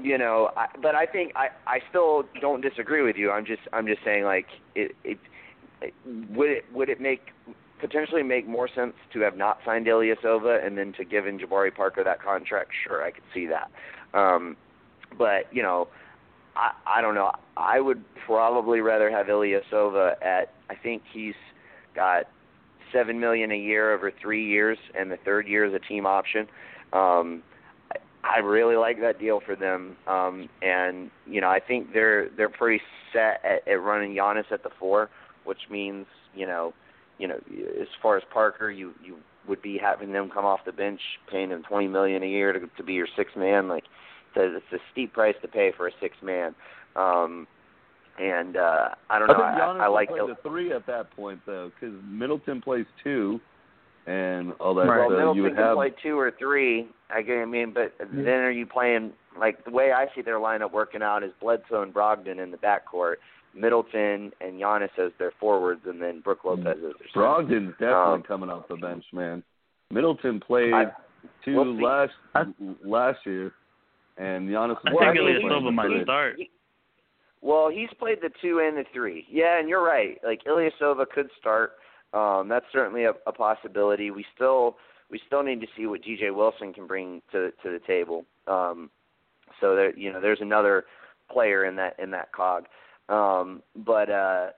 you 0.00 0.16
know, 0.16 0.50
I, 0.56 0.66
but 0.80 0.94
I 0.94 1.06
think 1.06 1.32
I 1.36 1.48
I 1.66 1.80
still 1.90 2.24
don't 2.40 2.60
disagree 2.62 3.02
with 3.02 3.16
you. 3.16 3.30
I'm 3.30 3.44
just 3.44 3.62
I'm 3.72 3.86
just 3.86 4.02
saying 4.04 4.24
like 4.24 4.46
it 4.74 4.96
it, 5.04 5.18
it 5.82 5.94
would 6.30 6.50
it 6.50 6.64
would 6.72 6.88
it 6.88 7.00
make 7.00 7.28
potentially 7.80 8.22
make 8.22 8.46
more 8.46 8.68
sense 8.68 8.92
to 9.12 9.20
have 9.20 9.36
not 9.36 9.58
signed 9.64 9.86
Ilyasova 9.86 10.64
and 10.64 10.76
then 10.76 10.92
to 10.94 11.04
give 11.04 11.26
in 11.26 11.38
Jabari 11.38 11.74
Parker 11.74 12.04
that 12.04 12.22
contract? 12.22 12.70
Sure, 12.86 13.02
I 13.02 13.10
could 13.10 13.24
see 13.32 13.46
that. 13.46 13.70
Um, 14.14 14.56
but 15.18 15.52
you 15.52 15.62
know, 15.62 15.88
I 16.56 16.72
I 16.86 17.00
don't 17.00 17.14
know. 17.14 17.32
I 17.56 17.80
would 17.80 18.02
probably 18.26 18.80
rather 18.80 19.10
have 19.10 19.26
Ilyasova 19.26 20.22
at. 20.22 20.52
I 20.68 20.74
think 20.74 21.02
he's 21.12 21.34
got 21.94 22.24
seven 22.92 23.20
million 23.20 23.52
a 23.52 23.58
year 23.58 23.92
over 23.92 24.12
three 24.20 24.46
years, 24.46 24.78
and 24.98 25.10
the 25.10 25.18
third 25.24 25.46
year 25.46 25.64
is 25.64 25.74
a 25.74 25.78
team 25.78 26.06
option. 26.06 26.46
Um, 26.92 27.42
I 28.22 28.38
really 28.40 28.76
like 28.76 29.00
that 29.00 29.18
deal 29.18 29.40
for 29.44 29.56
them, 29.56 29.96
um, 30.06 30.48
and 30.62 31.10
you 31.26 31.40
know 31.40 31.48
I 31.48 31.60
think 31.60 31.92
they're 31.92 32.28
they're 32.36 32.48
pretty 32.48 32.82
set 33.12 33.40
at, 33.44 33.66
at 33.66 33.80
running 33.80 34.14
Giannis 34.14 34.50
at 34.52 34.62
the 34.62 34.70
four, 34.78 35.08
which 35.44 35.70
means 35.70 36.06
you 36.34 36.46
know 36.46 36.74
you 37.20 37.28
know, 37.28 37.36
as 37.80 37.86
far 38.02 38.16
as 38.16 38.22
Parker, 38.32 38.70
you 38.70 38.94
you 39.04 39.16
would 39.48 39.62
be 39.62 39.78
having 39.78 40.12
them 40.12 40.30
come 40.32 40.44
off 40.44 40.60
the 40.66 40.72
bench, 40.72 41.00
paying 41.30 41.48
them 41.50 41.62
twenty 41.68 41.88
million 41.88 42.22
a 42.22 42.26
year 42.26 42.52
to 42.52 42.60
to 42.76 42.82
be 42.82 42.94
your 42.94 43.08
six 43.16 43.30
man. 43.36 43.68
Like, 43.68 43.84
it's 44.36 44.64
a 44.72 44.78
steep 44.92 45.12
price 45.12 45.34
to 45.42 45.48
pay 45.48 45.72
for 45.76 45.88
a 45.88 45.92
six 46.00 46.16
man. 46.22 46.54
Um, 46.96 47.46
and 48.18 48.56
uh, 48.56 48.88
I 49.08 49.18
don't 49.18 49.28
know. 49.28 49.34
I, 49.34 49.50
think 49.52 49.62
Giannis 49.62 49.80
I, 49.80 49.84
I 49.84 49.88
like 49.88 50.08
play 50.08 50.18
the 50.18 50.36
three 50.48 50.72
at 50.72 50.86
that 50.86 51.10
point 51.16 51.40
though, 51.46 51.70
because 51.74 51.96
Middleton 52.04 52.60
plays 52.60 52.86
two, 53.02 53.40
and 54.06 54.52
all 54.60 54.74
that. 54.74 54.82
Right. 54.82 55.08
So 55.08 55.08
Well, 55.08 55.10
Middleton 55.10 55.36
you 55.36 55.42
would 55.44 55.54
can 55.54 55.64
have 55.64 55.76
play 55.76 55.92
two 56.02 56.18
or 56.18 56.32
three. 56.38 56.88
I 57.10 57.22
get- 57.22 57.38
I 57.38 57.44
mean, 57.44 57.72
but 57.72 57.94
then 57.98 58.26
are 58.26 58.50
you 58.50 58.66
playing 58.66 59.12
like 59.38 59.64
the 59.64 59.70
way 59.70 59.92
I 59.92 60.06
see 60.14 60.22
their 60.22 60.38
lineup 60.38 60.72
working 60.72 61.02
out 61.02 61.22
is 61.22 61.30
Bledsoe 61.40 61.82
and 61.82 61.94
Brogdon 61.94 62.42
in 62.42 62.50
the 62.50 62.56
backcourt, 62.58 63.16
Middleton 63.54 64.32
and 64.40 64.60
Giannis 64.60 64.96
as 64.98 65.12
their 65.18 65.32
forwards, 65.40 65.82
and 65.86 66.00
then 66.00 66.20
Brook 66.20 66.44
Lopez 66.44 66.66
as 66.76 66.80
their 66.80 66.92
center. 67.12 67.26
Brogdon's 67.26 67.72
definitely 67.72 68.14
Um, 68.14 68.22
coming 68.22 68.50
off 68.50 68.68
the 68.68 68.76
bench, 68.76 69.04
man. 69.12 69.42
Middleton 69.90 70.40
played 70.40 70.72
I- 70.72 70.92
two 71.44 71.56
we'll 71.56 71.74
last 71.80 72.12
I- 72.34 72.46
last 72.82 73.26
year, 73.26 73.52
and 74.16 74.48
Giannis. 74.48 74.78
I 74.86 74.92
Well, 74.94 74.98
think 75.12 75.20
I 75.20 75.24
mean, 75.24 75.42
Ilyasova 75.42 75.74
might 75.74 75.88
the- 75.88 76.02
start. 76.04 76.38
Well, 77.42 77.68
he's 77.70 77.92
played 77.94 78.20
the 78.20 78.28
two 78.40 78.60
and 78.60 78.76
the 78.76 78.84
three. 78.92 79.26
Yeah, 79.28 79.58
and 79.58 79.68
you're 79.68 79.82
right. 79.82 80.22
Like 80.22 80.44
Ilyasova 80.44 81.08
could 81.08 81.30
start. 81.38 81.78
Um, 82.12 82.48
that's 82.48 82.66
certainly 82.72 83.04
a, 83.04 83.14
a 83.26 83.32
possibility. 83.32 84.10
We 84.10 84.24
still 84.34 84.76
we 85.10 85.18
still 85.26 85.42
need 85.42 85.60
to 85.60 85.66
see 85.76 85.86
what 85.86 86.02
DJ 86.02 86.30
Wilson 86.34 86.72
can 86.72 86.86
bring 86.86 87.22
to 87.32 87.50
to 87.62 87.70
the 87.70 87.80
table. 87.86 88.24
Um, 88.46 88.90
so 89.60 89.74
there, 89.74 89.96
you 89.96 90.12
know, 90.12 90.20
there's 90.20 90.40
another 90.40 90.84
player 91.30 91.64
in 91.64 91.76
that 91.76 91.98
in 91.98 92.10
that 92.10 92.30
cog. 92.32 92.66
Um, 93.10 93.62
but 93.74 94.10
uh, 94.10 94.50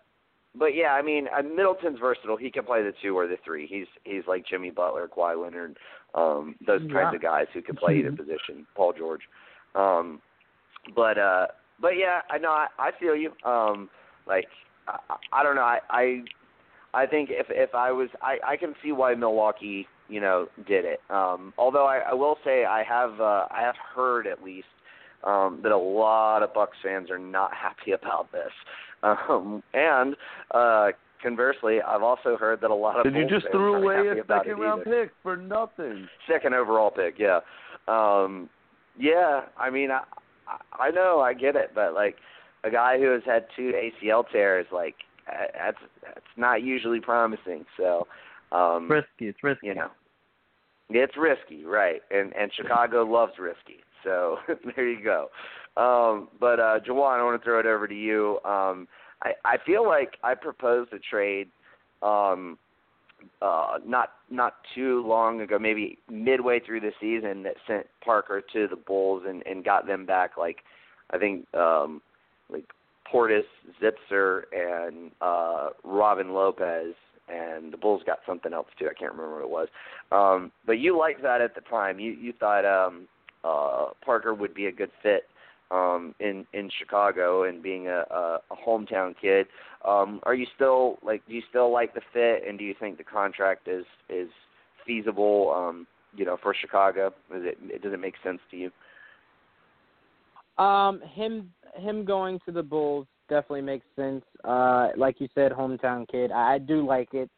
but 0.55 0.75
yeah, 0.75 0.93
I 0.93 1.03
mean, 1.03 1.27
uh, 1.37 1.43
Middleton's 1.43 1.99
versatile. 1.99 2.37
He 2.37 2.51
can 2.51 2.65
play 2.65 2.83
the 2.83 2.93
two 3.03 3.17
or 3.17 3.27
the 3.27 3.37
three. 3.45 3.67
He's 3.67 3.87
he's 4.05 4.23
like 4.29 4.47
Jimmy 4.47 4.71
Butler, 4.71 5.09
Kawhi 5.09 5.43
Leonard, 5.43 5.79
um, 6.15 6.55
those 6.67 6.83
kinds 6.93 7.15
of 7.15 7.23
guys 7.23 7.47
who 7.55 7.63
can 7.63 7.77
play 7.77 7.97
either 7.97 8.13
position. 8.17 8.67
Paul 8.77 8.93
George. 8.97 9.23
Um, 9.75 10.21
but 10.95 11.19
uh, 11.19 11.47
but 11.81 11.97
yeah, 11.97 12.21
I 12.31 12.39
know 12.39 12.51
I, 12.51 12.67
I 12.79 12.91
feel 13.01 13.17
you. 13.17 13.33
Um, 13.45 13.89
like 14.27 14.45
I, 14.87 14.99
I 15.33 15.43
don't 15.43 15.57
know. 15.57 15.63
I, 15.63 15.79
I 15.91 16.23
I 16.95 17.07
think 17.07 17.31
if 17.33 17.47
if 17.49 17.75
I 17.75 17.91
was 17.91 18.11
I 18.21 18.37
I 18.47 18.57
can 18.57 18.75
see 18.83 18.93
why 18.93 19.15
Milwaukee 19.15 19.87
you 20.09 20.21
know 20.21 20.49
did 20.67 20.85
it. 20.85 21.01
Um, 21.09 21.55
although 21.57 21.87
I, 21.87 22.01
I 22.11 22.15
will 22.15 22.37
say 22.45 22.67
I 22.67 22.83
have 22.83 23.21
uh, 23.21 23.47
I 23.51 23.63
have 23.63 23.77
heard 23.95 24.27
at 24.27 24.43
least 24.43 24.67
um, 25.25 25.61
that 25.63 25.73
a 25.73 25.77
lot 25.77 26.43
of 26.43 26.53
Bucks 26.55 26.77
fans 26.83 27.11
are 27.11 27.19
not 27.19 27.53
happy 27.55 27.93
about 27.93 28.31
this. 28.33 28.53
Um, 29.03 29.63
and 29.75 30.15
uh, 30.53 30.89
conversely, 31.23 31.81
I've 31.81 32.03
also 32.03 32.37
heard 32.37 32.61
that 32.61 32.71
a 32.71 32.75
lot 32.75 32.99
of 32.99 33.05
Did 33.05 33.17
you 33.17 33.29
just 33.29 33.51
threw 33.51 33.75
away 33.75 34.09
a 34.09 34.23
second 34.27 34.59
round 34.59 34.83
either. 34.87 35.05
pick 35.07 35.13
for 35.23 35.37
nothing? 35.37 36.09
Second 36.31 36.55
overall 36.55 36.91
pick, 36.91 37.15
yeah. 37.19 37.41
Um, 37.89 38.49
yeah, 38.99 39.43
I 39.59 39.71
mean, 39.71 39.91
I 39.91 40.03
I 40.47 40.87
I 40.87 40.91
know, 40.91 41.21
I 41.21 41.35
get 41.35 41.57
it, 41.57 41.73
but 41.75 41.95
like 41.95 42.17
a 42.65 42.71
guy 42.71 42.99
who 42.99 43.11
has 43.11 43.23
had 43.25 43.47
two 43.57 43.73
ACL 43.73 44.25
tears, 44.31 44.67
like 44.73 44.95
that's 45.27 45.79
that's 46.03 46.27
not 46.37 46.63
usually 46.63 47.01
promising. 47.01 47.65
So, 47.77 48.07
um, 48.53 48.91
Risky. 48.91 49.29
It's 49.29 49.43
risky. 49.43 49.69
you 49.69 49.75
know, 49.75 49.91
it's 50.91 51.17
risky, 51.17 51.65
right? 51.65 52.03
And 52.11 52.35
and 52.37 52.53
Chicago 52.55 53.05
loves 53.05 53.33
risky. 53.39 53.83
So 54.05 54.39
there 54.77 54.89
you 54.89 55.03
go. 55.03 55.29
Um, 55.77 56.29
but 56.39 56.61
uh, 56.61 56.81
Jawan, 56.87 57.19
I 57.19 57.25
want 57.25 57.41
to 57.41 57.45
throw 57.45 57.61
it 57.61 57.67
over 57.67 57.89
to 57.89 57.95
you. 57.95 58.39
Um, 58.45 58.89
I 59.23 59.33
I 59.45 59.57
feel 59.65 59.87
like 59.87 60.17
I 60.23 60.35
proposed 60.35 60.93
a 60.93 60.99
trade. 60.99 61.49
Um, 62.03 62.59
uh, 63.41 63.79
not 63.87 64.11
not 64.31 64.57
too 64.75 65.07
long 65.07 65.41
ago, 65.41 65.59
maybe 65.59 65.99
midway 66.11 66.61
through 66.61 66.81
the 66.81 66.93
season, 67.01 67.43
that 67.45 67.55
sent 67.67 67.87
Parker 68.05 68.43
to 68.53 68.69
the 68.69 68.77
Bulls 68.77 69.23
and 69.27 69.43
and 69.47 69.65
got 69.65 69.87
them 69.87 70.05
back 70.05 70.37
like 70.37 70.59
I 71.11 71.19
think 71.19 71.47
um, 71.55 72.03
like 72.51 72.65
Portis, 73.13 73.45
Zipser, 73.81 74.43
and 74.53 75.11
uh, 75.21 75.69
Robin 75.85 76.33
Lopez, 76.33 76.95
and 77.29 77.73
the 77.73 77.77
Bulls 77.77 78.03
got 78.07 78.19
something 78.27 78.53
else 78.53 78.69
too. 78.79 78.87
I 78.87 78.95
can't 78.95 79.13
remember 79.13 79.35
what 79.35 79.45
it 79.45 79.51
was. 79.51 79.69
Um, 80.11 80.53
but 80.67 80.79
you 80.79 80.99
liked 80.99 81.23
that 81.23 81.41
at 81.41 81.55
the 81.55 81.61
time. 81.63 81.99
You 81.99 82.13
you 82.13 82.33
thought 82.33 82.65
um, 82.65 83.07
uh, 83.45 83.87
Parker 84.05 84.35
would 84.35 84.55
be 84.55 84.67
a 84.67 84.73
good 84.73 84.91
fit 85.03 85.25
um, 85.71 86.15
in 86.21 86.47
in 86.53 86.71
Chicago 86.79 87.45
and 87.45 87.63
being 87.63 87.89
a, 87.89 88.05
a, 88.11 88.39
a 88.51 88.57
hometown 88.67 89.15
kid. 89.21 89.47
Um, 89.87 90.21
are 90.25 90.35
you 90.35 90.47
still 90.55 90.99
like? 91.03 91.27
Do 91.27 91.35
you 91.35 91.43
still 91.49 91.73
like 91.73 91.95
the 91.95 92.03
fit, 92.13 92.47
and 92.47 92.59
do 92.59 92.65
you 92.65 92.75
think 92.79 92.99
the 92.99 93.05
contract 93.05 93.69
is 93.69 93.85
is 94.09 94.29
feasible? 94.87 95.53
Um, 95.55 95.87
you 96.15 96.25
know, 96.25 96.37
for 96.43 96.55
Chicago, 96.55 97.09
is 97.35 97.43
it 97.45 97.83
does 97.83 97.93
it 97.93 98.01
make 98.01 98.15
sense 98.23 98.41
to 98.51 98.57
you? 98.57 98.71
Um, 100.63 101.01
him 101.01 101.53
him 101.75 102.05
going 102.05 102.39
to 102.45 102.53
the 102.53 102.63
Bulls 102.63 103.07
definitely 103.29 103.63
makes 103.63 103.87
sense. 103.97 104.25
Uh, 104.45 104.89
like 104.97 105.21
you 105.21 105.29
said, 105.35 105.53
hometown 105.53 106.07
kid. 106.09 106.31
I, 106.31 106.55
I 106.55 106.59
do 106.59 106.87
like 106.87 107.15
it. 107.15 107.31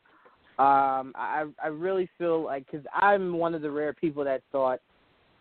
Um, 0.59 1.12
I 1.16 1.44
I 1.62 1.68
really 1.68 2.09
feel 2.18 2.42
like 2.44 2.66
because 2.66 2.86
I'm 2.92 3.38
one 3.38 3.55
of 3.55 3.62
the 3.62 3.70
rare 3.70 3.92
people 3.92 4.24
that 4.24 4.42
thought 4.50 4.80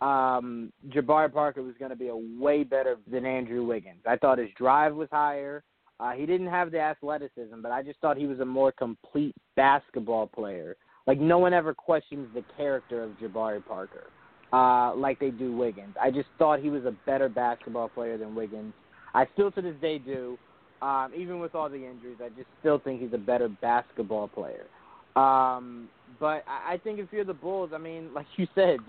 um, 0.04 0.74
Jabari 0.90 1.32
Parker 1.32 1.64
was 1.64 1.76
going 1.80 1.92
to 1.92 1.96
be 1.96 2.10
a 2.10 2.16
way 2.16 2.64
better 2.64 2.98
than 3.10 3.26
Andrew 3.26 3.66
Wiggins. 3.66 4.02
I 4.06 4.18
thought 4.18 4.38
his 4.38 4.50
drive 4.58 4.94
was 4.94 5.08
higher. 5.12 5.64
Uh, 6.00 6.12
he 6.12 6.26
didn't 6.26 6.48
have 6.48 6.72
the 6.72 6.80
athleticism, 6.80 7.62
but 7.62 7.72
I 7.72 7.84
just 7.84 8.00
thought 8.00 8.18
he 8.18 8.28
was 8.28 8.42
a 8.42 8.46
more 8.46 8.74
complete 8.74 9.34
basketball 9.56 10.28
player. 10.28 10.76
Like 11.08 11.20
no 11.20 11.38
one 11.38 11.54
ever 11.54 11.74
questions 11.74 12.28
the 12.34 12.44
character 12.58 13.02
of 13.02 13.12
Jabari 13.12 13.66
Parker, 13.66 14.08
uh, 14.52 14.94
like 14.96 15.20
they 15.20 15.30
do 15.30 15.56
Wiggins. 15.56 15.96
I 16.02 16.12
just 16.12 16.28
thought 16.38 16.60
he 16.60 16.70
was 16.70 16.84
a 16.84 16.96
better 17.06 17.30
basketball 17.30 17.88
player 17.88 18.18
than 18.18 18.36
Wiggins. 18.36 18.74
I 19.14 19.26
still 19.34 19.52
to 19.52 19.62
this 19.62 19.76
day 19.82 20.00
do. 20.00 20.38
Um, 20.82 21.14
even 21.16 21.40
with 21.40 21.56
all 21.56 21.70
the 21.70 21.78
injuries, 21.78 22.18
I 22.22 22.28
just 22.30 22.50
still 22.60 22.78
think 22.78 23.00
he's 23.00 23.14
a 23.14 23.18
better 23.18 23.48
basketball 23.48 24.28
player. 24.28 24.66
Um, 25.16 25.88
but 26.20 26.44
I, 26.46 26.74
I 26.74 26.80
think 26.84 27.00
if 27.00 27.08
you're 27.12 27.24
the 27.24 27.34
Bulls, 27.34 27.70
I 27.74 27.78
mean, 27.78 28.10
like 28.14 28.26
you 28.36 28.48
said, 28.54 28.80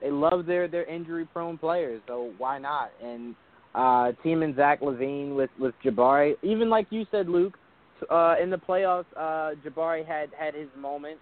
they 0.00 0.10
love 0.10 0.46
their 0.46 0.68
their 0.68 0.84
injury 0.84 1.26
prone 1.26 1.58
players, 1.58 2.00
so 2.06 2.32
why 2.38 2.58
not? 2.58 2.90
And 3.02 3.34
uh, 3.74 4.12
team 4.22 4.42
and 4.42 4.56
Zach 4.56 4.80
LaVine 4.80 5.34
with 5.34 5.50
with 5.58 5.74
Jabari, 5.84 6.34
even 6.42 6.68
like 6.68 6.86
you 6.90 7.06
said, 7.10 7.28
Luke, 7.28 7.56
uh, 8.10 8.36
in 8.42 8.50
the 8.50 8.56
playoffs, 8.56 9.04
uh, 9.16 9.54
Jabari 9.64 10.06
had 10.06 10.30
had 10.38 10.54
his 10.54 10.68
moment, 10.76 11.18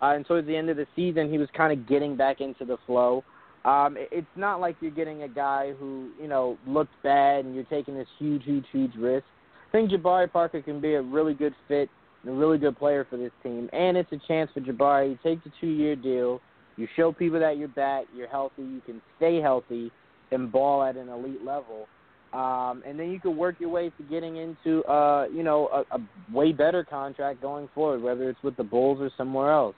uh, 0.00 0.12
and 0.14 0.26
towards 0.26 0.46
the 0.46 0.56
end 0.56 0.70
of 0.70 0.76
the 0.76 0.86
season, 0.94 1.30
he 1.30 1.38
was 1.38 1.48
kind 1.56 1.72
of 1.72 1.88
getting 1.88 2.16
back 2.16 2.40
into 2.40 2.64
the 2.64 2.78
flow. 2.86 3.24
Um, 3.64 3.96
it, 3.96 4.08
it's 4.12 4.26
not 4.36 4.60
like 4.60 4.76
you're 4.80 4.90
getting 4.90 5.24
a 5.24 5.28
guy 5.28 5.72
who 5.78 6.10
you 6.20 6.28
know 6.28 6.56
looked 6.66 6.94
bad 7.02 7.44
and 7.44 7.54
you're 7.54 7.64
taking 7.64 7.94
this 7.94 8.08
huge, 8.18 8.44
huge, 8.44 8.64
huge 8.72 8.94
risk. 8.96 9.24
I 9.68 9.72
think 9.72 9.90
Jabari 9.90 10.30
Parker 10.30 10.62
can 10.62 10.80
be 10.80 10.94
a 10.94 11.02
really 11.02 11.34
good 11.34 11.54
fit 11.68 11.88
and 12.22 12.32
a 12.32 12.36
really 12.36 12.58
good 12.58 12.78
player 12.78 13.06
for 13.08 13.16
this 13.16 13.32
team, 13.42 13.68
and 13.72 13.96
it's 13.96 14.10
a 14.12 14.20
chance 14.26 14.50
for 14.54 14.60
Jabari. 14.60 15.10
You 15.10 15.18
take 15.22 15.42
the 15.44 15.50
two-year 15.60 15.96
deal. 15.96 16.40
You 16.76 16.88
show 16.96 17.12
people 17.12 17.40
that 17.40 17.58
you're 17.58 17.68
back, 17.68 18.04
you're 18.14 18.28
healthy, 18.28 18.62
you 18.62 18.80
can 18.86 19.02
stay 19.16 19.40
healthy, 19.40 19.90
and 20.30 20.50
ball 20.50 20.82
at 20.82 20.96
an 20.96 21.08
elite 21.08 21.44
level. 21.44 21.86
Um, 22.32 22.84
and 22.86 22.98
then 22.98 23.10
you 23.10 23.18
can 23.18 23.36
work 23.36 23.56
your 23.58 23.70
way 23.70 23.90
to 23.90 24.02
getting 24.04 24.36
into, 24.36 24.84
uh, 24.84 25.26
you 25.34 25.42
know, 25.42 25.66
a, 25.68 25.96
a 25.96 26.00
way 26.32 26.52
better 26.52 26.84
contract 26.84 27.42
going 27.42 27.68
forward, 27.74 28.02
whether 28.02 28.30
it's 28.30 28.42
with 28.42 28.56
the 28.56 28.62
Bulls 28.62 28.98
or 29.00 29.10
somewhere 29.16 29.52
else. 29.52 29.74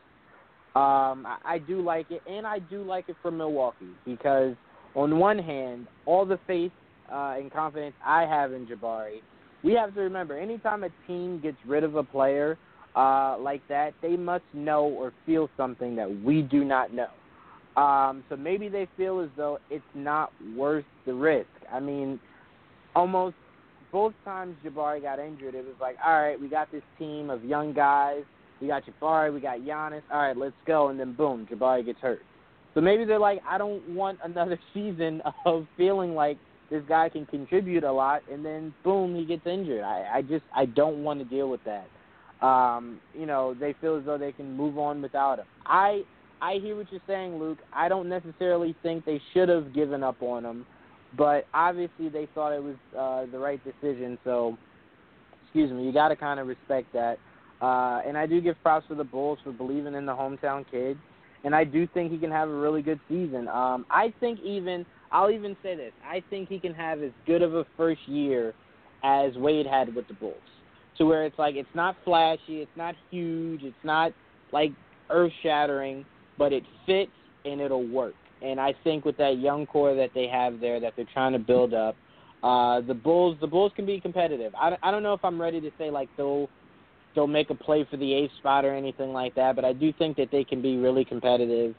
Um, 0.75 1.27
I, 1.27 1.39
I 1.45 1.59
do 1.59 1.81
like 1.83 2.11
it, 2.11 2.23
and 2.29 2.47
I 2.47 2.59
do 2.59 2.83
like 2.83 3.09
it 3.09 3.17
for 3.23 3.31
Milwaukee 3.31 3.87
because 4.05 4.55
on 4.95 5.19
one 5.19 5.39
hand, 5.39 5.87
all 6.05 6.27
the 6.27 6.39
faith 6.47 6.73
uh, 7.11 7.37
and 7.39 7.51
confidence 7.51 7.95
I 8.05 8.23
have 8.23 8.53
in 8.53 8.67
Jabari, 8.67 9.21
we 9.65 9.73
have 9.75 9.95
to 9.95 10.01
remember 10.01 10.39
anytime 10.39 10.85
a 10.85 10.91
team 11.07 11.41
gets 11.41 11.59
rid 11.67 11.85
of 11.85 11.97
a 11.97 12.03
player 12.03 12.59
uh, 12.95 13.37
like 13.39 13.63
that, 13.69 13.95
they 14.03 14.17
must 14.17 14.45
know 14.53 14.85
or 14.85 15.13
feel 15.25 15.49
something 15.57 15.97
that 15.97 16.23
we 16.23 16.43
do 16.43 16.65
not 16.65 16.93
know. 16.93 17.09
Um, 17.81 18.23
so 18.29 18.37
maybe 18.37 18.69
they 18.69 18.87
feel 18.97 19.21
as 19.21 19.31
though 19.37 19.59
it's 19.71 19.85
not 19.95 20.31
worth 20.57 20.85
the 21.07 21.15
risk. 21.15 21.49
I 21.73 21.81
mean, 21.81 22.21
almost 22.95 23.37
both 23.91 24.13
times 24.25 24.57
Jabari 24.65 25.01
got 25.01 25.19
injured, 25.19 25.55
it 25.55 25.65
was 25.65 25.75
like, 25.81 25.97
all 26.05 26.21
right, 26.21 26.39
we 26.39 26.49
got 26.49 26.71
this 26.71 26.83
team 26.99 27.31
of 27.31 27.45
young 27.45 27.73
guys. 27.73 28.25
We 28.61 28.69
got 28.69 28.83
Jabari, 28.85 29.33
we 29.33 29.41
got 29.41 29.61
Giannis. 29.61 30.03
All 30.13 30.21
right, 30.21 30.37
let's 30.37 30.55
go. 30.67 30.89
And 30.89 31.01
then 31.01 31.15
boom, 31.15 31.47
Jabari 31.51 31.85
gets 31.85 31.99
hurt. 32.01 32.21
So 32.75 32.81
maybe 32.81 33.05
they're 33.05 33.19
like, 33.19 33.43
I 33.49 33.59
don't 33.59 33.95
want 33.95 34.19
another 34.23 34.59
season 34.75 35.23
of 35.47 35.67
feeling 35.77 36.15
like 36.15 36.39
this 36.71 36.83
guy 36.89 37.09
can 37.11 37.27
contribute 37.27 37.85
a 37.85 37.93
lot, 37.93 38.23
and 38.33 38.45
then 38.45 38.73
boom, 38.83 39.15
he 39.15 39.27
gets 39.27 39.47
injured. 39.47 39.85
I, 39.85 40.07
I 40.15 40.23
just 40.23 40.45
I 40.57 40.65
don't 40.65 41.05
want 41.05 41.21
to 41.21 41.25
deal 41.25 41.51
with 41.51 41.63
that. 41.65 41.87
Um, 42.43 43.01
you 43.15 43.27
know, 43.27 43.55
they 43.55 43.75
feel 43.81 43.97
as 43.97 44.05
though 44.05 44.19
they 44.19 44.33
can 44.33 44.57
move 44.57 44.77
on 44.77 45.01
without 45.01 45.39
him. 45.39 45.47
I 45.65 46.03
I 46.41 46.55
hear 46.55 46.77
what 46.77 46.91
you're 46.91 47.01
saying, 47.07 47.39
Luke. 47.39 47.59
I 47.73 47.89
don't 47.89 48.09
necessarily 48.09 48.75
think 48.83 49.05
they 49.05 49.21
should 49.33 49.49
have 49.49 49.73
given 49.73 50.03
up 50.03 50.21
on 50.23 50.45
him, 50.45 50.67
but 51.17 51.47
obviously 51.55 52.09
they 52.09 52.29
thought 52.35 52.53
it 52.53 52.63
was 52.63 52.75
uh, 52.99 53.31
the 53.31 53.39
right 53.39 53.61
decision. 53.65 54.19
So, 54.25 54.59
excuse 55.45 55.71
me, 55.71 55.85
you 55.85 55.93
got 55.93 56.09
to 56.09 56.17
kind 56.17 56.41
of 56.41 56.49
respect 56.49 56.93
that. 56.95 57.19
Uh, 57.61 58.01
and 58.05 58.19
I 58.19 58.27
do 58.27 58.41
give 58.41 58.61
props 58.65 58.89
to 58.89 58.97
the 58.97 59.05
Bulls 59.05 59.39
for 59.45 59.53
believing 59.53 59.95
in 59.95 60.05
the 60.05 60.13
hometown 60.13 60.65
kid, 60.69 60.99
and 61.45 61.55
I 61.55 61.63
do 61.63 61.87
think 61.87 62.11
he 62.11 62.19
can 62.19 62.33
have 62.33 62.49
a 62.49 62.55
really 62.55 62.83
good 62.83 62.99
season. 63.09 63.47
Um, 63.47 63.87
I 63.89 64.13
think 64.19 64.41
even 64.41 64.85
I'll 65.13 65.31
even 65.31 65.57
say 65.63 65.77
this: 65.77 65.93
I 66.05 66.25
think 66.29 66.49
he 66.49 66.59
can 66.59 66.75
have 66.75 67.03
as 67.03 67.13
good 67.25 67.41
of 67.41 67.55
a 67.55 67.65
first 67.77 68.01
year 68.09 68.53
as 69.05 69.37
Wade 69.37 69.67
had 69.67 69.95
with 69.95 70.09
the 70.09 70.15
Bulls, 70.15 70.35
to 70.99 71.05
where 71.05 71.25
it's 71.25 71.39
like 71.39 71.55
it's 71.55 71.75
not 71.75 71.97
flashy, 72.05 72.61
it's 72.61 72.77
not 72.77 72.95
huge, 73.11 73.63
it's 73.63 73.85
not 73.85 74.13
like 74.53 74.73
earth 75.11 75.33
shattering, 75.43 76.05
but 76.39 76.53
it 76.53 76.65
fits 76.87 77.13
and 77.45 77.61
it'll 77.61 77.87
work. 77.87 78.15
And 78.43 78.61
I 78.61 78.75
think 78.85 79.05
with 79.05 79.17
that 79.19 79.39
young 79.39 79.67
core 79.67 79.95
that 79.95 80.11
they 80.15 80.27
have 80.27 80.61
there, 80.61 80.81
that 80.81 80.95
they're 80.97 81.07
trying 81.13 81.33
to 81.33 81.39
build 81.39 81.75
up, 81.75 81.95
uh, 82.43 82.81
the 82.81 82.95
Bulls 82.95 83.37
the 83.41 83.47
Bulls 83.47 83.73
can 83.77 83.87
be 83.87 84.01
competitive. 84.01 84.53
I, 84.55 84.77
I 84.83 84.91
don't 84.91 85.03
know 85.03 85.15
if 85.15 85.25
I'm 85.25 85.41
ready 85.41 85.61
to 85.61 85.71
say 85.79 85.91
like 85.91 86.09
they'll 86.17 86.49
they'll 87.15 87.27
make 87.27 87.51
a 87.51 87.55
play 87.55 87.87
for 87.91 87.97
the 87.97 88.13
eighth 88.13 88.33
spot 88.39 88.65
or 88.65 88.75
anything 88.75 89.13
like 89.13 89.35
that, 89.37 89.55
but 89.55 89.65
I 89.65 89.73
do 89.73 89.93
think 89.93 90.17
that 90.17 90.31
they 90.33 90.45
can 90.45 90.61
be 90.61 90.77
really 90.77 91.05
competitive 91.05 91.75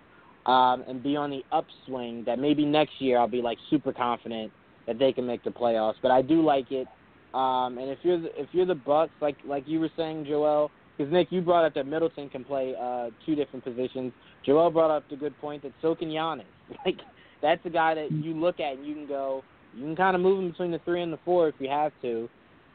um, 0.46 0.84
and 0.88 1.02
be 1.04 1.16
on 1.16 1.32
the 1.32 1.44
upswing. 1.52 2.24
That 2.26 2.40
maybe 2.40 2.66
next 2.66 2.94
year 3.00 3.18
I'll 3.18 3.28
be 3.28 3.42
like 3.42 3.58
super 3.70 3.92
confident 3.92 4.52
that 4.88 5.00
they 5.00 5.12
can 5.12 5.26
make 5.26 5.44
the 5.44 5.50
playoffs. 5.50 5.96
But 6.02 6.12
I 6.12 6.22
do 6.22 6.42
like 6.42 6.72
it. 6.72 6.88
Um, 7.34 7.78
and 7.80 7.90
if 7.90 8.00
you're 8.04 8.22
the, 8.22 8.40
if 8.40 8.48
you're 8.52 8.66
the 8.66 8.76
Bucks, 8.76 9.12
like 9.22 9.38
like 9.46 9.64
you 9.66 9.80
were 9.80 9.90
saying, 9.98 10.26
Joel, 10.28 10.70
because 10.98 11.12
Nick, 11.12 11.32
you 11.32 11.42
brought 11.42 11.66
up 11.66 11.74
that 11.74 11.88
Middleton 11.88 12.30
can 12.30 12.44
play 12.44 12.76
uh, 12.80 13.10
two 13.26 13.36
different 13.36 13.64
positions. 13.66 14.14
Joel 14.46 14.70
brought 14.70 14.96
up 14.96 15.04
the 15.10 15.16
good 15.16 15.38
point 15.40 15.64
that 15.64 15.72
so 15.82 15.96
can 15.96 16.10
Giannis. 16.10 16.44
Like 16.86 16.98
that's 17.42 17.62
a 17.66 17.70
guy 17.70 17.94
that 17.96 18.12
you 18.12 18.34
look 18.34 18.60
at 18.60 18.78
and 18.78 18.86
you 18.86 18.94
can 18.94 19.08
go, 19.08 19.44
you 19.76 19.84
can 19.84 19.96
kind 19.96 20.16
of 20.16 20.22
move 20.22 20.40
him 20.44 20.52
between 20.52 20.72
the 20.72 20.80
three 20.86 21.02
and 21.02 21.12
the 21.12 21.20
four 21.26 21.50
if 21.50 21.56
you 21.60 21.70
have 21.70 21.92
to. 22.02 22.30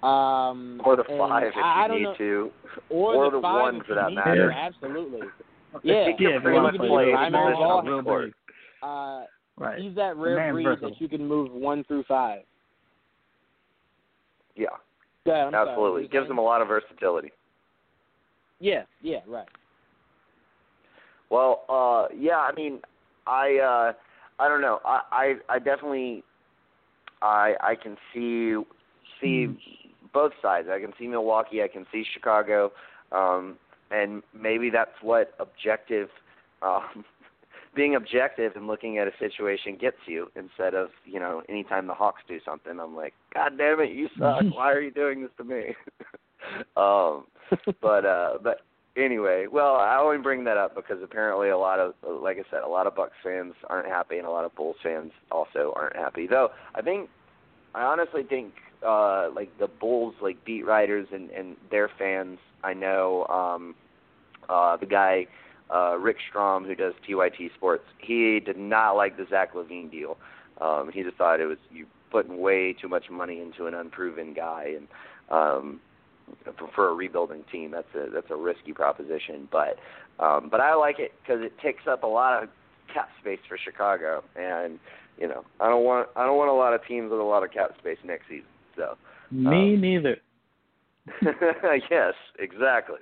Um, 0.07 0.81
or 0.85 0.95
the 0.95 1.05
five 1.05 1.43
if 1.45 1.55
you 1.57 1.63
I, 1.63 1.89
need 1.89 2.03
know, 2.03 2.15
to, 2.17 2.51
or, 2.91 3.15
or 3.15 3.31
the, 3.31 3.39
the 3.39 3.43
five 3.43 3.63
one 3.63 3.77
if 3.77 3.87
for 3.87 3.95
that 3.95 4.09
need 4.11 4.17
matter. 4.17 4.51
To, 4.51 4.55
absolutely. 4.55 5.21
Yeah, 5.83 6.07
he 6.07 6.17
can 6.17 6.33
yeah, 6.33 6.39
pretty 6.41 6.61
much 6.61 6.75
play 6.77 6.89
want 6.89 7.17
any 7.17 7.31
to 7.31 7.39
play 7.39 7.45
position 7.45 7.63
ball, 7.63 7.79
on 7.79 7.85
the 7.85 7.91
real 7.91 8.03
court. 8.03 8.25
big. 8.25 8.35
Uh, 8.83 9.23
Right. 9.59 9.81
he's 9.81 9.97
that 9.97 10.17
rare 10.17 10.53
breed 10.53 10.67
that 10.83 11.01
you 11.01 11.09
can 11.09 11.27
move 11.27 11.51
one 11.51 11.83
through 11.85 12.05
five. 12.05 12.43
Yeah, 14.59 14.67
Go 15.25 15.33
ahead, 15.33 15.47
I'm 15.47 15.53
sorry, 15.53 15.69
absolutely. 15.71 16.03
were 16.03 16.09
Gives 16.09 16.29
them 16.29 16.39
a 16.39 16.43
lot 16.43 16.61
of 16.61 16.69
versatility. 16.69 17.31
Yeah, 18.61 18.83
yeah, 19.03 19.21
right. 19.27 19.47
Well, 21.31 21.65
uh, 21.69 22.13
yeah, 22.17 22.39
I 22.39 22.53
mean, 22.55 22.81
I, 23.27 23.59
uh, 23.59 24.43
I 24.43 24.49
don't 24.49 24.61
know. 24.61 24.81
I, 24.85 25.01
I, 25.13 25.35
I 25.49 25.59
definitely, 25.59 26.25
I, 27.23 27.55
I 27.61 27.75
can 27.81 27.97
see, 28.13 28.57
see 29.21 29.57
both 30.13 30.33
sides. 30.43 30.69
I 30.71 30.81
can 30.81 30.93
see 30.99 31.07
Milwaukee. 31.07 31.63
I 31.63 31.69
can 31.69 31.87
see 31.93 32.05
Chicago, 32.13 32.73
um, 33.13 33.57
and 33.91 34.23
maybe 34.39 34.71
that's 34.71 34.91
what 35.03 35.35
objective, 35.39 36.09
um, 36.63 37.05
being 37.79 37.95
objective 37.95 38.57
and 38.57 38.67
looking 38.67 38.99
at 38.99 39.07
a 39.07 39.13
situation 39.21 39.79
gets 39.81 39.97
you 40.07 40.27
instead 40.35 40.75
of 40.75 40.89
you 41.07 41.21
know 41.21 41.43
anytime 41.49 41.87
the 41.87 41.95
Hawks 41.95 42.23
do 42.27 42.41
something, 42.45 42.79
I'm 42.81 42.97
like, 42.97 43.15
God 43.33 43.57
damn 43.57 43.81
it, 43.81 43.93
you 43.93 44.09
suck. 44.19 44.43
Why 44.53 44.73
are 44.73 44.81
you 44.81 44.91
doing 44.91 45.23
this 45.23 45.31
to 45.39 45.45
me? 45.45 45.77
um, 46.77 47.27
but 47.81 48.05
uh, 48.05 48.39
but 48.43 48.63
anyway, 48.97 49.47
well, 49.51 49.77
I 49.77 49.97
only 49.97 50.19
bring 50.19 50.43
that 50.45 50.57
up 50.57 50.75
because 50.75 50.99
apparently 51.05 51.51
a 51.51 51.57
lot 51.57 51.79
of, 51.79 51.95
like 52.05 52.37
I 52.39 52.51
said, 52.51 52.63
a 52.65 52.69
lot 52.69 52.89
of 52.89 52.97
Bucks 52.97 53.13
fans 53.23 53.55
aren't 53.71 53.87
happy, 53.87 54.19
and 54.19 54.27
a 54.27 54.31
lot 54.31 54.45
of 54.45 54.55
Bulls 54.57 54.77
fans 54.83 55.13
also 55.31 55.73
aren't 55.77 55.95
happy. 55.95 56.27
Though 56.27 56.49
I 56.75 56.83
think, 56.83 57.09
I 57.77 57.83
honestly 57.83 58.25
think, 58.25 58.55
uh, 58.85 59.31
like 59.33 59.57
the 59.61 59.69
Bulls, 59.69 60.17
like 60.21 60.45
beat 60.45 60.67
writers 60.67 61.07
and 61.13 61.31
and 61.31 61.57
their 61.71 61.89
fans, 61.97 62.41
I 62.65 62.75
know, 62.75 63.25
um, 63.27 63.77
uh, 64.49 64.77
the 64.77 64.87
guy. 64.87 65.29
Uh, 65.75 65.99
Rick 65.99 66.17
Strom, 66.29 66.65
who 66.65 66.75
does 66.75 66.95
TYT 67.07 67.51
Sports, 67.57 67.85
he 67.99 68.41
did 68.41 68.57
not 68.57 68.93
like 68.93 69.17
the 69.17 69.27
Zach 69.29 69.55
LaVine 69.55 69.91
deal. 69.91 70.17
Um, 70.61 70.91
he 70.93 71.03
just 71.03 71.17
thought 71.17 71.41
it 71.41 71.47
was 71.47 71.59
you 71.71 71.87
putting 72.11 72.41
way 72.41 72.73
too 72.73 72.89
much 72.89 73.11
money 73.11 73.41
into 73.41 73.67
an 73.67 73.75
unproven 73.75 74.35
guy, 74.35 74.75
and 74.77 74.89
um, 75.31 75.81
for 76.75 76.89
a 76.89 76.95
rebuilding 76.95 77.45
team. 77.51 77.71
That's 77.71 77.95
a 77.95 78.11
that's 78.13 78.31
a 78.31 78.37
risky 78.37 78.73
proposition, 78.73 79.49
but 79.51 79.77
um, 80.19 80.49
but 80.51 80.61
I 80.61 80.75
like 80.75 80.99
it 80.99 81.13
because 81.23 81.43
it 81.43 81.53
takes 81.63 81.83
up 81.89 82.03
a 82.03 82.07
lot 82.07 82.43
of 82.43 82.49
cap 82.93 83.09
space 83.21 83.41
for 83.49 83.59
Chicago, 83.63 84.25
and 84.37 84.79
you 85.19 85.29
know 85.29 85.45
I 85.61 85.69
don't 85.69 85.85
want 85.85 86.09
I 86.17 86.25
don't 86.25 86.37
want 86.37 86.51
a 86.51 86.55
lot 86.55 86.75
of 86.75 86.81
teams 86.87 87.11
with 87.11 87.21
a 87.21 87.25
lot 87.25 87.45
of 87.45 87.53
cap 87.53 87.73
space 87.79 87.99
next 88.05 88.25
season. 88.29 88.47
So 88.77 88.97
Me 89.31 89.75
Um, 89.75 89.81
neither. 89.81 90.17
yes, 91.91 92.15
exactly. 92.39 93.01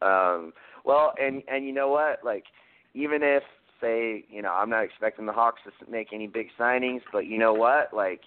Um, 0.00 0.52
well, 0.88 1.12
and 1.20 1.42
and 1.46 1.64
you 1.64 1.72
know 1.72 1.88
what? 1.88 2.24
Like 2.24 2.44
even 2.94 3.22
if 3.22 3.44
say 3.80 4.24
you 4.28 4.42
know 4.42 4.52
I'm 4.52 4.70
not 4.70 4.82
expecting 4.82 5.26
the 5.26 5.32
Hawks 5.32 5.60
to 5.64 5.90
make 5.90 6.08
any 6.12 6.26
big 6.26 6.48
signings, 6.58 7.02
but 7.12 7.26
you 7.26 7.38
know 7.38 7.52
what? 7.52 7.94
Like 7.94 8.22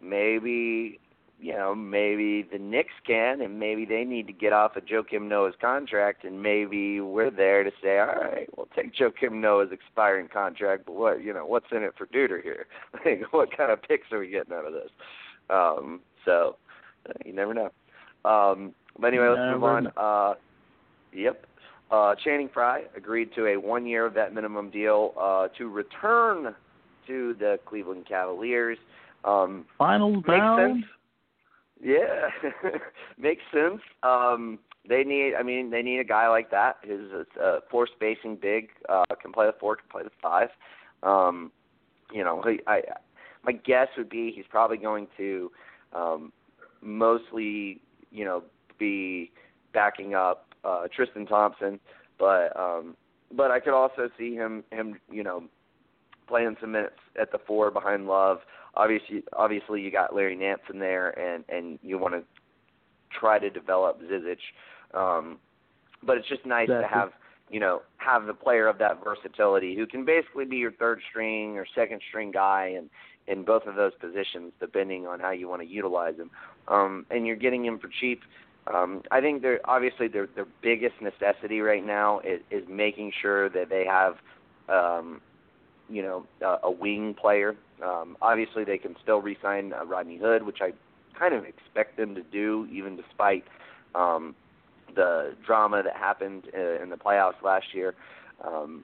maybe 0.00 0.98
you 1.40 1.52
know, 1.52 1.74
maybe 1.74 2.42
the 2.50 2.58
Knicks 2.58 2.94
can, 3.06 3.40
and 3.40 3.58
maybe 3.58 3.84
they 3.84 4.04
need 4.04 4.26
to 4.28 4.32
get 4.32 4.52
off 4.52 4.76
of 4.76 4.84
Joakim 4.86 5.28
Noah's 5.28 5.54
contract, 5.60 6.24
and 6.24 6.42
maybe 6.42 7.00
we're 7.00 7.30
there 7.30 7.64
to 7.64 7.70
say, 7.82 7.98
all 7.98 8.06
right, 8.06 8.48
we'll 8.56 8.68
take 8.74 8.94
Joakim 8.94 9.32
Noah's 9.40 9.70
expiring 9.72 10.28
contract, 10.28 10.84
but 10.86 10.94
what, 10.94 11.22
you 11.22 11.34
know, 11.34 11.44
what's 11.44 11.66
in 11.70 11.82
it 11.82 11.92
for 11.98 12.06
Duder 12.06 12.42
here? 12.42 12.66
Like, 13.04 13.32
what 13.32 13.54
kind 13.54 13.70
of 13.70 13.82
picks 13.82 14.10
are 14.12 14.20
we 14.20 14.28
getting 14.28 14.54
out 14.54 14.66
of 14.66 14.72
this? 14.72 14.90
Um, 15.50 16.00
so, 16.24 16.56
uh, 17.08 17.12
you 17.26 17.34
never 17.34 17.52
know. 17.52 17.70
Um, 18.24 18.72
but 18.98 19.08
anyway, 19.08 19.28
let's 19.28 19.52
move 19.52 19.64
on. 19.64 19.88
Uh, 19.96 20.34
yep. 21.12 21.44
Uh, 21.94 22.12
Channing 22.24 22.50
Frye 22.52 22.82
agreed 22.96 23.32
to 23.36 23.46
a 23.46 23.56
one-year 23.56 24.10
vet 24.10 24.34
minimum 24.34 24.68
deal 24.68 25.14
uh, 25.16 25.46
to 25.56 25.68
return 25.68 26.52
to 27.06 27.36
the 27.38 27.60
Cleveland 27.66 28.04
Cavaliers. 28.08 28.78
Um, 29.24 29.64
bound. 30.38 30.74
sense. 30.74 30.86
Yeah, 31.80 32.30
makes 33.18 33.42
sense. 33.52 33.80
Um, 34.02 34.58
they 34.88 35.04
need, 35.04 35.34
I 35.38 35.44
mean, 35.44 35.70
they 35.70 35.82
need 35.82 36.00
a 36.00 36.04
guy 36.04 36.26
like 36.26 36.50
that 36.50 36.78
who's 36.84 37.12
a, 37.12 37.40
a 37.40 37.60
four 37.70 37.86
spacing 37.86 38.38
big, 38.42 38.70
uh, 38.88 39.04
can 39.22 39.32
play 39.32 39.46
the 39.46 39.54
four, 39.60 39.76
can 39.76 39.86
play 39.88 40.02
the 40.02 40.10
five. 40.20 40.48
Um, 41.04 41.52
you 42.12 42.24
know, 42.24 42.42
he, 42.42 42.58
I, 42.66 42.80
my 43.44 43.52
guess 43.52 43.86
would 43.96 44.10
be 44.10 44.32
he's 44.34 44.46
probably 44.50 44.78
going 44.78 45.06
to 45.16 45.52
um, 45.92 46.32
mostly, 46.82 47.80
you 48.10 48.24
know, 48.24 48.42
be 48.80 49.30
backing 49.72 50.16
up 50.16 50.53
uh, 50.64 50.88
Tristan 50.94 51.26
Thompson, 51.26 51.78
but 52.18 52.56
um, 52.58 52.96
but 53.36 53.50
I 53.50 53.60
could 53.60 53.74
also 53.74 54.08
see 54.18 54.34
him 54.34 54.64
him, 54.70 54.98
you 55.10 55.22
know, 55.22 55.44
playing 56.26 56.56
some 56.60 56.72
minutes 56.72 56.96
at 57.20 57.32
the 57.32 57.38
four 57.46 57.70
behind 57.70 58.06
Love. 58.06 58.38
Obviously 58.76 59.22
obviously 59.34 59.80
you 59.80 59.90
got 59.90 60.14
Larry 60.14 60.36
Nance 60.36 60.62
in 60.72 60.78
there 60.78 61.10
and 61.18 61.44
and 61.48 61.78
you 61.82 61.98
want 61.98 62.14
to 62.14 62.22
try 63.18 63.38
to 63.38 63.50
develop 63.50 64.00
Zizic. 64.02 64.38
Um 64.94 65.38
but 66.02 66.18
it's 66.18 66.28
just 66.28 66.44
nice 66.44 66.68
to 66.68 66.86
have 66.86 67.10
you 67.50 67.60
know 67.60 67.82
have 67.98 68.26
the 68.26 68.34
player 68.34 68.66
of 68.66 68.78
that 68.78 69.02
versatility 69.02 69.76
who 69.76 69.86
can 69.86 70.04
basically 70.04 70.44
be 70.44 70.56
your 70.56 70.72
third 70.72 71.00
string 71.08 71.56
or 71.56 71.66
second 71.74 72.00
string 72.08 72.30
guy 72.30 72.74
and 72.76 72.90
in 73.26 73.44
both 73.44 73.62
of 73.66 73.74
those 73.74 73.92
positions 74.00 74.52
depending 74.60 75.06
on 75.06 75.18
how 75.18 75.30
you 75.30 75.48
want 75.48 75.62
to 75.62 75.68
utilize 75.68 76.16
him. 76.16 76.30
Um 76.68 77.06
and 77.10 77.26
you're 77.26 77.36
getting 77.36 77.64
him 77.64 77.78
for 77.78 77.88
cheap 78.00 78.22
Um, 78.72 79.02
I 79.10 79.20
think 79.20 79.42
they're 79.42 79.60
obviously 79.64 80.08
their 80.08 80.26
their 80.34 80.46
biggest 80.62 80.94
necessity 81.00 81.60
right 81.60 81.84
now 81.84 82.20
is, 82.20 82.40
is 82.50 82.64
making 82.68 83.12
sure 83.20 83.48
that 83.50 83.68
they 83.68 83.84
have, 83.84 84.16
um, 84.68 85.20
you 85.90 86.02
know, 86.02 86.26
a, 86.40 86.66
a 86.66 86.70
wing 86.70 87.14
player. 87.14 87.56
Um, 87.84 88.16
obviously, 88.22 88.64
they 88.64 88.78
can 88.78 88.96
still 89.02 89.20
re-sign 89.20 89.74
uh, 89.74 89.84
Rodney 89.84 90.16
Hood, 90.16 90.44
which 90.44 90.58
I 90.62 90.72
kind 91.18 91.34
of 91.34 91.44
expect 91.44 91.96
them 91.96 92.14
to 92.14 92.22
do, 92.22 92.66
even 92.72 92.96
despite 92.96 93.44
um, 93.94 94.34
the 94.94 95.34
drama 95.44 95.82
that 95.82 95.96
happened 95.96 96.44
uh, 96.56 96.82
in 96.82 96.88
the 96.88 96.96
playoffs 96.96 97.42
last 97.42 97.66
year. 97.74 97.94
Um, 98.46 98.82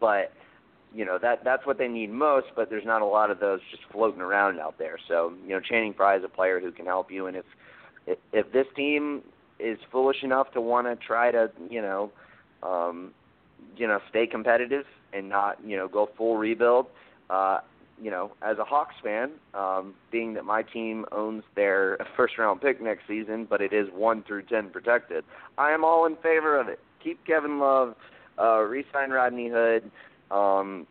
but 0.00 0.32
you 0.94 1.04
know 1.04 1.18
that 1.20 1.44
that's 1.44 1.66
what 1.66 1.76
they 1.76 1.88
need 1.88 2.10
most, 2.10 2.46
but 2.56 2.70
there's 2.70 2.86
not 2.86 3.02
a 3.02 3.06
lot 3.06 3.30
of 3.30 3.40
those 3.40 3.60
just 3.70 3.82
floating 3.92 4.20
around 4.20 4.58
out 4.58 4.78
there. 4.78 4.98
So 5.06 5.34
you 5.44 5.50
know, 5.50 5.60
Channing 5.60 5.92
Frye 5.92 6.16
is 6.16 6.24
a 6.24 6.28
player 6.28 6.60
who 6.60 6.72
can 6.72 6.86
help 6.86 7.10
you, 7.10 7.26
and 7.26 7.36
if 7.36 7.44
if, 8.06 8.52
this 8.52 8.66
team 8.74 9.22
is 9.58 9.78
foolish 9.90 10.22
enough 10.22 10.52
to 10.52 10.60
want 10.60 10.86
to 10.86 10.96
try 11.06 11.30
to 11.30 11.50
you 11.70 11.82
know 11.82 12.10
um, 12.62 13.12
you 13.76 13.86
know 13.86 13.98
stay 14.10 14.26
competitive 14.26 14.84
and 15.12 15.28
not 15.28 15.58
you 15.64 15.76
know 15.76 15.88
go 15.88 16.08
full 16.16 16.36
rebuild, 16.36 16.86
uh, 17.30 17.58
you 18.00 18.10
know, 18.10 18.32
as 18.42 18.58
a 18.58 18.64
Hawks 18.64 18.94
fan, 19.02 19.32
um, 19.54 19.94
being 20.12 20.34
that 20.34 20.44
my 20.44 20.62
team 20.62 21.06
owns 21.12 21.42
their 21.54 21.98
first 22.16 22.38
round 22.38 22.60
pick 22.60 22.80
next 22.82 23.02
season, 23.08 23.46
but 23.48 23.60
it 23.60 23.72
is 23.72 23.88
one 23.92 24.22
through 24.22 24.42
ten 24.42 24.70
protected, 24.70 25.24
I 25.58 25.70
am 25.72 25.84
all 25.84 26.06
in 26.06 26.16
favor 26.16 26.58
of 26.58 26.68
it. 26.68 26.80
Keep 27.02 27.24
Kevin 27.26 27.58
Love, 27.58 27.94
uh, 28.38 28.60
re-sign 28.60 29.10
Rodney 29.10 29.48
Hood, 29.48 29.90
um, 30.30 30.86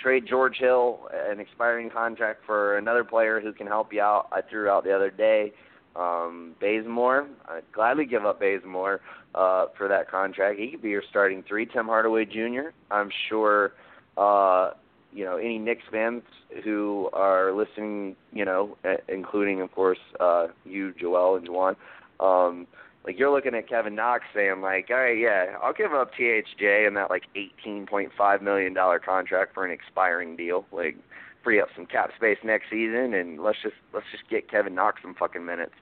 trade 0.00 0.24
George 0.28 0.56
Hill, 0.58 1.08
an 1.30 1.40
expiring 1.40 1.90
contract 1.90 2.40
for 2.44 2.76
another 2.76 3.04
player 3.04 3.40
who 3.40 3.52
can 3.52 3.66
help 3.66 3.92
you 3.92 4.00
out. 4.00 4.28
I 4.30 4.40
threw 4.42 4.68
out 4.68 4.84
the 4.84 4.94
other 4.94 5.10
day. 5.10 5.52
Um, 5.96 6.54
Bazemore, 6.60 7.28
I'd 7.48 7.62
gladly 7.72 8.04
give 8.04 8.24
up 8.24 8.40
Bazemore 8.40 9.00
uh, 9.34 9.66
for 9.76 9.88
that 9.88 10.10
contract. 10.10 10.58
He 10.58 10.70
could 10.70 10.82
be 10.82 10.90
your 10.90 11.02
starting 11.08 11.44
three. 11.46 11.66
Tim 11.66 11.86
Hardaway 11.86 12.24
Jr. 12.24 12.70
I'm 12.90 13.10
sure 13.28 13.72
uh, 14.16 14.70
you 15.12 15.24
know 15.24 15.36
any 15.36 15.58
Knicks 15.58 15.84
fans 15.90 16.22
who 16.64 17.08
are 17.12 17.52
listening, 17.52 18.16
you 18.32 18.44
know, 18.44 18.76
including 19.08 19.60
of 19.60 19.72
course 19.72 19.98
uh, 20.20 20.48
you, 20.64 20.92
Joel, 21.00 21.36
and 21.36 21.48
Juwan. 21.48 21.76
Um, 22.20 22.66
like 23.04 23.18
you're 23.18 23.30
looking 23.30 23.54
at 23.54 23.68
Kevin 23.68 23.94
Knox 23.94 24.24
saying 24.34 24.60
like, 24.62 24.88
all 24.90 24.96
right, 24.96 25.18
yeah, 25.18 25.56
I'll 25.62 25.74
give 25.74 25.92
up 25.92 26.12
THJ 26.14 26.86
and 26.86 26.96
that 26.96 27.10
like 27.10 27.24
18.5 27.66 28.42
million 28.42 28.72
dollar 28.72 28.98
contract 28.98 29.54
for 29.54 29.64
an 29.64 29.70
expiring 29.70 30.36
deal. 30.36 30.64
Like 30.72 30.96
free 31.44 31.60
up 31.60 31.68
some 31.76 31.86
cap 31.86 32.10
space 32.16 32.38
next 32.42 32.70
season 32.70 33.14
and 33.14 33.40
let's 33.40 33.58
just 33.62 33.76
let's 33.92 34.06
just 34.10 34.28
get 34.28 34.50
Kevin 34.50 34.74
Knox 34.74 35.00
some 35.02 35.14
fucking 35.14 35.44
minutes. 35.44 35.74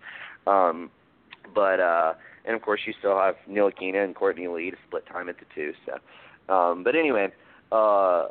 Um, 0.47 0.91
but 1.55 1.81
uh, 1.81 2.15
and 2.45 2.55
of 2.55 2.63
course 2.63 2.81
you 2.87 2.93
still 2.99 3.17
have 3.17 3.37
Ntilikina 3.49 4.05
and 4.05 4.15
Courtney 4.15 4.49
Lee 4.49 4.71
to 4.71 4.77
split 4.87 5.07
time 5.07 5.29
at 5.29 5.37
the 5.39 5.47
two. 5.55 5.73
So, 5.87 6.53
um, 6.53 6.85
but 6.85 6.97
anyway, 6.97 7.29
uh, 7.71 8.27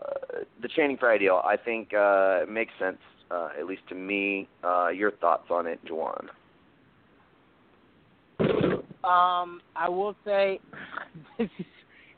the 0.62 0.68
Channing 0.76 0.98
Frye 0.98 1.18
deal, 1.18 1.42
I 1.44 1.58
think, 1.58 1.94
uh, 1.94 2.42
makes 2.48 2.74
sense, 2.80 3.00
uh, 3.32 3.50
at 3.58 3.66
least 3.66 3.82
to 3.90 3.96
me. 3.96 4.48
Uh, 4.64 4.90
your 4.90 5.12
thoughts 5.12 5.48
on 5.50 5.68
it, 5.68 5.80
Juwan? 5.86 6.28
Um, 9.04 9.62
I 9.76 9.90
will 9.90 10.16
say 10.24 10.60
this 11.38 11.50
is 11.60 11.66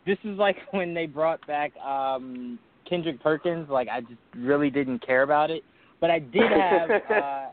this 0.06 0.18
is 0.26 0.38
like 0.38 0.58
when 0.72 0.94
they 0.94 1.06
brought 1.06 1.46
back 1.48 1.72
um 1.78 2.60
Kendrick 2.88 3.22
Perkins. 3.22 3.70
Like 3.70 3.88
I 3.90 4.02
just 4.02 4.14
really 4.36 4.70
didn't 4.70 5.06
care 5.06 5.24
about 5.24 5.52
it, 5.52 5.64
but 6.00 6.10
I 6.10 6.20
did 6.20 6.52
have 6.52 6.90
uh, 7.10 7.46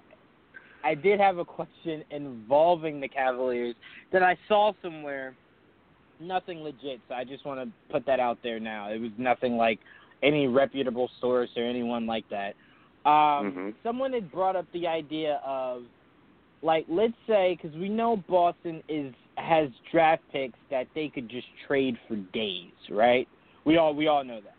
I 0.84 0.94
did 0.94 1.20
have 1.20 1.38
a 1.38 1.44
question 1.44 2.04
involving 2.10 3.00
the 3.00 3.08
Cavaliers 3.08 3.74
that 4.12 4.22
I 4.22 4.36
saw 4.48 4.72
somewhere 4.82 5.34
nothing 6.20 6.60
legit. 6.60 7.00
So 7.08 7.14
I 7.14 7.24
just 7.24 7.44
want 7.44 7.60
to 7.60 7.92
put 7.92 8.06
that 8.06 8.20
out 8.20 8.38
there 8.42 8.60
now. 8.60 8.90
It 8.90 9.00
was 9.00 9.10
nothing 9.18 9.56
like 9.56 9.78
any 10.22 10.46
reputable 10.46 11.10
source 11.20 11.50
or 11.56 11.64
anyone 11.64 12.06
like 12.06 12.24
that. 12.30 12.54
Um, 13.08 13.12
mm-hmm. 13.12 13.70
Someone 13.82 14.12
had 14.12 14.30
brought 14.30 14.56
up 14.56 14.66
the 14.72 14.86
idea 14.86 15.40
of, 15.44 15.82
like, 16.62 16.84
let's 16.88 17.14
say, 17.26 17.58
because 17.60 17.76
we 17.78 17.88
know 17.88 18.22
Boston 18.28 18.82
is 18.88 19.14
has 19.36 19.70
draft 19.90 20.22
picks 20.32 20.58
that 20.70 20.86
they 20.94 21.08
could 21.08 21.28
just 21.30 21.46
trade 21.66 21.96
for 22.06 22.16
days, 22.16 22.72
right? 22.90 23.26
We 23.64 23.78
all 23.78 23.94
we 23.94 24.06
all 24.06 24.22
know 24.22 24.40
that. 24.42 24.54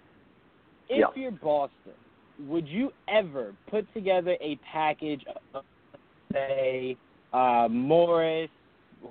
If 0.92 1.00
yeah. 1.00 1.22
you're 1.22 1.32
Boston, 1.32 1.94
would 2.48 2.68
you 2.68 2.92
ever 3.08 3.54
put 3.70 3.92
together 3.94 4.36
a 4.42 4.60
package 4.72 5.24
of, 5.54 5.64
say, 6.34 6.98
uh, 7.32 7.68
Morris, 7.72 8.50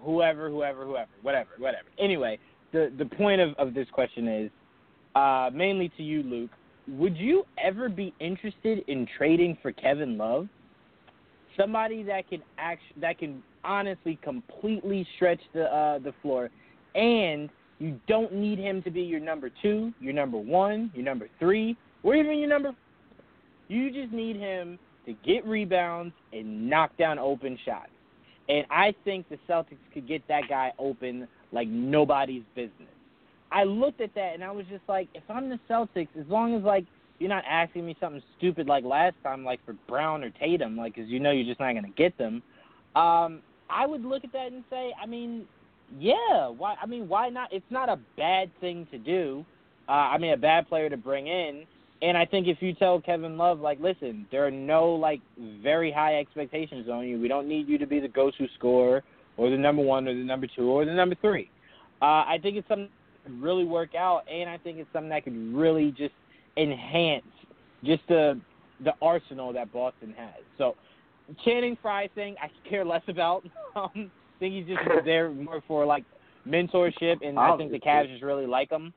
whoever, 0.02 0.50
whoever, 0.50 0.84
whoever, 0.84 1.10
whatever, 1.22 1.50
whatever. 1.58 1.86
Anyway, 1.98 2.38
the 2.72 2.92
the 2.98 3.06
point 3.06 3.40
of, 3.40 3.54
of 3.54 3.74
this 3.74 3.86
question 3.92 4.28
is 4.28 4.50
uh, 5.14 5.50
mainly 5.52 5.90
to 5.96 6.02
you, 6.02 6.22
Luke. 6.22 6.50
Would 6.88 7.16
you 7.16 7.44
ever 7.62 7.88
be 7.88 8.12
interested 8.20 8.84
in 8.88 9.06
trading 9.16 9.56
for 9.62 9.72
Kevin 9.72 10.18
Love? 10.18 10.48
Somebody 11.56 12.02
that 12.04 12.28
can 12.28 12.42
act 12.58 12.82
that 13.00 13.18
can 13.18 13.42
honestly 13.64 14.18
completely 14.22 15.06
stretch 15.16 15.40
the 15.54 15.64
uh, 15.64 15.98
the 15.98 16.12
floor, 16.22 16.50
and 16.94 17.48
you 17.80 17.98
don't 18.06 18.32
need 18.32 18.58
him 18.58 18.82
to 18.82 18.90
be 18.90 19.00
your 19.00 19.20
number 19.20 19.50
two, 19.62 19.92
your 20.00 20.12
number 20.12 20.36
one, 20.36 20.92
your 20.94 21.04
number 21.04 21.28
three, 21.40 21.76
or 22.02 22.14
even 22.14 22.38
your 22.38 22.48
number. 22.48 22.72
You 23.68 23.90
just 23.90 24.12
need 24.12 24.36
him 24.36 24.78
to 25.06 25.14
get 25.24 25.46
rebounds 25.46 26.14
and 26.32 26.68
knock 26.68 26.96
down 26.98 27.18
open 27.18 27.58
shots. 27.64 27.90
And 28.48 28.66
I 28.70 28.94
think 29.04 29.28
the 29.28 29.38
Celtics 29.48 29.78
could 29.94 30.06
get 30.06 30.26
that 30.28 30.42
guy 30.48 30.72
open 30.78 31.26
like 31.52 31.68
nobody's 31.68 32.42
business. 32.54 32.88
I 33.50 33.64
looked 33.64 34.00
at 34.00 34.14
that 34.14 34.34
and 34.34 34.44
I 34.44 34.50
was 34.50 34.66
just 34.70 34.82
like, 34.86 35.08
if 35.14 35.22
I'm 35.28 35.48
the 35.48 35.58
Celtics, 35.68 36.08
as 36.18 36.26
long 36.28 36.54
as 36.54 36.62
like 36.62 36.84
you're 37.18 37.30
not 37.30 37.44
asking 37.48 37.86
me 37.86 37.96
something 37.98 38.22
stupid 38.36 38.66
like 38.66 38.84
last 38.84 39.14
time, 39.22 39.44
like 39.44 39.64
for 39.64 39.74
Brown 39.88 40.22
or 40.22 40.30
Tatum, 40.30 40.76
like 40.76 40.94
because 40.94 41.08
you 41.08 41.18
know 41.18 41.30
you're 41.30 41.46
just 41.46 41.60
not 41.60 41.72
going 41.72 41.84
to 41.84 41.90
get 41.90 42.16
them. 42.18 42.42
Um, 42.94 43.40
I 43.70 43.86
would 43.86 44.04
look 44.04 44.24
at 44.24 44.32
that 44.32 44.52
and 44.52 44.64
say, 44.68 44.92
I 45.00 45.06
mean, 45.06 45.46
yeah, 45.98 46.48
why? 46.48 46.76
I 46.80 46.86
mean, 46.86 47.08
why 47.08 47.28
not? 47.28 47.52
It's 47.52 47.70
not 47.70 47.88
a 47.88 47.98
bad 48.16 48.50
thing 48.60 48.86
to 48.90 48.98
do. 48.98 49.44
Uh, 49.88 49.92
I 49.92 50.18
mean, 50.18 50.32
a 50.32 50.36
bad 50.36 50.68
player 50.68 50.88
to 50.88 50.96
bring 50.96 51.26
in. 51.26 51.64
And 52.02 52.16
I 52.16 52.24
think 52.24 52.46
if 52.46 52.62
you 52.62 52.72
tell 52.72 53.00
Kevin 53.00 53.36
Love, 53.36 53.60
like, 53.60 53.78
listen, 53.80 54.26
there 54.30 54.46
are 54.46 54.50
no 54.50 54.90
like 54.90 55.20
very 55.62 55.92
high 55.92 56.18
expectations 56.18 56.88
on 56.88 57.06
you. 57.06 57.20
We 57.20 57.28
don't 57.28 57.48
need 57.48 57.68
you 57.68 57.76
to 57.78 57.86
be 57.86 58.00
the 58.00 58.08
go-to 58.08 58.46
scorer 58.56 59.02
or 59.36 59.50
the 59.50 59.56
number 59.56 59.82
one 59.82 60.08
or 60.08 60.14
the 60.14 60.20
number 60.20 60.46
two 60.46 60.68
or 60.70 60.84
the 60.84 60.92
number 60.92 61.16
three. 61.20 61.50
Uh, 62.00 62.24
I 62.26 62.38
think 62.40 62.56
it's 62.56 62.68
something 62.68 62.88
that 63.24 63.30
could 63.30 63.42
really 63.42 63.64
work 63.64 63.94
out, 63.94 64.22
and 64.30 64.48
I 64.48 64.56
think 64.56 64.78
it's 64.78 64.88
something 64.92 65.10
that 65.10 65.24
could 65.24 65.54
really 65.54 65.90
just 65.92 66.14
enhance 66.56 67.24
just 67.84 68.02
the 68.08 68.40
the 68.82 68.94
arsenal 69.02 69.52
that 69.52 69.70
Boston 69.74 70.14
has. 70.16 70.42
So, 70.56 70.74
Channing 71.44 71.76
Frye 71.82 72.08
thing, 72.14 72.36
I 72.42 72.48
care 72.68 72.84
less 72.84 73.02
about. 73.08 73.44
Um, 73.76 74.10
think 74.40 74.54
he's 74.54 74.66
just 74.66 74.80
there 75.04 75.30
more 75.30 75.62
for 75.68 75.86
like 75.86 76.04
mentorship, 76.48 77.24
and 77.24 77.38
I 77.38 77.56
think 77.56 77.70
the 77.70 77.78
Cavs 77.78 78.10
just 78.10 78.22
really 78.22 78.46
like 78.46 78.70
him. 78.70 78.92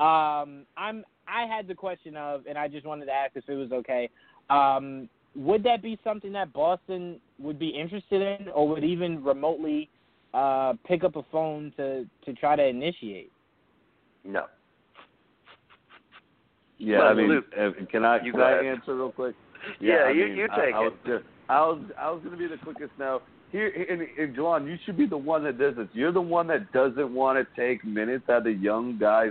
Um, 0.00 0.66
I'm 0.76 1.04
I 1.28 1.46
had 1.46 1.68
the 1.68 1.74
question 1.74 2.16
of, 2.16 2.46
and 2.46 2.58
I 2.58 2.68
just 2.68 2.86
wanted 2.86 3.06
to 3.06 3.12
ask 3.12 3.32
if 3.36 3.48
it 3.48 3.54
was 3.54 3.70
okay. 3.72 4.10
Um, 4.50 5.08
would 5.34 5.62
that 5.64 5.82
be 5.82 5.98
something 6.02 6.32
that 6.32 6.52
Boston 6.52 7.20
would 7.38 7.58
be 7.58 7.68
interested 7.68 8.22
in, 8.40 8.48
or 8.48 8.68
would 8.68 8.84
even 8.84 9.22
remotely 9.22 9.90
uh, 10.34 10.74
pick 10.86 11.04
up 11.04 11.16
a 11.16 11.22
phone 11.30 11.72
to 11.76 12.06
to 12.24 12.32
try 12.34 12.56
to 12.56 12.64
initiate? 12.64 13.30
No. 14.24 14.46
Yeah, 16.78 17.00
I 17.00 17.14
mean, 17.14 17.42
uh, 17.58 17.70
can 17.90 18.04
I 18.04 18.22
you 18.22 18.32
can 18.32 18.40
I 18.40 18.64
answer 18.64 18.94
real 18.96 19.12
quick? 19.12 19.34
Yeah, 19.80 20.08
yeah 20.08 20.10
you 20.10 20.28
mean, 20.28 20.36
you 20.36 20.48
take 20.48 20.74
I, 20.74 20.78
I 20.78 20.86
it. 20.86 20.90
was 20.90 20.92
just, 21.06 21.24
I 21.48 21.60
was 21.60 21.82
I 21.98 22.10
was 22.10 22.20
going 22.22 22.32
to 22.32 22.38
be 22.38 22.46
the 22.46 22.62
quickest 22.62 22.92
now. 22.98 23.22
Here, 23.56 23.86
and, 23.88 24.02
and 24.18 24.36
Juwan, 24.36 24.68
you 24.68 24.76
should 24.84 24.98
be 24.98 25.06
the 25.06 25.16
one 25.16 25.42
that 25.44 25.58
does 25.58 25.76
this. 25.76 25.88
You're 25.94 26.12
the 26.12 26.20
one 26.20 26.46
that 26.48 26.70
doesn't 26.72 27.14
want 27.14 27.38
to 27.38 27.46
take 27.58 27.82
minutes 27.86 28.28
out 28.28 28.46
of 28.46 28.60
young 28.60 28.98
guys 28.98 29.30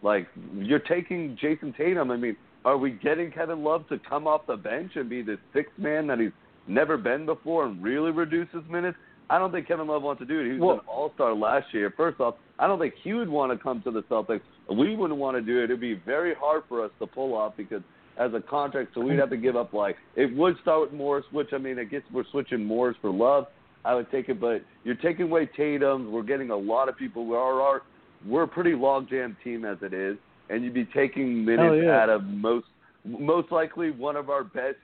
like 0.00 0.28
you're 0.54 0.78
taking 0.78 1.36
Jayson 1.42 1.76
Tatum. 1.76 2.12
I 2.12 2.16
mean, 2.16 2.36
are 2.64 2.78
we 2.78 2.92
getting 2.92 3.32
Kevin 3.32 3.64
Love 3.64 3.88
to 3.88 3.98
come 4.08 4.28
off 4.28 4.46
the 4.46 4.56
bench 4.56 4.92
and 4.94 5.10
be 5.10 5.22
the 5.22 5.38
sixth 5.52 5.76
man 5.76 6.06
that 6.06 6.20
he's 6.20 6.30
never 6.68 6.96
been 6.96 7.26
before 7.26 7.66
and 7.66 7.82
really 7.82 8.12
reduce 8.12 8.46
his 8.52 8.62
minutes? 8.70 8.96
I 9.28 9.40
don't 9.40 9.50
think 9.50 9.66
Kevin 9.66 9.88
Love 9.88 10.02
wants 10.02 10.20
to 10.20 10.26
do 10.26 10.38
it. 10.38 10.44
He 10.44 10.52
was 10.52 10.60
well, 10.60 10.74
an 10.74 10.80
All 10.86 11.12
Star 11.16 11.34
last 11.34 11.66
year. 11.74 11.92
First 11.96 12.20
off, 12.20 12.36
I 12.60 12.68
don't 12.68 12.78
think 12.78 12.94
he 13.02 13.12
would 13.12 13.28
want 13.28 13.50
to 13.50 13.58
come 13.60 13.82
to 13.82 13.90
the 13.90 14.02
Celtics. 14.04 14.42
We 14.70 14.94
wouldn't 14.94 15.18
want 15.18 15.36
to 15.36 15.42
do 15.42 15.62
it. 15.62 15.64
It'd 15.64 15.80
be 15.80 15.94
very 15.94 16.32
hard 16.32 16.62
for 16.68 16.84
us 16.84 16.92
to 17.00 17.08
pull 17.08 17.34
off 17.34 17.54
because 17.56 17.82
as 18.18 18.32
a 18.34 18.40
contract, 18.40 18.92
so 18.94 19.00
we'd 19.00 19.18
have 19.18 19.30
to 19.30 19.36
give 19.36 19.56
up 19.56 19.72
like 19.72 19.96
it 20.14 20.32
would 20.36 20.54
start 20.62 20.82
with 20.82 20.92
Morris, 20.92 21.24
which 21.32 21.48
I 21.52 21.58
mean, 21.58 21.80
I 21.80 21.84
guess 21.84 22.02
we're 22.12 22.24
switching 22.30 22.64
Morris 22.64 22.96
for 23.00 23.10
Love. 23.10 23.46
I 23.84 23.94
would 23.94 24.10
take 24.10 24.28
it, 24.28 24.40
but 24.40 24.62
you're 24.82 24.94
taking 24.94 25.26
away 25.26 25.48
Tatum. 25.56 26.10
We're 26.10 26.22
getting 26.22 26.50
a 26.50 26.56
lot 26.56 26.88
of 26.88 26.96
people. 26.96 27.26
We 27.26 27.36
are, 27.36 27.60
are 27.60 27.82
we're 28.26 28.44
a 28.44 28.48
pretty 28.48 28.72
logjam 28.72 29.36
team 29.44 29.64
as 29.64 29.78
it 29.82 29.92
is, 29.92 30.16
and 30.48 30.64
you'd 30.64 30.74
be 30.74 30.86
taking 30.86 31.44
minutes 31.44 31.82
yeah. 31.84 32.02
out 32.02 32.08
of 32.08 32.24
most 32.24 32.66
most 33.04 33.52
likely 33.52 33.90
one 33.90 34.16
of 34.16 34.30
our 34.30 34.44
best, 34.44 34.76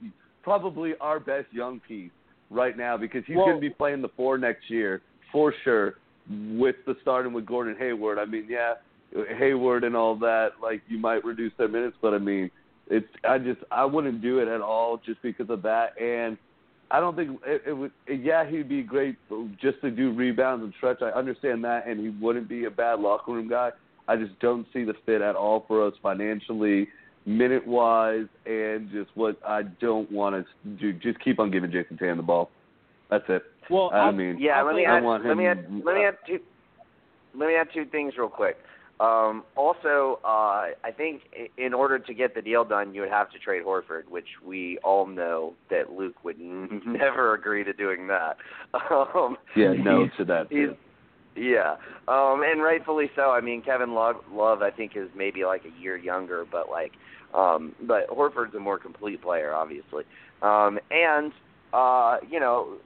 probably 0.42 0.92
our 1.00 1.18
best 1.18 1.46
young 1.52 1.80
piece 1.80 2.10
right 2.50 2.76
now 2.76 2.96
because 2.96 3.22
he's 3.26 3.36
well, 3.36 3.46
going 3.46 3.56
to 3.56 3.60
be 3.60 3.70
playing 3.70 4.02
the 4.02 4.10
four 4.16 4.36
next 4.36 4.68
year. 4.68 5.00
for 5.32 5.54
sure 5.64 5.94
with 6.30 6.76
the 6.86 6.94
starting 7.02 7.32
with 7.32 7.46
Gordon 7.46 7.76
Hayward. 7.78 8.18
I 8.18 8.24
mean, 8.24 8.46
yeah, 8.48 8.74
Hayward 9.38 9.84
and 9.84 9.96
all 9.96 10.16
that, 10.16 10.50
like 10.62 10.82
you 10.88 10.98
might 10.98 11.24
reduce 11.24 11.52
their 11.58 11.68
minutes, 11.68 11.96
but 12.00 12.14
I 12.14 12.18
mean, 12.18 12.50
it's 12.88 13.08
I 13.28 13.38
just 13.38 13.60
I 13.70 13.84
wouldn't 13.84 14.20
do 14.20 14.38
it 14.38 14.48
at 14.48 14.60
all 14.60 15.00
just 15.04 15.22
because 15.22 15.50
of 15.50 15.62
that 15.62 16.00
and 16.00 16.36
I 16.90 16.98
don't 17.00 17.14
think 17.14 17.40
it, 17.46 17.62
it 17.66 17.72
would. 17.72 17.92
Yeah, 18.08 18.48
he'd 18.48 18.68
be 18.68 18.82
great 18.82 19.16
just 19.60 19.80
to 19.82 19.90
do 19.90 20.12
rebounds 20.12 20.64
and 20.64 20.72
stretch. 20.76 20.98
I 21.02 21.10
understand 21.10 21.62
that, 21.64 21.86
and 21.86 22.00
he 22.00 22.08
wouldn't 22.24 22.48
be 22.48 22.64
a 22.64 22.70
bad 22.70 23.00
locker 23.00 23.32
room 23.32 23.48
guy. 23.48 23.70
I 24.08 24.16
just 24.16 24.38
don't 24.40 24.66
see 24.72 24.82
the 24.84 24.94
fit 25.06 25.20
at 25.22 25.36
all 25.36 25.64
for 25.68 25.86
us 25.86 25.94
financially, 26.02 26.88
minute 27.26 27.64
wise, 27.66 28.26
and 28.44 28.90
just 28.90 29.10
what 29.14 29.38
I 29.46 29.62
don't 29.80 30.10
want 30.10 30.44
to 30.44 30.70
do. 30.78 30.92
Just 30.92 31.20
keep 31.20 31.38
on 31.38 31.50
giving 31.52 31.70
Jason 31.70 31.96
Tan 31.96 32.16
the 32.16 32.22
ball. 32.24 32.50
That's 33.08 33.24
it. 33.28 33.42
Well, 33.70 33.90
I 33.92 34.10
mean, 34.10 34.36
yeah. 34.40 34.60
Let 34.62 34.74
me 34.74 34.84
I 34.86 34.96
add. 34.96 35.04
want 35.04 35.24
Let 35.24 35.36
me 35.36 35.44
him- 35.44 35.58
add. 35.58 35.84
Let 35.84 35.94
me 35.94 36.04
uh, 36.04 36.08
add 36.08 36.16
two. 36.26 36.40
Let 37.38 37.46
me 37.46 37.54
add 37.54 37.68
two 37.72 37.84
things 37.84 38.14
real 38.18 38.28
quick. 38.28 38.56
Um, 39.00 39.44
also, 39.56 40.20
uh, 40.24 40.76
I 40.84 40.92
think 40.94 41.22
in 41.56 41.72
order 41.72 41.98
to 41.98 42.12
get 42.14 42.34
the 42.34 42.42
deal 42.42 42.64
done, 42.64 42.94
you 42.94 43.00
would 43.00 43.10
have 43.10 43.30
to 43.30 43.38
trade 43.38 43.64
Horford, 43.64 44.06
which 44.10 44.26
we 44.44 44.78
all 44.84 45.06
know 45.06 45.54
that 45.70 45.90
Luke 45.92 46.22
would 46.22 46.38
n- 46.38 46.82
never 46.86 47.34
agree 47.34 47.64
to 47.64 47.72
doing 47.72 48.06
that. 48.08 48.36
Um, 48.90 49.36
Yeah, 49.56 49.72
no 49.72 50.08
to 50.18 50.24
that. 50.26 50.50
Too. 50.50 50.74
yeah, 51.34 51.76
um, 52.08 52.42
and 52.44 52.62
rightfully 52.62 53.10
so. 53.16 53.30
I 53.30 53.40
mean, 53.40 53.62
Kevin 53.62 53.94
Love, 53.94 54.16
Love, 54.32 54.62
I 54.62 54.70
think, 54.70 54.92
is 54.96 55.08
maybe 55.16 55.44
like 55.44 55.62
a 55.64 55.80
year 55.80 55.96
younger, 55.96 56.44
but 56.50 56.68
like, 56.68 56.92
um, 57.34 57.74
but 57.82 58.08
Horford's 58.08 58.54
a 58.54 58.60
more 58.60 58.78
complete 58.78 59.22
player, 59.22 59.54
obviously. 59.54 60.04
Um, 60.42 60.78
and 60.90 61.32
uh, 61.72 62.16
you 62.28 62.40
know, 62.40 62.76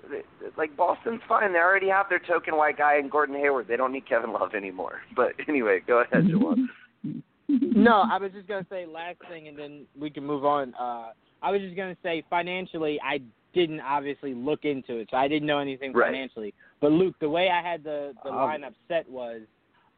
like 0.59 0.77
Boston's 0.77 1.20
fine. 1.28 1.52
They 1.52 1.59
already 1.59 1.89
have 1.89 2.06
their 2.09 2.19
token 2.20 2.56
white 2.56 2.77
guy 2.77 2.97
and 2.98 3.11
Gordon 3.11 3.36
Hayward. 3.36 3.66
They 3.69 3.77
don't 3.77 3.93
need 3.93 4.09
Kevin 4.09 4.32
Love 4.32 4.55
anymore. 4.55 5.01
But 5.16 5.32
anyway, 5.48 5.81
go 5.86 6.01
ahead, 6.02 6.24
Jawan. 6.24 6.66
No, 7.48 8.05
I 8.11 8.19
was 8.19 8.32
just 8.32 8.48
gonna 8.48 8.66
say 8.70 8.86
last 8.86 9.19
thing, 9.28 9.48
and 9.48 9.59
then 9.59 9.85
we 10.01 10.09
can 10.09 10.24
move 10.24 10.44
on. 10.47 10.74
Uh, 10.81 11.09
I 11.43 11.51
was 11.51 11.61
just 11.61 11.77
gonna 11.77 11.97
say 12.02 12.24
financially, 12.31 12.98
I 13.05 13.20
didn't 13.52 13.81
obviously 13.81 14.32
look 14.35 14.65
into 14.65 14.97
it, 14.97 15.09
so 15.11 15.19
I 15.19 15.28
didn't 15.28 15.47
know 15.47 15.59
anything 15.59 15.93
Right. 15.93 16.06
financially. 16.09 16.55
But 16.81 16.93
Luke, 16.93 17.15
the 17.20 17.28
way 17.28 17.51
I 17.51 17.61
had 17.62 17.85
the 17.85 18.15
the 18.24 18.31
Um, 18.31 18.36
lineup 18.36 18.74
set 18.89 19.09
was, 19.11 19.43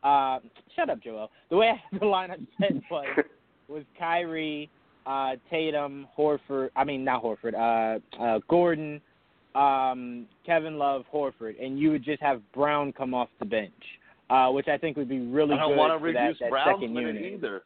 uh, 0.03 0.41
shut 0.75 0.91
up, 0.91 0.99
Joel. 1.01 1.31
The 1.49 1.57
way 1.57 1.69
I 1.71 1.75
had 1.91 2.01
the 2.01 2.07
lineup 2.17 2.45
set 2.61 2.73
was 2.91 3.07
was 3.69 3.85
Kyrie, 3.97 4.69
uh, 5.07 5.37
Tatum, 5.51 6.07
Horford. 6.19 6.71
I 6.77 6.85
mean, 6.85 7.05
not 7.05 7.23
Horford. 7.23 7.55
Uh, 7.55 8.23
uh, 8.23 8.41
Gordon, 8.49 9.01
um, 9.55 10.27
Kevin 10.45 10.79
Love, 10.79 11.05
Horford, 11.13 11.63
and 11.65 11.79
you 11.79 11.91
would 11.93 12.05
just 12.05 12.21
have 12.21 12.41
Brown 12.53 12.93
come 12.93 13.15
off 13.15 13.29
the 13.39 13.45
bench, 13.45 13.73
uh, 14.31 14.49
which 14.49 14.69
I 14.69 14.77
think 14.77 14.97
would 14.97 15.09
be 15.09 15.21
really 15.21 15.55
I 15.55 15.59
don't 15.59 15.71
good 15.71 15.79
want 15.79 15.93
to 15.93 15.99
for 15.99 16.13
that, 16.13 16.23
reduce 16.23 16.39
that 16.41 16.51
Brown's 16.51 16.81
second 16.81 16.95
minute 16.95 17.15
unit. 17.15 17.33
either. 17.35 17.63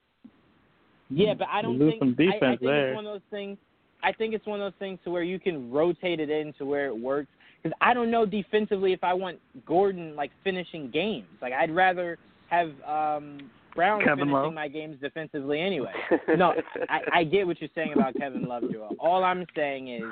Yeah, 1.09 1.35
but 1.35 1.49
I 1.51 1.63
don't 1.63 1.79
lose 1.79 1.95
think 1.99 2.01
some 2.01 2.17
I, 2.19 2.23
I 2.23 2.27
defense 2.27 2.41
think 2.41 2.61
there. 2.61 2.89
it's 2.91 2.97
one 2.97 3.07
of 3.07 3.13
those 3.15 3.31
things. 3.31 3.59
I 4.03 4.13
think 4.13 4.35
it's 4.35 4.47
one 4.47 4.61
of 4.61 4.73
those 4.73 4.79
things 4.79 4.99
to 5.05 5.11
where 5.11 5.23
you 5.23 5.39
can 5.39 5.71
rotate 5.71 6.21
it 6.21 6.31
in 6.31 6.53
to 6.55 6.65
where 6.65 6.87
it 6.87 6.97
works. 6.97 7.29
Because 7.63 7.77
I 7.83 7.93
don't 7.93 8.11
know 8.11 8.25
defensively 8.25 8.93
if 8.95 9.05
I 9.05 9.13
want 9.13 9.39
Gordon 9.67 10.17
like 10.17 10.31
finishing 10.45 10.91
games. 10.91 11.27
Like 11.43 11.53
I'd 11.53 11.75
rather 11.75 12.17
have 12.49 12.71
um 12.87 13.51
Brown 13.75 14.01
Kevin 14.01 14.19
finishing 14.19 14.33
Love. 14.33 14.55
my 14.55 14.69
games 14.69 14.97
defensively 15.01 15.61
anyway. 15.61 15.93
No, 16.37 16.53
I, 16.89 17.01
I 17.21 17.25
get 17.25 17.47
what 17.47 17.61
you're 17.61 17.71
saying 17.75 17.93
about 17.95 18.15
Kevin 18.15 18.45
Love, 18.45 18.65
Joel. 18.73 18.95
All 18.99 19.25
I'm 19.25 19.47
saying 19.57 19.89
is 19.89 20.03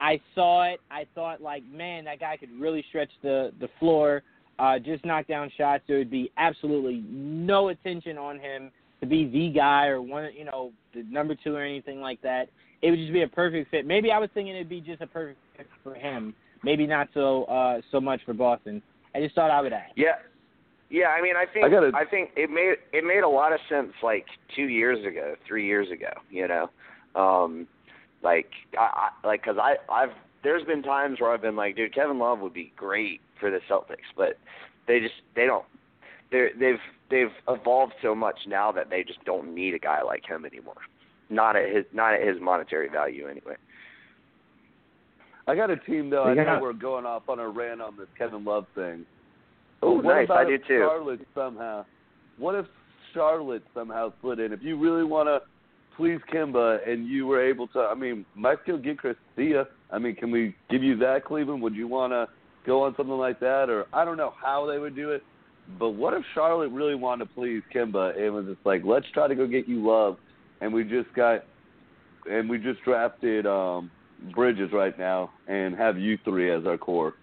I 0.00 0.20
saw 0.34 0.64
it. 0.64 0.80
I 0.90 1.06
thought 1.14 1.40
like, 1.40 1.62
man, 1.64 2.04
that 2.04 2.20
guy 2.20 2.36
could 2.36 2.50
really 2.60 2.84
stretch 2.88 3.10
the 3.22 3.52
the 3.60 3.68
floor. 3.78 4.22
Uh, 4.58 4.78
just 4.78 5.04
knock 5.04 5.26
down 5.28 5.50
shots. 5.56 5.84
There 5.86 5.98
would 5.98 6.10
be 6.10 6.32
absolutely 6.36 7.04
no 7.08 7.68
attention 7.68 8.18
on 8.18 8.38
him 8.40 8.70
to 9.00 9.06
be 9.06 9.26
the 9.28 9.50
guy 9.56 9.86
or 9.86 10.02
one, 10.02 10.30
you 10.36 10.44
know, 10.44 10.72
the 10.94 11.04
number 11.04 11.36
two 11.36 11.54
or 11.54 11.62
anything 11.62 12.00
like 12.00 12.20
that. 12.22 12.48
It 12.82 12.90
would 12.90 12.98
just 12.98 13.12
be 13.12 13.22
a 13.22 13.28
perfect 13.28 13.70
fit. 13.70 13.86
Maybe 13.86 14.10
I 14.10 14.18
was 14.18 14.30
thinking 14.34 14.54
it'd 14.56 14.68
be 14.68 14.80
just 14.80 15.00
a 15.00 15.06
perfect 15.06 15.38
fit 15.56 15.66
for 15.84 15.94
him. 15.94 16.34
Maybe 16.64 16.86
not 16.86 17.08
so 17.14 17.44
uh 17.44 17.80
so 17.92 18.00
much 18.00 18.20
for 18.24 18.34
Boston. 18.34 18.82
I 19.14 19.20
just 19.20 19.34
thought 19.34 19.50
I 19.50 19.60
would 19.60 19.72
ask. 19.72 19.92
Yeah, 19.96 20.16
yeah. 20.90 21.08
I 21.08 21.20
mean, 21.22 21.34
I 21.36 21.44
think 21.52 21.64
I 21.66 21.68
gotta- 21.68 21.92
I 21.94 22.04
think 22.04 22.30
it 22.36 22.50
made 22.50 22.74
it 22.92 23.04
made 23.04 23.20
a 23.24 23.28
lot 23.28 23.52
of 23.52 23.60
sense 23.68 23.92
like 24.02 24.26
two 24.54 24.68
years 24.68 25.04
ago, 25.06 25.34
three 25.46 25.66
years 25.66 25.90
ago. 25.90 26.12
You 26.30 26.48
know, 26.48 26.70
um, 27.14 27.66
like 28.22 28.50
I, 28.78 29.10
I 29.22 29.26
like 29.26 29.42
because 29.42 29.58
I 29.58 29.76
I've 29.92 30.10
there's 30.44 30.64
been 30.64 30.82
times 30.82 31.20
where 31.20 31.32
I've 31.32 31.42
been 31.42 31.56
like, 31.56 31.76
dude, 31.76 31.94
Kevin 31.94 32.18
Love 32.18 32.40
would 32.40 32.54
be 32.54 32.72
great 32.76 33.20
for 33.40 33.50
the 33.50 33.58
Celtics, 33.68 34.08
but 34.16 34.38
they 34.86 35.00
just 35.00 35.14
they 35.34 35.46
don't. 35.46 35.64
They're, 36.30 36.50
they've 36.58 36.80
they've 37.10 37.32
evolved 37.48 37.94
so 38.02 38.14
much 38.14 38.36
now 38.46 38.70
that 38.72 38.90
they 38.90 39.02
just 39.02 39.24
don't 39.24 39.54
need 39.54 39.74
a 39.74 39.78
guy 39.78 40.02
like 40.02 40.26
him 40.26 40.44
anymore. 40.44 40.76
Not 41.30 41.56
at 41.56 41.74
his 41.74 41.84
not 41.92 42.14
at 42.14 42.26
his 42.26 42.40
monetary 42.40 42.88
value 42.88 43.26
anyway. 43.28 43.56
I 45.46 45.54
got 45.54 45.70
a 45.70 45.76
team 45.76 46.10
though. 46.10 46.24
I 46.24 46.34
know 46.44 46.62
we're 46.62 46.72
going 46.74 47.06
off 47.06 47.28
on 47.28 47.38
a 47.38 47.48
rant 47.48 47.80
on 47.80 47.96
this 47.96 48.08
Kevin 48.18 48.44
Love 48.44 48.66
thing. 48.74 49.06
Oh, 49.82 50.00
nice. 50.00 50.28
I 50.30 50.44
do 50.44 50.58
too. 50.58 50.80
Charlotte 50.80 51.20
somehow. 51.34 51.84
What 52.38 52.54
if 52.54 52.66
Charlotte 53.14 53.62
somehow 53.74 54.12
slid 54.20 54.40
in? 54.40 54.52
If 54.52 54.62
you 54.62 54.78
really 54.78 55.04
want 55.04 55.28
to 55.28 55.40
please 55.96 56.20
Kemba 56.32 56.88
and 56.88 57.06
you 57.08 57.26
were 57.26 57.42
able 57.44 57.66
to, 57.68 57.80
I 57.80 57.94
mean, 57.94 58.24
might 58.34 58.58
still 58.62 58.78
get 58.78 58.98
Chris 58.98 59.16
Thea. 59.36 59.66
I 59.90 59.98
mean, 59.98 60.14
can 60.14 60.30
we 60.30 60.54
give 60.70 60.82
you 60.82 60.96
that, 60.98 61.24
Cleveland? 61.24 61.62
Would 61.62 61.74
you 61.74 61.88
want 61.88 62.12
to 62.12 62.28
go 62.66 62.82
on 62.82 62.94
something 62.96 63.16
like 63.16 63.40
that? 63.40 63.68
Or 63.68 63.86
I 63.92 64.04
don't 64.04 64.16
know 64.16 64.34
how 64.40 64.66
they 64.66 64.78
would 64.78 64.94
do 64.94 65.10
it. 65.10 65.22
But 65.78 65.90
what 65.90 66.14
if 66.14 66.22
Charlotte 66.34 66.70
really 66.70 66.94
wanted 66.94 67.26
to 67.26 67.34
please 67.34 67.62
Kemba 67.74 68.18
and 68.18 68.34
was 68.34 68.46
just 68.46 68.64
like, 68.64 68.82
let's 68.84 69.06
try 69.12 69.28
to 69.28 69.34
go 69.34 69.46
get 69.46 69.68
you 69.68 69.86
love, 69.86 70.16
and 70.60 70.72
we 70.72 70.82
just 70.82 71.12
got, 71.14 71.44
and 72.30 72.48
we 72.48 72.58
just 72.58 72.82
drafted 72.84 73.46
um 73.46 73.90
Bridges 74.34 74.70
right 74.72 74.98
now 74.98 75.30
and 75.46 75.76
have 75.76 75.96
you 75.96 76.18
three 76.24 76.52
as 76.52 76.66
our 76.66 76.76
core. 76.76 77.14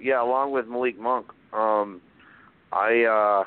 Yeah, 0.00 0.22
along 0.22 0.52
with 0.52 0.66
Malik 0.68 0.98
Monk. 0.98 1.26
Um, 1.52 2.00
I 2.72 3.04
uh, 3.04 3.44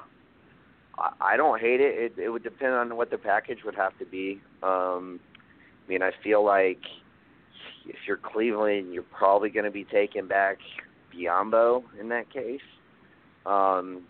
I, 1.20 1.38
don't 1.38 1.60
hate 1.60 1.82
it. 1.82 2.14
it. 2.18 2.22
It 2.22 2.30
would 2.30 2.44
depend 2.44 2.74
on 2.74 2.96
what 2.96 3.10
the 3.10 3.18
package 3.18 3.60
would 3.66 3.76
have 3.76 3.98
to 4.00 4.06
be. 4.06 4.42
Um, 4.64 5.20
I 5.86 5.90
mean, 5.90 6.02
I 6.02 6.12
feel 6.24 6.44
like 6.44 6.82
if 7.86 7.96
you're 8.08 8.18
Cleveland, 8.18 8.94
you're 8.94 9.04
probably 9.04 9.50
going 9.50 9.66
to 9.66 9.72
be 9.72 9.86
taking 9.86 10.28
back 10.28 10.58
Biyombo 11.14 11.84
in 12.00 12.10
that 12.10 12.32
case. 12.32 12.62
Um, 13.46 14.04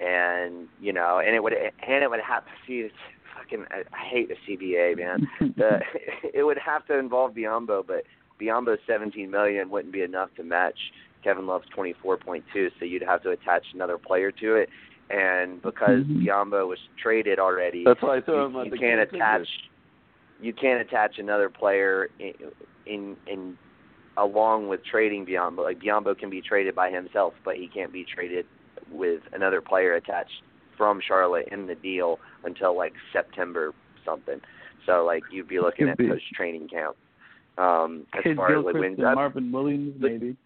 and 0.00 0.68
you 0.80 0.92
know, 0.92 1.20
and 1.24 1.34
it 1.34 1.42
would 1.42 1.54
and 1.54 2.04
it 2.04 2.10
would 2.10 2.20
have 2.20 2.44
to 2.44 2.52
see. 2.66 2.80
It's 2.80 2.94
fucking. 3.36 3.64
I, 3.70 3.82
I 3.92 4.08
hate 4.08 4.28
the 4.28 4.36
CBA, 4.46 4.96
man. 4.96 5.26
the, 5.56 5.80
it 6.34 6.44
would 6.44 6.58
have 6.58 6.86
to 6.86 6.98
involve 6.98 7.34
Biyombo, 7.34 7.86
but 7.86 8.04
Biyombo's 8.40 8.80
17 8.86 9.30
million 9.30 9.70
wouldn't 9.70 9.92
be 9.92 10.02
enough 10.02 10.30
to 10.36 10.44
match 10.44 10.78
Kevin 11.22 11.46
Love's 11.46 11.68
24.2, 11.76 12.70
so 12.78 12.84
you'd 12.84 13.02
have 13.02 13.22
to 13.22 13.30
attach 13.30 13.64
another 13.74 13.98
player 13.98 14.30
to 14.32 14.54
it. 14.56 14.70
And 15.10 15.62
because 15.62 16.04
Mhm. 16.04 16.22
Biyombo 16.24 16.68
was 16.68 16.78
traded 16.98 17.38
already, 17.38 17.84
That's 17.84 18.02
why 18.02 18.16
I 18.16 18.20
threw 18.20 18.44
him 18.44 18.54
you, 18.54 18.64
you 18.64 18.70
can't 18.72 19.00
attach 19.00 19.48
you 20.40 20.52
can't 20.52 20.80
attach 20.80 21.18
another 21.18 21.48
player 21.48 22.10
in 22.18 22.34
in, 22.86 23.16
in 23.26 23.58
along 24.16 24.68
with 24.68 24.84
trading 24.84 25.24
Biyombo. 25.26 25.58
Like 25.64 25.78
Biyombo 25.78 26.18
can 26.18 26.30
be 26.30 26.40
traded 26.40 26.74
by 26.74 26.90
himself, 26.90 27.34
but 27.44 27.56
he 27.56 27.68
can't 27.68 27.92
be 27.92 28.04
traded 28.04 28.46
with 28.90 29.22
another 29.32 29.60
player 29.60 29.94
attached 29.94 30.42
from 30.76 31.00
Charlotte 31.00 31.48
in 31.50 31.66
the 31.66 31.74
deal 31.74 32.18
until 32.44 32.76
like 32.76 32.94
September 33.12 33.72
something. 34.04 34.40
So 34.86 35.04
like 35.04 35.22
you'd 35.30 35.48
be 35.48 35.60
looking 35.60 35.86
Could 35.86 36.00
at 36.00 36.10
post 36.10 36.24
training 36.34 36.68
camp. 36.68 36.96
Um 37.56 38.06
as 38.14 38.22
Kidd 38.22 38.36
far 38.36 38.56
as 38.56 38.64
like 38.64 38.76
and 38.76 38.98
Marvin 38.98 39.50
Williams, 39.52 39.94
maybe. 39.98 40.36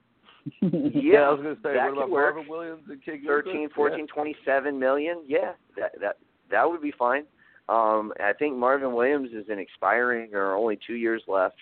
Yeah, 0.61 1.21
I 1.21 1.31
was 1.31 1.41
going 1.43 1.57
to 1.57 1.63
say, 1.63 1.75
that 1.75 1.85
what 1.85 1.93
about 1.93 2.11
work. 2.11 2.35
Marvin 2.35 2.51
Williams 2.51 2.83
and 2.89 3.05
Kidd 3.05 3.21
thirteen, 3.25 3.53
Gilchrist? 3.53 3.75
fourteen, 3.75 4.07
twenty-seven 4.09 4.79
million. 4.79 5.23
Yeah, 5.27 5.53
that 5.77 5.93
that 6.01 6.17
that 6.51 6.69
would 6.69 6.83
be 6.83 6.93
fine. 6.99 7.25
Um, 7.69 8.13
I 8.19 8.33
think 8.39 8.57
Marvin 8.57 8.93
Williams 8.93 9.31
is 9.33 9.49
an 9.49 9.59
expiring 9.59 10.35
or 10.35 10.55
only 10.55 10.79
two 10.85 10.95
years 10.95 11.23
left. 11.29 11.55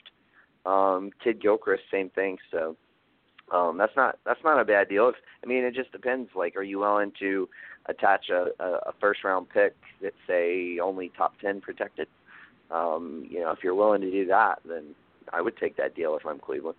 Um, 0.64 1.10
Kidd 1.22 1.42
Gilchrist, 1.42 1.82
same 1.90 2.10
thing. 2.10 2.38
So 2.50 2.76
um, 3.52 3.76
that's 3.76 3.94
not 3.96 4.18
that's 4.24 4.40
not 4.44 4.60
a 4.60 4.64
bad 4.64 4.88
deal. 4.88 5.08
If, 5.08 5.16
I 5.44 5.46
mean, 5.46 5.64
it 5.64 5.74
just 5.74 5.92
depends. 5.92 6.30
Like, 6.34 6.56
are 6.56 6.62
you 6.62 6.78
willing 6.78 7.12
to 7.20 7.48
attach 7.86 8.30
a, 8.30 8.46
a, 8.62 8.68
a 8.86 8.92
first 9.00 9.24
round 9.24 9.48
pick 9.50 9.74
that's 10.02 10.14
say 10.26 10.78
only 10.82 11.12
top 11.16 11.38
ten 11.40 11.60
protected? 11.60 12.08
Um, 12.70 13.26
you 13.28 13.40
know, 13.40 13.50
if 13.50 13.58
you're 13.62 13.74
willing 13.74 14.00
to 14.00 14.10
do 14.10 14.26
that, 14.26 14.60
then 14.66 14.94
I 15.32 15.40
would 15.42 15.56
take 15.56 15.76
that 15.76 15.94
deal 15.94 16.16
if 16.16 16.24
I'm 16.24 16.38
Cleveland. 16.38 16.78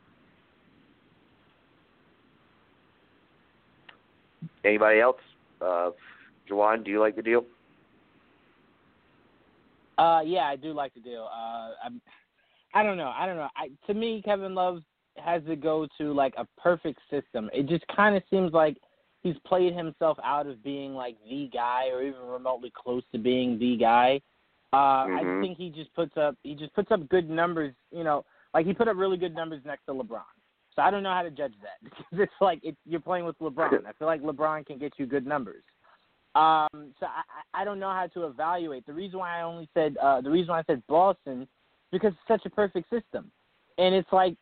Anybody 4.63 4.99
else? 4.99 5.17
Uh, 5.61 5.91
Jawan, 6.49 6.83
do 6.83 6.91
you 6.91 6.99
like 6.99 7.15
the 7.15 7.21
deal? 7.21 7.45
Uh, 9.97 10.21
yeah, 10.25 10.45
I 10.45 10.55
do 10.55 10.73
like 10.73 10.93
the 10.93 10.99
deal. 10.99 11.29
Uh, 11.31 11.71
I'm, 11.83 12.01
I 12.73 12.83
don't 12.83 12.97
know. 12.97 13.11
I 13.15 13.25
don't 13.25 13.35
know. 13.35 13.49
I 13.55 13.69
to 13.88 13.93
me, 13.93 14.21
Kevin 14.23 14.55
Love 14.55 14.79
has 15.17 15.43
to 15.47 15.55
go 15.55 15.88
to 15.97 16.13
like 16.13 16.33
a 16.38 16.47
perfect 16.57 16.99
system. 17.09 17.49
It 17.53 17.67
just 17.67 17.85
kind 17.95 18.15
of 18.15 18.23
seems 18.29 18.53
like 18.53 18.77
he's 19.21 19.35
played 19.45 19.73
himself 19.73 20.17
out 20.23 20.47
of 20.47 20.63
being 20.63 20.93
like 20.95 21.17
the 21.29 21.49
guy 21.53 21.89
or 21.91 22.01
even 22.01 22.21
remotely 22.21 22.71
close 22.75 23.03
to 23.11 23.19
being 23.19 23.59
the 23.59 23.77
guy. 23.77 24.21
Uh 24.73 25.05
Mhm. 25.05 25.39
I 25.39 25.41
think 25.41 25.57
he 25.57 25.69
just 25.69 25.93
puts 25.93 26.15
up 26.17 26.35
he 26.43 26.55
just 26.55 26.73
puts 26.73 26.91
up 26.91 27.07
good 27.09 27.29
numbers, 27.29 27.75
you 27.91 28.03
know, 28.03 28.23
like 28.53 28.65
he 28.65 28.73
put 28.73 28.88
up 28.88 28.95
really 28.95 29.17
good 29.17 29.35
numbers 29.35 29.63
next 29.65 29.85
to 29.85 29.93
LeBron. 29.93 30.23
So 30.81 30.85
I 30.85 30.89
don't 30.89 31.03
know 31.03 31.13
how 31.13 31.21
to 31.21 31.29
judge 31.29 31.53
that 31.61 31.77
because 31.83 32.05
it's 32.13 32.31
like 32.41 32.59
it, 32.63 32.75
you're 32.85 32.99
playing 32.99 33.25
with 33.25 33.37
LeBron. 33.37 33.85
I 33.85 33.93
feel 33.93 34.07
like 34.07 34.23
LeBron 34.23 34.65
can 34.65 34.79
get 34.79 34.93
you 34.97 35.05
good 35.05 35.27
numbers. 35.27 35.63
Um, 36.33 36.93
so 36.99 37.05
I, 37.05 37.21
I 37.53 37.61
I 37.61 37.65
don't 37.65 37.79
know 37.79 37.91
how 37.91 38.07
to 38.15 38.25
evaluate. 38.25 38.87
The 38.87 38.93
reason 38.93 39.19
why 39.19 39.37
I 39.37 39.43
only 39.43 39.69
said 39.75 39.95
uh, 40.01 40.21
the 40.21 40.31
reason 40.31 40.49
why 40.49 40.59
I 40.59 40.63
said 40.65 40.81
Boston 40.87 41.47
because 41.91 42.13
it's 42.13 42.27
such 42.27 42.45
a 42.45 42.49
perfect 42.49 42.89
system, 42.89 43.31
and 43.77 43.93
it's 43.93 44.11
like 44.11 44.35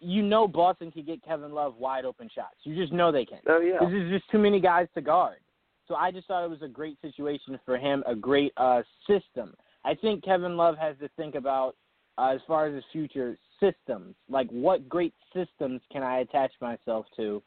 you 0.00 0.20
know 0.20 0.46
Boston 0.46 0.90
can 0.90 1.04
get 1.04 1.24
Kevin 1.24 1.52
Love 1.52 1.76
wide 1.76 2.04
open 2.04 2.28
shots. 2.34 2.56
You 2.64 2.74
just 2.74 2.92
know 2.92 3.10
they 3.10 3.24
can. 3.24 3.38
Oh 3.48 3.60
yeah. 3.60 3.78
There's 3.80 4.10
just 4.10 4.30
too 4.30 4.38
many 4.38 4.60
guys 4.60 4.88
to 4.94 5.00
guard. 5.00 5.38
So 5.86 5.94
I 5.94 6.10
just 6.10 6.26
thought 6.26 6.44
it 6.44 6.50
was 6.50 6.60
a 6.60 6.68
great 6.68 6.98
situation 7.00 7.58
for 7.64 7.78
him, 7.78 8.04
a 8.06 8.14
great 8.14 8.52
uh, 8.58 8.82
system. 9.06 9.54
I 9.86 9.94
think 9.94 10.22
Kevin 10.22 10.56
Love 10.56 10.76
has 10.76 10.96
to 11.00 11.08
think 11.16 11.34
about 11.34 11.76
uh, 12.18 12.32
as 12.34 12.40
far 12.46 12.66
as 12.66 12.74
his 12.74 12.84
future 12.92 13.38
systems, 13.60 14.14
like 14.28 14.48
what 14.50 14.88
great 14.88 15.14
systems 15.34 15.80
can 15.92 16.02
I 16.02 16.18
attach 16.18 16.50
myself 16.60 17.06
to? 17.16 17.42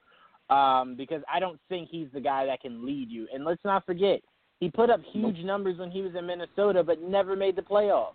Um, 0.49 0.95
because 0.95 1.21
I 1.33 1.39
don't 1.39 1.59
think 1.69 1.89
he's 1.89 2.07
the 2.13 2.19
guy 2.19 2.45
that 2.45 2.61
can 2.61 2.85
lead 2.85 3.09
you. 3.09 3.27
And 3.33 3.45
let's 3.45 3.63
not 3.63 3.85
forget, 3.85 4.21
he 4.59 4.69
put 4.69 4.89
up 4.89 5.01
huge 5.11 5.37
numbers 5.39 5.79
when 5.79 5.91
he 5.91 6.01
was 6.01 6.13
in 6.17 6.25
Minnesota, 6.25 6.83
but 6.83 7.01
never 7.01 7.35
made 7.35 7.55
the 7.55 7.61
playoffs. 7.61 8.13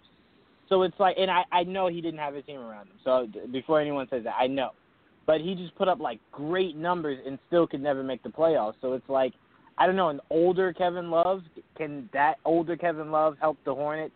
So 0.69 0.83
it's 0.83 0.99
like, 0.99 1.17
and 1.19 1.31
I, 1.31 1.45
I 1.53 1.65
know 1.65 1.89
he 1.89 2.01
didn't 2.01 2.21
have 2.21 2.35
a 2.35 2.43
team 2.43 2.61
around 2.61 2.89
him. 2.89 2.97
So 3.05 3.29
before 3.53 3.81
anyone 3.81 4.07
says 4.11 4.25
that, 4.25 4.35
I 4.39 4.47
know. 4.47 4.71
But 5.27 5.41
he 5.41 5.55
just 5.55 5.75
put 5.77 5.89
up 5.89 5.99
like 5.99 6.21
great 6.31 6.77
numbers 6.77 7.19
and 7.27 7.39
still 7.49 7.67
could 7.67 7.83
never 7.83 8.03
make 8.03 8.23
the 8.23 8.29
playoffs. 8.29 8.75
So 8.81 8.93
it's 8.93 9.09
like, 9.09 9.33
I 9.79 9.87
don't 9.87 9.97
know, 9.97 10.09
an 10.09 10.21
older 10.31 10.73
Kevin 10.73 11.11
Love, 11.11 11.43
can 11.77 12.09
that 12.13 12.37
older 12.45 12.77
Kevin 12.77 13.11
Love 13.11 13.37
help 13.41 13.59
the 13.65 13.75
Hornets, 13.75 14.15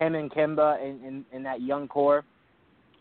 him 0.00 0.14
and 0.14 0.30
Kemba 0.30 0.82
and, 0.82 1.02
and, 1.04 1.24
and 1.32 1.46
that 1.46 1.60
young 1.60 1.86
core, 1.86 2.24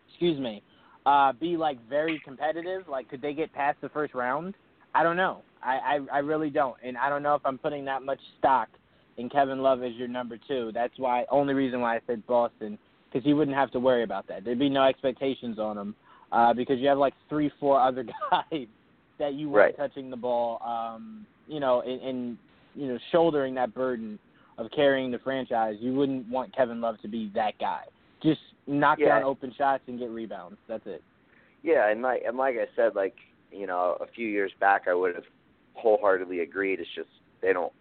excuse 0.10 0.40
me, 0.40 0.62
uh, 1.06 1.34
be 1.34 1.58
like 1.58 1.78
very 1.90 2.22
competitive? 2.24 2.88
Like, 2.88 3.10
could 3.10 3.22
they 3.22 3.34
get 3.34 3.52
past 3.54 3.80
the 3.82 3.90
first 3.90 4.14
round? 4.14 4.54
I 4.94 5.04
don't 5.04 5.18
know. 5.18 5.42
I, 5.64 6.00
I, 6.12 6.18
I 6.18 6.18
really 6.20 6.50
don't. 6.50 6.76
And 6.84 6.98
I 6.98 7.10
don't 7.10 7.24
know 7.24 7.36
if 7.36 7.42
I'm 7.46 7.58
putting 7.58 7.86
that 7.86 8.04
much 8.04 8.20
stock 8.38 8.70
in 9.18 9.30
Kevin 9.30 9.60
Love 9.60 9.84
as 9.84 9.94
your 9.94 10.08
number 10.08 10.38
two. 10.48 10.72
That's 10.74 10.94
why, 10.98 11.26
only 11.32 11.54
reason 11.54 11.82
why 11.82 11.96
I 11.96 12.00
said 12.08 12.26
Boston, 12.28 12.78
because 13.12 13.26
he 13.26 13.34
wouldn't 13.34 13.58
have 13.58 13.72
to 13.72 13.80
worry 13.80 14.04
about 14.04 14.28
that. 14.28 14.44
There'd 14.44 14.60
be 14.60 14.70
no 14.70 14.84
expectations 14.84 15.58
on 15.60 15.78
him 15.78 15.96
uh, 16.32 16.54
because 16.54 16.80
you 16.80 16.88
have 16.88 16.98
like 16.98 17.14
three, 17.28 17.52
four 17.60 17.80
other 17.80 18.04
guys 18.32 18.68
that 19.20 19.34
you 19.34 19.50
want 19.50 19.60
Right. 19.60 19.78
touching 19.78 20.10
the 20.10 20.18
ball, 20.18 20.62
um, 20.66 21.26
you 21.48 21.60
know, 21.60 21.82
and, 21.82 22.02
and 22.02 22.38
you 22.76 22.88
know, 22.88 23.00
shouldering 23.12 23.56
that 23.56 23.74
burden 23.74 24.18
of 24.60 24.70
carrying 24.72 25.10
the 25.10 25.20
franchise. 25.20 25.78
You 25.80 25.94
wouldn't 25.96 26.28
want 26.30 26.56
Kevin 26.56 26.82
Love 26.82 27.02
to 27.02 27.08
be 27.08 27.32
that 27.34 27.58
guy. 27.60 27.84
Just 28.22 28.42
knock 28.68 29.00
Yeah. 29.00 29.08
down 29.08 29.24
open 29.24 29.52
shots 29.54 29.84
and 29.88 29.98
get 29.98 30.10
rebounds. 30.10 30.58
That's 30.68 30.86
it. 30.86 31.02
Yeah, 31.64 31.90
and 31.90 32.02
like 32.02 32.24
and 32.26 32.38
like 32.38 32.56
I 32.58 32.68
said, 32.76 32.96
like 32.96 33.16
you 33.52 33.66
know, 33.66 33.98
a 34.00 34.06
few 34.06 34.28
years 34.28 34.52
back, 34.60 34.88
I 34.88 34.94
would 34.94 35.16
have 35.16 35.26
wholeheartedly 35.74 36.42
agreed. 36.42 36.80
It's 36.80 36.90
just 36.94 37.10
they 37.42 37.54
don't 37.54 37.74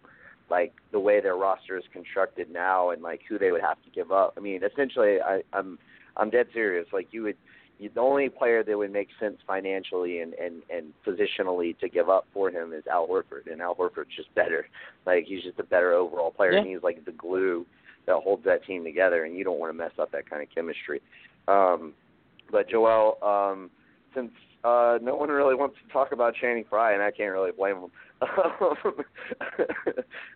like 0.49 0.73
the 0.91 0.99
way 0.99 1.21
their 1.21 1.35
roster 1.35 1.77
is 1.77 1.83
constructed 1.93 2.49
now, 2.49 2.89
and 2.89 3.01
like 3.01 3.21
who 3.27 3.37
they 3.37 3.51
would 3.51 3.61
have 3.61 3.81
to 3.83 3.89
give 3.91 4.11
up. 4.11 4.33
I 4.37 4.39
mean, 4.39 4.61
essentially, 4.63 5.21
I, 5.21 5.43
I'm 5.53 5.77
I'm 6.17 6.29
dead 6.29 6.47
serious. 6.53 6.87
Like 6.91 7.09
you 7.11 7.23
would, 7.23 7.37
the 7.79 7.99
only 7.99 8.27
player 8.29 8.63
that 8.63 8.77
would 8.77 8.91
make 8.91 9.07
sense 9.19 9.37
financially 9.47 10.19
and 10.19 10.33
and 10.33 10.61
and 10.69 10.93
positionally 11.07 11.77
to 11.79 11.87
give 11.87 12.09
up 12.09 12.25
for 12.33 12.49
him 12.49 12.73
is 12.73 12.83
Al 12.87 13.07
Horford, 13.07 13.51
and 13.51 13.61
Al 13.61 13.75
Horford's 13.75 14.15
just 14.15 14.33
better. 14.35 14.67
Like 15.05 15.25
he's 15.25 15.43
just 15.43 15.59
a 15.59 15.63
better 15.63 15.93
overall 15.93 16.31
player, 16.31 16.51
and 16.51 16.67
Yeah. 16.67 16.75
he's 16.75 16.83
like 16.83 17.05
the 17.05 17.11
glue 17.13 17.65
that 18.05 18.15
holds 18.17 18.43
that 18.43 18.65
team 18.65 18.83
together, 18.83 19.23
and 19.23 19.35
you 19.35 19.43
don't 19.43 19.59
want 19.59 19.71
to 19.71 19.77
mess 19.77 19.91
up 19.97 20.11
that 20.11 20.29
kind 20.29 20.41
of 20.43 20.49
chemistry. 20.53 21.01
Um, 21.47 21.93
but 22.51 22.69
Joel, 22.69 23.17
um, 23.21 23.69
since 24.13 24.31
uh, 24.63 24.99
no 25.01 25.15
one 25.15 25.29
really 25.29 25.55
wants 25.55 25.77
to 25.85 25.93
talk 25.93 26.11
about 26.11 26.35
Channing 26.35 26.65
Frye, 26.69 26.93
and 26.93 27.01
I 27.01 27.11
can't 27.11 27.31
really 27.31 27.51
blame 27.51 27.81
them. 27.81 27.91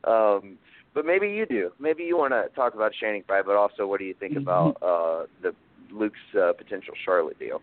um, 0.05 0.57
but 0.93 1.05
maybe 1.05 1.29
you 1.29 1.45
do. 1.45 1.71
Maybe 1.79 2.03
you 2.03 2.17
want 2.17 2.31
to 2.31 2.47
talk 2.55 2.75
about 2.75 2.93
Channing 3.01 3.23
Frye, 3.25 3.41
but 3.41 3.55
also 3.55 3.87
what 3.87 3.99
do 3.99 4.05
you 4.05 4.13
think 4.13 4.37
about 4.37 4.77
uh, 4.81 5.25
the 5.41 5.53
Luke's 5.93 6.17
uh, 6.39 6.53
potential 6.53 6.93
Charlotte 7.05 7.39
deal? 7.39 7.61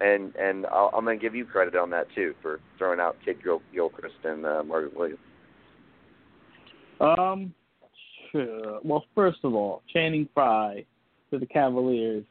And 0.00 0.34
and 0.36 0.66
I'll, 0.66 0.90
I'm 0.94 1.04
going 1.04 1.18
to 1.18 1.22
give 1.22 1.34
you 1.34 1.44
credit 1.44 1.76
on 1.76 1.90
that 1.90 2.06
too 2.14 2.34
for 2.40 2.60
throwing 2.78 3.00
out 3.00 3.16
Kidd 3.24 3.42
Gil- 3.42 3.62
Gilchrist 3.72 4.14
and 4.24 4.46
uh, 4.46 4.62
Margaret 4.62 4.96
Williams. 4.96 5.18
Um, 7.00 7.54
sure. 8.32 8.80
Well, 8.82 9.04
first 9.14 9.38
of 9.44 9.54
all, 9.54 9.82
Channing 9.92 10.28
Frye 10.32 10.84
to 11.30 11.38
the 11.38 11.46
Cavaliers 11.46 12.24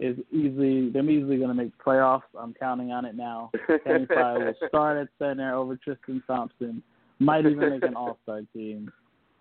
is 0.00 0.16
easily 0.32 0.90
they're 0.90 1.08
easily 1.08 1.36
going 1.36 1.48
to 1.48 1.54
make 1.54 1.76
the 1.76 1.84
playoffs. 1.84 2.22
I'm 2.38 2.54
counting 2.54 2.92
on 2.92 3.04
it 3.04 3.14
now. 3.14 3.50
Channing 3.86 4.06
Frye 4.06 4.38
will 4.38 4.68
start 4.68 4.98
at 4.98 5.08
center 5.18 5.54
over 5.54 5.76
Tristan 5.76 6.22
Thompson. 6.26 6.82
Might 7.18 7.46
even 7.46 7.70
make 7.70 7.84
an 7.84 7.94
All 7.94 8.18
Star 8.24 8.40
team. 8.54 8.90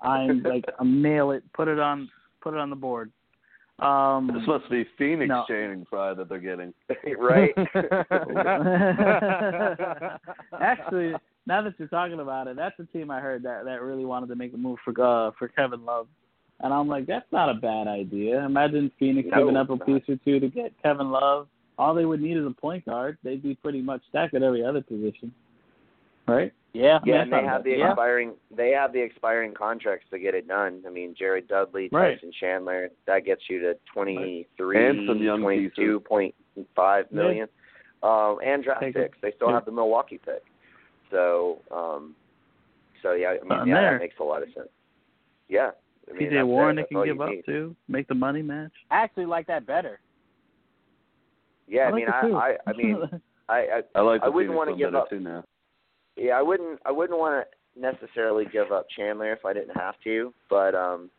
I'm 0.01 0.43
like, 0.43 0.65
I'm 0.79 1.01
nail 1.01 1.31
it. 1.31 1.43
Put 1.53 1.67
it 1.67 1.79
on, 1.79 2.09
put 2.41 2.53
it 2.53 2.59
on 2.59 2.69
the 2.69 2.75
board. 2.75 3.11
Um, 3.81 4.31
This 4.33 4.47
must 4.47 4.69
be 4.69 4.85
Phoenix 4.97 5.29
No. 5.29 5.43
Channing 5.47 5.85
Frye 5.89 6.13
that 6.13 6.29
they're 6.29 6.39
getting. 6.39 6.73
right? 7.17 7.51
Actually, 10.61 11.13
now 11.47 11.63
that 11.63 11.73
you're 11.79 11.87
talking 11.87 12.19
about 12.19 12.47
it, 12.47 12.55
that's 12.55 12.79
a 12.79 12.85
team 12.85 13.09
I 13.09 13.19
heard 13.19 13.41
that 13.43 13.65
that 13.65 13.81
really 13.81 14.05
wanted 14.05 14.27
to 14.27 14.35
make 14.35 14.53
a 14.53 14.57
move 14.57 14.77
for 14.85 14.91
uh, 15.01 15.31
for 15.39 15.47
Kevin 15.47 15.83
Love, 15.83 16.07
and 16.59 16.71
I'm 16.71 16.87
like, 16.87 17.07
that's 17.07 17.25
not 17.31 17.49
a 17.49 17.55
bad 17.55 17.87
idea. 17.87 18.45
Imagine 18.45 18.91
Phoenix 18.99 19.27
No, 19.31 19.39
giving 19.39 19.57
up 19.57 19.71
a 19.71 19.77
piece 19.77 20.03
or 20.07 20.17
two 20.23 20.39
to 20.39 20.47
get 20.47 20.73
Kevin 20.83 21.09
Love. 21.09 21.47
All 21.79 21.95
they 21.95 22.05
would 22.05 22.21
need 22.21 22.37
is 22.37 22.45
a 22.45 22.51
point 22.51 22.85
guard. 22.85 23.17
They'd 23.23 23.41
be 23.41 23.55
pretty 23.55 23.81
much 23.81 24.03
stacked 24.09 24.35
at 24.35 24.43
every 24.43 24.63
other 24.63 24.81
position, 24.81 25.33
right? 26.31 26.53
Yeah. 26.73 26.99
Yeah, 27.05 27.21
and 27.23 27.31
they 27.33 27.37
have 27.43 27.63
bad. 27.63 27.63
the 27.65 27.77
Yeah. 27.79 27.89
expiring 27.89 28.33
they 28.49 28.71
have 28.71 28.93
the 28.93 29.01
expiring 29.01 29.53
contracts 29.53 30.05
to 30.11 30.19
get 30.19 30.33
it 30.35 30.47
done. 30.47 30.81
I 30.87 30.89
mean, 30.89 31.13
Jared 31.17 31.47
Dudley, 31.47 31.89
Right. 31.91 32.15
Tyson 32.15 32.31
Chandler, 32.39 32.89
that 33.07 33.25
gets 33.25 33.41
you 33.49 33.59
to 33.59 33.75
twenty 33.93 34.47
three, 34.57 34.85
And 34.85 35.07
some 35.07 35.17
young 35.21 35.41
twenty 35.41 35.69
two 35.75 35.99
point 36.01 36.33
five 36.75 37.07
Yeah. 37.11 37.15
million. 37.17 37.47
Um, 38.03 38.39
and 38.43 38.63
draft 38.63 38.81
Take 38.81 38.95
it. 38.95 39.11
picks. 39.11 39.21
They 39.21 39.31
still 39.33 39.49
Yeah. 39.49 39.55
have 39.55 39.65
the 39.65 39.71
Milwaukee 39.71 40.17
pick. 40.17 40.43
So, 41.11 41.59
um 41.71 42.15
so 43.01 43.13
yeah, 43.13 43.29
I 43.29 43.33
mean, 43.39 43.47
Not 43.49 43.67
yeah, 43.67 43.81
there. 43.81 43.91
that 43.93 43.99
makes 43.99 44.19
a 44.19 44.23
lot 44.23 44.41
of 44.43 44.49
sense. 44.53 44.69
Yeah. 45.49 45.71
I 46.09 46.13
mean, 46.13 46.29
TJ 46.31 46.43
Warren 46.47 46.77
it. 46.77 46.81
they 46.81 46.81
That's 46.83 46.89
can 46.89 46.97
all 46.97 47.05
give 47.05 47.21
up 47.21 47.29
need. 47.29 47.45
to 47.47 47.75
make 47.89 48.07
the 48.07 48.15
money 48.15 48.41
match. 48.41 48.71
I 48.89 48.97
actually 49.03 49.25
like 49.25 49.47
that 49.47 49.65
better. 49.65 49.99
Yeah, 51.67 51.83
I, 51.83 51.85
like 51.91 51.95
mean, 51.95 52.09
I. 52.09 52.19
I, 52.21 52.57
I 52.67 52.73
mean, 52.73 52.97
I, 53.49 53.55
I, 53.59 53.81
I 53.95 54.01
like. 54.01 54.21
I 54.23 54.29
wouldn't 54.29 54.55
wanna 54.55 54.75
give 54.75 54.87
better 54.91 54.97
up- 55.03 55.09
too 55.09 55.19
now. 55.19 55.43
Yeah, 56.17 56.33
I 56.33 56.41
wouldn't 56.41 56.79
I 56.85 56.91
wouldn't 56.91 57.17
want 57.19 57.45
to 57.45 57.79
necessarily 57.79 58.45
give 58.45 58.71
up 58.71 58.87
Chandler 58.95 59.31
if 59.31 59.45
I 59.45 59.53
didn't 59.53 59.75
have 59.77 59.95
to, 60.03 60.33
but 60.49 60.75
um 60.75 61.09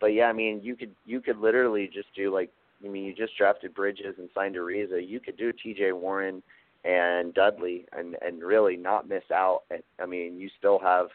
but 0.00 0.08
yeah, 0.08 0.24
I 0.24 0.32
mean, 0.32 0.60
you 0.62 0.76
could 0.76 0.94
you 1.06 1.20
could 1.20 1.38
literally 1.38 1.88
just 1.92 2.08
do 2.14 2.32
like 2.32 2.50
I 2.84 2.88
mean, 2.88 3.04
you 3.04 3.14
just 3.14 3.36
drafted 3.36 3.74
Bridges 3.74 4.16
and 4.18 4.28
signed 4.34 4.56
Ariza. 4.56 5.06
You 5.06 5.20
could 5.20 5.36
do 5.36 5.52
TJ 5.52 5.92
Warren 5.94 6.42
and 6.84 7.32
Dudley 7.34 7.86
and 7.96 8.16
and 8.20 8.42
really 8.42 8.76
not 8.76 9.08
miss 9.08 9.24
out. 9.32 9.62
And 9.70 9.82
I 10.00 10.06
mean, 10.06 10.38
you 10.38 10.50
still 10.58 10.78
have 10.80 11.06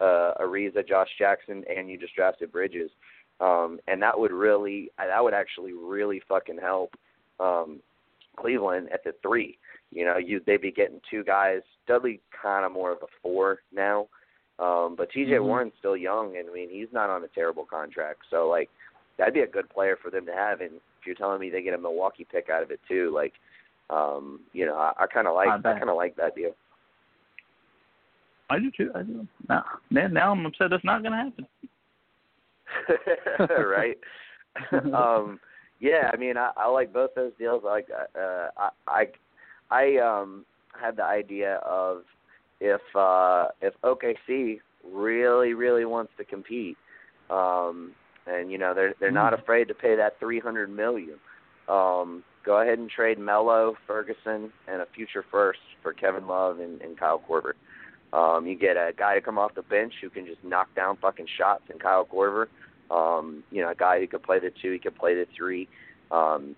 uh 0.00 0.32
Ariza, 0.40 0.86
Josh 0.88 1.08
Jackson 1.18 1.64
and 1.68 1.90
you 1.90 1.98
just 1.98 2.14
drafted 2.14 2.52
Bridges. 2.52 2.90
Um 3.40 3.80
and 3.86 4.00
that 4.02 4.18
would 4.18 4.32
really 4.32 4.90
that 4.96 5.22
would 5.22 5.34
actually 5.34 5.72
really 5.72 6.22
fucking 6.28 6.58
help 6.58 6.94
um 7.38 7.80
Cleveland 8.36 8.88
at 8.92 9.04
the 9.04 9.12
3 9.20 9.58
you 9.90 10.04
know, 10.04 10.16
you 10.18 10.40
they'd 10.46 10.60
be 10.60 10.72
getting 10.72 11.00
two 11.10 11.24
guys. 11.24 11.60
Dudley 11.86 12.20
kind 12.42 12.64
of 12.64 12.72
more 12.72 12.92
of 12.92 12.98
a 13.02 13.06
four 13.22 13.60
now, 13.72 14.08
um, 14.58 14.94
but 14.96 15.10
T.J. 15.10 15.32
Mhm. 15.32 15.44
Warren's 15.44 15.72
still 15.78 15.96
young, 15.96 16.36
and 16.36 16.48
I 16.48 16.52
mean 16.52 16.68
he's 16.70 16.92
not 16.92 17.10
on 17.10 17.24
a 17.24 17.28
terrible 17.28 17.64
contract. 17.64 18.20
So 18.30 18.48
like 18.48 18.70
that'd 19.16 19.34
be 19.34 19.40
a 19.40 19.46
good 19.46 19.68
player 19.70 19.96
for 20.00 20.10
them 20.10 20.26
to 20.26 20.32
have. 20.32 20.60
And 20.60 20.74
if 21.00 21.06
you're 21.06 21.14
telling 21.14 21.40
me 21.40 21.50
they 21.50 21.62
get 21.62 21.74
a 21.74 21.78
Milwaukee 21.78 22.26
pick 22.30 22.48
out 22.50 22.62
of 22.62 22.70
it 22.70 22.80
too, 22.88 23.10
like 23.14 23.34
um, 23.90 24.40
you 24.52 24.66
know, 24.66 24.76
I, 24.76 24.92
I 25.00 25.06
kind 25.06 25.26
of 25.26 25.34
like 25.34 25.48
I 25.48 25.56
I, 25.56 25.78
kind 25.78 25.90
of 25.90 25.96
like 25.96 26.16
that 26.16 26.34
deal. 26.34 26.54
I 28.50 28.58
do 28.58 28.70
too. 28.76 28.90
I 28.94 29.02
do. 29.02 29.26
Now, 29.48 29.64
now, 29.90 30.06
now 30.08 30.32
I'm 30.32 30.46
upset 30.46 30.70
that's 30.70 30.84
not 30.84 31.02
going 31.02 31.12
to 31.12 31.18
happen. 31.18 31.46
right? 33.66 33.98
um, 34.94 35.38
yeah, 35.80 36.10
I 36.12 36.16
mean, 36.16 36.36
I, 36.36 36.50
I 36.56 36.68
like 36.68 36.92
both 36.92 37.10
those 37.14 37.32
deals. 37.38 37.62
I 37.66 37.70
like, 37.70 37.88
uh, 37.90 38.48
I, 38.56 38.68
I, 38.88 39.06
I 39.70 39.96
um 39.98 40.44
had 40.80 40.96
the 40.96 41.04
idea 41.04 41.56
of 41.56 42.02
if 42.60 42.80
uh 42.94 43.48
if 43.60 43.74
OKC 43.82 44.60
really, 44.92 45.54
really 45.54 45.84
wants 45.84 46.12
to 46.18 46.24
compete, 46.24 46.76
um, 47.30 47.92
and 48.26 48.50
you 48.50 48.58
know 48.58 48.74
they're 48.74 48.94
they're 49.00 49.10
not 49.10 49.34
afraid 49.34 49.68
to 49.68 49.74
pay 49.74 49.96
that 49.96 50.18
three 50.18 50.40
hundred 50.40 50.70
million. 50.70 51.18
Um, 51.68 52.24
go 52.44 52.60
ahead 52.60 52.78
and 52.78 52.88
trade 52.88 53.18
Melo, 53.18 53.76
Ferguson, 53.86 54.50
and 54.66 54.80
a 54.80 54.86
future 54.94 55.24
first 55.30 55.60
for 55.82 55.92
Kevin 55.92 56.26
Love 56.26 56.60
and, 56.60 56.80
and 56.80 56.98
Kyle 56.98 57.22
Korver. 57.28 57.52
Um, 58.12 58.46
you 58.46 58.54
get 58.54 58.76
a 58.76 58.92
guy 58.96 59.14
to 59.16 59.20
come 59.20 59.38
off 59.38 59.54
the 59.54 59.62
bench 59.62 59.92
who 60.00 60.08
can 60.08 60.24
just 60.24 60.42
knock 60.42 60.74
down 60.74 60.96
fucking 60.96 61.26
shots 61.36 61.64
in 61.70 61.78
Kyle 61.78 62.06
Korver. 62.06 62.46
Um, 62.90 63.44
you 63.50 63.60
know, 63.60 63.70
a 63.70 63.74
guy 63.74 64.00
who 64.00 64.06
could 64.06 64.22
play 64.22 64.38
the 64.38 64.50
two, 64.62 64.72
he 64.72 64.78
could 64.78 64.96
play 64.96 65.14
the 65.14 65.26
three, 65.36 65.68
um, 66.10 66.56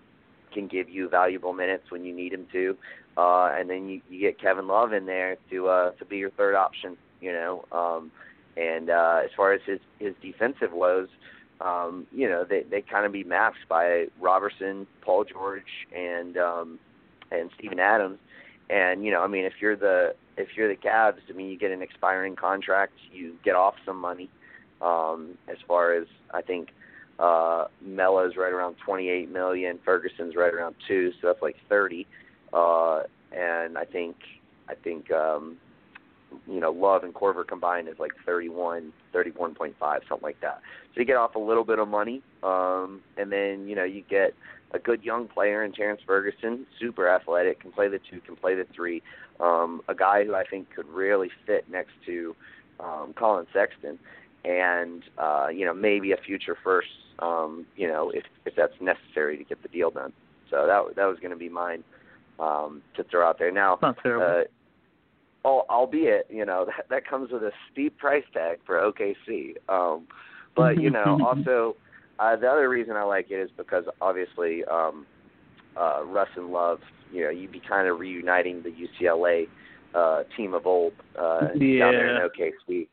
can 0.51 0.67
give 0.67 0.89
you 0.89 1.09
valuable 1.09 1.53
minutes 1.53 1.85
when 1.89 2.03
you 2.03 2.13
need 2.13 2.33
him 2.33 2.47
to. 2.51 2.77
Uh, 3.17 3.51
and 3.53 3.69
then 3.69 3.89
you, 3.89 4.01
you 4.09 4.19
get 4.19 4.39
Kevin 4.39 4.67
Love 4.67 4.93
in 4.93 5.05
there 5.05 5.37
to 5.49 5.67
uh, 5.67 5.91
to 5.91 6.05
be 6.05 6.17
your 6.17 6.31
third 6.31 6.55
option. 6.55 6.97
You 7.19 7.33
know, 7.33 7.65
um, 7.71 8.11
and 8.57 8.89
uh, 8.89 9.21
as 9.23 9.29
far 9.35 9.53
as 9.53 9.61
his 9.65 9.79
his 9.99 10.13
defensive 10.21 10.71
woes, 10.71 11.09
um, 11.59 12.07
you 12.11 12.27
know, 12.27 12.43
they 12.43 12.63
they 12.63 12.81
kind 12.81 13.05
of 13.05 13.11
be 13.11 13.23
matched 13.23 13.67
by 13.69 14.07
Roberson, 14.19 14.87
Paul 15.01 15.25
George, 15.25 15.87
and 15.95 16.37
um, 16.37 16.79
and 17.31 17.49
Steven 17.57 17.79
Adams. 17.79 18.17
And 18.69 19.03
you 19.03 19.11
know, 19.11 19.21
I 19.21 19.27
mean, 19.27 19.45
if 19.45 19.53
you're 19.59 19.75
the 19.75 20.15
if 20.37 20.49
you're 20.55 20.69
the 20.69 20.75
Cavs, 20.75 21.19
I 21.29 21.33
mean, 21.33 21.49
you 21.49 21.57
get 21.57 21.71
an 21.71 21.81
expiring 21.81 22.35
contract, 22.35 22.93
you 23.11 23.35
get 23.43 23.55
off 23.55 23.75
some 23.85 23.99
money. 23.99 24.29
Um, 24.81 25.37
as 25.47 25.57
far 25.67 25.93
as 25.93 26.07
I 26.33 26.41
think, 26.41 26.69
uh, 27.21 27.65
Melo's 27.81 28.35
right 28.35 28.51
around 28.51 28.75
28 28.83 29.31
million, 29.31 29.79
Ferguson's 29.85 30.35
right 30.35 30.53
around 30.53 30.75
two, 30.87 31.11
so 31.21 31.27
that's 31.27 31.41
like 31.41 31.55
30. 31.69 32.07
Uh, 32.51 33.03
and 33.31 33.77
I 33.77 33.85
think 33.85 34.15
I 34.67 34.75
think 34.75 35.11
um, 35.11 35.57
you 36.47 36.59
know, 36.59 36.71
Love 36.71 37.03
and 37.03 37.13
Korver 37.13 37.47
combined 37.47 37.87
is 37.87 37.99
like 37.99 38.11
31, 38.25 38.91
31.5, 39.13 39.73
something 39.79 40.17
like 40.21 40.39
that. 40.41 40.61
So 40.93 40.99
you 40.99 41.05
get 41.05 41.17
off 41.17 41.35
a 41.35 41.39
little 41.39 41.63
bit 41.63 41.79
of 41.79 41.87
money, 41.87 42.21
um, 42.43 43.01
and 43.17 43.31
then 43.31 43.67
you 43.67 43.75
know 43.75 43.83
you 43.83 44.03
get 44.09 44.33
a 44.73 44.79
good 44.79 45.03
young 45.03 45.27
player 45.27 45.63
in 45.63 45.73
Terrance 45.73 46.01
Ferguson, 46.05 46.65
super 46.79 47.07
athletic, 47.07 47.59
can 47.59 47.71
play 47.71 47.87
the 47.87 47.99
two, 48.09 48.21
can 48.21 48.35
play 48.35 48.55
the 48.55 48.65
three, 48.73 49.01
um, 49.39 49.81
a 49.89 49.95
guy 49.95 50.23
who 50.23 50.33
I 50.33 50.43
think 50.43 50.73
could 50.73 50.87
really 50.87 51.29
fit 51.45 51.69
next 51.69 51.91
to 52.05 52.35
um, 52.79 53.13
Collin 53.17 53.47
Sexton, 53.53 53.99
and 54.45 55.03
uh, 55.17 55.47
you 55.53 55.65
know 55.65 55.73
maybe 55.73 56.11
a 56.11 56.17
future 56.17 56.57
first, 56.63 56.89
um, 57.19 57.65
you 57.75 57.87
know 57.87 58.11
if 58.11 58.23
if 58.45 58.55
that's 58.55 58.73
necessary 58.81 59.37
to 59.37 59.43
get 59.43 59.61
the 59.61 59.69
deal 59.69 59.91
done. 59.91 60.13
So 60.49 60.67
that 60.67 60.95
that 60.95 61.05
was 61.05 61.17
going 61.19 61.31
to 61.31 61.37
be 61.37 61.49
mine 61.49 61.83
um, 62.39 62.81
to 62.95 63.03
throw 63.03 63.27
out 63.27 63.39
there. 63.39 63.51
Now, 63.51 63.77
Not 63.81 63.97
terrible. 64.01 64.43
uh, 65.45 65.47
albeit 65.47 66.27
you 66.29 66.45
know 66.45 66.65
that 66.77 66.85
that 66.89 67.07
comes 67.07 67.31
with 67.31 67.43
a 67.43 67.51
steep 67.71 67.97
price 67.97 68.25
tag 68.33 68.59
for 68.65 68.75
OKC. 68.75 69.55
Um, 69.69 70.07
but 70.55 70.81
you 70.81 70.89
know 70.89 71.19
also 71.25 71.75
uh, 72.19 72.35
the 72.35 72.47
other 72.47 72.69
reason 72.69 72.95
I 72.95 73.03
like 73.03 73.31
it 73.31 73.39
is 73.39 73.49
because 73.57 73.85
obviously 74.01 74.63
um, 74.65 75.05
uh, 75.75 76.03
Russ 76.05 76.29
and 76.35 76.51
Love, 76.51 76.79
you 77.11 77.23
know, 77.23 77.29
you'd 77.29 77.51
be 77.51 77.61
kind 77.67 77.87
of 77.87 77.99
reuniting 77.99 78.63
the 78.63 78.69
UCLA 78.69 79.47
uh, 79.95 80.23
team 80.37 80.53
of 80.53 80.65
old 80.65 80.93
uh, 81.17 81.39
down 81.47 81.57
there 81.57 82.15
in 82.15 82.29
OKC. 82.29 82.87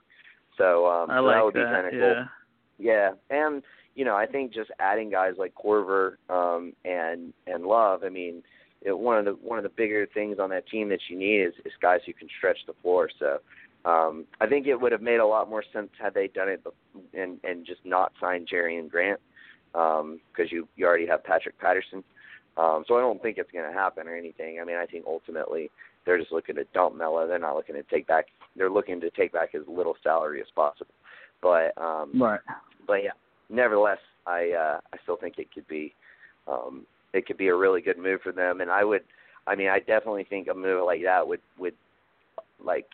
So, 0.59 0.87
um, 0.87 1.11
I 1.11 1.19
so 1.19 1.23
like 1.23 1.37
that 1.37 1.45
would 1.45 1.55
be 1.55 1.61
kind 1.61 1.87
of 1.87 1.95
yeah. 1.95 2.01
cool. 2.01 2.25
Yeah, 2.81 3.11
and 3.31 3.63
you 3.95 4.05
know, 4.05 4.15
I 4.15 4.27
think 4.27 4.53
just 4.53 4.71
adding 4.79 5.11
guys 5.11 5.35
like 5.39 5.55
Korver 5.55 6.17
um, 6.29 6.73
and 6.85 7.33
and 7.47 7.65
Love. 7.65 8.03
I 8.05 8.11
mean, 8.11 8.43
it, 8.83 8.97
one 8.97 9.19
of 9.19 9.25
the 9.25 9.33
one 9.33 9.59
of 9.59 9.65
the 9.65 9.71
bigger 9.71 10.07
things 10.13 10.39
on 10.39 10.51
that 10.51 10.69
team 10.69 10.89
that 10.91 11.01
you 11.09 11.19
need 11.19 11.43
is, 11.43 11.55
is 11.65 11.73
guys 11.81 12.01
who 12.07 12.13
can 12.13 12.29
stretch 12.39 12.59
the 12.67 12.75
floor. 12.83 13.09
So 13.19 13.39
um, 13.85 14.27
I 14.41 14.47
think 14.47 14.67
it 14.67 14.77
would 14.77 14.93
have 14.93 15.03
made 15.03 15.19
a 15.19 15.27
lot 15.27 15.49
more 15.49 15.65
sense 15.73 15.91
had 16.01 16.15
they 16.15 16.29
done 16.29 16.49
it 16.49 16.63
and 17.15 17.39
and 17.45 17.67
just 17.67 17.81
not 17.85 18.13
signed 18.21 18.49
Jerami 18.53 18.89
Grant 18.89 19.21
because 19.73 20.01
um, 20.01 20.21
you 20.51 20.69
you 20.77 20.87
already 20.87 21.07
have 21.07 21.25
Patrick 21.25 21.59
Patterson. 21.59 22.05
Um, 22.57 22.85
so 22.89 22.97
I 22.97 23.01
don't 23.01 23.23
think 23.23 23.39
it's 23.39 23.53
going 23.53 23.71
to 23.71 23.79
happen 23.79 24.09
or 24.09 24.17
anything. 24.17 24.59
I 24.61 24.65
mean, 24.65 24.77
I 24.77 24.87
think 24.87 25.05
ultimately 25.07 25.71
they're 26.05 26.19
just 26.19 26.33
looking 26.33 26.57
to 26.57 26.65
dump 26.75 26.97
Melo. 26.97 27.27
They're 27.27 27.39
not 27.39 27.55
looking 27.55 27.77
to 27.77 27.85
take 27.85 28.09
back. 28.09 28.27
They're 28.59 28.71
looking 28.71 29.01
to 29.01 29.11
take 29.11 29.33
back 29.33 29.55
as 29.55 29.63
little 29.67 29.97
salary 30.03 30.41
as 30.41 30.47
possible. 30.55 30.95
But 31.41 31.77
um, 31.81 32.21
Right. 32.21 32.41
but 32.87 33.05
yeah, 33.05 33.13
nevertheless, 33.49 33.99
I 34.27 34.51
uh, 34.51 34.81
I 34.93 34.97
still 35.03 35.17
think 35.17 35.39
it 35.39 35.53
could 35.53 35.67
be 35.69 35.95
um, 36.47 36.87
it 37.13 37.27
could 37.27 37.37
be 37.39 37.49
a 37.49 37.55
really 37.55 37.81
good 37.81 37.99
move 37.99 38.21
for 38.23 38.33
them. 38.33 38.61
And 38.61 38.71
I 38.71 38.85
would, 38.85 39.03
I 39.47 39.55
mean, 39.55 39.69
I 39.69 39.79
definitely 39.79 40.25
think 40.25 40.49
a 40.49 40.55
move 40.55 40.85
like 40.85 41.03
that 41.05 41.27
would 41.27 41.41
would 41.59 41.75
like 42.65 42.87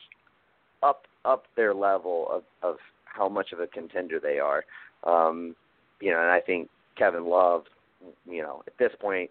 up 0.82 1.04
up 1.24 1.44
their 1.56 1.74
level 1.74 2.28
of 2.30 2.42
of 2.62 2.76
how 3.04 3.28
much 3.28 3.52
of 3.52 3.60
a 3.60 3.66
contender 3.66 4.20
they 4.20 4.38
are. 4.38 4.64
Um, 5.04 5.54
you 6.00 6.10
know, 6.10 6.20
and 6.20 6.30
I 6.30 6.40
think 6.40 6.68
Kevin 6.96 7.26
Love, 7.26 7.64
you 8.28 8.42
know, 8.42 8.62
at 8.66 8.76
this 8.78 8.92
point 9.00 9.30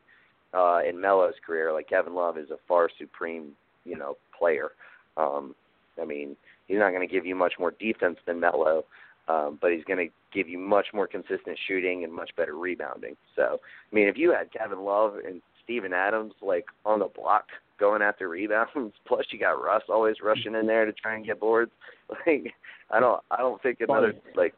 uh, 0.53 0.79
in 0.87 0.99
Melo's 0.99 1.33
career, 1.45 1.73
like 1.73 1.89
Kevin 1.89 2.15
Love 2.15 2.37
is 2.37 2.49
a 2.51 2.57
far 2.67 2.89
supreme, 2.97 3.51
you 3.85 3.97
know, 3.97 4.17
player. 4.37 4.69
Um, 5.17 5.55
I 6.01 6.05
mean, 6.05 6.35
he's 6.67 6.77
not 6.77 6.91
going 6.91 7.07
to 7.07 7.13
give 7.13 7.25
you 7.25 7.35
much 7.35 7.53
more 7.59 7.71
defense 7.71 8.17
than 8.25 8.39
Melo, 8.39 8.85
um, 9.27 9.57
but 9.61 9.71
he's 9.71 9.83
going 9.85 10.07
to 10.07 10.13
give 10.33 10.49
you 10.49 10.57
much 10.57 10.87
more 10.93 11.07
consistent 11.07 11.57
shooting 11.67 12.03
and 12.03 12.11
much 12.11 12.31
better 12.35 12.55
rebounding. 12.55 13.15
So, 13.35 13.59
I 13.91 13.95
mean, 13.95 14.07
if 14.07 14.17
you 14.17 14.31
had 14.31 14.51
Kevin 14.51 14.83
Love 14.83 15.15
and 15.25 15.41
Steven 15.63 15.93
Adams 15.93 16.33
like 16.41 16.65
on 16.85 16.99
the 16.99 17.07
block 17.07 17.45
going 17.79 18.01
after 18.01 18.29
rebounds, 18.29 18.93
plus 19.07 19.25
you 19.31 19.39
got 19.39 19.61
Russ 19.61 19.83
always 19.89 20.17
rushing 20.23 20.55
in 20.55 20.67
there 20.67 20.85
to 20.85 20.93
try 20.93 21.15
and 21.15 21.25
get 21.25 21.39
boards, 21.39 21.71
like 22.27 22.53
I 22.91 22.99
don't, 22.99 23.21
I 23.31 23.37
don't 23.37 23.61
think 23.61 23.79
another 23.81 24.13
like 24.35 24.53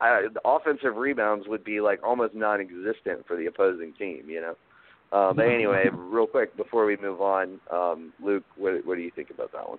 I, 0.00 0.26
the 0.32 0.40
offensive 0.44 0.96
rebounds 0.96 1.46
would 1.48 1.64
be 1.64 1.80
like 1.80 2.00
almost 2.04 2.34
non-existent 2.34 3.26
for 3.26 3.36
the 3.36 3.46
opposing 3.46 3.92
team, 3.98 4.24
you 4.28 4.40
know. 4.40 4.54
Uh, 5.10 5.32
but 5.32 5.46
anyway, 5.46 5.86
real 5.92 6.26
quick 6.26 6.56
before 6.56 6.84
we 6.84 6.96
move 6.98 7.20
on, 7.20 7.58
um, 7.72 8.12
Luke, 8.22 8.44
what, 8.56 8.84
what 8.84 8.96
do 8.96 9.02
you 9.02 9.10
think 9.14 9.30
about 9.30 9.50
that 9.52 9.68
one? 9.68 9.78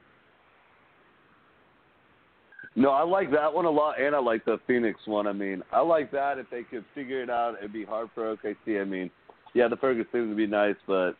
No, 2.76 2.92
I 2.92 3.04
like 3.04 3.32
that 3.32 3.54
one 3.54 3.66
a 3.66 3.70
lot, 3.70 4.00
and 4.00 4.16
I 4.16 4.20
like 4.20 4.46
the 4.46 4.60
Phoenix 4.68 5.00
one. 5.06 5.28
I 5.28 5.34
mean, 5.34 5.64
I 5.72 5.82
like 5.82 6.12
that 6.12 6.38
if 6.38 6.50
they 6.50 6.64
could 6.64 6.86
figure 6.94 7.22
it 7.22 7.30
out. 7.30 7.56
It'd 7.58 7.74
be 7.74 7.84
hard 7.84 8.10
for 8.14 8.36
OKC. 8.36 8.82
I 8.82 8.86
mean, 8.86 9.10
yeah, 9.54 9.68
the 9.68 9.78
Ferguson 9.78 10.30
would 10.30 10.38
be 10.38 10.48
nice, 10.48 10.76
but 10.88 11.14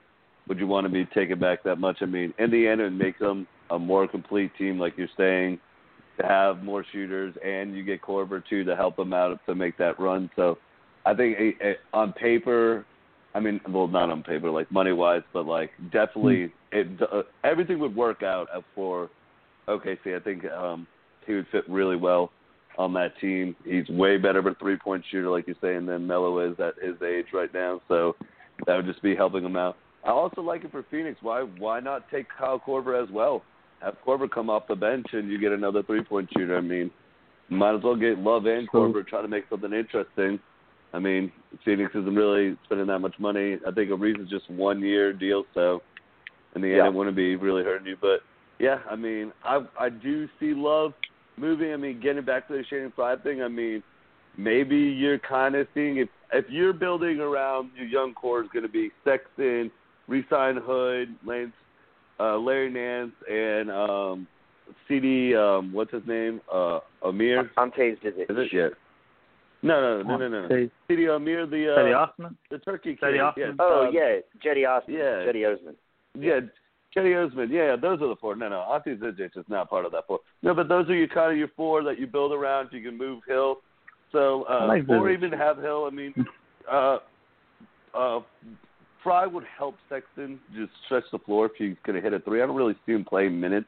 would 0.48 0.60
you 0.60 0.68
want 0.68 0.86
to 0.86 0.94
be 0.94 1.06
taken 1.06 1.40
back 1.40 1.64
that 1.64 1.78
much? 1.78 1.98
I 2.02 2.06
mean, 2.06 2.34
in 2.38 2.52
the 2.52 2.68
end, 2.68 2.82
it 2.82 2.86
would 2.86 2.98
make 2.98 3.18
them 3.20 3.48
a 3.72 3.80
more 3.80 4.08
complete 4.08 4.52
team, 4.58 4.80
like 4.80 4.94
you're 4.98 5.08
saying, 5.18 5.60
to 6.20 6.26
have 6.26 6.64
more 6.64 6.86
shooters, 6.92 7.34
and 7.44 7.76
you 7.76 7.84
get 7.84 8.02
Korver 8.02 8.44
too 8.48 8.64
to 8.64 8.76
help 8.76 8.96
them 8.96 9.14
out 9.14 9.40
to 9.48 9.56
make 9.56 9.78
that 9.78 10.00
run. 10.00 10.30
So, 10.36 10.58
I 11.06 11.16
think 11.16 11.38
eh, 11.40 11.52
eh, 11.62 11.74
on 11.94 12.14
paper, 12.14 12.86
I 13.34 13.40
mean, 13.40 13.62
well, 13.70 13.88
not 13.88 14.10
on 14.10 14.22
paper, 14.24 14.50
like 14.50 14.72
money 14.72 14.92
wise, 14.92 15.22
but 15.34 15.46
like 15.46 15.72
definitely, 15.92 16.52
it 16.72 16.88
uh, 17.02 17.22
everything 17.44 17.80
would 17.80 17.96
work 17.96 18.22
out 18.22 18.48
for 18.76 19.10
OKC. 19.68 20.16
I 20.16 20.20
think 20.20 20.46
um, 20.46 20.88
he 21.26 21.34
would 21.34 21.48
fit 21.52 21.64
really 21.70 21.96
well 21.96 22.32
on 22.78 22.94
that 22.94 23.12
team. 23.20 23.56
He's 23.66 23.88
way 23.90 24.18
better 24.18 24.40
of 24.40 24.46
a 24.46 24.56
three 24.56 24.78
point 24.78 25.04
shooter, 25.12 25.30
like 25.30 25.48
you're 25.48 25.56
saying, 25.62 25.86
than 25.86 26.08
Melo 26.08 26.40
is 26.52 26.60
at 26.60 26.76
his 26.84 26.96
age 27.02 27.28
right 27.34 27.54
now. 27.54 27.82
So 27.88 28.16
that 28.66 28.76
would 28.76 28.86
just 28.86 29.02
be 29.02 29.16
helping 29.16 29.44
him 29.44 29.56
out. 29.56 29.78
I 30.06 30.12
also 30.12 30.42
like 30.42 30.64
it 30.64 30.72
for 30.72 30.86
Phoenix. 30.90 31.20
Why 31.22 31.42
why 31.42 31.80
not 31.80 32.10
take 32.10 32.28
Kyle 32.38 32.60
Korver 32.66 33.02
as 33.02 33.10
well? 33.12 33.44
Have 33.82 33.96
Korver 34.06 34.30
come 34.30 34.50
off 34.50 34.68
the 34.68 34.76
bench 34.76 35.08
and 35.14 35.30
you 35.30 35.40
get 35.40 35.52
another 35.52 35.84
three 35.84 36.04
point 36.04 36.30
shooter. 36.36 36.58
I 36.58 36.62
mean, 36.62 36.90
might 37.50 37.76
as 37.76 37.84
well 37.84 37.96
get 37.96 38.18
Love 38.20 38.46
and. 38.46 38.70
Korver 38.70 39.06
try 39.06 39.22
to 39.22 39.28
make 39.28 39.46
something 39.50 39.74
interesting. 39.74 40.40
I 40.94 41.00
mean, 41.00 41.32
Phoenix 41.66 41.92
isn't 41.92 42.16
really 42.16 42.58
spending 42.64 42.88
that 42.88 43.00
much 43.00 43.14
money. 43.20 43.58
I 43.68 43.72
think 43.72 43.92
a 43.92 43.96
reason's 43.96 44.30
just 44.30 44.50
one 44.50 44.80
year 44.82 45.14
deal, 45.14 45.44
so 45.54 45.82
in 46.56 46.62
the 46.62 46.68
end 46.70 46.78
Yeah. 46.78 46.88
it 46.88 46.94
wouldn't 46.94 47.16
be 47.16 47.36
really 47.36 47.64
hurting 47.64 47.88
you. 47.88 47.98
But 48.00 48.22
yeah, 48.58 48.80
I 48.90 48.96
mean, 48.96 49.32
I 49.44 49.66
I 49.80 49.90
do 49.90 50.28
see 50.40 50.54
Love 50.56 50.94
moving. 51.40 51.74
I 51.74 51.78
mean, 51.78 52.00
getting 52.02 52.24
back 52.24 52.48
to 52.48 52.54
the 52.54 52.64
Channing 52.70 52.92
Frye 52.96 53.16
thing. 53.18 53.42
I 53.42 53.48
mean, 53.48 53.84
maybe 54.38 54.76
you're 54.78 55.20
kind 55.20 55.56
of 55.56 55.68
seeing 55.74 55.98
if 55.98 56.10
if 56.34 56.46
you're 56.50 56.74
building 56.74 57.20
around 57.20 57.72
your 57.76 57.88
young 57.88 58.14
core 58.14 58.44
is 58.44 58.50
going 58.54 58.64
to 58.64 58.72
be 58.72 58.92
Sexton, 59.04 59.72
resign 60.08 60.58
Hood, 60.64 61.16
Lance, 61.26 61.54
uh, 62.20 62.38
Larry 62.38 62.72
Nance, 62.72 63.14
and 63.30 63.72
um, 63.72 64.28
Cedi. 64.90 65.36
Um, 65.36 65.74
what's 65.74 65.92
his 65.92 66.04
name? 66.08 66.42
Uh, 66.54 66.80
Amir. 67.04 67.50
I'm 67.58 67.72
tased 67.72 68.06
is 68.06 68.14
it? 68.18 68.32
Is 68.32 68.38
it 68.38 68.54
yet? 68.54 68.72
No, 69.62 69.82
no, 69.82 70.04
no, 70.04 70.18
no, 70.18 70.28
no. 70.30 70.48
no. 70.48 70.70
Cedi 70.90 71.14
Amir, 71.14 71.46
the 71.46 71.74
Teddy 71.76 71.94
uh, 71.94 71.98
Osman. 71.98 72.38
the 72.50 72.60
Turkey 72.60 72.92
kid. 72.92 73.00
Teddy 73.02 73.18
Yeah. 73.18 73.52
Oh 73.60 73.88
uh, 73.88 73.92
yeah, 73.92 74.20
Cedi 74.46 74.68
Osman. 74.68 74.96
yeah. 74.96 75.26
Cedi 75.26 75.54
Osman. 75.54 75.76
Yeah, 76.18 76.40
Cedi 76.96 77.16
Osman. 77.16 77.52
Yeah, 77.52 77.76
those 77.76 78.02
are 78.02 78.08
the 78.08 78.16
four. 78.16 78.36
No, 78.36 78.50
no, 78.50 78.62
Ante 78.74 78.96
Zizic 78.96 79.38
is 79.38 79.46
not 79.48 79.70
part 79.70 79.86
of 79.86 79.92
that 79.92 80.08
four. 80.08 80.20
No, 80.42 80.54
but 80.54 80.68
those 80.68 80.90
are 80.90 80.96
your 80.96 81.08
kind 81.08 81.32
of 81.32 81.38
your 81.38 81.50
four 81.56 81.84
that 81.84 82.00
you 82.00 82.08
build 82.08 82.32
around. 82.32 82.70
You 82.72 82.82
can 82.82 82.98
move 82.98 83.22
Hill. 83.28 83.58
So, 84.12 84.44
uh, 84.50 84.68
like 84.68 84.90
or 84.90 85.10
even 85.12 85.32
have 85.32 85.58
Hill. 85.58 85.88
I 85.90 85.94
mean, 85.94 86.14
uh, 86.72 86.98
uh, 87.94 88.20
Frye 89.04 89.28
would 89.28 89.44
help 89.58 89.76
Sexton 89.88 90.40
just 90.56 90.72
stretch 90.86 91.04
the 91.12 91.20
floor 91.20 91.46
if 91.46 91.52
he's 91.58 91.76
going 91.86 91.96
to 91.96 92.02
hit 92.02 92.14
a 92.14 92.20
three. 92.20 92.42
I 92.42 92.48
don't 92.48 92.56
really 92.56 92.76
see 92.86 92.94
him 92.94 93.06
playing 93.06 93.40
minutes 93.40 93.68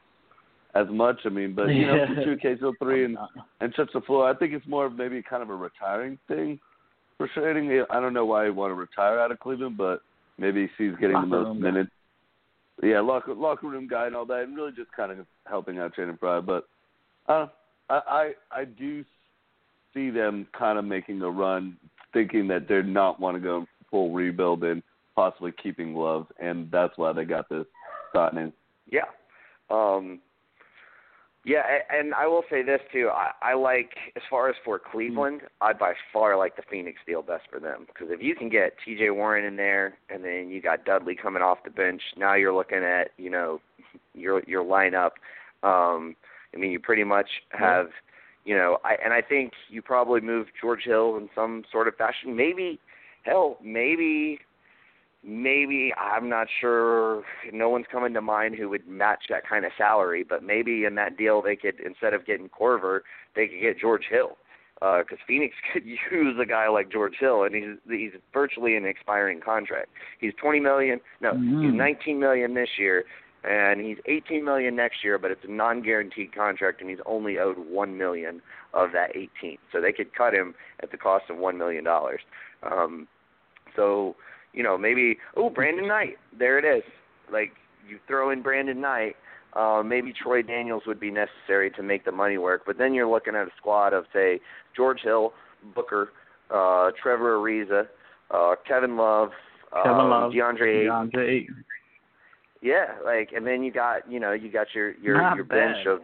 as 0.73 0.87
much. 0.89 1.19
I 1.25 1.29
mean, 1.29 1.53
but 1.53 1.67
you 1.67 1.85
know, 1.85 1.95
Yeah. 1.95 2.23
shoot 2.23 2.39
occasional 2.39 2.73
three 2.79 3.05
and 3.05 3.17
and 3.59 3.71
stretch 3.73 3.89
the 3.93 4.01
floor. 4.01 4.27
I 4.27 4.33
think 4.33 4.53
it's 4.53 4.65
more 4.67 4.85
of 4.87 4.95
maybe 4.95 5.21
kind 5.21 5.43
of 5.43 5.49
a 5.49 5.55
retiring 5.55 6.17
thing 6.27 6.59
for 7.17 7.27
trading. 7.27 7.85
I 7.91 7.99
don't 7.99 8.13
know 8.13 8.25
why 8.25 8.45
he 8.45 8.49
want 8.51 8.71
to 8.71 8.75
retire 8.75 9.19
out 9.19 9.31
of 9.31 9.39
Cleveland, 9.39 9.77
but 9.77 10.01
Maybe 10.41 10.69
he's 10.77 10.91
getting 10.99 11.21
the 11.21 11.27
most 11.27 11.59
minutes. 11.59 11.91
Yeah, 12.81 12.99
locker 13.01 13.35
locker 13.35 13.67
room 13.67 13.87
guy 13.87 14.07
and 14.07 14.15
all 14.15 14.25
that, 14.25 14.41
and 14.41 14.55
really 14.55 14.71
just 14.71 14.91
kind 14.91 15.11
of 15.11 15.25
helping 15.47 15.77
out 15.77 15.95
Channing 15.95 16.17
Frye. 16.17 16.39
But 16.39 16.67
uh, 17.27 17.47
I 17.89 18.01
I 18.07 18.31
I 18.61 18.65
do 18.65 19.05
see 19.93 20.09
them 20.09 20.47
kind 20.57 20.79
of 20.79 20.85
making 20.85 21.21
a 21.21 21.29
run, 21.29 21.77
thinking 22.13 22.47
that 22.47 22.67
they're 22.67 22.81
not 22.81 23.19
want 23.19 23.37
to 23.37 23.41
go 23.41 23.65
full 23.89 24.11
rebuild 24.11 24.63
and 24.63 24.81
possibly 25.15 25.51
keeping 25.61 25.93
Love, 25.93 26.27
and 26.39 26.71
that's 26.71 26.97
why 26.97 27.13
they 27.13 27.25
got 27.25 27.49
this 27.49 27.65
signing. 28.15 28.51
Yeah. 28.89 29.05
Um, 29.69 30.19
yeah, 31.43 31.63
and 31.91 32.13
I 32.13 32.27
will 32.27 32.43
say 32.49 32.61
this 32.61 32.81
too. 32.91 33.09
I, 33.11 33.31
I 33.41 33.53
like 33.55 33.91
as 34.15 34.21
far 34.29 34.49
as 34.49 34.55
for 34.63 34.79
Cleveland, 34.79 35.41
I 35.59 35.73
by 35.73 35.93
far 36.13 36.37
like 36.37 36.55
the 36.55 36.61
Phoenix 36.69 36.99
deal 37.07 37.23
best 37.23 37.45
for 37.51 37.59
them 37.59 37.87
because 37.87 38.09
if 38.11 38.21
you 38.21 38.35
can 38.35 38.47
get 38.47 38.73
T.J. 38.85 39.09
Warren 39.09 39.45
in 39.45 39.55
there, 39.55 39.95
and 40.09 40.23
then 40.23 40.49
you 40.49 40.61
got 40.61 40.85
Dudley 40.85 41.15
coming 41.15 41.41
off 41.41 41.63
the 41.63 41.71
bench, 41.71 42.01
now 42.15 42.35
you're 42.35 42.53
looking 42.53 42.83
at 42.83 43.09
you 43.17 43.31
know 43.31 43.59
your 44.13 44.43
your 44.43 44.63
lineup. 44.63 45.11
Um, 45.63 46.15
I 46.53 46.57
mean, 46.57 46.71
you 46.71 46.79
pretty 46.79 47.03
much 47.03 47.29
have, 47.51 47.87
you 48.45 48.55
know, 48.55 48.77
I 48.83 48.97
and 49.03 49.13
I 49.13 49.21
think 49.21 49.53
you 49.69 49.81
probably 49.81 50.21
move 50.21 50.47
George 50.59 50.83
Hill 50.83 51.17
in 51.17 51.29
some 51.33 51.63
sort 51.71 51.87
of 51.87 51.95
fashion. 51.95 52.35
Maybe, 52.35 52.79
hell, 53.23 53.57
maybe 53.63 54.39
maybe 55.23 55.93
I'm 55.97 56.29
not 56.29 56.47
sure. 56.59 57.23
No 57.51 57.69
one's 57.69 57.85
coming 57.91 58.13
to 58.13 58.21
mind 58.21 58.55
who 58.55 58.69
would 58.69 58.87
match 58.87 59.23
that 59.29 59.47
kind 59.47 59.65
of 59.65 59.71
salary, 59.77 60.23
but 60.27 60.43
maybe 60.43 60.85
in 60.85 60.95
that 60.95 61.17
deal 61.17 61.41
they 61.41 61.55
could 61.55 61.79
instead 61.79 62.13
of 62.13 62.25
getting 62.25 62.49
Korver, 62.49 63.01
they 63.35 63.47
could 63.47 63.61
get 63.61 63.79
George 63.79 64.05
Hill 64.09 64.37
because 64.75 65.05
uh, 65.19 65.25
Phoenix 65.27 65.53
could 65.73 65.83
use 65.85 66.35
a 66.41 66.45
guy 66.45 66.67
like 66.67 66.91
George 66.91 67.15
Hill, 67.19 67.43
and 67.43 67.53
he's 67.55 67.77
he's 67.87 68.19
virtually 68.33 68.75
an 68.75 68.85
expiring 68.85 69.39
contract. 69.39 69.89
He's 70.19 70.33
20 70.41 70.59
million. 70.59 70.99
No, 71.21 71.33
Mm. 71.33 71.65
he's 71.65 71.73
19 71.73 72.19
million 72.19 72.55
this 72.55 72.69
year, 72.79 73.05
and 73.43 73.79
he's 73.79 73.97
18 74.07 74.43
million 74.43 74.75
next 74.75 75.03
year. 75.03 75.19
But 75.19 75.29
it's 75.31 75.45
a 75.47 75.51
non-guaranteed 75.51 76.33
contract, 76.33 76.81
and 76.81 76.89
he's 76.89 76.99
only 77.05 77.37
owed 77.37 77.57
one 77.59 77.95
million 77.97 78.41
of 78.73 78.91
that 78.93 79.15
18. 79.15 79.57
So 79.71 79.79
they 79.81 79.91
could 79.91 80.15
cut 80.15 80.33
him 80.33 80.55
at 80.81 80.89
the 80.89 80.97
cost 80.97 81.25
of 81.29 81.37
one 81.37 81.59
million 81.59 81.83
dollars. 81.83 82.21
Um, 82.63 83.07
so 83.75 84.15
you 84.53 84.63
know, 84.63 84.77
maybe 84.77 85.17
oh 85.35 85.49
Brandon 85.49 85.87
Knight, 85.87 86.17
there 86.37 86.57
it 86.57 86.65
is. 86.65 86.83
Like 87.31 87.51
you 87.87 87.99
throw 88.07 88.31
in 88.31 88.41
Brandon 88.41 88.79
Knight, 88.79 89.15
uh, 89.53 89.81
maybe 89.85 90.13
Troy 90.13 90.41
Daniels 90.41 90.83
would 90.87 90.99
be 90.99 91.11
necessary 91.11 91.71
to 91.71 91.83
make 91.83 92.05
the 92.05 92.11
money 92.11 92.37
work. 92.37 92.63
But 92.65 92.77
then 92.77 92.93
you're 92.93 93.09
looking 93.09 93.35
at 93.35 93.47
a 93.47 93.51
squad 93.57 93.93
of 93.93 94.05
say 94.13 94.39
George 94.75 95.01
Hill, 95.03 95.33
Booker, 95.75 96.09
uh, 96.49 96.91
Trevor 97.01 97.37
Ariza, 97.37 97.87
uh, 98.31 98.55
Kevin 98.67 98.97
Love, 98.97 99.29
Kevin 99.73 99.91
um, 99.91 100.09
Love, 100.09 100.31
DeAndre. 100.31 100.85
DeAndre 100.85 101.29
Ayton. 101.29 101.65
Yeah, 102.61 102.95
like 103.03 103.31
and 103.35 103.45
then 103.45 103.63
you 103.63 103.71
got 103.71 104.09
you 104.09 104.19
know 104.19 104.33
you 104.33 104.51
got 104.51 104.67
your 104.75 104.93
your 104.97 105.19
Not 105.19 105.35
your 105.35 105.45
bench 105.45 105.87
of 105.87 106.01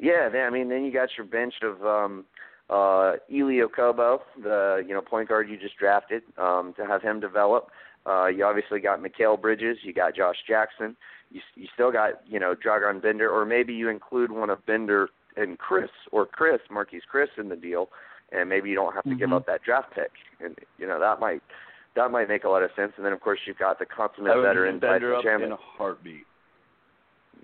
yeah, 0.00 0.28
then, 0.28 0.42
I 0.46 0.50
mean, 0.50 0.68
then 0.68 0.84
you 0.84 0.92
got 0.92 1.10
your 1.16 1.26
bench 1.26 1.54
of 1.62 1.84
um 1.84 2.24
uh 2.72 3.16
Élie 3.30 3.62
Okobo, 3.66 4.20
the 4.42 4.82
you 4.86 4.94
know 4.94 5.02
point 5.02 5.28
guard 5.28 5.48
you 5.50 5.56
just 5.58 5.76
drafted, 5.76 6.22
um 6.38 6.72
to 6.76 6.86
have 6.86 7.02
him 7.02 7.20
develop. 7.20 7.68
Uh 8.06 8.26
you 8.26 8.44
obviously 8.44 8.80
got 8.80 9.00
Mikal 9.00 9.40
Bridges, 9.40 9.78
you 9.82 9.92
got 9.92 10.16
Josh 10.16 10.36
Jackson. 10.48 10.96
You 11.30 11.40
you 11.54 11.68
still 11.74 11.92
got, 11.92 12.22
you 12.26 12.40
know, 12.40 12.54
Dragan 12.54 13.02
Bender 13.02 13.28
or 13.30 13.44
maybe 13.44 13.72
you 13.74 13.88
include 13.88 14.30
one 14.32 14.50
of 14.50 14.64
Bender 14.66 15.10
and 15.36 15.58
Chriss 15.58 15.88
or 16.10 16.26
Chriss, 16.26 16.64
Marquese 16.70 17.06
Chriss 17.12 17.38
in 17.38 17.48
the 17.48 17.56
deal 17.56 17.90
and 18.32 18.48
maybe 18.48 18.70
you 18.70 18.74
don't 18.74 18.94
have 18.94 19.04
to 19.04 19.14
give 19.14 19.28
Mhm. 19.28 19.36
up 19.36 19.46
that 19.46 19.62
draft 19.62 19.92
pick. 19.94 20.12
And 20.40 20.58
you 20.78 20.86
know, 20.86 20.98
that 20.98 21.20
might 21.20 21.42
that 21.94 22.10
might 22.10 22.28
make 22.28 22.44
a 22.44 22.48
lot 22.48 22.62
of 22.62 22.70
sense. 22.74 22.92
And 22.96 23.04
then 23.04 23.12
of 23.12 23.20
course 23.20 23.40
you've 23.46 23.58
got 23.58 23.78
the 23.78 23.86
consummate 23.86 24.32
veteran 24.42 24.78
Bender 24.78 25.14
up 25.14 25.24
in 25.26 25.52
a 25.52 25.56
heartbeat. 25.56 26.26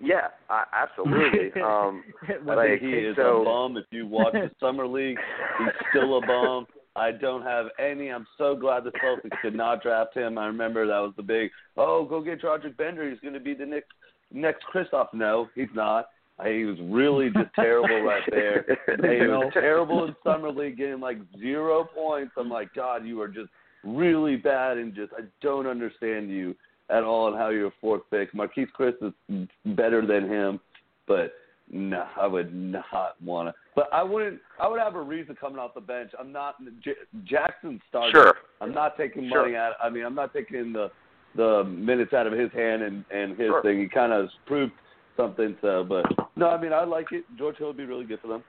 Yeah, 0.01 0.27
I, 0.49 0.63
absolutely. 0.73 1.61
um 1.61 2.03
Like, 2.45 2.79
he 2.79 2.87
is 2.87 3.15
so- 3.15 3.41
a 3.41 3.45
bum. 3.45 3.77
If 3.77 3.85
you 3.91 4.07
watch 4.07 4.33
the 4.33 4.49
summer 4.59 4.87
league, 4.87 5.17
he's 5.59 5.73
still 5.91 6.17
a 6.17 6.25
bum. 6.25 6.65
I 6.95 7.11
don't 7.11 7.43
have 7.43 7.67
any. 7.79 8.09
I'm 8.09 8.25
so 8.37 8.55
glad 8.55 8.83
the 8.83 8.91
Celtics 8.91 9.41
did 9.43 9.55
not 9.55 9.81
draft 9.83 10.15
him. 10.17 10.37
I 10.37 10.47
remember 10.47 10.85
that 10.87 10.99
was 10.99 11.13
the 11.15 11.23
big, 11.23 11.51
oh, 11.77 12.03
go 12.05 12.21
get 12.21 12.43
Roderick 12.43 12.75
Bender. 12.77 13.09
He's 13.09 13.19
going 13.19 13.35
to 13.35 13.39
be 13.39 13.53
the 13.53 13.65
next 13.65 13.87
next 14.33 14.63
Kristaps. 14.73 15.13
No, 15.13 15.47
he's 15.55 15.67
not. 15.73 16.07
I, 16.39 16.49
he 16.51 16.65
was 16.65 16.77
really 16.83 17.29
just 17.29 17.53
terrible 17.55 18.01
right 18.01 18.23
there. 18.31 18.65
He 18.87 19.27
was 19.27 19.51
terrible 19.53 20.05
in 20.05 20.15
summer 20.23 20.51
league, 20.51 20.77
getting 20.77 20.99
like 20.99 21.17
zero 21.37 21.83
points. 21.93 22.31
I'm 22.37 22.49
like, 22.49 22.73
God, 22.73 23.05
you 23.05 23.21
are 23.21 23.27
just 23.27 23.49
really 23.83 24.35
bad, 24.35 24.77
and 24.77 24.93
just 24.95 25.13
I 25.13 25.21
don't 25.41 25.67
understand 25.67 26.29
you 26.29 26.55
at 26.89 27.03
all 27.03 27.27
and 27.27 27.37
how 27.37 27.49
you're 27.49 27.67
a 27.67 27.73
fourth 27.81 28.01
pick. 28.11 28.33
Marquese 28.33 28.67
Chriss 28.77 29.13
is 29.29 29.47
better 29.75 30.05
than 30.05 30.27
him, 30.27 30.59
but 31.07 31.33
no, 31.71 32.05
I 32.19 32.25
would 32.25 32.53
not 32.53 33.21
want 33.23 33.49
to. 33.49 33.53
But 33.75 33.89
I 33.93 34.01
wouldn't. 34.01 34.39
I 34.59 34.67
would 34.67 34.79
have 34.79 34.95
a 34.95 35.01
reason 35.01 35.35
coming 35.39 35.59
off 35.59 35.73
the 35.75 35.81
bench. 35.81 36.11
I'm 36.19 36.31
not 36.31 36.55
J- 36.83 36.93
Jackson 37.25 37.79
starting. 37.89 38.13
Sure. 38.13 38.33
I'm 38.59 38.73
not 38.73 38.97
taking 38.97 39.29
Sure. 39.29 39.43
money 39.43 39.55
out. 39.55 39.73
I 39.81 39.89
mean, 39.89 40.03
I'm 40.05 40.15
not 40.15 40.33
taking 40.33 40.73
the 40.73 40.91
the 41.35 41.63
minutes 41.63 42.11
out 42.13 42.25
of 42.25 42.33
his 42.33 42.51
hand 42.53 42.81
and 42.81 43.05
and 43.11 43.37
his 43.37 43.47
Sure. 43.47 43.61
thing. 43.61 43.79
He 43.79 43.87
kind 43.87 44.11
of 44.11 44.29
proved 44.47 44.73
something. 45.15 45.55
So, 45.61 45.83
but 45.83 46.05
no, 46.35 46.49
I 46.49 46.59
mean, 46.59 46.73
I 46.73 46.83
like 46.85 47.11
it. 47.11 47.23
George 47.37 47.57
Hill 47.57 47.67
would 47.67 47.77
be 47.77 47.85
really 47.85 48.05
good 48.05 48.19
for 48.19 48.27
them. 48.27 48.43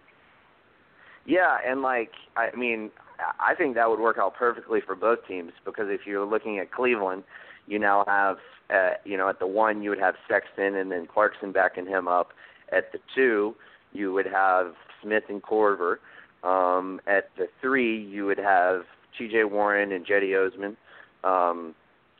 Yeah, 1.26 1.58
and 1.66 1.82
like 1.82 2.10
I 2.36 2.50
mean, 2.56 2.90
I 3.38 3.54
think 3.54 3.74
that 3.74 3.88
would 3.88 4.00
work 4.00 4.16
out 4.18 4.34
perfectly 4.34 4.80
for 4.80 4.94
both 4.94 5.18
teams 5.28 5.52
because 5.64 5.86
if 5.88 6.06
you're 6.06 6.24
looking 6.24 6.58
at 6.58 6.72
Cleveland, 6.72 7.22
you 7.70 7.78
now 7.78 8.04
have 8.06 8.36
uh, 8.68 8.94
you 9.04 9.16
know 9.16 9.28
at 9.28 9.38
the 9.38 9.46
one 9.46 9.82
you 9.82 9.88
would 9.90 10.00
have 10.00 10.16
Sexton 10.28 10.74
and 10.74 10.92
then 10.92 11.06
Clarkson 11.06 11.52
backing 11.52 11.86
him 11.86 12.08
up. 12.08 12.32
At 12.72 12.92
the 12.92 12.98
two, 13.14 13.54
you 13.92 14.12
would 14.12 14.26
have 14.26 14.74
Smith 15.02 15.24
and 15.28 15.42
Korver. 15.42 15.96
Um, 16.42 17.00
at 17.06 17.30
the 17.36 17.46
three, 17.60 17.98
you 18.02 18.26
would 18.26 18.38
have 18.38 18.82
T.J. 19.16 19.44
Warren 19.44 19.92
and 19.92 20.06
Cedi 20.06 20.34
Osman. 20.34 20.76
Um, 21.24 21.74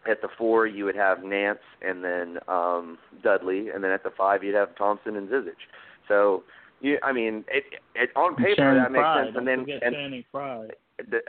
at 0.09 0.23
the 0.23 0.29
four, 0.37 0.67
you 0.67 0.85
would 0.85 0.97
have 0.97 1.23
Nance 1.23 1.59
and 1.83 2.03
then 2.03 2.39
um, 2.49 2.99
Dudley, 3.23 3.69
and 3.69 3.85
then 3.85 3.91
at 3.91 4.03
the 4.03 4.11
five, 4.17 4.43
you'd 4.43 4.55
have 4.55 4.75
Thompson 4.77 5.17
and 5.17 5.29
Zizic. 5.29 5.53
So, 6.09 6.43
you, 6.81 6.99
I 7.03 7.13
mean, 7.13 7.45
it, 7.49 7.65
it 7.95 8.11
on 8.17 8.35
paper 8.35 8.57
Channing 8.57 8.83
that 8.83 8.93
makes 8.93 9.03
Frye. 9.03 9.25
Don't 9.27 9.37
and 9.37 9.47
then 9.47 9.61
forget 9.61 9.83
and 9.83 9.95
Channing 9.95 10.25
Frye. 10.33 10.69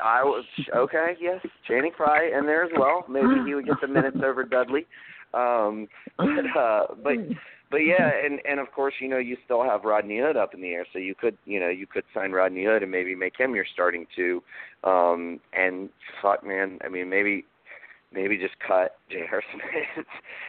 I 0.03 0.23
was 0.23 0.45
okay. 0.75 1.15
Yes, 1.19 1.39
Channing 1.67 1.91
Frye 1.95 2.29
in 2.37 2.45
there 2.45 2.63
as 2.63 2.71
well. 2.77 3.05
Maybe 3.09 3.41
he 3.45 3.55
would 3.55 3.65
get 3.65 3.75
the 3.81 3.87
minutes 3.87 4.17
over 4.25 4.43
Dudley. 4.43 4.85
Um, 5.33 5.87
but, 6.17 6.59
uh, 6.59 6.87
but 7.03 7.13
but 7.69 7.77
yeah, 7.77 8.09
and 8.25 8.39
and 8.49 8.59
of 8.59 8.71
course 8.71 8.93
you 8.99 9.07
know 9.07 9.17
you 9.17 9.37
still 9.45 9.63
have 9.63 9.83
Rodney 9.85 10.19
Hood 10.19 10.35
up 10.37 10.53
in 10.53 10.61
the 10.61 10.69
air, 10.71 10.85
so 10.91 10.99
you 10.99 11.15
could 11.15 11.37
you 11.45 11.59
know 11.59 11.69
you 11.69 11.87
could 11.87 12.03
sign 12.13 12.31
Rodney 12.31 12.65
Hood 12.65 12.83
and 12.83 12.91
maybe 12.91 13.15
make 13.15 13.39
him 13.39 13.55
your 13.55 13.65
starting 13.73 14.05
two. 14.15 14.43
Um, 14.83 15.39
and 15.53 15.89
fuck 16.21 16.45
man, 16.45 16.79
I 16.83 16.89
mean 16.89 17.09
maybe 17.09 17.45
maybe 18.13 18.37
just 18.37 18.55
cut 18.65 18.97
J.R. 19.09 19.41
Smith. 19.53 20.05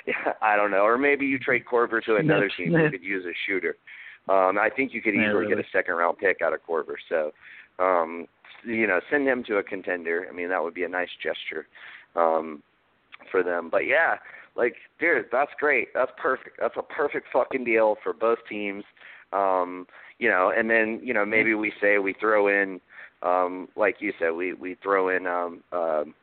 yeah, 0.07 0.33
I 0.43 0.57
don't 0.57 0.73
know, 0.73 0.83
or 0.85 0.99
maybe 0.99 1.27
you 1.27 1.39
trade 1.39 1.63
Korver 1.71 2.03
to 2.05 2.17
another 2.17 2.51
Smith. 2.57 2.69
team 2.71 2.77
who 2.79 2.91
could 2.91 3.05
use 3.05 3.25
a 3.25 3.33
shooter. 3.47 3.77
Um, 4.29 4.59
I 4.59 4.69
think 4.75 4.93
you 4.95 5.01
could 5.03 5.15
Yeah, 5.15 5.29
easily 5.29 5.45
really. 5.47 5.55
get 5.57 5.65
a 5.65 5.69
second 5.73 5.95
round 5.95 6.19
pick 6.19 6.39
out 6.43 6.53
of 6.53 6.61
Korver. 6.69 6.95
So, 7.09 7.31
um, 7.79 8.27
you 8.65 8.87
know, 8.87 9.01
send 9.11 9.27
him 9.27 9.45
to 9.45 9.57
a 9.57 9.63
contender. 9.63 10.27
I 10.29 10.35
mean, 10.35 10.49
that 10.49 10.63
would 10.63 10.75
be 10.75 10.85
a 10.85 10.89
nice 10.89 11.09
gesture 11.23 11.67
um, 12.17 12.63
for 13.31 13.43
them. 13.43 13.69
But 13.71 13.87
yeah, 13.87 14.17
like, 14.57 14.75
dude, 15.01 15.27
that's 15.33 15.53
great. 15.59 15.89
That's 15.95 16.13
perfect. 16.17 16.59
That's 16.61 16.77
a 16.77 16.83
perfect 16.83 17.27
fucking 17.33 17.65
deal 17.65 17.97
for 18.03 18.13
both 18.13 18.39
teams. 18.49 18.85
Um, 19.33 19.87
you 20.19 20.29
know, 20.29 20.53
and 20.57 20.69
then 20.69 21.01
you 21.03 21.15
know 21.15 21.25
maybe 21.25 21.55
we 21.55 21.73
say 21.81 21.99
we 21.99 22.15
throw 22.21 22.49
in, 22.49 22.81
um, 23.23 23.69
like 23.77 23.97
you 24.01 24.13
said, 24.19 24.31
we 24.31 24.53
we 24.53 24.77
throw 24.83 25.09
in 25.09 25.27
um, 25.27 25.63
um, 25.73 26.15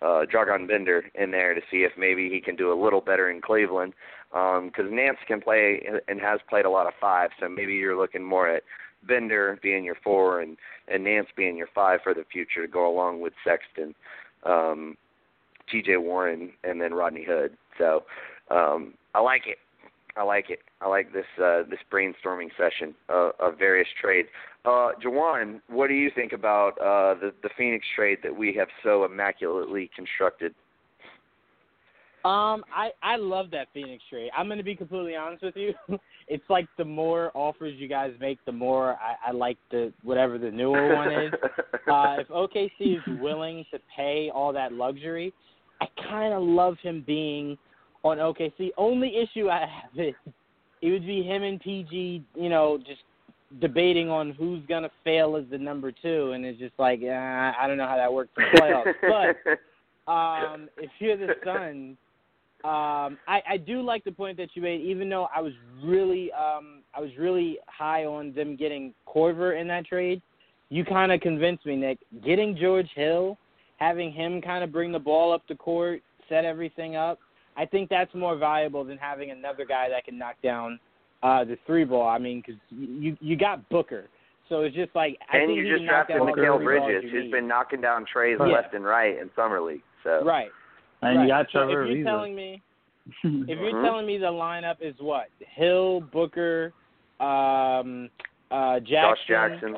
uh, 0.00 0.24
Dragan 0.32 0.68
Bender 0.68 1.04
in 1.14 1.30
there 1.30 1.54
to 1.54 1.60
see 1.70 1.78
if 1.78 1.92
maybe 1.98 2.30
he 2.30 2.40
can 2.40 2.56
do 2.56 2.72
a 2.72 2.80
little 2.80 3.00
better 3.00 3.30
in 3.30 3.40
Cleveland. 3.40 3.94
Because 4.30 4.90
Nance 4.90 5.18
can 5.28 5.40
play 5.40 5.80
and 6.08 6.20
has 6.20 6.40
played 6.48 6.64
a 6.64 6.70
lot 6.70 6.88
of 6.88 6.92
five, 7.00 7.30
so 7.38 7.48
maybe 7.48 7.74
you're 7.74 7.96
looking 7.96 8.24
more 8.24 8.48
at 8.48 8.64
Bender 9.06 9.58
being 9.62 9.84
your 9.84 9.96
four 10.02 10.40
and 10.40 10.56
and 10.88 11.04
Nance 11.04 11.28
being 11.36 11.56
your 11.56 11.68
five 11.74 12.00
for 12.02 12.14
the 12.14 12.24
future 12.30 12.62
to 12.62 12.68
go 12.70 12.88
along 12.88 13.20
with 13.20 13.32
Sexton, 13.44 13.94
um, 14.44 14.96
T.J. 15.70 15.96
Warren, 15.96 16.52
and 16.62 16.80
then 16.80 16.92
Rodney 16.92 17.24
Hood. 17.26 17.56
So 17.78 18.04
um, 18.50 18.94
I 19.14 19.20
like 19.20 19.46
it. 19.46 19.58
I 20.16 20.22
like 20.22 20.50
it. 20.50 20.60
I 20.80 20.88
like 20.88 21.12
this 21.12 21.26
uh, 21.42 21.62
this 21.68 21.80
brainstorming 21.92 22.50
session 22.56 22.94
uh, 23.08 23.30
of 23.40 23.58
various 23.58 23.88
trades. 24.00 24.28
Uh, 24.64 24.90
Jawan, 25.04 25.60
what 25.68 25.88
do 25.88 25.94
you 25.94 26.10
think 26.14 26.32
about 26.32 26.78
uh, 26.78 27.18
the 27.18 27.32
the 27.42 27.50
Phoenix 27.56 27.84
trade 27.96 28.18
that 28.22 28.36
we 28.36 28.54
have 28.54 28.68
so 28.82 29.04
immaculately 29.04 29.90
constructed? 29.94 30.54
Um, 32.24 32.64
I 32.74 32.90
I 33.02 33.16
love 33.16 33.50
that 33.50 33.68
Phoenix 33.74 34.02
trade. 34.08 34.30
I'm 34.36 34.46
going 34.46 34.58
to 34.58 34.64
be 34.64 34.74
completely 34.74 35.14
honest 35.14 35.42
with 35.42 35.56
you. 35.56 35.74
it's 36.28 36.44
like 36.48 36.66
the 36.78 36.84
more 36.84 37.30
offers 37.34 37.74
you 37.76 37.86
guys 37.86 38.14
make, 38.18 38.42
the 38.46 38.52
more 38.52 38.94
I, 38.94 39.28
I 39.28 39.32
like 39.32 39.58
the 39.70 39.92
whatever 40.02 40.38
the 40.38 40.50
newer 40.50 40.94
one 40.94 41.12
is. 41.12 41.32
Uh, 41.86 42.16
if 42.18 42.28
OKC 42.28 42.96
is 42.96 43.20
willing 43.20 43.62
to 43.70 43.78
pay 43.94 44.30
all 44.34 44.54
that 44.54 44.72
luxury, 44.72 45.34
I 45.82 45.86
kind 46.08 46.32
of 46.32 46.42
love 46.42 46.78
him 46.82 47.04
being 47.06 47.58
on 48.02 48.16
OKC. 48.16 48.70
Only 48.78 49.18
issue 49.18 49.50
I 49.50 49.66
have 49.66 49.90
is 49.98 50.14
it 50.80 50.90
would 50.90 51.06
be 51.06 51.22
him 51.22 51.42
and 51.42 51.60
PG, 51.60 52.24
you 52.34 52.48
know, 52.48 52.78
just 52.78 53.02
debating 53.60 54.08
on 54.08 54.30
who's 54.30 54.62
gonna 54.66 54.88
fail 55.04 55.36
as 55.36 55.44
the 55.50 55.58
number 55.58 55.92
two, 55.92 56.32
and 56.32 56.46
it's 56.46 56.58
just 56.58 56.72
like 56.78 57.00
uh, 57.02 57.10
I 57.10 57.66
don't 57.66 57.76
know 57.76 57.86
how 57.86 57.96
that 57.96 58.10
works 58.10 58.30
in 58.38 58.44
playoffs. 58.58 58.94
but 60.06 60.10
um, 60.10 60.70
if 60.78 60.90
you're 61.00 61.18
the 61.18 61.34
Suns, 61.44 61.98
um, 62.64 63.18
I, 63.28 63.42
I 63.50 63.56
do 63.58 63.82
like 63.82 64.04
the 64.04 64.12
point 64.12 64.38
that 64.38 64.48
you 64.54 64.62
made. 64.62 64.80
Even 64.80 65.10
though 65.10 65.28
I 65.34 65.40
was 65.42 65.52
really, 65.82 66.32
um, 66.32 66.82
I 66.94 67.00
was 67.00 67.10
really 67.18 67.58
high 67.66 68.06
on 68.06 68.32
them 68.32 68.56
getting 68.56 68.94
Korver 69.06 69.60
in 69.60 69.68
that 69.68 69.84
trade, 69.84 70.22
you 70.70 70.82
kind 70.84 71.12
of 71.12 71.20
convinced 71.20 71.66
me, 71.66 71.76
Nick. 71.76 71.98
Getting 72.24 72.56
George 72.56 72.88
Hill, 72.94 73.36
having 73.76 74.12
him 74.12 74.40
kind 74.40 74.64
of 74.64 74.72
bring 74.72 74.92
the 74.92 74.98
ball 74.98 75.32
up 75.32 75.42
the 75.46 75.54
court, 75.54 76.00
set 76.28 76.46
everything 76.46 76.96
up. 76.96 77.18
I 77.56 77.66
think 77.66 77.90
that's 77.90 78.12
more 78.14 78.36
valuable 78.36 78.82
than 78.82 78.96
having 78.96 79.30
another 79.30 79.66
guy 79.66 79.88
that 79.90 80.04
can 80.06 80.18
knock 80.18 80.36
down 80.42 80.80
uh, 81.22 81.44
the 81.44 81.58
three 81.66 81.84
ball. 81.84 82.08
I 82.08 82.18
mean, 82.18 82.42
because 82.44 82.60
you 82.70 83.16
you 83.20 83.36
got 83.36 83.68
Booker, 83.68 84.06
so 84.48 84.62
it's 84.62 84.74
just 84.74 84.94
like 84.94 85.18
I 85.30 85.36
and 85.36 85.48
think 85.48 85.58
you 85.58 85.70
just 85.76 85.86
drafted 85.86 86.16
down 86.16 86.26
Mikal 86.28 86.58
the 86.58 86.64
three 86.64 86.78
balls 86.78 86.90
Bridges, 86.90 87.10
who's 87.12 87.22
need. 87.24 87.30
been 87.30 87.46
knocking 87.46 87.80
down 87.80 88.06
trays 88.10 88.38
Yeah. 88.40 88.46
left 88.46 88.74
and 88.74 88.84
right 88.84 89.18
in 89.18 89.30
summer 89.36 89.60
league. 89.60 89.82
So 90.02 90.24
right. 90.24 90.48
And 91.04 91.18
right. 91.18 91.22
you 91.24 91.28
got 91.28 91.46
so 91.52 91.64
Trevor 91.66 91.84
if 91.84 91.88
you're 91.90 91.98
Ariza. 91.98 92.04
telling 92.04 92.34
me 92.34 92.62
if 93.24 93.58
you're 93.58 93.72
Mhm. 93.72 93.82
telling 93.84 94.06
me 94.06 94.16
the 94.18 94.26
lineup 94.26 94.76
is 94.80 94.94
what 94.98 95.28
Hill, 95.40 96.00
Booker, 96.12 96.72
um, 97.20 98.08
uh, 98.50 98.80
Jackson, 98.80 98.86
Josh 98.86 99.18
Jackson, 99.26 99.76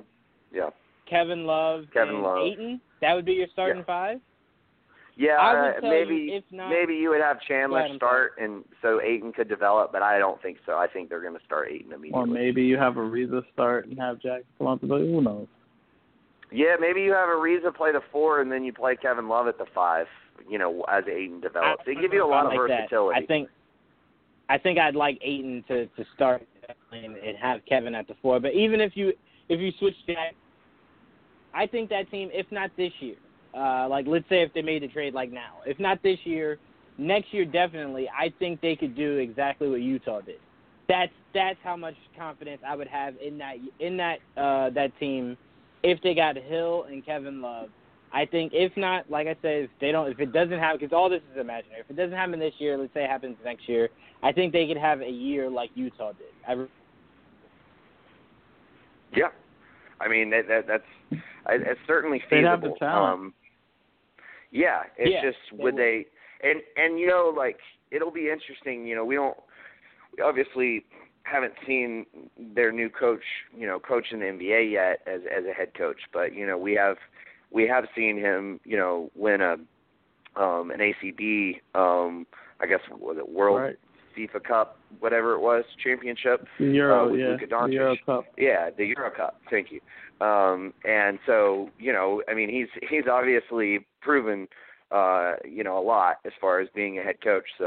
yeah, 0.52 0.70
Kevin 1.06 1.44
Love, 1.46 1.86
Kevin 1.92 2.14
and 2.16 2.22
Love. 2.22 2.38
Ayton, 2.46 2.80
that 3.00 3.14
would 3.14 3.24
be 3.24 3.32
your 3.34 3.48
starting 3.48 3.78
Yeah. 3.78 3.82
five. 3.84 4.20
yeah. 5.16 5.36
I 5.40 5.52
would 5.54 5.76
uh, 5.76 5.80
tell 5.80 5.90
maybe 5.90 6.14
you, 6.16 6.34
if 6.34 6.44
not, 6.52 6.68
maybe 6.70 6.94
you 6.94 7.08
would 7.10 7.20
have 7.20 7.40
Chandler 7.40 7.80
ahead, 7.80 7.96
start, 7.96 8.34
and 8.38 8.64
so 8.82 9.00
Ayton 9.00 9.32
could 9.32 9.48
develop, 9.48 9.90
but 9.90 10.02
I 10.02 10.18
don't 10.18 10.40
think 10.42 10.58
so. 10.66 10.76
I 10.76 10.86
think 10.86 11.08
they're 11.08 11.20
going 11.22 11.36
to 11.38 11.44
start 11.44 11.68
Ayton 11.70 11.92
immediately. 11.92 12.20
Or 12.20 12.26
maybe 12.26 12.62
you 12.62 12.76
have 12.78 12.94
Ariza 12.94 13.42
start 13.52 13.86
and 13.86 13.98
have 13.98 14.20
Jack 14.20 14.42
come 14.58 14.66
out 14.68 14.80
the 14.80 14.86
bench. 14.86 15.02
Who 15.02 15.20
knows? 15.22 15.46
Yeah, 16.52 16.76
maybe 16.78 17.02
you 17.02 17.12
have 17.12 17.28
Ariza 17.28 17.74
play 17.74 17.90
the 17.92 18.02
four, 18.12 18.40
and 18.40 18.52
then 18.52 18.62
you 18.62 18.72
play 18.72 18.94
Kevin 18.94 19.28
Love 19.28 19.48
at 19.48 19.58
the 19.58 19.66
five. 19.74 20.06
You 20.48 20.58
know, 20.58 20.84
as 20.90 21.04
Ayton 21.08 21.40
develops, 21.40 21.84
they 21.86 21.94
give 21.94 22.12
you 22.12 22.24
a 22.24 22.26
lot 22.26 22.46
of 22.46 22.52
like 22.52 22.68
that. 22.68 22.90
versatility. 22.90 23.22
I 23.22 23.26
think 23.26 23.48
I 24.48 24.58
think 24.58 24.78
I'd 24.78 24.94
like 24.94 25.18
Ayton 25.22 25.64
to 25.68 25.86
to 25.86 26.04
start 26.14 26.46
and, 26.92 27.16
and 27.16 27.36
have 27.38 27.60
Kevin 27.68 27.94
at 27.94 28.08
the 28.08 28.14
four. 28.22 28.40
But 28.40 28.54
even 28.54 28.80
if 28.80 28.96
you 28.96 29.12
if 29.48 29.60
you 29.60 29.72
switch 29.78 29.94
that, 30.08 30.32
I 31.54 31.66
think 31.66 31.90
that 31.90 32.10
team, 32.10 32.30
if 32.32 32.46
not 32.50 32.70
this 32.76 32.92
year, 33.00 33.16
uh, 33.56 33.88
like 33.88 34.06
let's 34.06 34.28
say 34.28 34.42
if 34.42 34.52
they 34.54 34.62
made 34.62 34.82
the 34.82 34.88
trade 34.88 35.14
like 35.14 35.32
now, 35.32 35.58
if 35.66 35.78
not 35.78 36.02
this 36.02 36.18
year, 36.24 36.58
next 36.98 37.32
year 37.32 37.44
definitely, 37.44 38.08
I 38.08 38.32
think 38.38 38.60
they 38.60 38.76
could 38.76 38.94
do 38.96 39.16
exactly 39.16 39.68
what 39.68 39.80
Utah 39.80 40.20
did. 40.20 40.40
That's 40.88 41.12
that's 41.34 41.58
how 41.64 41.76
much 41.76 41.94
confidence 42.16 42.62
I 42.66 42.76
would 42.76 42.88
have 42.88 43.14
in 43.24 43.38
that 43.38 43.56
in 43.80 43.96
that 43.96 44.18
uh, 44.36 44.70
that 44.70 44.92
team 45.00 45.36
if 45.82 46.00
they 46.02 46.14
got 46.14 46.36
Hill 46.36 46.86
and 46.90 47.04
Kevin 47.04 47.40
Love. 47.40 47.68
I 48.12 48.24
think 48.24 48.52
if 48.54 48.74
not, 48.76 49.10
like 49.10 49.26
I 49.26 49.36
said, 49.42 49.64
if 49.64 49.70
they 49.80 49.92
don't, 49.92 50.10
if 50.10 50.18
it 50.20 50.32
doesn't 50.32 50.58
happen, 50.58 50.78
because 50.80 50.94
all 50.94 51.10
this 51.10 51.22
is 51.34 51.40
imaginary. 51.40 51.80
If 51.80 51.90
it 51.90 51.96
doesn't 51.96 52.16
happen 52.16 52.38
this 52.38 52.54
year, 52.58 52.78
let's 52.78 52.94
say 52.94 53.04
it 53.04 53.10
happens 53.10 53.36
next 53.44 53.68
year, 53.68 53.88
I 54.22 54.32
think 54.32 54.52
they 54.52 54.66
could 54.66 54.76
have 54.78 55.00
a 55.02 55.10
year 55.10 55.50
like 55.50 55.70
Utah 55.74 56.12
did. 56.12 56.26
I, 56.48 56.52
re- 56.52 56.68
Yeah, 59.14 59.28
I 60.00 60.08
mean 60.08 60.30
that, 60.30 60.48
that 60.48 60.66
that's 60.66 61.20
I- 61.46 61.54
it's 61.54 61.80
certainly 61.86 62.18
They'd 62.30 62.36
feasible. 62.42 62.48
have 62.50 62.60
the 62.62 62.74
talent. 62.78 63.14
Um, 63.14 63.34
yeah, 64.50 64.82
it's 64.96 65.10
Yeah, 65.12 65.22
just 65.22 65.38
they 65.50 65.62
would 65.64 65.74
would. 65.74 65.80
they 65.82 66.06
and 66.42 66.60
and 66.76 66.98
you 66.98 67.08
know 67.08 67.32
like 67.36 67.58
it'll 67.90 68.10
be 68.12 68.30
interesting. 68.30 68.86
You 68.86 68.94
know 68.96 69.04
we 69.04 69.16
don't 69.16 69.36
we 70.16 70.22
obviously 70.22 70.84
haven't 71.24 71.54
seen 71.66 72.06
their 72.54 72.70
new 72.72 72.88
coach 72.88 73.22
you 73.56 73.66
know 73.66 73.78
coach 73.80 74.06
in 74.12 74.20
the 74.20 74.26
NBA 74.26 74.70
yet 74.70 75.00
as 75.06 75.22
as 75.36 75.44
a 75.44 75.52
head 75.52 75.74
coach, 75.76 75.98
but 76.12 76.34
you 76.34 76.46
know 76.46 76.56
we 76.56 76.74
have 76.74 76.96
we 77.56 77.62
have 77.74 77.84
seen 77.96 78.14
him 78.26 78.60
you 78.64 78.76
know 78.76 79.10
win 79.24 79.40
a 79.40 79.54
um 80.44 80.70
an 80.70 80.80
ACB 80.88 81.60
um 81.74 82.26
I 82.60 82.66
guess 82.70 82.80
was 82.90 83.16
it 83.18 83.28
World 83.28 83.60
Right. 83.60 83.76
FIFA 84.16 84.40
Cup 84.44 84.68
whatever 85.00 85.32
it 85.32 85.40
was 85.40 85.64
championship 85.82 86.38
Euro, 86.58 86.94
uh, 87.08 87.10
with 87.10 87.20
yeah. 87.20 87.26
Luka 87.28 87.46
The 87.46 87.72
Euro 87.74 87.96
Cup. 88.06 88.24
yeah, 88.38 88.70
the 88.76 88.86
Euro 88.94 89.10
Cup. 89.10 89.34
Thank 89.50 89.68
you. 89.72 89.80
Um, 90.26 90.72
and 90.84 91.18
so, 91.26 91.68
you 91.78 91.92
know, 91.92 92.22
I 92.30 92.32
mean, 92.32 92.48
he's 92.48 92.70
he's 92.88 93.06
obviously 93.18 93.70
proven, 94.00 94.48
uh, 94.90 95.32
you 95.44 95.62
know, 95.62 95.76
a 95.78 95.84
lot 95.94 96.16
as 96.24 96.32
far 96.40 96.60
as 96.60 96.68
being 96.74 96.98
a 96.98 97.02
head 97.02 97.20
coach. 97.22 97.44
So, 97.58 97.66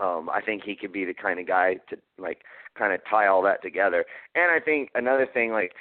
um, 0.00 0.30
I 0.32 0.40
think 0.40 0.62
he 0.64 0.74
could 0.80 0.92
be 0.92 1.04
the 1.04 1.12
kind 1.12 1.38
of 1.38 1.46
guy 1.46 1.74
to 1.90 1.96
like 2.18 2.38
kind 2.78 2.94
of 2.94 3.00
tie 3.10 3.26
all 3.26 3.42
that 3.42 3.60
together. 3.62 4.06
And 4.34 4.50
I 4.50 4.60
think 4.64 4.88
another 4.94 5.26
thing, 5.34 5.52
like 5.52 5.72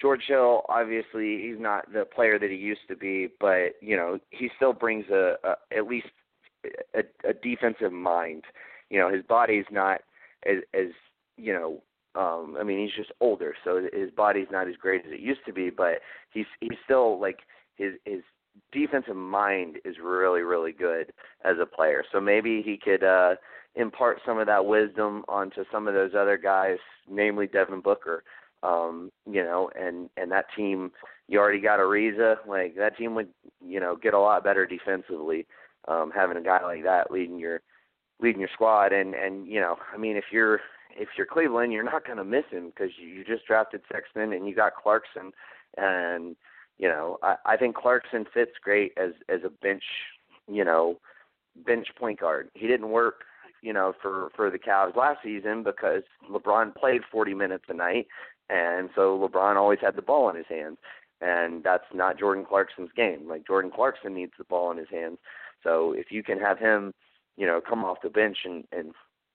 George 0.00 0.24
Hill, 0.28 0.62
obviously 0.68 1.40
he's 1.40 1.58
not 1.58 1.90
the 1.92 2.04
player 2.04 2.38
that 2.38 2.50
he 2.50 2.56
used 2.56 2.86
to 2.88 2.96
be, 2.96 3.28
but 3.40 3.76
you 3.80 3.96
know, 3.96 4.18
he 4.30 4.50
still 4.56 4.72
brings 4.72 5.06
a, 5.10 5.36
a 5.44 5.76
at 5.76 5.86
least 5.86 6.08
a, 6.94 7.02
a 7.28 7.32
defensive 7.32 7.92
mind. 7.92 8.44
You 8.90 8.98
know, 8.98 9.10
his 9.10 9.22
body's 9.24 9.64
not 9.70 10.00
as 10.46 10.58
as 10.74 10.88
you 11.36 11.52
know 11.52 11.82
um 12.14 12.56
I 12.58 12.62
mean 12.62 12.78
he's 12.78 12.96
just 12.96 13.12
older 13.20 13.54
so 13.64 13.82
his 13.92 14.10
body's 14.10 14.48
not 14.50 14.68
as 14.68 14.76
great 14.76 15.04
as 15.06 15.12
it 15.12 15.20
used 15.20 15.44
to 15.46 15.52
be 15.52 15.70
but 15.70 16.00
he's 16.30 16.46
he's 16.60 16.78
still 16.84 17.20
like 17.20 17.40
his 17.76 17.94
his 18.04 18.22
defensive 18.72 19.16
mind 19.16 19.78
is 19.84 19.96
really 20.02 20.40
really 20.40 20.72
good 20.72 21.12
as 21.44 21.56
a 21.60 21.66
player 21.66 22.04
so 22.10 22.20
maybe 22.20 22.62
he 22.62 22.78
could 22.82 23.04
uh 23.04 23.34
impart 23.74 24.20
some 24.24 24.38
of 24.38 24.46
that 24.46 24.64
wisdom 24.64 25.22
onto 25.28 25.64
some 25.70 25.86
of 25.86 25.94
those 25.94 26.12
other 26.16 26.38
guys 26.38 26.78
namely 27.08 27.46
Devin 27.46 27.80
Booker 27.80 28.24
um 28.66 29.10
you 29.30 29.42
know 29.42 29.70
and 29.78 30.10
and 30.16 30.30
that 30.32 30.46
team 30.56 30.90
you 31.28 31.38
already 31.38 31.60
got 31.60 31.78
Ariza 31.78 32.36
like 32.46 32.76
that 32.76 32.96
team 32.96 33.14
would 33.14 33.28
you 33.64 33.80
know 33.80 33.96
get 33.96 34.14
a 34.14 34.18
lot 34.18 34.44
better 34.44 34.66
defensively 34.66 35.46
um 35.88 36.10
having 36.14 36.36
a 36.36 36.42
guy 36.42 36.62
like 36.62 36.82
that 36.84 37.10
leading 37.10 37.38
your 37.38 37.60
leading 38.20 38.40
your 38.40 38.50
squad. 38.52 38.92
And 38.92 39.14
and 39.14 39.46
you 39.46 39.60
know 39.60 39.76
I 39.92 39.96
mean 39.96 40.16
if 40.16 40.24
you're 40.32 40.60
if 40.96 41.08
you're 41.16 41.26
Cleveland 41.26 41.72
you're 41.72 41.84
not 41.84 42.06
going 42.06 42.18
to 42.18 42.24
miss 42.24 42.44
him 42.50 42.66
because 42.66 42.92
you, 42.98 43.08
you 43.08 43.24
just 43.24 43.46
drafted 43.46 43.82
Sexton 43.90 44.32
and 44.32 44.48
you 44.48 44.54
got 44.54 44.74
Clarkson. 44.74 45.32
And 45.76 46.36
you 46.78 46.88
know 46.88 47.18
I 47.22 47.36
I 47.44 47.56
think 47.56 47.76
Clarkson 47.76 48.26
fits 48.32 48.52
great 48.62 48.92
as 48.96 49.12
as 49.28 49.40
a 49.44 49.50
bench 49.50 49.84
you 50.50 50.64
know 50.64 50.98
bench 51.64 51.88
point 51.98 52.20
guard. 52.20 52.50
He 52.54 52.66
didn't 52.66 52.90
work 52.90 53.24
you 53.62 53.72
know 53.72 53.92
for 54.00 54.30
for 54.34 54.50
the 54.50 54.58
Cavs 54.58 54.96
last 54.96 55.18
season 55.22 55.62
because 55.62 56.02
LeBron 56.30 56.74
played 56.74 57.02
40 57.10 57.34
minutes 57.34 57.64
a 57.68 57.74
night 57.74 58.06
and 58.48 58.90
so 58.94 59.18
LeBron 59.18 59.56
always 59.56 59.78
had 59.80 59.96
the 59.96 60.02
ball 60.02 60.30
in 60.30 60.36
his 60.36 60.46
hands 60.48 60.78
and 61.20 61.64
that's 61.64 61.84
not 61.94 62.18
Jordan 62.18 62.44
Clarkson's 62.48 62.90
game 62.96 63.28
like 63.28 63.46
Jordan 63.46 63.70
Clarkson 63.74 64.14
needs 64.14 64.32
the 64.38 64.44
ball 64.44 64.70
in 64.70 64.78
his 64.78 64.90
hands 64.90 65.18
so 65.62 65.92
if 65.92 66.06
you 66.10 66.22
can 66.22 66.38
have 66.38 66.58
him 66.58 66.92
you 67.36 67.46
know, 67.46 67.60
come 67.66 67.84
off 67.84 67.98
the 68.02 68.10
bench 68.10 68.38
and 68.44 68.64
and 68.72 68.92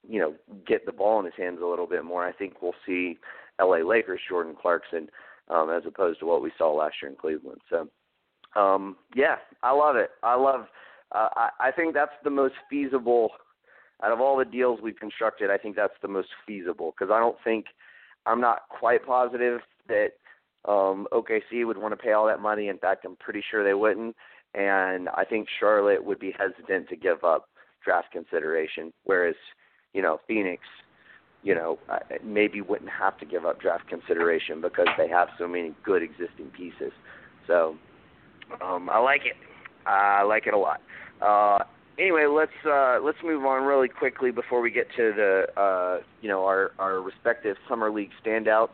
you 0.07 0.19
know 0.19 0.33
get 0.67 0.85
the 0.85 0.91
ball 0.91 1.19
in 1.19 1.25
his 1.25 1.35
hands 1.37 1.59
a 1.61 1.65
little 1.65 1.87
bit 1.87 2.03
more. 2.03 2.25
I 2.25 2.31
think 2.31 2.61
we'll 2.61 2.73
see 2.85 3.17
L.A. 3.59 3.85
Lakers 3.85 4.21
Jordan 4.27 4.55
Clarkson 4.59 5.07
um, 5.49 5.69
as 5.69 5.83
opposed 5.85 6.19
to 6.19 6.25
what 6.25 6.41
we 6.41 6.51
saw 6.57 6.73
last 6.73 6.95
year 7.01 7.11
in 7.11 7.17
Cleveland. 7.17 7.61
So, 7.69 7.87
um, 8.59 8.97
yeah, 9.15 9.35
I 9.63 9.71
love 9.73 9.95
it. 9.95 10.11
I 10.23 10.35
love. 10.35 10.65
Uh, 11.11 11.27
I, 11.35 11.49
I 11.59 11.71
think 11.71 11.93
that's 11.93 12.11
the 12.23 12.29
most 12.29 12.55
feasible 12.69 13.31
out 14.03 14.11
of 14.11 14.21
all 14.21 14.37
the 14.37 14.45
deals 14.45 14.79
we've 14.81 14.99
constructed. 14.99 15.51
I 15.51 15.57
think 15.57 15.75
that's 15.75 15.93
the 16.01 16.07
most 16.07 16.29
feasible 16.47 16.93
because 16.97 17.13
I 17.13 17.19
don't 17.19 17.37
think 17.43 17.65
I'm 18.25 18.41
not 18.41 18.63
quite 18.69 19.05
positive 19.05 19.61
that 19.87 20.09
um, 20.67 21.07
OKC 21.11 21.65
would 21.65 21.77
want 21.77 21.91
to 21.93 21.97
pay 21.97 22.11
all 22.11 22.27
that 22.27 22.39
money. 22.39 22.67
In 22.67 22.77
fact, 22.77 23.05
I'm 23.05 23.15
pretty 23.15 23.43
sure 23.49 23.63
they 23.63 23.73
wouldn't. 23.73 24.15
And 24.53 25.09
I 25.09 25.23
think 25.23 25.47
Charlotte 25.59 26.03
would 26.03 26.19
be 26.19 26.33
hesitant 26.37 26.89
to 26.89 26.95
give 26.95 27.23
up 27.23 27.47
draft 27.83 28.11
consideration, 28.11 28.93
whereas 29.05 29.35
you 29.93 30.01
know 30.01 30.19
Phoenix, 30.27 30.63
you 31.41 31.55
know 31.55 31.79
maybe 32.23 32.61
wouldn't 32.61 32.89
have 32.89 33.17
to 33.19 33.25
give 33.25 33.45
up 33.45 33.61
draft 33.61 33.87
consideration 33.87 34.61
because 34.61 34.87
they 34.97 35.07
have 35.07 35.29
so 35.39 35.47
many 35.47 35.73
good 35.83 36.03
existing 36.03 36.47
pieces. 36.55 36.91
So 37.47 37.75
um, 38.61 38.89
I 38.89 38.99
like 38.99 39.21
it. 39.25 39.37
I 39.85 40.23
like 40.23 40.47
it 40.47 40.53
a 40.53 40.57
lot. 40.57 40.81
Uh, 41.21 41.63
anyway, 41.97 42.25
let's 42.25 42.51
uh, 42.65 42.99
let's 43.01 43.17
move 43.23 43.45
on 43.45 43.63
really 43.63 43.87
quickly 43.87 44.31
before 44.31 44.61
we 44.61 44.71
get 44.71 44.87
to 44.95 45.13
the 45.15 45.59
uh, 45.59 45.99
you 46.21 46.29
know 46.29 46.45
our 46.45 46.71
our 46.79 47.01
respective 47.01 47.57
summer 47.67 47.91
league 47.91 48.11
standouts. 48.23 48.69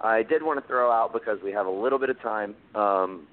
I 0.00 0.22
did 0.22 0.42
want 0.42 0.60
to 0.60 0.66
throw 0.66 0.90
out 0.90 1.12
because 1.12 1.38
we 1.42 1.52
have 1.52 1.66
a 1.66 1.70
little 1.70 1.98
bit 1.98 2.10
of 2.10 2.20
time. 2.20 2.54
Um, 2.74 3.26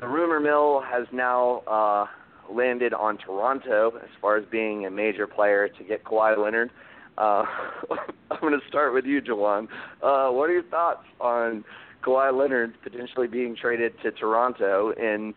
the 0.00 0.06
rumor 0.06 0.40
mill 0.40 0.82
has 0.82 1.06
now 1.12 1.58
uh, 1.66 2.06
landed 2.52 2.94
on 2.94 3.18
Toronto 3.18 3.92
as 4.02 4.08
far 4.20 4.36
as 4.36 4.44
being 4.50 4.86
a 4.86 4.90
major 4.90 5.26
player 5.26 5.68
to 5.68 5.84
get 5.84 6.04
Kawhi 6.04 6.38
Leonard. 6.38 6.70
Uh, 7.18 7.44
I'm 8.30 8.40
going 8.40 8.58
to 8.58 8.66
start 8.68 8.94
with 8.94 9.04
you, 9.04 9.20
Jawan. 9.20 9.64
Uh, 10.02 10.30
what 10.30 10.48
are 10.48 10.52
your 10.52 10.62
thoughts 10.62 11.04
on 11.20 11.64
Kawhi 12.02 12.32
Leonard 12.36 12.74
potentially 12.82 13.26
being 13.26 13.56
traded 13.56 13.92
to 14.02 14.10
Toronto 14.12 14.92
in 14.92 15.34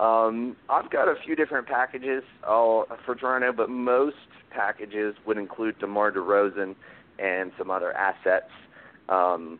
Um, 0.00 0.56
I've 0.70 0.90
got 0.90 1.08
a 1.08 1.14
few 1.26 1.36
different 1.36 1.66
packages 1.66 2.22
all 2.48 2.86
for 3.04 3.14
Toronto, 3.14 3.52
but 3.52 3.68
most 3.68 4.16
packages 4.50 5.14
would 5.26 5.36
include 5.36 5.78
DeMar 5.78 6.10
DeRozan 6.10 6.74
and 7.18 7.52
some 7.58 7.70
other 7.70 7.92
assets. 7.92 8.50
Um, 9.10 9.58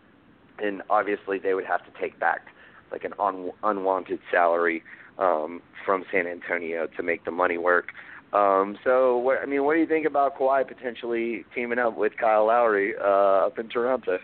and 0.59 0.81
obviously, 0.89 1.39
they 1.39 1.53
would 1.53 1.67
have 1.67 1.85
to 1.85 2.01
take 2.01 2.19
back 2.19 2.47
like 2.91 3.05
an 3.05 3.13
un- 3.19 3.51
unwanted 3.63 4.19
salary 4.31 4.83
um, 5.19 5.61
from 5.85 6.05
San 6.11 6.27
Antonio 6.27 6.89
to 6.97 7.03
make 7.03 7.27
the 7.27 7.31
money 7.31 7.59
work. 7.59 7.89
Um, 8.33 8.79
so, 8.83 9.19
what, 9.19 9.39
I 9.43 9.47
mean, 9.47 9.65
what 9.65 9.75
do 9.75 9.81
you 9.81 9.87
think 9.87 10.07
about 10.07 10.39
Kawhi 10.39 10.67
potentially 10.67 11.45
teaming 11.55 11.79
up 11.79 11.99
with 11.99 12.13
Kyle 12.19 12.47
Lowry 12.47 12.95
uh, 12.99 13.47
up 13.47 13.59
in 13.59 13.69
Toronto? 13.69 14.19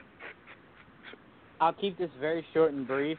I'll 1.60 1.74
keep 1.74 1.98
this 1.98 2.10
very 2.18 2.44
short 2.54 2.72
and 2.72 2.86
brief. 2.86 3.18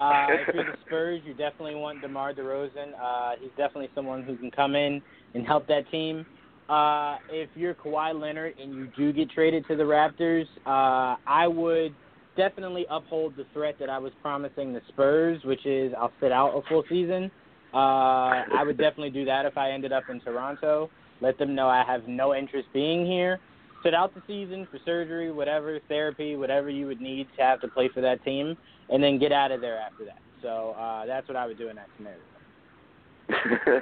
Uh, 0.00 0.26
if 0.30 0.54
you're 0.54 0.64
the 0.64 0.76
Spurs, 0.86 1.20
you 1.24 1.34
definitely 1.34 1.74
want 1.74 2.00
DeMar 2.02 2.34
DeRozan. 2.34 2.92
Uh, 3.00 3.32
he's 3.40 3.50
definitely 3.50 3.90
someone 3.94 4.22
who 4.22 4.36
can 4.36 4.50
come 4.50 4.74
in 4.74 5.02
and 5.34 5.46
help 5.46 5.66
that 5.68 5.90
team. 5.90 6.26
Uh, 6.68 7.18
if 7.30 7.48
you're 7.54 7.74
Kawhi 7.74 8.18
Leonard 8.18 8.58
and 8.58 8.74
you 8.74 8.88
do 8.96 9.12
get 9.12 9.30
traded 9.30 9.64
to 9.68 9.76
the 9.76 9.84
Raptors, 9.84 10.46
uh, 10.66 11.16
I 11.26 11.46
would 11.46 11.94
definitely 12.36 12.86
uphold 12.90 13.36
the 13.36 13.46
threat 13.52 13.76
that 13.78 13.88
I 13.88 13.98
was 13.98 14.12
promising 14.20 14.72
the 14.72 14.80
Spurs, 14.88 15.40
which 15.44 15.64
is 15.64 15.92
I'll 15.96 16.12
sit 16.20 16.32
out 16.32 16.50
a 16.50 16.68
full 16.68 16.82
season. 16.88 17.30
Uh, 17.72 18.42
I 18.52 18.62
would 18.64 18.78
definitely 18.78 19.10
do 19.10 19.24
that 19.26 19.46
if 19.46 19.56
I 19.56 19.70
ended 19.70 19.92
up 19.92 20.04
in 20.10 20.20
Toronto. 20.20 20.90
Let 21.20 21.38
them 21.38 21.54
know 21.54 21.68
I 21.68 21.84
have 21.86 22.08
no 22.08 22.34
interest 22.34 22.68
being 22.72 23.06
here. 23.06 23.38
Sit 23.84 23.94
out 23.94 24.14
the 24.14 24.22
season 24.26 24.66
for 24.70 24.78
surgery, 24.84 25.30
whatever, 25.30 25.78
therapy, 25.88 26.36
whatever 26.36 26.68
you 26.68 26.86
would 26.86 27.00
need 27.00 27.28
to 27.36 27.42
have 27.42 27.60
to 27.60 27.68
play 27.68 27.88
for 27.92 28.00
that 28.00 28.24
team 28.24 28.56
and 28.90 29.02
then 29.02 29.18
get 29.18 29.32
out 29.32 29.52
of 29.52 29.60
there 29.60 29.78
after 29.78 30.04
that. 30.04 30.18
So 30.42 30.74
uh, 30.78 31.06
that's 31.06 31.26
what 31.28 31.36
I 31.36 31.46
would 31.46 31.58
do 31.58 31.68
in 31.68 31.76
that 31.76 31.88
scenario. 31.96 32.20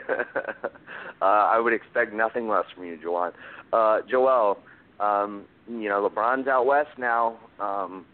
uh, 1.21 1.25
I 1.25 1.59
would 1.59 1.73
expect 1.75 2.15
nothing 2.15 2.49
less 2.49 2.65
from 2.75 2.85
you, 2.85 2.99
Joel. 3.01 3.33
Uh, 3.73 4.01
Joel, 4.11 4.59
um, 5.01 5.45
you 5.69 5.89
know 5.89 6.09
LeBron's 6.09 6.49
out 6.49 6.67
west 6.67 6.97
now. 6.99 7.37
Um, 7.61 8.07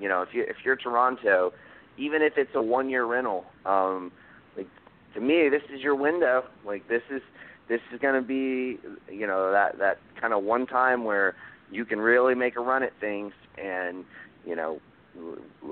you 0.00 0.08
know 0.08 0.22
if 0.22 0.30
you 0.32 0.42
if 0.42 0.56
you're 0.64 0.76
Toronto, 0.76 1.52
even 1.96 2.22
if 2.22 2.32
it's 2.36 2.50
a 2.54 2.62
one 2.62 2.88
year 2.88 3.04
rental, 3.04 3.44
um, 3.66 4.10
like 4.56 4.66
to 5.14 5.20
me 5.20 5.48
this 5.48 5.62
is 5.72 5.80
your 5.80 5.94
window. 5.94 6.44
Like 6.66 6.88
this 6.88 7.02
is 7.10 7.22
this 7.68 7.80
is 7.92 8.00
going 8.00 8.20
to 8.20 8.26
be 8.26 8.78
you 9.12 9.26
know 9.26 9.52
that 9.52 9.78
that 9.78 9.98
kind 10.20 10.32
of 10.32 10.42
one 10.42 10.66
time 10.66 11.04
where 11.04 11.36
you 11.70 11.84
can 11.84 12.00
really 12.00 12.34
make 12.34 12.56
a 12.56 12.60
run 12.60 12.82
at 12.82 12.92
things 13.00 13.32
and 13.56 14.04
you 14.46 14.56
know 14.56 14.80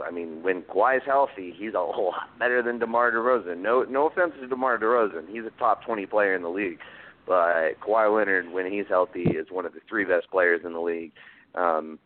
I 0.05 0.10
mean, 0.10 0.43
when 0.43 0.62
Kawhi's 0.62 1.05
healthy, 1.05 1.55
he's 1.56 1.74
a 1.74 1.78
whole 1.78 2.06
lot 2.06 2.39
better 2.39 2.62
than 2.62 2.78
DeMar 2.78 3.12
DeRozan. 3.12 3.59
No, 3.59 3.82
no 3.82 4.09
offense 4.09 4.32
to 4.40 4.47
DeMar 4.47 4.78
DeRozan, 4.78 5.28
he's 5.28 5.44
a 5.44 5.59
top 5.59 5.85
20 5.85 6.06
player 6.06 6.35
in 6.35 6.43
the 6.43 6.48
league. 6.48 6.78
But 7.27 7.81
Kawhi 7.81 8.14
Leonard, 8.14 8.52
when 8.52 8.70
he's 8.70 8.86
healthy, 8.89 9.23
is 9.23 9.48
one 9.51 9.66
of 9.66 9.73
the 9.73 9.81
three 9.89 10.05
best 10.05 10.31
players 10.31 10.60
in 10.64 10.73
the 10.73 10.81
league. 10.81 11.12
Um, 11.55 11.98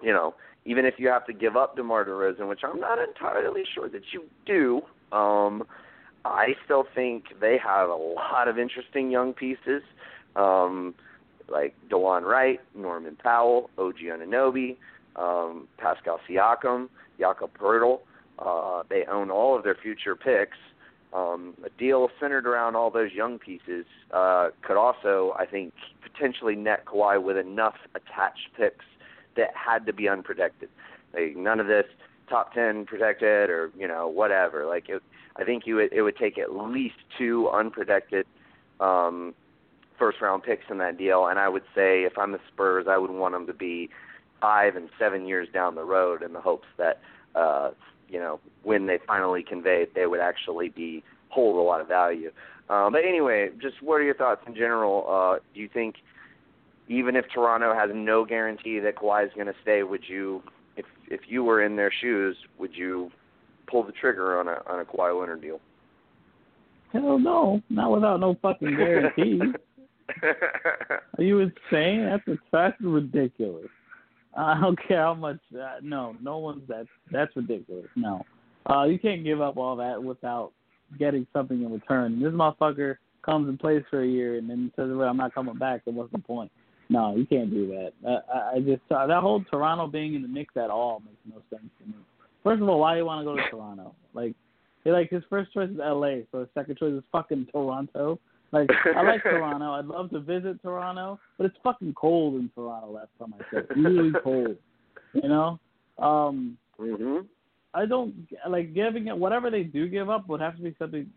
you 0.00 0.12
know, 0.12 0.34
even 0.64 0.84
if 0.84 0.94
you 0.98 1.08
have 1.08 1.26
to 1.26 1.32
give 1.32 1.56
up 1.56 1.76
DeMar 1.76 2.04
DeRozan, 2.04 2.48
which 2.48 2.60
I'm 2.62 2.78
not 2.78 2.98
entirely 2.98 3.64
sure 3.74 3.88
that 3.88 4.02
you 4.12 4.24
do, 4.46 4.82
um, 5.16 5.64
I 6.24 6.54
still 6.64 6.84
think 6.94 7.24
they 7.40 7.58
have 7.58 7.88
a 7.88 7.94
lot 7.94 8.48
of 8.48 8.58
interesting 8.58 9.10
young 9.10 9.32
pieces, 9.32 9.82
um, 10.36 10.94
like 11.48 11.74
Delon 11.90 12.22
Wright, 12.22 12.60
Norman 12.74 13.16
Powell, 13.16 13.70
OG 13.78 13.96
Anunoby 14.02 14.76
um, 15.18 15.68
Pascal 15.78 16.20
Siakam, 16.28 16.88
Jakob 17.18 17.50
Poeltl. 17.58 18.00
Uh, 18.38 18.82
they 18.88 19.04
own 19.10 19.30
all 19.30 19.56
of 19.56 19.64
their 19.64 19.74
future 19.74 20.14
picks. 20.14 20.56
Um, 21.12 21.54
a 21.64 21.70
deal 21.78 22.08
centered 22.20 22.46
around 22.46 22.76
all 22.76 22.90
those 22.90 23.12
young 23.12 23.38
pieces 23.38 23.86
uh, 24.12 24.50
could 24.62 24.76
also, 24.76 25.34
I 25.38 25.46
think, 25.46 25.72
potentially 26.02 26.54
net 26.54 26.84
Kawhi 26.84 27.22
with 27.22 27.38
enough 27.38 27.76
attached 27.94 28.48
picks 28.56 28.84
that 29.36 29.48
had 29.54 29.86
to 29.86 29.92
be 29.92 30.08
unprotected. 30.08 30.68
Like 31.14 31.34
none 31.36 31.60
of 31.60 31.66
this 31.66 31.86
top 32.28 32.52
ten 32.52 32.84
protected 32.84 33.48
or 33.48 33.70
you 33.76 33.88
know 33.88 34.06
whatever. 34.06 34.66
Like 34.66 34.88
it, 34.88 35.02
I 35.36 35.44
think 35.44 35.66
you 35.66 35.76
would, 35.76 35.92
it 35.92 36.02
would 36.02 36.16
take 36.16 36.36
at 36.36 36.54
least 36.54 36.96
two 37.16 37.48
unprotected 37.48 38.26
um, 38.78 39.34
first 39.98 40.20
round 40.20 40.42
picks 40.42 40.64
in 40.70 40.78
that 40.78 40.98
deal. 40.98 41.26
And 41.26 41.38
I 41.38 41.48
would 41.48 41.64
say 41.74 42.02
if 42.02 42.18
I'm 42.18 42.32
the 42.32 42.40
Spurs, 42.52 42.86
I 42.88 42.98
would 42.98 43.10
want 43.10 43.34
them 43.34 43.46
to 43.46 43.54
be 43.54 43.88
five 44.40 44.76
and 44.76 44.88
seven 44.98 45.26
years 45.26 45.48
down 45.52 45.74
the 45.74 45.84
road 45.84 46.22
in 46.22 46.32
the 46.32 46.40
hopes 46.40 46.68
that 46.76 47.00
uh, 47.34 47.70
you 48.08 48.18
know 48.18 48.40
when 48.62 48.86
they 48.86 48.98
finally 49.06 49.42
convey 49.42 49.82
it, 49.82 49.94
they 49.94 50.06
would 50.06 50.20
actually 50.20 50.68
be 50.68 51.02
hold 51.28 51.56
a 51.56 51.60
lot 51.60 51.80
of 51.80 51.88
value. 51.88 52.30
Um, 52.68 52.92
but 52.92 53.02
anyway, 53.04 53.50
just 53.60 53.82
what 53.82 53.96
are 53.96 54.02
your 54.02 54.14
thoughts 54.14 54.42
in 54.46 54.54
general? 54.54 55.06
Uh, 55.08 55.38
do 55.54 55.60
you 55.60 55.68
think 55.72 55.96
even 56.88 57.16
if 57.16 57.26
Toronto 57.32 57.74
has 57.74 57.90
no 57.94 58.24
guarantee 58.24 58.78
that 58.80 58.96
Kawhi 58.96 59.26
is 59.26 59.32
going 59.34 59.46
to 59.46 59.54
stay, 59.62 59.82
would 59.82 60.04
you, 60.06 60.42
if 60.76 60.86
if 61.08 61.22
you 61.28 61.44
were 61.44 61.62
in 61.62 61.76
their 61.76 61.92
shoes, 62.00 62.36
would 62.58 62.74
you 62.74 63.10
pull 63.66 63.82
the 63.82 63.92
trigger 63.92 64.38
on 64.38 64.48
a 64.48 64.62
on 64.66 64.80
a 64.80 64.84
Kawhi 64.84 65.18
Leonard 65.18 65.42
deal? 65.42 65.60
Hell 66.92 67.18
no, 67.18 67.62
not 67.68 67.90
without 67.90 68.20
no 68.20 68.36
fucking 68.40 68.76
guarantee. 68.76 69.40
Are 70.22 71.22
you 71.22 71.40
insane? 71.40 72.06
That's 72.06 72.38
that's 72.50 72.76
ridiculous. 72.80 73.68
I 74.38 74.60
don't 74.60 74.78
care 74.86 75.02
how 75.02 75.14
much. 75.14 75.38
Uh, 75.54 75.76
no, 75.82 76.14
no 76.22 76.38
one's 76.38 76.66
that. 76.68 76.86
That's 77.10 77.34
ridiculous. 77.34 77.86
No, 77.96 78.24
uh, 78.70 78.84
you 78.84 78.98
can't 78.98 79.24
give 79.24 79.40
up 79.40 79.56
all 79.56 79.76
that 79.76 80.02
without 80.02 80.52
getting 80.98 81.26
something 81.32 81.62
in 81.62 81.72
return. 81.72 82.20
This 82.20 82.32
motherfucker 82.32 82.96
comes 83.24 83.48
and 83.48 83.58
plays 83.58 83.82
for 83.90 84.02
a 84.02 84.06
year 84.06 84.38
and 84.38 84.48
then 84.48 84.72
says, 84.76 84.88
"Well, 84.90 85.08
I'm 85.08 85.16
not 85.16 85.34
coming 85.34 85.56
back." 85.56 85.84
Then 85.84 85.96
what's 85.96 86.12
the 86.12 86.18
point? 86.18 86.52
No, 86.88 87.16
you 87.16 87.26
can't 87.26 87.50
do 87.50 87.66
that. 87.68 87.92
Uh, 88.06 88.20
I, 88.32 88.56
I 88.56 88.60
just 88.60 88.82
uh, 88.90 89.06
that 89.06 89.20
whole 89.20 89.44
Toronto 89.50 89.86
being 89.88 90.14
in 90.14 90.22
the 90.22 90.28
mix 90.28 90.56
at 90.56 90.70
all 90.70 91.00
makes 91.00 91.18
no 91.26 91.42
sense 91.50 91.70
to 91.80 91.86
me. 91.86 91.94
First 92.44 92.62
of 92.62 92.68
all, 92.68 92.80
why 92.80 92.94
do 92.94 93.00
you 93.00 93.04
want 93.04 93.20
to 93.20 93.24
go 93.24 93.36
to 93.36 93.42
Toronto? 93.50 93.94
Like, 94.14 94.34
like 94.86 95.10
his 95.10 95.22
first 95.28 95.52
choice 95.52 95.68
is 95.68 95.80
L.A., 95.84 96.24
so 96.32 96.40
his 96.40 96.48
second 96.54 96.78
choice 96.78 96.94
is 96.94 97.02
fucking 97.12 97.48
Toronto. 97.52 98.18
Like 98.52 98.70
I 98.96 99.02
like 99.02 99.22
Toronto. 99.24 99.72
I'd 99.72 99.86
love 99.86 100.10
to 100.10 100.20
visit 100.20 100.60
Toronto, 100.62 101.18
but 101.36 101.46
it's 101.46 101.56
fucking 101.62 101.94
cold 101.94 102.34
in 102.34 102.50
Toronto. 102.54 102.90
Last 102.92 103.08
time 103.18 103.34
I 103.38 103.54
checked, 103.54 103.76
really 103.76 104.12
cold. 104.22 104.56
You 105.12 105.28
know. 105.28 105.58
Um, 105.98 106.56
mhm. 106.80 107.26
I 107.74 107.86
don't 107.86 108.14
like 108.48 108.74
giving 108.74 109.08
it. 109.08 109.16
Whatever 109.16 109.50
they 109.50 109.64
do 109.64 109.88
give 109.88 110.08
up 110.08 110.28
would 110.28 110.40
have 110.40 110.56
to 110.56 110.62
be 110.62 110.74
something 110.78 111.10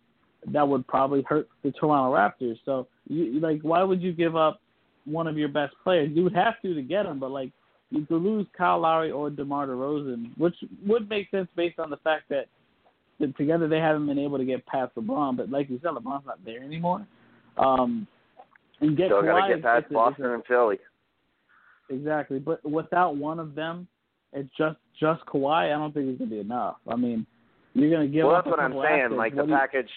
that 0.48 0.68
would 0.68 0.88
probably 0.88 1.24
hurt 1.28 1.48
the 1.64 1.72
Toronto 1.72 2.16
Raptors. 2.16 2.58
So, 2.66 2.88
you 3.08 3.40
like, 3.40 3.62
why 3.62 3.84
would 3.84 4.02
you 4.02 4.12
give 4.12 4.36
up 4.36 4.60
one 5.06 5.28
of 5.28 5.38
your 5.38 5.50
best 5.50 5.74
players? 5.84 6.10
You 6.14 6.24
would 6.24 6.36
have 6.36 6.60
to 6.64 6.74
to 6.74 6.82
get 6.82 7.06
him, 7.06 7.20
but 7.20 7.32
like, 7.32 7.52
you 7.90 8.06
could 8.06 8.22
lose 8.22 8.48
Kyle 8.58 8.80
Lowry 8.80 9.12
or 9.12 9.30
DeMar 9.30 9.68
DeRozan, 9.68 10.38
which 10.38 10.56
would 10.86 11.10
make 11.10 11.30
sense 11.30 11.48
based 11.56 11.78
on 11.78 11.90
the 11.90 11.98
fact 11.98 12.24
that 12.30 12.48
together 13.38 13.68
they 13.68 13.80
haven't 13.80 14.08
been 14.08 14.18
able 14.18 14.38
to 14.38 14.46
get 14.46 14.66
past 14.66 14.96
LeBron. 14.96 15.38
But 15.38 15.50
like 15.50 15.70
you 15.70 15.80
said, 15.84 15.92
LeBron's 15.92 16.26
not 16.26 16.44
there 16.46 16.64
anymore. 16.64 17.06
Um, 17.58 18.08
and 18.80 18.98
get 18.98 19.08
Still 19.08 19.22
got 19.22 19.48
to 19.48 19.56
get 19.56 19.64
past 19.64 19.86
Boston 19.92 20.26
and 20.26 20.44
Philly. 20.46 20.80
Exactly, 21.90 22.40
but 22.40 22.64
without 22.70 23.18
one 23.18 23.40
of 23.40 23.54
them, 23.54 23.88
it's 24.34 24.50
just 24.58 24.78
just 25.00 25.26
Kawhi. 25.26 25.66
I 25.66 25.70
don't 25.70 25.94
think 25.94 26.08
it's 26.08 26.20
gonna 26.20 26.32
be 26.32 26.40
enough. 26.40 26.78
I 26.88 26.96
mean, 26.96 27.26
you're 27.74 27.92
gonna 27.92 28.08
give 28.08 28.26
well, 28.26 28.36
that's 28.36 28.48
what 28.48 28.60
I'm 28.60 28.72
saying. 28.72 29.06
Assets. 29.06 29.18
Like 29.18 29.36
what 29.36 29.48
the 29.48 29.54
package, 29.54 29.90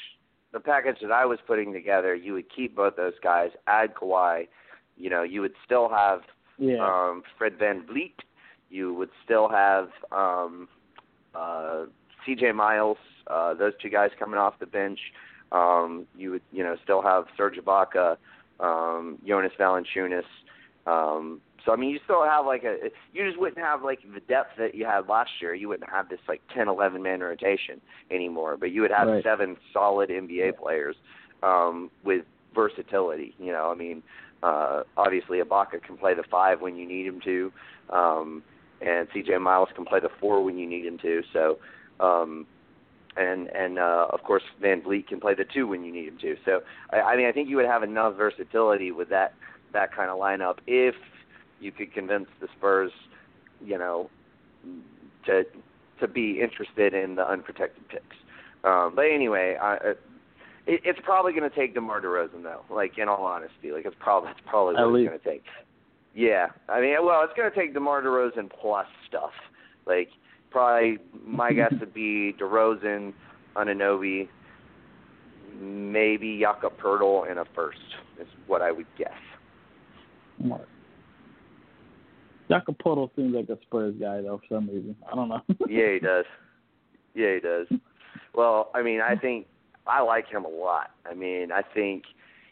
the 0.52 0.60
package 0.60 0.96
that 1.02 1.12
I 1.12 1.24
was 1.24 1.38
putting 1.46 1.72
together, 1.72 2.14
you 2.14 2.32
would 2.34 2.52
keep 2.54 2.74
both 2.74 2.96
those 2.96 3.14
guys, 3.22 3.50
add 3.66 3.94
Kawhi. 3.94 4.48
You 4.96 5.10
know, 5.10 5.22
you 5.22 5.40
would 5.40 5.54
still 5.64 5.88
have 5.88 6.22
yeah. 6.58 6.78
um, 6.80 7.22
Fred 7.38 7.58
VanVleet. 7.58 8.14
You 8.70 8.92
would 8.94 9.10
still 9.24 9.48
have 9.48 9.88
um, 10.10 10.68
uh, 11.34 11.84
C.J. 12.26 12.52
Miles. 12.52 12.98
Uh, 13.28 13.54
those 13.54 13.72
two 13.80 13.88
guys 13.88 14.10
coming 14.18 14.38
off 14.38 14.58
the 14.58 14.66
bench. 14.66 14.98
Um, 15.54 16.06
you 16.16 16.32
would, 16.32 16.42
you 16.52 16.64
know, 16.64 16.76
still 16.82 17.00
have 17.00 17.24
Serge 17.36 17.56
Ibaka, 17.56 18.16
um, 18.58 19.18
Jonas 19.26 19.52
Valanciunas. 19.58 20.24
Um, 20.86 21.40
so 21.64 21.72
I 21.72 21.76
mean, 21.76 21.90
you 21.90 22.00
still 22.04 22.24
have 22.24 22.44
like 22.44 22.64
a. 22.64 22.90
You 23.12 23.26
just 23.26 23.38
wouldn't 23.38 23.64
have 23.64 23.82
like 23.82 24.00
the 24.02 24.20
depth 24.20 24.50
that 24.58 24.74
you 24.74 24.84
had 24.84 25.08
last 25.08 25.30
year. 25.40 25.54
You 25.54 25.68
wouldn't 25.68 25.88
have 25.88 26.08
this 26.08 26.18
like 26.28 26.42
10, 26.54 26.68
11 26.68 27.02
man 27.02 27.20
rotation 27.20 27.80
anymore. 28.10 28.56
But 28.58 28.72
you 28.72 28.82
would 28.82 28.90
have 28.90 29.08
Right. 29.08 29.22
seven 29.22 29.56
solid 29.72 30.10
NBA 30.10 30.58
players 30.58 30.96
um, 31.42 31.90
with 32.04 32.24
versatility. 32.54 33.34
You 33.38 33.52
know, 33.52 33.70
I 33.70 33.74
mean, 33.74 34.02
uh, 34.42 34.82
obviously 34.96 35.38
Ibaka 35.40 35.82
can 35.82 35.96
play 35.96 36.14
the 36.14 36.24
five 36.30 36.60
when 36.60 36.76
you 36.76 36.86
need 36.86 37.06
him 37.06 37.20
to, 37.24 37.52
um, 37.90 38.42
and 38.82 39.08
CJ 39.10 39.40
Miles 39.40 39.68
can 39.74 39.84
play 39.84 40.00
the 40.00 40.10
four 40.20 40.44
when 40.44 40.58
you 40.58 40.68
need 40.68 40.84
him 40.84 40.98
to. 40.98 41.22
So, 41.32 41.58
um, 42.00 42.46
and 43.16 43.48
and 43.48 43.78
uh, 43.78 44.06
of 44.10 44.22
course 44.22 44.42
VanVleet 44.62 45.06
can 45.08 45.20
play 45.20 45.34
the 45.34 45.44
two 45.44 45.66
when 45.66 45.84
you 45.84 45.92
need 45.92 46.08
him 46.08 46.18
to. 46.20 46.36
So, 46.44 46.60
I, 46.90 47.00
I 47.00 47.16
mean, 47.16 47.26
I 47.26 47.32
think 47.32 47.48
you 47.48 47.56
would 47.56 47.66
have 47.66 47.82
enough 47.82 48.16
versatility 48.16 48.92
with 48.92 49.08
that 49.10 49.34
that 49.72 49.94
kind 49.94 50.10
of 50.10 50.18
lineup 50.18 50.58
if 50.66 50.94
you 51.60 51.72
could 51.72 51.92
convince 51.92 52.26
the 52.40 52.48
Spurs, 52.56 52.92
you 53.64 53.78
know, 53.78 54.10
to 55.26 55.44
to 56.00 56.08
be 56.08 56.40
interested 56.40 56.94
in 56.94 57.14
the 57.14 57.28
unprotected 57.28 57.88
picks. 57.88 58.16
Um, 58.64 58.92
but 58.96 59.02
anyway, 59.02 59.56
I, 59.60 59.74
uh, 59.76 59.94
it, 60.66 60.80
it's 60.84 61.00
probably 61.04 61.32
going 61.32 61.48
to 61.48 61.54
take 61.54 61.74
DeMar 61.74 62.00
DeRozan 62.00 62.42
though. 62.42 62.62
Like 62.70 62.98
in 62.98 63.08
all 63.08 63.24
honesty, 63.24 63.72
like 63.72 63.84
it's 63.84 63.96
probably 64.00 64.30
that's 64.30 64.40
probably 64.46 64.76
At 64.76 64.86
what 64.86 65.00
it's 65.00 65.08
going 65.08 65.20
to 65.20 65.24
take. 65.24 65.44
Yeah, 66.14 66.46
I 66.68 66.80
mean, 66.80 66.94
well, 67.04 67.22
it's 67.24 67.36
going 67.36 67.50
to 67.50 67.56
take 67.56 67.74
DeMar 67.74 68.02
DeRozan 68.02 68.50
plus 68.60 68.86
stuff. 69.08 69.32
Like 69.86 70.08
probably 70.54 70.98
my 71.26 71.52
guess 71.58 71.74
would 71.80 71.92
be 71.92 72.34
DeRozan, 72.40 73.12
Anunoby, 73.56 74.28
maybe 75.60 76.38
Jakob 76.40 76.78
Poeltl 76.78 77.30
in 77.30 77.38
a 77.38 77.44
first 77.54 77.78
is 78.20 78.28
what 78.46 78.62
I 78.62 78.70
would 78.70 78.86
guess. 78.96 79.10
Smart. 80.40 80.68
Jakob 82.48 82.76
Poeltl 82.78 83.10
seems 83.16 83.34
like 83.34 83.48
a 83.48 83.60
Spurs 83.62 83.94
guy 84.00 84.22
though 84.22 84.40
for 84.48 84.54
some 84.54 84.68
reason. 84.68 84.96
I 85.10 85.16
don't 85.16 85.28
know. 85.28 85.40
yeah, 85.68 85.92
he 85.94 85.98
does. 85.98 86.24
Yeah, 87.14 87.34
he 87.34 87.40
does. 87.40 87.66
Well, 88.34 88.70
I 88.74 88.82
mean, 88.82 89.00
I 89.00 89.16
think 89.16 89.46
I 89.86 90.02
like 90.02 90.28
him 90.28 90.44
a 90.44 90.48
lot. 90.48 90.90
I 91.08 91.14
mean, 91.14 91.50
I 91.52 91.62
think 91.62 92.04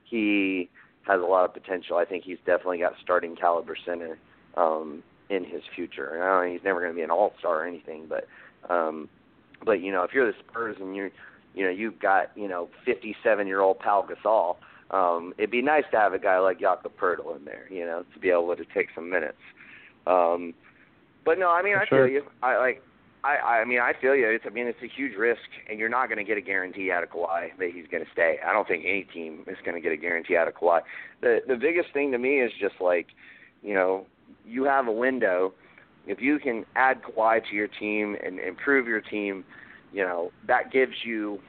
he 0.04 0.70
has 1.06 1.20
a 1.20 1.24
lot 1.24 1.44
of 1.44 1.54
potential. 1.54 1.96
I 1.96 2.04
think 2.04 2.24
he's 2.24 2.38
definitely 2.46 2.78
got 2.78 2.94
starting 3.02 3.36
caliber 3.36 3.76
center 3.86 4.18
um 4.56 5.02
in 5.32 5.44
his 5.44 5.62
future. 5.74 6.09
And 6.14 6.22
I 6.22 6.26
don't 6.26 6.46
know, 6.46 6.52
he's 6.52 6.64
never 6.64 6.80
going 6.80 6.92
to 6.92 6.96
be 6.96 7.02
an 7.02 7.10
all-star 7.10 7.62
or 7.62 7.66
anything, 7.66 8.06
but 8.09 8.26
um 8.72 9.09
but 9.64 9.80
you 9.80 9.92
know, 9.92 10.02
if 10.02 10.10
you're 10.12 10.26
the 10.26 10.36
Spurs 10.48 10.76
and 10.80 10.94
you're 10.94 11.10
you 11.54 11.64
know, 11.64 11.70
you've 11.70 12.00
got, 12.00 12.30
you 12.34 12.48
know, 12.48 12.68
57-year-old 12.86 13.78
Pau 13.78 14.06
Gasol, 14.09 14.56
um 14.94 15.32
it'd 15.38 15.50
be 15.50 15.62
nice 15.62 15.84
to 15.92 15.96
have 15.98 16.12
a 16.12 16.18
guy 16.18 16.38
like 16.38 16.60
Jakob 16.60 16.92
Poeltl 17.00 17.36
in 17.36 17.44
there, 17.44 17.66
you 17.70 17.84
know, 17.84 18.04
to 18.12 18.20
be 18.20 18.30
able 18.30 18.54
to 18.54 18.64
take 18.74 18.88
some 18.94 19.09
minutes. 19.10 19.42
Um 20.06 20.54
but 21.24 21.38
no, 21.38 21.48
I 21.48 21.62
mean, 21.62 21.74
For 21.74 21.82
I 21.82 21.86
sure. 21.86 22.06
feel 22.06 22.14
you. 22.14 22.22
I 22.42 22.59
like 22.59 22.82
I, 23.24 23.60
I 23.60 23.64
mean, 23.64 23.78
I 23.78 23.92
feel 24.00 24.16
you. 24.16 24.28
It's, 24.28 24.44
I 24.44 24.50
mean, 24.50 24.66
it's 24.66 24.82
a 24.82 24.88
huge 24.88 25.16
risk, 25.16 25.46
and 25.70 25.78
you're 25.78 25.88
not 25.88 26.09
going 26.09 26.18
to 26.18 26.24
get 26.24 26.38
a 26.38 26.40
guarantee 26.40 26.90
out 26.90 27.04
of 27.04 27.10
Kawhi 27.10 27.56
that 27.56 27.70
he's 27.72 27.86
going 27.88 28.04
to 28.04 28.10
stay. 28.10 28.38
I 28.44 28.52
don't 28.52 28.66
think 28.66 28.84
any 28.84 29.04
team 29.04 29.44
is 29.46 29.56
going 29.64 29.76
to 29.76 29.80
get 29.80 29.92
a 29.92 29.96
guarantee 29.96 30.36
out 30.36 30.48
of 30.48 30.54
Kawhi. 30.54 30.80
The 31.20 31.38
the 31.46 31.54
biggest 31.54 31.92
thing 31.92 32.10
to 32.12 32.18
me 32.18 32.40
is 32.40 32.50
just 32.60 32.80
like, 32.80 33.06
you 33.62 33.74
know, 33.74 34.06
you 34.46 34.64
have 34.64 34.86
a 34.86 34.92
window. 34.92 35.52
If 36.06 36.20
you 36.20 36.38
can 36.38 36.64
add 36.74 37.02
Kawhi 37.02 37.48
to 37.48 37.54
your 37.54 37.68
team 37.68 38.16
and 38.24 38.38
improve 38.40 38.86
your 38.86 39.00
team, 39.00 39.44
you 39.92 40.02
know 40.02 40.32
that 40.46 40.72
gives 40.72 41.04
you 41.04 41.40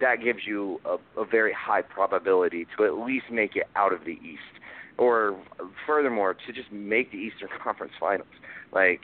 that 0.00 0.22
gives 0.22 0.40
you 0.46 0.80
a, 0.84 1.20
a 1.20 1.24
very 1.24 1.52
high 1.52 1.82
probability 1.82 2.66
to 2.76 2.84
at 2.84 2.94
least 2.94 3.26
make 3.30 3.56
it 3.56 3.68
out 3.76 3.92
of 3.92 4.04
the 4.04 4.12
East, 4.12 4.62
or 4.96 5.38
furthermore 5.86 6.34
to 6.34 6.52
just 6.52 6.70
make 6.72 7.10
the 7.10 7.18
Eastern 7.18 7.48
Conference 7.62 7.92
Finals. 7.98 8.28
Like 8.72 9.00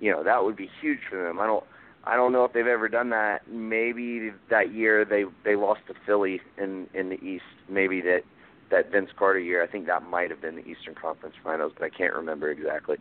you 0.00 0.10
know 0.10 0.24
that 0.24 0.44
would 0.44 0.56
be 0.56 0.70
huge 0.80 1.00
for 1.08 1.22
them. 1.22 1.38
I 1.38 1.46
don't 1.46 1.64
I 2.04 2.16
don't 2.16 2.32
know 2.32 2.44
if 2.44 2.52
they've 2.52 2.66
ever 2.66 2.88
done 2.88 3.10
that. 3.10 3.48
Maybe 3.48 4.30
that 4.48 4.72
year 4.72 5.04
they 5.04 5.24
they 5.44 5.56
lost 5.56 5.80
to 5.88 5.94
Philly 6.06 6.40
in 6.58 6.86
in 6.94 7.10
the 7.10 7.22
East. 7.22 7.44
Maybe 7.68 8.00
that 8.02 8.22
that 8.70 8.90
Vince 8.90 9.10
Carter 9.18 9.38
year. 9.40 9.62
I 9.62 9.66
think 9.66 9.86
that 9.86 10.02
might 10.08 10.30
have 10.30 10.40
been 10.40 10.56
the 10.56 10.64
Eastern 10.66 10.94
Conference 10.94 11.34
Finals, 11.42 11.72
but 11.78 11.84
I 11.84 11.90
can't 11.90 12.14
remember 12.14 12.50
exactly. 12.50 12.96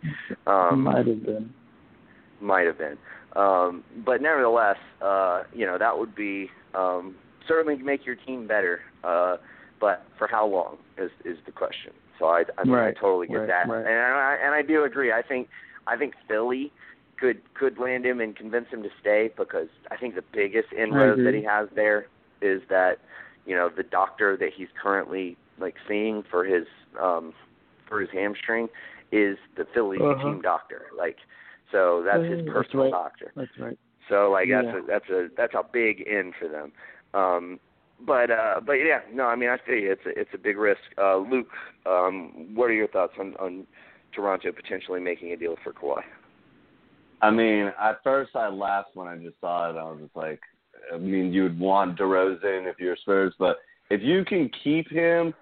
Um, 0.47 0.81
Might 0.83 1.07
have 1.07 1.23
been. 1.25 1.53
might 2.41 2.65
have 2.65 2.77
been. 2.77 2.97
Um, 3.35 3.83
but 4.05 4.21
nevertheless, 4.21 4.77
uh, 5.01 5.43
you 5.53 5.65
know 5.65 5.77
that 5.77 5.97
would 5.97 6.15
be 6.15 6.49
um, 6.73 7.15
certainly 7.47 7.75
make 7.81 8.05
your 8.05 8.15
team 8.15 8.47
better. 8.47 8.81
Uh, 9.03 9.37
but 9.79 10.05
for 10.17 10.27
how 10.27 10.45
long 10.45 10.77
is 10.97 11.11
is 11.25 11.37
the 11.45 11.51
question. 11.51 11.91
So 12.17 12.25
I 12.25 12.43
I, 12.57 12.63
mean, 12.63 12.73
Right, 12.73 12.95
I 12.97 12.99
totally 12.99 13.27
get 13.27 13.35
right, 13.35 13.47
that, 13.47 13.69
right. 13.69 13.79
and 13.85 13.87
I 13.87 14.37
and 14.43 14.53
I 14.55 14.61
do 14.61 14.83
agree. 14.83 15.11
I 15.11 15.21
think 15.21 15.47
I 15.87 15.95
think 15.95 16.15
Philly 16.27 16.71
could 17.19 17.41
could 17.53 17.77
land 17.77 18.05
him 18.05 18.19
and 18.19 18.35
convince 18.35 18.67
him 18.69 18.81
to 18.83 18.89
stay 18.99 19.29
because 19.37 19.67
I 19.91 19.97
think 19.97 20.15
the 20.15 20.23
biggest 20.33 20.73
inroads 20.73 21.21
that 21.23 21.33
he 21.33 21.43
has 21.43 21.69
there 21.75 22.07
is 22.41 22.61
that 22.69 22.97
you 23.45 23.55
know 23.55 23.69
the 23.69 23.83
doctor 23.83 24.35
that 24.37 24.49
he's 24.55 24.67
currently 24.81 25.37
like 25.59 25.75
seeing 25.87 26.23
for 26.29 26.43
his 26.45 26.65
um 27.01 27.33
for 27.87 28.01
his 28.01 28.09
hamstring 28.11 28.67
is 29.11 29.37
the 29.57 29.65
Philly 29.73 29.97
Uh-huh. 29.99 30.23
team 30.23 30.41
doctor. 30.41 30.83
Like 30.97 31.17
so 31.71 32.03
that's 32.05 32.23
his 32.29 32.39
Uh, 32.41 32.43
that's 32.45 32.53
personal 32.53 32.83
right. 32.85 32.91
doctor. 32.91 33.33
That's 33.35 33.59
right. 33.59 33.77
So 34.09 34.31
like 34.31 34.49
that's 34.49 34.67
a 34.67 34.81
that's 34.87 35.09
a 35.09 35.27
that's 35.37 35.53
a 35.53 35.63
big 35.71 36.01
in 36.01 36.33
for 36.39 36.47
them. 36.47 36.71
Um 37.13 37.59
but 38.05 38.31
uh 38.31 38.61
but 38.65 38.73
yeah, 38.73 39.01
no, 39.11 39.25
I 39.25 39.35
mean 39.35 39.49
I 39.49 39.57
feel 39.65 39.75
you. 39.75 39.91
It's 39.91 40.05
a 40.05 40.19
it's 40.19 40.33
a 40.33 40.37
big 40.37 40.57
risk. 40.57 40.81
Uh 40.97 41.17
Luke, 41.17 41.47
um 41.85 42.49
what 42.55 42.69
are 42.69 42.73
your 42.73 42.87
thoughts 42.87 43.13
on 43.19 43.35
on 43.39 43.65
Toronto 44.13 44.51
potentially 44.51 44.99
making 44.99 45.31
a 45.31 45.37
deal 45.37 45.55
for 45.63 45.73
Kawhi? 45.73 46.01
I 47.21 47.29
mean, 47.31 47.71
at 47.79 48.01
first 48.03 48.35
I 48.35 48.47
laughed 48.47 48.95
when 48.95 49.07
I 49.07 49.17
just 49.17 49.39
saw 49.41 49.69
it. 49.69 49.77
I 49.77 49.83
was 49.83 49.99
just 50.01 50.15
like, 50.15 50.39
I 50.93 50.97
mean, 50.97 51.33
you 51.33 51.43
would 51.43 51.59
want 51.59 51.99
DeRozan 51.99 52.65
if 52.69 52.79
you're 52.79 52.95
Spurs, 52.95 53.33
but 53.37 53.57
if 53.89 54.01
you 54.01 54.23
can 54.23 54.49
keep 54.63 54.89
him 54.89 55.33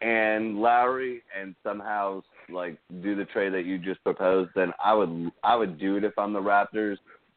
and 0.00 0.58
Lowry 0.58 1.22
and 1.38 1.54
somehow 1.62 2.22
like 2.50 2.78
do 3.02 3.14
the 3.16 3.24
trade 3.26 3.54
that 3.54 3.64
you 3.64 3.78
just 3.78 4.02
proposed, 4.04 4.50
then 4.54 4.72
I 4.82 4.94
would 4.94 5.30
I 5.42 5.56
would 5.56 5.78
do 5.78 5.96
it 5.96 6.04
if 6.04 6.18
I'm 6.18 6.32
the 6.32 6.40
Raptors. 6.40 6.96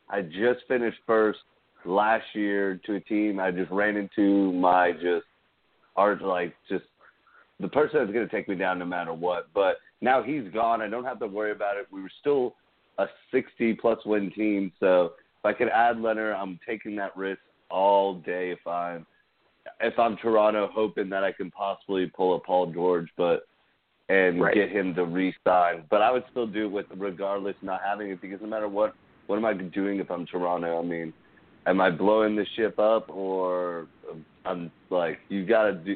I 0.09 0.21
just 0.21 0.65
finished 0.67 0.97
first 1.05 1.39
last 1.85 2.25
year 2.33 2.79
to 2.85 2.95
a 2.95 2.99
team. 2.99 3.39
I 3.39 3.51
just 3.51 3.71
ran 3.71 3.95
into 3.95 4.51
my 4.53 4.91
just 4.91 5.25
art 5.95 6.21
like 6.21 6.53
just 6.67 6.85
the 7.59 7.67
person 7.67 7.99
that's 7.99 8.11
going 8.11 8.27
to 8.27 8.33
take 8.33 8.47
me 8.47 8.55
down 8.55 8.79
no 8.79 8.85
matter 8.85 9.13
what. 9.13 9.47
But 9.53 9.77
now 10.01 10.23
he's 10.23 10.43
gone. 10.53 10.81
I 10.81 10.87
don't 10.87 11.03
have 11.03 11.19
to 11.19 11.27
worry 11.27 11.51
about 11.51 11.77
it. 11.77 11.87
We 11.91 12.01
were 12.01 12.11
still 12.19 12.55
a 12.97 13.05
60 13.31 13.73
plus 13.75 13.99
win 14.05 14.31
team. 14.31 14.71
So 14.79 15.13
if 15.39 15.45
I 15.45 15.53
could 15.53 15.69
add 15.69 15.99
Leonard, 15.99 16.35
I'm 16.35 16.59
taking 16.67 16.95
that 16.97 17.15
risk 17.15 17.41
all 17.69 18.15
day 18.15 18.51
if 18.51 18.65
I'm 18.65 19.05
if 19.79 19.97
I'm 19.97 20.17
Toronto, 20.17 20.69
hoping 20.73 21.09
that 21.09 21.23
I 21.23 21.31
can 21.31 21.51
possibly 21.51 22.07
pull 22.15 22.35
a 22.35 22.39
Paul 22.39 22.71
George, 22.71 23.09
but 23.17 23.43
and 24.09 24.41
Right. 24.41 24.55
get 24.55 24.69
him 24.69 24.95
to 24.95 25.05
re-sign. 25.05 25.85
But 25.89 26.01
I 26.01 26.11
would 26.11 26.23
still 26.31 26.47
do 26.47 26.65
it 26.65 26.71
with 26.71 26.87
regardless 26.95 27.55
not 27.61 27.81
having 27.85 28.09
it 28.09 28.19
because 28.21 28.41
no 28.41 28.47
matter 28.47 28.67
what, 28.67 28.95
what 29.27 29.37
am 29.37 29.45
I 29.45 29.53
doing 29.53 29.99
if 29.99 30.09
I'm 30.09 30.25
Toronto? 30.25 30.79
I 30.79 30.81
mean, 30.81 31.13
am 31.67 31.79
I 31.79 31.91
blowing 31.91 32.35
the 32.35 32.45
ship 32.55 32.79
up 32.79 33.09
or 33.09 33.87
I'm 34.45 34.71
like 34.89 35.19
you 35.29 35.45
got 35.45 35.63
to 35.65 35.73
do. 35.73 35.95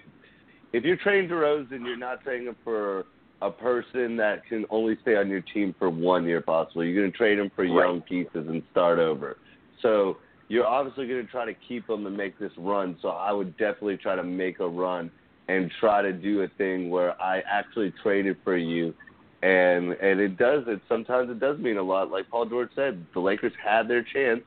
If 0.74 0.84
you're 0.84 0.98
trading 0.98 1.30
DeRozan, 1.30 1.86
you're 1.86 1.98
not 1.98 2.22
trading 2.22 2.48
him 2.48 2.58
for 2.64 3.06
a 3.42 3.52
person 3.52 4.16
that 4.18 4.46
can 4.48 4.66
only 4.70 4.98
stay 5.02 5.16
on 5.16 5.30
your 5.30 5.44
team 5.54 5.76
for 5.78 5.90
one 5.90 6.26
year, 6.26 6.42
possibly. 6.42 6.90
You're 6.90 7.02
going 7.02 7.12
to 7.12 7.18
trade 7.18 7.40
him 7.40 7.52
for 7.56 7.64
Right. 7.64 7.88
young 7.88 8.02
pieces 8.04 8.48
and 8.48 8.64
start 8.72 9.00
over. 9.00 9.38
So 9.82 10.20
you're 10.54 10.68
obviously 10.68 11.08
going 11.08 11.26
to 11.26 11.32
try 11.32 11.46
to 11.46 11.56
keep 11.68 11.88
them 11.88 12.06
and 12.06 12.16
make 12.16 12.38
this 12.38 12.52
run. 12.58 12.96
So 13.02 13.08
I 13.08 13.32
would 13.32 13.58
definitely 13.58 13.98
try 13.98 14.16
to 14.16 14.22
make 14.22 14.60
a 14.60 14.68
run 14.68 15.10
and 15.48 15.72
try 15.80 16.04
to 16.04 16.14
do 16.14 16.44
a 16.44 16.48
thing 16.60 16.92
where 16.92 17.20
I 17.20 17.40
actually 17.40 17.92
traded 18.04 18.38
for 18.44 18.56
you. 18.56 18.94
And 19.42 19.94
and 19.94 20.20
it 20.22 20.38
does 20.38 20.64
it 20.68 20.80
sometimes 20.88 21.32
it 21.32 21.40
does 21.40 21.58
mean 21.58 21.78
a 21.78 21.82
lot. 21.82 22.12
Like 22.12 22.30
Paul 22.30 22.46
George 22.46 22.70
said, 22.76 23.04
the 23.16 23.20
Lakers 23.20 23.52
had 23.62 23.88
their 23.88 24.04
chance. 24.04 24.42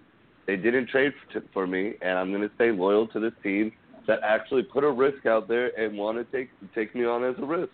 They 0.46 0.54
didn't 0.54 0.88
trade 0.88 1.12
for, 1.32 1.42
for 1.52 1.66
me, 1.66 1.94
and 2.00 2.16
I'm 2.16 2.30
going 2.30 2.48
to 2.48 2.54
stay 2.54 2.70
loyal 2.70 3.08
to 3.08 3.18
this 3.18 3.32
team 3.42 3.72
that 4.06 4.20
actually 4.22 4.62
put 4.62 4.84
a 4.84 4.90
risk 4.90 5.26
out 5.26 5.48
there 5.48 5.76
and 5.78 5.98
want 5.98 6.18
to 6.18 6.24
take 6.36 6.50
take 6.72 6.94
me 6.94 7.04
on 7.04 7.24
as 7.24 7.34
a 7.38 7.44
risk. 7.44 7.72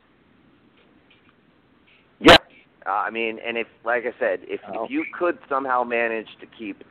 Yeah. 2.19 2.39
Uh, 2.87 2.91
I 2.91 3.11
mean, 3.11 3.39
and 3.47 3.59
if, 3.59 3.67
like 3.85 4.05
I 4.05 4.19
said, 4.19 4.41
if 4.45 4.61
Oh. 4.69 4.85
if 4.85 4.91
you 4.91 5.05
could 5.17 5.39
somehow 5.51 5.85
manage 5.85 6.29
to 6.41 6.47
keep 6.47 6.83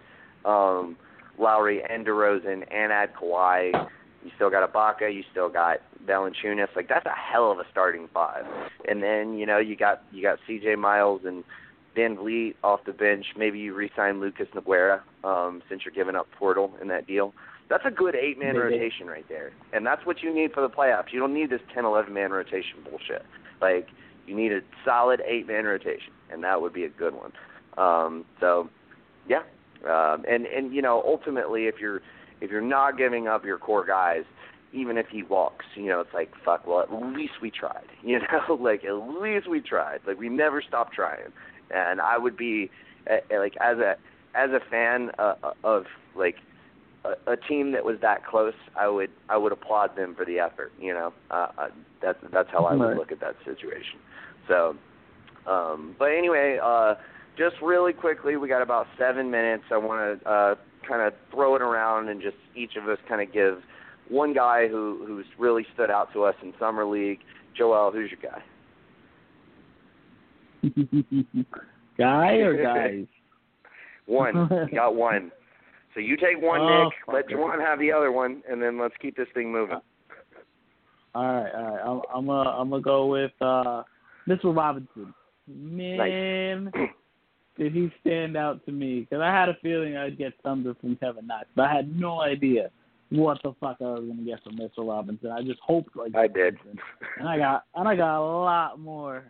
um, 0.45 0.95
Lowry 1.37 1.81
and 1.83 2.05
DeRozan 2.05 2.65
and 2.71 2.91
add 2.91 3.13
Kawhi, 3.13 3.71
you 4.23 4.31
still 4.35 4.49
got 4.49 4.71
Ibaka, 4.71 5.13
you 5.13 5.23
still 5.31 5.49
got 5.49 5.77
Valanciunas. 6.05 6.75
Like 6.75 6.87
that's 6.87 7.05
a 7.05 7.15
hell 7.15 7.51
of 7.51 7.59
a 7.59 7.65
starting 7.71 8.07
five. 8.13 8.45
And 8.87 9.01
then 9.01 9.37
you 9.37 9.45
know 9.45 9.57
you 9.57 9.75
got 9.75 10.03
you 10.11 10.21
got 10.21 10.39
C.J. 10.47 10.75
Miles 10.75 11.21
and 11.25 11.43
VanVleet 11.95 12.55
off 12.63 12.81
the 12.85 12.93
bench. 12.93 13.25
Maybe 13.37 13.59
you 13.59 13.73
re-sign 13.73 14.19
Lucas 14.19 14.47
Nogueira 14.55 15.01
um, 15.23 15.61
since 15.69 15.83
you're 15.85 15.93
giving 15.93 16.15
up 16.15 16.27
Poeltl 16.39 16.79
in 16.81 16.87
that 16.89 17.07
deal. 17.07 17.33
That's 17.69 17.85
a 17.85 17.91
good 17.91 18.15
eight-man 18.15 18.53
Maybe. 18.53 18.59
rotation 18.59 19.07
right 19.07 19.27
there, 19.29 19.51
and 19.71 19.85
that's 19.85 20.05
what 20.05 20.21
you 20.21 20.33
need 20.33 20.51
for 20.51 20.61
the 20.61 20.69
playoffs. 20.69 21.13
You 21.13 21.19
don't 21.19 21.33
need 21.33 21.49
this 21.49 21.61
10, 21.73 21.85
11 21.85 22.13
man 22.13 22.31
rotation 22.31 22.83
bullshit. 22.83 23.25
Like 23.61 23.87
you 24.27 24.35
need 24.35 24.51
a 24.51 24.59
solid 24.83 25.21
eight-man 25.25 25.65
rotation, 25.65 26.13
and 26.29 26.43
that 26.43 26.61
would 26.61 26.73
be 26.73 26.83
a 26.83 26.89
good 26.89 27.13
one. 27.15 27.31
Um, 27.77 28.25
so, 28.39 28.69
yeah, 29.27 29.43
um, 29.85 30.23
and 30.29 30.45
and 30.45 30.73
you 30.73 30.81
know 30.81 31.01
ultimately 31.05 31.65
if 31.65 31.75
you're 31.79 32.01
if 32.41 32.49
you're 32.51 32.61
not 32.61 32.97
giving 32.97 33.27
up 33.27 33.45
your 33.45 33.57
core 33.57 33.85
guys, 33.85 34.23
even 34.73 34.97
if 34.97 35.07
he 35.11 35.23
walks, 35.23 35.65
you 35.75 35.87
know 35.87 35.99
it's 36.01 36.13
like 36.13 36.31
fuck. 36.45 36.65
Well, 36.67 36.81
at 36.81 36.91
least 36.91 37.33
we 37.41 37.51
tried. 37.51 37.85
You 38.03 38.19
know, 38.19 38.55
like 38.55 38.83
at 38.83 38.93
least 38.93 39.47
we 39.49 39.61
tried. 39.61 39.99
Like 40.07 40.17
we 40.19 40.29
never 40.29 40.61
stopped 40.61 40.93
trying, 40.93 41.31
and 41.73 42.01
I 42.01 42.17
would 42.17 42.35
be 42.35 42.69
uh, 43.09 43.17
like 43.39 43.53
as 43.61 43.77
a 43.77 43.95
as 44.35 44.49
a 44.51 44.59
fan 44.69 45.11
uh, 45.19 45.35
of 45.63 45.83
like 46.15 46.35
a, 47.05 47.31
a 47.31 47.37
team 47.37 47.71
that 47.73 47.83
was 47.85 47.97
that 48.01 48.25
close, 48.25 48.53
I 48.79 48.87
would 48.87 49.09
I 49.29 49.37
would 49.37 49.51
applaud 49.51 49.95
them 49.95 50.15
for 50.15 50.25
the 50.25 50.39
effort. 50.39 50.71
You 50.79 50.93
know, 50.93 51.13
uh, 51.29 51.47
uh, 51.57 51.67
that's 52.01 52.19
that's 52.31 52.49
how 52.51 52.65
I 52.65 52.75
would 52.75 52.81
Right. 52.89 52.97
look 52.97 53.11
at 53.11 53.19
that 53.21 53.35
situation. 53.45 53.99
So, 54.47 54.75
um, 55.47 55.95
but 55.97 56.05
anyway, 56.11 56.59
uh, 56.61 56.95
just 57.37 57.55
really 57.61 57.93
quickly, 57.93 58.35
we 58.37 58.47
got 58.47 58.61
about 58.61 58.87
seven 58.97 59.29
minutes. 59.31 59.63
I 59.71 59.77
want 59.77 60.21
to 60.21 60.29
uh, 60.29 60.55
kind 60.87 61.01
of 61.01 61.13
throw 61.31 61.55
it 61.55 61.61
around 61.61 62.09
and 62.09 62.21
just 62.21 62.37
each 62.55 62.75
of 62.75 62.87
us 62.89 62.97
kind 63.07 63.21
of 63.21 63.33
give 63.33 63.59
one 64.09 64.33
guy 64.33 64.67
who 64.67 65.03
who's 65.07 65.25
really 65.39 65.65
stood 65.73 65.89
out 65.89 66.11
to 66.13 66.23
us 66.23 66.35
in 66.43 66.53
summer 66.59 66.85
league. 66.85 67.19
Joel, 67.57 67.91
who's 67.91 68.11
your 68.11 68.31
guy? 68.31 68.41
guy 71.97 72.33
or 72.35 72.61
guys? 72.63 73.05
one. 74.05 74.49
You 74.51 74.67
got 74.75 74.95
one. 74.95 75.31
So 75.93 75.99
you 75.99 76.15
take 76.15 76.41
one, 76.41 76.61
Oh, 76.61 76.85
Nick. 76.85 76.93
Let. 77.13 77.27
Juwan 77.29 77.59
have 77.59 77.79
the 77.79 77.91
other 77.91 78.11
one, 78.11 78.41
and 78.49 78.61
then 78.61 78.79
let's 78.79 78.93
keep 79.01 79.15
this 79.17 79.27
thing 79.33 79.51
moving. 79.51 79.79
All 81.13 81.25
right, 81.25 81.51
all 81.53 81.63
right. 81.63 81.81
I'm 81.83 82.01
I'm 82.19 82.25
gonna 82.25 82.49
I'm 82.49 82.69
gonna 82.69 82.81
go 82.81 83.07
with 83.07 83.31
uh, 83.41 83.83
Mitchell 84.25 84.53
Robinson. 84.53 85.13
Man, 85.47 86.71
did 87.57 87.73
he 87.73 87.91
stand 88.01 88.37
out 88.37 88.65
to 88.65 88.71
me? 88.71 89.01
Because 89.01 89.21
I 89.21 89.27
had 89.31 89.49
a 89.49 89.57
feeling 89.61 89.97
I'd 89.97 90.17
get 90.17 90.33
thunder 90.43 90.73
from 90.79 90.95
Kevin 90.95 91.27
Knox, 91.27 91.45
but 91.55 91.65
I 91.65 91.73
had 91.75 91.95
no 91.99 92.21
idea 92.21 92.71
what 93.09 93.39
the 93.43 93.53
fuck 93.59 93.77
I 93.81 93.85
was 93.85 94.05
gonna 94.07 94.23
get 94.23 94.41
from 94.43 94.55
Mitchell 94.57 94.87
Robinson. 94.87 95.31
I 95.31 95.41
just 95.43 95.59
hoped 95.59 95.95
like 95.95 96.15
I 96.15 96.27
did. 96.27 96.57
and 97.19 97.27
I 97.27 97.37
got 97.37 97.65
and 97.75 97.87
I 97.87 97.95
got 97.95 98.19
a 98.19 98.25
lot 98.43 98.79
more 98.79 99.25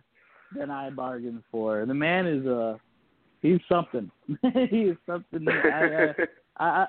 than 0.56 0.70
I 0.70 0.90
bargained 0.92 1.44
for. 1.52 1.86
The 1.86 1.94
man 1.94 2.28
is 2.28 2.46
uh 2.46 2.78
he's 3.42 3.60
something. 3.68 4.12
he 4.70 4.78
is 4.84 4.98
something. 5.06 5.46
That 5.46 6.16
I, 6.58 6.64
I 6.64 6.88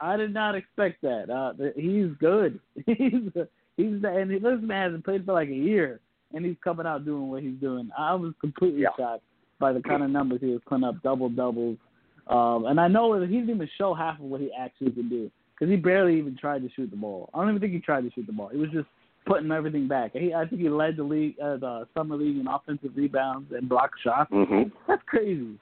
I 0.00 0.14
I 0.14 0.16
did 0.16 0.34
not 0.34 0.56
expect 0.56 1.00
that. 1.02 1.30
Uh, 1.30 1.52
he's 1.76 2.08
good. 2.18 2.58
he's 2.86 3.30
he's 3.76 4.02
and 4.04 4.30
this 4.30 4.58
man 4.62 4.82
hasn't 4.90 5.04
played 5.04 5.24
for 5.24 5.32
like 5.34 5.48
a 5.48 5.54
year, 5.54 6.00
and 6.34 6.44
he's 6.44 6.56
coming 6.64 6.86
out 6.86 7.04
doing 7.04 7.30
what 7.30 7.44
he's 7.44 7.60
doing. 7.60 7.88
I 7.96 8.14
was 8.14 8.32
completely 8.40 8.82
Yeah. 8.82 8.88
shocked 8.98 9.22
by 9.62 9.72
the 9.72 9.80
kind 9.80 10.02
of 10.02 10.10
numbers 10.10 10.40
he 10.40 10.48
was 10.48 10.60
putting 10.66 10.82
up, 10.82 11.00
double 11.04 11.28
doubles. 11.28 11.78
Um, 12.26 12.66
and 12.66 12.80
I 12.80 12.88
know 12.88 13.18
that 13.18 13.28
he 13.28 13.36
didn't 13.36 13.50
even 13.54 13.68
show 13.78 13.94
half 13.94 14.18
of 14.18 14.24
what 14.24 14.40
he 14.40 14.50
actually 14.58 14.90
can 14.90 15.08
do 15.08 15.30
because 15.54 15.70
he 15.70 15.76
barely 15.76 16.18
even 16.18 16.36
tried 16.36 16.62
to 16.62 16.68
shoot 16.74 16.90
the 16.90 16.96
ball. 16.96 17.30
I 17.32 17.38
don't 17.38 17.50
even 17.50 17.60
think 17.60 17.72
he 17.72 17.78
tried 17.78 18.00
to 18.02 18.10
shoot 18.10 18.26
the 18.26 18.32
ball. 18.32 18.48
He 18.48 18.58
was 18.58 18.70
just 18.70 18.88
putting 19.24 19.52
everything 19.52 19.86
back. 19.86 20.10
He, 20.14 20.34
I 20.34 20.46
think 20.46 20.60
he 20.60 20.68
led 20.68 20.96
the 20.96 21.04
league, 21.04 21.36
uh, 21.40 21.58
the 21.58 21.86
summer 21.96 22.16
league 22.16 22.38
in 22.38 22.48
offensive 22.48 22.90
rebounds 22.96 23.52
and 23.56 23.68
block 23.68 23.92
shots. 24.02 24.30
hmm 24.32 24.64
That's 24.88 25.02
crazy. 25.06 25.58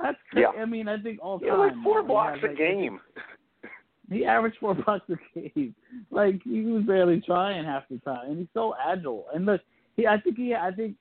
That's 0.00 0.18
crazy. 0.30 0.46
Yeah. 0.54 0.62
I 0.62 0.64
mean, 0.64 0.86
I 0.86 0.96
think 1.02 1.18
all 1.20 1.40
Yeah, 1.42 1.50
time. 1.50 1.58
like 1.58 1.74
four 1.82 2.02
he 2.02 2.06
blocks 2.06 2.38
has, 2.40 2.44
a 2.44 2.46
like, 2.48 2.56
game. 2.56 3.00
He 4.10 4.26
averaged 4.26 4.58
four 4.60 4.74
blocks 4.84 5.08
a 5.10 5.38
game. 5.40 5.74
Like 6.10 6.40
he 6.44 6.60
was 6.62 6.84
barely 6.84 7.20
trying 7.22 7.64
half 7.64 7.84
the 7.90 7.98
time, 7.98 8.28
and 8.30 8.38
he's 8.38 8.48
so 8.54 8.74
agile. 8.86 9.24
And 9.34 9.46
look, 9.46 9.60
he 9.96 10.06
I 10.06 10.20
think 10.20 10.36
he 10.36 10.54
I 10.54 10.70
think 10.70 10.94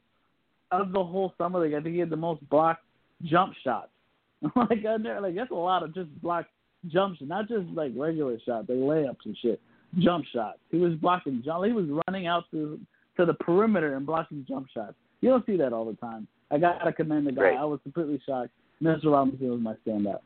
of 0.81 0.91
the 0.91 1.03
whole 1.03 1.33
summer 1.37 1.59
league, 1.59 1.73
I 1.73 1.81
think 1.81 1.93
he 1.93 1.99
had 1.99 2.09
the 2.09 2.15
most 2.15 2.47
blocked 2.49 2.83
jump 3.23 3.53
shots. 3.63 3.89
like 4.55 4.85
I 4.85 4.97
never, 4.97 5.21
like 5.21 5.35
that's 5.35 5.51
a 5.51 5.55
lot 5.55 5.83
of 5.83 5.93
just 5.93 6.09
blocked 6.21 6.49
jump 6.87 7.17
shots, 7.17 7.29
not 7.29 7.47
just 7.47 7.65
like 7.73 7.91
regular 7.95 8.37
shots, 8.45 8.67
like 8.69 8.77
layups 8.77 9.25
and 9.25 9.37
shit. 9.41 9.61
Jump 9.99 10.25
shots. 10.33 10.57
He 10.71 10.77
was 10.77 10.93
blocking 10.95 11.41
jump. 11.45 11.65
He 11.65 11.71
was 11.71 11.85
running 12.07 12.27
out 12.27 12.45
to 12.51 12.79
to 13.17 13.25
the 13.25 13.33
perimeter 13.33 13.95
and 13.95 14.05
blocking 14.05 14.45
jump 14.47 14.67
shots. 14.73 14.95
You 15.21 15.29
don't 15.29 15.45
see 15.45 15.57
that 15.57 15.71
all 15.71 15.85
the 15.85 15.95
time. 15.95 16.27
I 16.51 16.57
gotta 16.57 16.91
commend 16.91 17.27
the 17.27 17.31
guy. 17.31 17.41
Great. 17.41 17.57
I 17.57 17.65
was 17.65 17.79
completely 17.83 18.21
shocked. 18.25 18.51
Mitchell 18.81 19.11
Robinson 19.11 19.49
was 19.49 19.61
my 19.61 19.75
standout. 19.87 20.19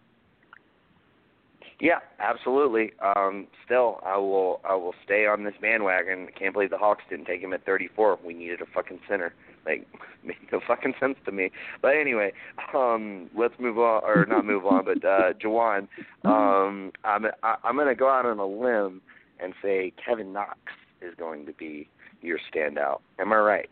Yeah, 1.79 1.99
absolutely. 2.19 2.93
Um, 3.03 3.47
still, 3.65 3.99
I 4.03 4.17
will 4.17 4.61
I 4.67 4.73
will 4.73 4.95
stay 5.05 5.27
on 5.27 5.43
this 5.43 5.53
bandwagon. 5.61 6.27
I 6.27 6.37
can't 6.37 6.53
believe 6.53 6.71
the 6.71 6.77
Hawks 6.77 7.03
didn't 7.09 7.25
take 7.25 7.41
him 7.41 7.53
at 7.53 7.65
34. 7.65 8.19
We 8.25 8.33
needed 8.33 8.61
a 8.61 8.65
fucking 8.73 8.99
center. 9.07 9.33
Like, 9.67 9.85
made 10.23 10.35
no 10.51 10.61
fucking 10.65 10.93
sense 10.99 11.15
to 11.25 11.31
me. 11.31 11.51
But 11.81 11.95
anyway, 11.95 12.31
um, 12.73 13.29
let's 13.37 13.53
move 13.59 13.77
on, 13.77 14.01
or 14.03 14.25
not 14.27 14.45
move 14.45 14.65
on, 14.65 14.85
but 14.85 15.03
uh, 15.05 15.33
Jawan, 15.43 15.87
um, 16.23 16.91
I'm 17.03 17.25
I, 17.43 17.55
I'm 17.63 17.75
gonna 17.75 17.95
go 17.95 18.09
out 18.09 18.25
on 18.25 18.39
a 18.39 18.45
limb 18.45 19.01
and 19.39 19.53
say 19.61 19.93
Kevin 20.03 20.31
Knox 20.33 20.57
is 21.01 21.13
going 21.19 21.45
to 21.45 21.53
be 21.53 21.87
your 22.21 22.39
standout. 22.53 22.99
Am 23.19 23.31
I 23.33 23.37
right? 23.37 23.69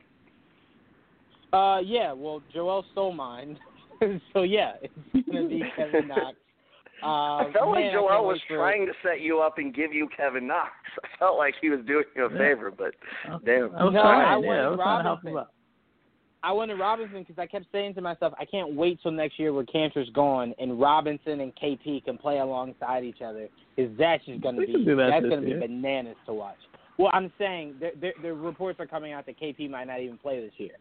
Uh, 1.54 1.80
yeah. 1.80 2.12
Well, 2.12 2.42
Joel 2.54 2.84
stole 2.92 3.14
mine, 3.14 3.58
so 4.34 4.44
yeah, 4.44 4.74
it's 5.14 5.28
gonna 5.30 5.48
be 5.48 5.64
Kevin 5.76 6.08
Knox. 6.10 6.36
Um, 7.04 7.12
I 7.12 7.50
felt 7.54 7.70
like 7.72 7.84
man, 7.86 7.90
I 7.90 7.94
Joel 7.94 8.26
was 8.26 8.40
for- 8.48 8.56
trying 8.56 8.86
to 8.86 8.94
set 9.04 9.22
you 9.22 9.40
up 9.42 9.58
and 9.58 9.74
give 9.76 9.94
you 9.94 10.08
Kevin 10.16 10.48
Knox. 10.48 10.72
I 11.04 11.08
felt 11.20 11.38
like 11.38 11.54
he 11.62 11.70
was 11.70 11.80
doing 11.86 12.06
you 12.16 12.26
a 12.26 12.30
favor, 12.30 12.72
but 12.72 12.94
damn. 13.46 13.76
I 13.76 13.84
was 13.84 13.94
No, 13.94 14.02
trying. 14.02 14.22
I 14.22 14.32
yeah, 14.32 14.38
wanted 14.38 14.62
I 14.62 14.70
was 14.70 14.78
trying 14.78 15.00
to 15.00 15.04
help 15.04 15.20
Robinson. 15.24 15.34
I 16.46 16.52
wanted 16.52 16.76
Robinson 16.76 17.24
because 17.24 17.40
I 17.40 17.48
kept 17.48 17.66
saying 17.72 17.96
to 17.96 18.02
myself, 18.02 18.32
I 18.40 18.46
can't 18.46 18.76
wait 18.76 19.00
till 19.02 19.12
next 19.12 19.40
year 19.40 19.52
where 19.52 19.66
Kanter's 19.66 20.10
gone 20.12 20.54
and 20.60 20.80
Robinson 20.80 21.40
and 21.40 21.52
KP 21.56 22.06
can 22.06 22.20
play 22.20 22.38
alongside 22.38 23.04
each 23.04 23.22
other. 23.26 23.50
Because 23.76 23.92
that's 23.98 24.24
just 24.26 24.42
going 24.42 24.56
to 24.56 24.68
be 24.68 24.86
that 24.86 25.10
that's 25.10 25.26
going 25.26 25.42
to 25.42 25.48
be 25.48 25.54
bananas 25.54 26.16
to 26.28 26.34
watch. 26.36 26.58
Well, 27.00 27.10
I'm 27.14 27.34
saying 27.40 27.82
the 28.22 28.32
reports 28.32 28.80
are 28.80 28.86
coming 28.86 29.12
out 29.12 29.26
that 29.26 29.40
KP 29.40 29.70
might 29.70 29.86
not 29.86 30.02
even 30.02 30.20
play 30.20 30.40
this 30.40 30.54
year, 30.58 30.78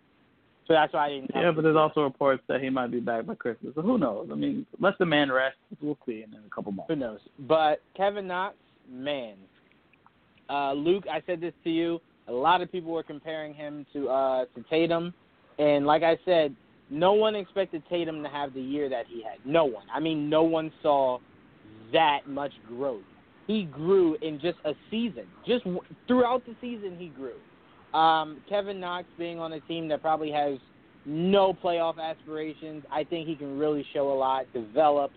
so 0.68 0.74
that's 0.74 0.92
why 0.92 1.06
I 1.06 1.08
didn't. 1.08 1.30
Yeah, 1.34 1.50
but 1.50 1.62
there's 1.62 1.76
also 1.76 2.02
reports 2.02 2.42
that 2.48 2.60
he 2.60 2.68
might 2.68 2.92
be 2.92 3.00
back 3.00 3.26
by 3.26 3.34
Christmas. 3.34 3.74
So 3.74 3.80
who 3.80 3.98
knows? 3.98 4.28
I 4.30 4.34
mean, 4.34 4.66
let 4.78 4.96
the 4.98 5.06
man 5.06 5.32
rest. 5.32 5.56
We'll 5.80 5.98
see 6.06 6.22
in 6.22 6.32
a 6.34 6.54
couple 6.54 6.72
months. 6.72 6.90
Who 6.92 6.96
knows? 6.96 7.18
But 7.48 7.80
Kevin 7.96 8.28
Knox, 8.28 8.54
man. 8.88 9.34
Uh, 10.48 10.74
Luke, 10.74 11.04
I 11.10 11.22
said 11.26 11.40
this 11.40 11.54
to 11.64 11.70
you. 11.70 12.00
A 12.28 12.32
lot 12.32 12.60
of 12.60 12.70
people 12.70 12.92
were 12.92 13.02
comparing 13.02 13.54
him 13.54 13.84
to 13.92 14.08
uh, 14.08 14.44
to 14.54 14.62
Tatum, 14.70 15.12
and 15.58 15.86
like 15.86 16.02
I 16.02 16.18
said, 16.24 16.54
no 16.90 17.12
one 17.12 17.34
expected 17.34 17.82
Tatum 17.88 18.22
to 18.22 18.28
have 18.28 18.54
the 18.54 18.60
year 18.60 18.88
that 18.88 19.06
he 19.08 19.22
had. 19.22 19.38
No 19.44 19.64
one. 19.64 19.86
I 19.92 20.00
mean, 20.00 20.28
no 20.28 20.42
one 20.42 20.72
saw 20.82 21.18
that 21.92 22.28
much 22.28 22.52
growth. 22.68 23.02
He 23.46 23.64
grew 23.64 24.16
in 24.22 24.40
just 24.40 24.58
a 24.64 24.72
season. 24.90 25.26
Just 25.46 25.64
throughout 26.06 26.44
the 26.46 26.54
season, 26.60 26.96
he 26.98 27.08
grew. 27.08 27.98
Um, 27.98 28.40
Kevin 28.48 28.80
Knox 28.80 29.06
being 29.18 29.38
on 29.38 29.52
a 29.52 29.60
team 29.60 29.88
that 29.88 30.02
probably 30.02 30.30
has 30.30 30.58
no 31.06 31.52
playoff 31.52 31.98
aspirations, 31.98 32.84
I 32.90 33.04
think 33.04 33.28
he 33.28 33.36
can 33.36 33.58
really 33.58 33.84
show 33.92 34.12
a 34.12 34.16
lot, 34.16 34.46
develop, 34.52 35.10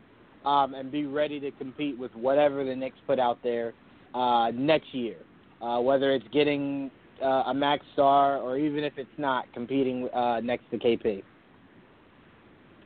um, 0.45 0.73
and 0.73 0.91
be 0.91 1.05
ready 1.05 1.39
to 1.39 1.51
compete 1.51 1.97
with 1.97 2.13
whatever 2.15 2.63
the 2.63 2.75
Knicks 2.75 2.97
put 3.07 3.19
out 3.19 3.39
there 3.43 3.73
uh, 4.13 4.51
next 4.53 4.93
year. 4.93 5.17
Uh, 5.61 5.79
whether 5.79 6.11
it's 6.13 6.27
getting 6.31 6.91
uh, 7.21 7.43
a 7.47 7.53
max 7.53 7.85
star 7.93 8.37
or 8.37 8.57
even 8.57 8.83
if 8.83 8.93
it's 8.97 9.09
not 9.17 9.51
competing 9.53 10.09
uh, 10.09 10.39
next 10.41 10.69
to 10.71 10.77
KP. 10.77 11.23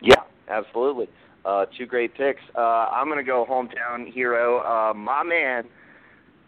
Yeah, 0.01 0.15
absolutely. 0.49 1.07
Uh, 1.45 1.65
two 1.77 1.85
great 1.85 2.15
picks. 2.15 2.41
Uh, 2.55 2.59
I'm 2.61 3.07
going 3.07 3.17
to 3.17 3.23
go 3.23 3.45
hometown 3.49 4.11
hero, 4.11 4.59
uh, 4.59 4.93
my 4.93 5.23
man, 5.23 5.63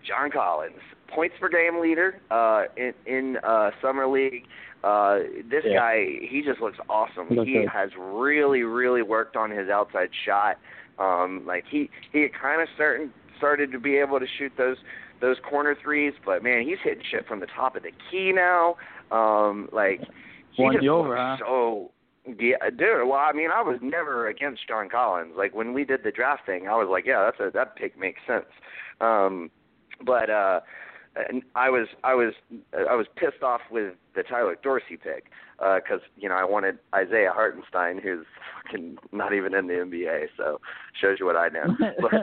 John 0.07 0.29
Collins, 0.31 0.79
points 1.13 1.35
per 1.39 1.49
game 1.49 1.81
leader 1.81 2.19
uh, 2.29 2.63
in, 2.77 2.93
in 3.05 3.37
uh, 3.43 3.71
summer 3.81 4.07
league. 4.07 4.45
Uh, 4.83 5.19
this 5.49 5.63
Yeah. 5.65 5.75
guy, 5.79 6.05
he 6.21 6.43
just 6.45 6.59
looks 6.61 6.77
awesome. 6.89 7.27
He 7.29 7.35
looks 7.35 7.47
he 7.47 7.65
has 7.71 7.89
really, 7.97 8.63
really 8.63 9.01
worked 9.01 9.35
on 9.35 9.49
his 9.49 9.69
outside 9.69 10.09
shot. 10.25 10.57
Um, 10.99 11.43
like 11.45 11.63
he, 11.69 11.89
he 12.11 12.27
kind 12.29 12.61
of 12.61 12.67
starting 12.75 13.11
started 13.37 13.71
to 13.71 13.79
be 13.79 13.97
able 13.97 14.19
to 14.19 14.27
shoot 14.37 14.51
those 14.57 14.77
those 15.23 15.37
corner 15.49 15.73
threes, 15.81 16.11
but 16.25 16.43
man, 16.43 16.63
he's 16.67 16.79
hitting 16.83 17.03
shit 17.09 17.25
from 17.25 17.39
the 17.39 17.47
top 17.47 17.77
of 17.77 17.83
the 17.83 17.91
key 18.11 18.33
now. 18.33 18.75
Um, 19.09 19.69
like 19.71 20.01
he 20.51 20.63
Won 20.63 20.73
just 20.73 20.85
over, 20.85 21.15
huh? 21.15 21.37
so 21.39 21.91
yeah, 22.27 22.69
dude. 22.69 23.07
Well, 23.07 23.13
I 23.13 23.31
mean, 23.31 23.49
I 23.49 23.61
was 23.61 23.79
never 23.81 24.27
against 24.27 24.67
John 24.67 24.89
Collins. 24.89 25.33
Like 25.37 25.55
when 25.55 25.71
we 25.73 25.85
did 25.85 26.01
the 26.03 26.11
draft 26.11 26.45
thing, 26.45 26.67
I 26.67 26.75
was 26.75 26.89
like, 26.91 27.05
yeah, 27.05 27.23
that's 27.23 27.39
a 27.39 27.51
that 27.53 27.77
pick 27.77 27.97
makes 27.97 28.19
sense. 28.27 28.45
Um, 28.99 29.49
but 30.05 30.29
uh, 30.29 30.59
and 31.15 31.41
I 31.55 31.69
was 31.69 31.87
I 32.03 32.15
was 32.15 32.33
I 32.73 32.93
was 32.93 33.05
pissed 33.15 33.43
off 33.43 33.61
with 33.71 33.93
the 34.15 34.23
Tyler 34.23 34.57
Dorsey 34.61 34.97
pick 35.01 35.27
because 35.75 36.01
you 36.17 36.29
know 36.29 36.35
I 36.35 36.43
wanted 36.43 36.79
Isaiah 36.93 37.31
Hartenstein, 37.33 37.99
who's 38.01 38.25
fucking 38.63 38.97
not 39.11 39.33
even 39.33 39.53
in 39.53 39.67
the 39.67 39.73
NBA. 39.73 40.27
So 40.37 40.59
shows 40.99 41.17
you 41.19 41.25
what 41.25 41.35
I 41.35 41.49
know. 41.49 41.75
But 42.01 42.13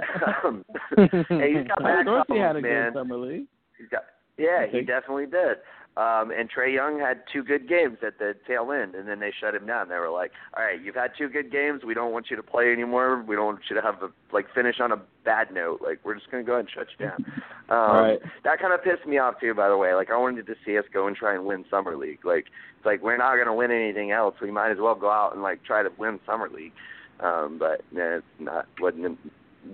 um, 0.45 0.65
hey, 0.97 1.55
he's 1.55 1.67
got 1.69 1.79
Tyler 1.81 2.05
back 2.05 2.07
Dorsey 2.07 2.41
had 2.41 2.57
a 2.57 2.61
man. 2.61 2.93
good 2.93 2.99
summer 2.99 3.17
league. 3.17 3.47
He's 3.79 3.89
got, 3.89 4.03
yeah, 4.37 4.67
he 4.71 4.83
definitely 4.83 5.27
did. 5.27 5.59
Um, 5.97 6.31
and 6.31 6.49
Trae 6.49 6.73
Young 6.73 7.01
had 7.01 7.23
two 7.33 7.43
good 7.43 7.69
games 7.69 7.99
at 8.07 8.19
the 8.19 8.35
tail 8.47 8.71
end, 8.71 8.95
and 8.95 9.09
then 9.09 9.19
they 9.19 9.33
shut 9.39 9.55
him 9.55 9.67
down. 9.67 9.89
They 9.89 9.99
were 9.99 10.09
like, 10.09 10.31
"All 10.57 10.63
right, 10.63 10.81
you've 10.81 10.95
had 10.95 11.11
two 11.19 11.29
good 11.29 11.51
games. 11.51 11.83
We 11.85 11.95
don't 11.95 12.13
want 12.13 12.31
you 12.31 12.37
to 12.37 12.43
play 12.45 12.73
anymore. 12.73 13.25
We 13.27 13.35
don't 13.35 13.47
want 13.47 13.61
you 13.69 13.75
to 13.75 13.83
have 13.83 14.03
a 14.03 14.09
like 14.33 14.47
finish 14.55 14.77
on 14.81 14.93
a 14.93 15.01
bad 15.25 15.53
note. 15.53 15.83
Like 15.83 15.99
we're 16.05 16.15
just 16.15 16.31
gonna 16.31 16.45
go 16.45 16.53
ahead 16.53 16.67
and 16.67 16.71
shut 16.71 16.87
you 16.99 17.07
down." 17.07 17.25
Um, 17.71 17.79
Right. 17.79 18.19
That 18.43 18.59
kind 18.59 18.73
of 18.73 18.83
pissed 18.83 19.07
me 19.07 19.19
off 19.19 19.39
too. 19.39 19.55
By 19.55 19.69
the 19.69 19.77
way, 19.77 19.95
like 19.95 20.11
I 20.11 20.17
wanted 20.17 20.45
to 20.47 20.57
see 20.67 20.77
us 20.77 20.85
go 20.93 21.07
and 21.07 21.15
try 21.15 21.35
and 21.37 21.47
win 21.47 21.65
summer 21.71 21.97
league. 21.97 22.25
Like 22.25 22.47
it's 22.77 22.85
like 22.85 23.01
we're 23.01 23.17
not 23.17 23.37
gonna 23.37 23.55
win 23.55 23.71
anything 23.71 24.11
else. 24.11 24.35
We 24.43 24.51
might 24.51 24.73
as 24.73 24.79
well 24.81 24.97
go 24.97 25.09
out 25.09 25.35
and 25.35 25.43
like 25.43 25.63
try 25.63 25.85
to 25.85 25.91
win 25.97 26.19
summer 26.27 26.49
league. 26.49 26.73
Um, 27.21 27.59
but 27.61 27.83
nah, 27.93 28.17
it's 28.17 28.27
not 28.41 28.67
wasn't. 28.81 29.19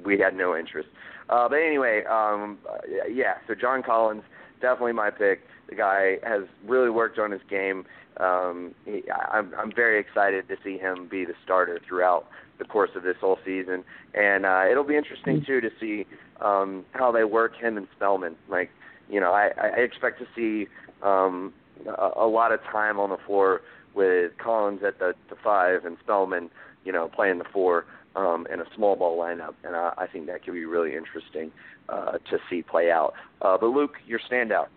We 0.05 0.19
had 0.19 0.35
no 0.37 0.55
interest. 0.55 0.91
Uh, 1.31 1.49
but 1.49 1.57
anyway, 1.57 2.05
um, 2.05 2.59
uh, 2.69 2.79
yeah. 3.11 3.35
So 3.47 3.55
John 3.55 3.83
Collins, 3.83 4.25
definitely 4.61 4.93
my 4.93 5.09
pick. 5.09 5.41
The 5.69 5.75
guy 5.75 6.19
has 6.23 6.43
really 6.67 6.91
worked 6.91 7.19
on 7.19 7.31
his 7.31 7.41
game. 7.49 7.85
Um, 8.19 8.75
he, 8.85 9.03
I'm 9.11 9.53
I'm 9.59 9.73
very 9.75 10.01
excited 10.01 10.49
to 10.49 10.57
see 10.65 10.79
him 10.79 11.09
be 11.09 11.25
the 11.25 11.35
starter 11.45 11.79
throughout 11.87 12.27
the 12.59 12.65
course 12.65 12.91
of 12.97 13.03
this 13.03 13.17
whole 13.21 13.39
season, 13.45 13.85
and 14.15 14.47
uh, 14.47 14.65
it'll 14.71 14.85
be 14.85 14.97
interesting 14.97 15.45
too 15.47 15.61
to 15.61 15.71
see 15.79 16.07
um, 16.41 16.85
how 16.93 17.13
they 17.13 17.25
work 17.25 17.55
him 17.57 17.77
and 17.77 17.87
Spellman. 17.95 18.37
Like, 18.49 18.71
you 19.11 19.21
know, 19.21 19.33
I, 19.33 19.51
I 19.61 19.81
expect 19.81 20.19
to 20.21 20.27
see 20.35 20.69
um, 21.03 21.53
a, 21.87 22.11
a 22.17 22.27
lot 22.27 22.53
of 22.53 22.63
time 22.63 22.99
on 22.99 23.11
the 23.11 23.19
floor 23.27 23.61
with 23.95 24.33
Collins 24.39 24.81
at 24.87 24.99
the, 24.99 25.15
the 25.29 25.37
five 25.43 25.85
and 25.85 25.97
Spellman, 26.03 26.51
you 26.85 26.93
know, 26.93 27.09
playing 27.09 27.39
the 27.39 27.45
four 27.53 27.85
um, 28.15 28.47
in 28.53 28.61
a 28.61 28.65
small 28.75 28.97
ball 28.97 29.19
lineup, 29.19 29.55
and 29.65 29.77
I, 29.77 29.93
I 29.99 30.07
think 30.07 30.27
that 30.27 30.45
could 30.45 30.55
be 30.55 30.65
really 30.65 30.97
interesting 30.97 31.53
uh, 31.89 32.13
to 32.13 32.39
see 32.49 32.63
play 32.63 32.91
out. 32.91 33.13
Uh, 33.43 33.59
but 33.61 33.69
Luke, 33.69 33.97
your 34.07 34.21
standout. 34.31 34.69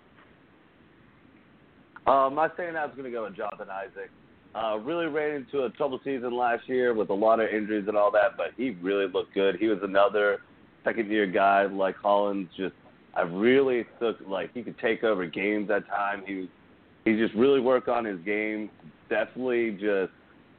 Uh, 2.07 2.29
my 2.29 2.47
standout 2.49 2.89
is 2.89 2.95
going 2.95 3.05
to 3.05 3.11
go 3.11 3.23
with 3.23 3.35
Jonathan 3.35 3.67
Isaac. 3.69 4.09
Uh, 4.55 4.77
really 4.79 5.05
ran 5.05 5.35
into 5.35 5.65
a 5.65 5.69
trouble 5.71 5.99
season 6.03 6.35
last 6.35 6.67
year 6.67 6.93
with 6.93 7.09
a 7.09 7.13
lot 7.13 7.39
of 7.39 7.49
injuries 7.49 7.85
and 7.87 7.95
all 7.95 8.11
that, 8.11 8.35
but 8.35 8.47
he 8.57 8.71
really 8.81 9.07
looked 9.07 9.33
good. 9.33 9.57
He 9.59 9.67
was 9.67 9.77
another 9.83 10.39
second 10.83 11.11
year 11.11 11.27
guy 11.27 11.65
like 11.65 11.97
Collins. 11.97 12.49
Just 12.57 12.73
I 13.13 13.21
really 13.21 13.85
took 13.99 14.17
like 14.27 14.51
he 14.53 14.63
could 14.63 14.79
take 14.79 15.03
over 15.03 15.25
games 15.25 15.69
at 15.69 15.87
time. 15.87 16.23
He 16.25 16.49
he 17.05 17.15
just 17.15 17.33
really 17.35 17.59
worked 17.59 17.89
on 17.89 18.05
his 18.05 18.19
game. 18.21 18.69
Definitely 19.07 19.71
just 19.71 20.11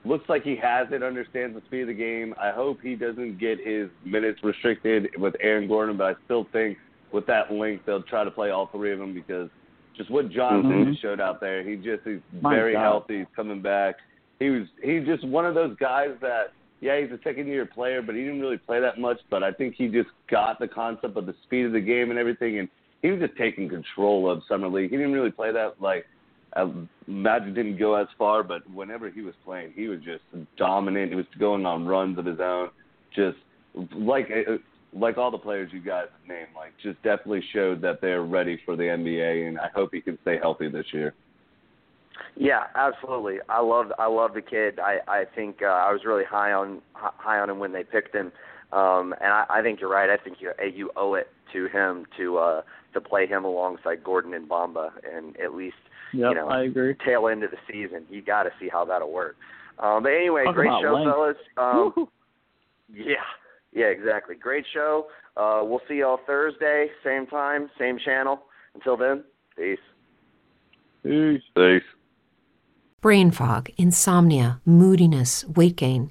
looks 0.04 0.28
like 0.28 0.42
he 0.42 0.56
has 0.56 0.86
it, 0.92 1.02
understands 1.02 1.54
the 1.54 1.62
speed 1.66 1.82
of 1.82 1.88
the 1.88 1.94
game. 1.94 2.34
I 2.40 2.50
hope 2.50 2.78
he 2.82 2.94
doesn't 2.94 3.38
get 3.38 3.58
his 3.64 3.88
minutes 4.04 4.40
restricted 4.42 5.08
with 5.18 5.34
Aaron 5.40 5.68
Gordon, 5.68 5.96
but 5.96 6.04
I 6.04 6.14
still 6.24 6.46
think 6.52 6.78
with 7.12 7.26
that 7.26 7.52
length 7.52 7.86
they'll 7.86 8.02
try 8.02 8.24
to 8.24 8.30
play 8.30 8.50
all 8.50 8.68
three 8.68 8.92
of 8.92 8.98
them 8.98 9.14
because 9.14 9.50
just 10.00 10.10
what 10.10 10.30
Jonathan 10.30 10.70
mm-hmm. 10.70 10.92
showed 11.02 11.20
out 11.20 11.40
there, 11.40 11.68
he 11.68 11.76
just 11.76 12.02
he's 12.04 12.20
My 12.40 12.54
very 12.54 12.72
God. 12.72 12.82
healthy, 12.82 13.18
he's 13.18 13.26
coming 13.36 13.60
back. 13.60 13.96
He 14.38 14.48
was 14.48 14.66
he's 14.82 15.04
just 15.04 15.26
one 15.26 15.44
of 15.44 15.54
those 15.54 15.76
guys 15.76 16.10
that 16.22 16.52
yeah, 16.80 16.98
he's 16.98 17.10
a 17.10 17.18
second 17.22 17.46
year 17.46 17.66
player, 17.66 18.00
but 18.00 18.14
he 18.14 18.22
didn't 18.22 18.40
really 18.40 18.56
play 18.56 18.80
that 18.80 18.98
much, 18.98 19.18
but 19.28 19.42
I 19.42 19.52
think 19.52 19.74
he 19.76 19.88
just 19.88 20.08
got 20.30 20.58
the 20.58 20.66
concept 20.66 21.18
of 21.18 21.26
the 21.26 21.34
speed 21.44 21.66
of 21.66 21.72
the 21.72 21.80
game 21.80 22.08
and 22.08 22.18
everything 22.18 22.58
and 22.58 22.68
he 23.02 23.10
was 23.10 23.20
just 23.20 23.36
taking 23.36 23.68
control 23.68 24.30
of 24.30 24.42
summer 24.48 24.68
league. 24.68 24.90
He 24.90 24.96
didn't 24.96 25.12
really 25.12 25.30
play 25.30 25.52
that 25.52 25.80
like 25.80 26.06
uh, 26.54 26.68
Magic 27.06 27.54
didn't 27.54 27.78
go 27.78 27.94
as 27.94 28.06
far, 28.18 28.42
but 28.42 28.68
whenever 28.70 29.10
he 29.10 29.22
was 29.22 29.34
playing, 29.44 29.72
he 29.74 29.88
was 29.88 30.00
just 30.00 30.22
dominant. 30.56 31.10
He 31.10 31.16
was 31.16 31.26
going 31.38 31.64
on 31.66 31.86
runs 31.86 32.18
of 32.18 32.24
his 32.24 32.40
own, 32.40 32.70
just 33.14 33.36
like 33.94 34.30
uh, 34.30 34.56
like 34.92 35.18
all 35.18 35.30
the 35.30 35.38
players 35.38 35.70
you 35.72 35.80
guys 35.80 36.06
have 36.10 36.28
named. 36.28 36.48
Like, 36.56 36.72
just 36.82 37.02
definitely 37.02 37.42
showed 37.52 37.80
that 37.82 38.00
they're 38.00 38.22
ready 38.24 38.58
for 38.64 38.76
the 38.76 38.82
NBA, 38.84 39.48
and 39.48 39.58
I 39.58 39.68
hope 39.74 39.90
he 39.92 40.00
can 40.00 40.18
stay 40.22 40.38
healthy 40.40 40.68
this 40.68 40.86
year. 40.92 41.14
Yeah, 42.36 42.64
absolutely. 42.74 43.38
I 43.48 43.60
love 43.60 43.92
I 43.98 44.06
love 44.06 44.34
the 44.34 44.42
kid. 44.42 44.78
I 44.78 44.98
I 45.08 45.24
think 45.34 45.62
uh, 45.62 45.66
I 45.66 45.92
was 45.92 46.02
really 46.04 46.24
high 46.24 46.52
on 46.52 46.80
high 46.94 47.38
on 47.38 47.48
him 47.48 47.58
when 47.58 47.72
they 47.72 47.82
picked 47.82 48.14
him, 48.14 48.30
um, 48.72 49.14
and 49.20 49.32
I, 49.32 49.44
I 49.48 49.62
think 49.62 49.80
you're 49.80 49.90
right. 49.90 50.10
I 50.10 50.16
think 50.22 50.36
you 50.40 50.52
you 50.74 50.90
owe 50.96 51.14
it 51.14 51.28
to 51.54 51.68
him 51.68 52.04
to 52.18 52.38
uh, 52.38 52.62
to 52.94 53.00
play 53.00 53.26
him 53.26 53.44
alongside 53.44 54.04
Gordon 54.04 54.34
and 54.34 54.48
Bamba, 54.48 54.90
and 55.10 55.36
at 55.40 55.54
least 55.54 55.76
Yep, 56.12 56.28
you 56.30 56.34
know 56.34 56.48
I 56.48 56.64
agree. 56.64 56.94
tail 57.06 57.28
end 57.28 57.42
of 57.44 57.52
the 57.52 57.56
season. 57.70 58.04
You 58.10 58.20
got 58.20 58.42
to 58.42 58.50
see 58.60 58.68
how 58.68 58.84
that'll 58.84 59.12
work. 59.12 59.36
Um, 59.78 60.02
but 60.02 60.10
anyway, 60.10 60.44
Talk 60.44 60.54
great 60.56 60.70
show, 60.82 60.92
length. 60.94 61.10
fellas. 61.10 61.36
Um, 61.56 61.92
Woo. 61.96 62.08
yeah, 62.92 63.14
yeah, 63.72 63.86
exactly. 63.86 64.34
Great 64.34 64.64
show. 64.72 65.06
Uh, 65.36 65.60
we'll 65.62 65.80
see 65.88 65.96
y'all 65.96 66.20
Thursday, 66.26 66.88
same 67.04 67.26
time, 67.26 67.70
same 67.78 67.98
channel. 67.98 68.40
Until 68.74 68.96
then, 68.96 69.24
peace. 69.56 69.78
Peace. 71.02 71.42
Thanks. 71.54 71.86
Brain 73.00 73.30
fog, 73.30 73.70
insomnia, 73.78 74.60
moodiness, 74.66 75.44
weight 75.46 75.76
gain. 75.76 76.10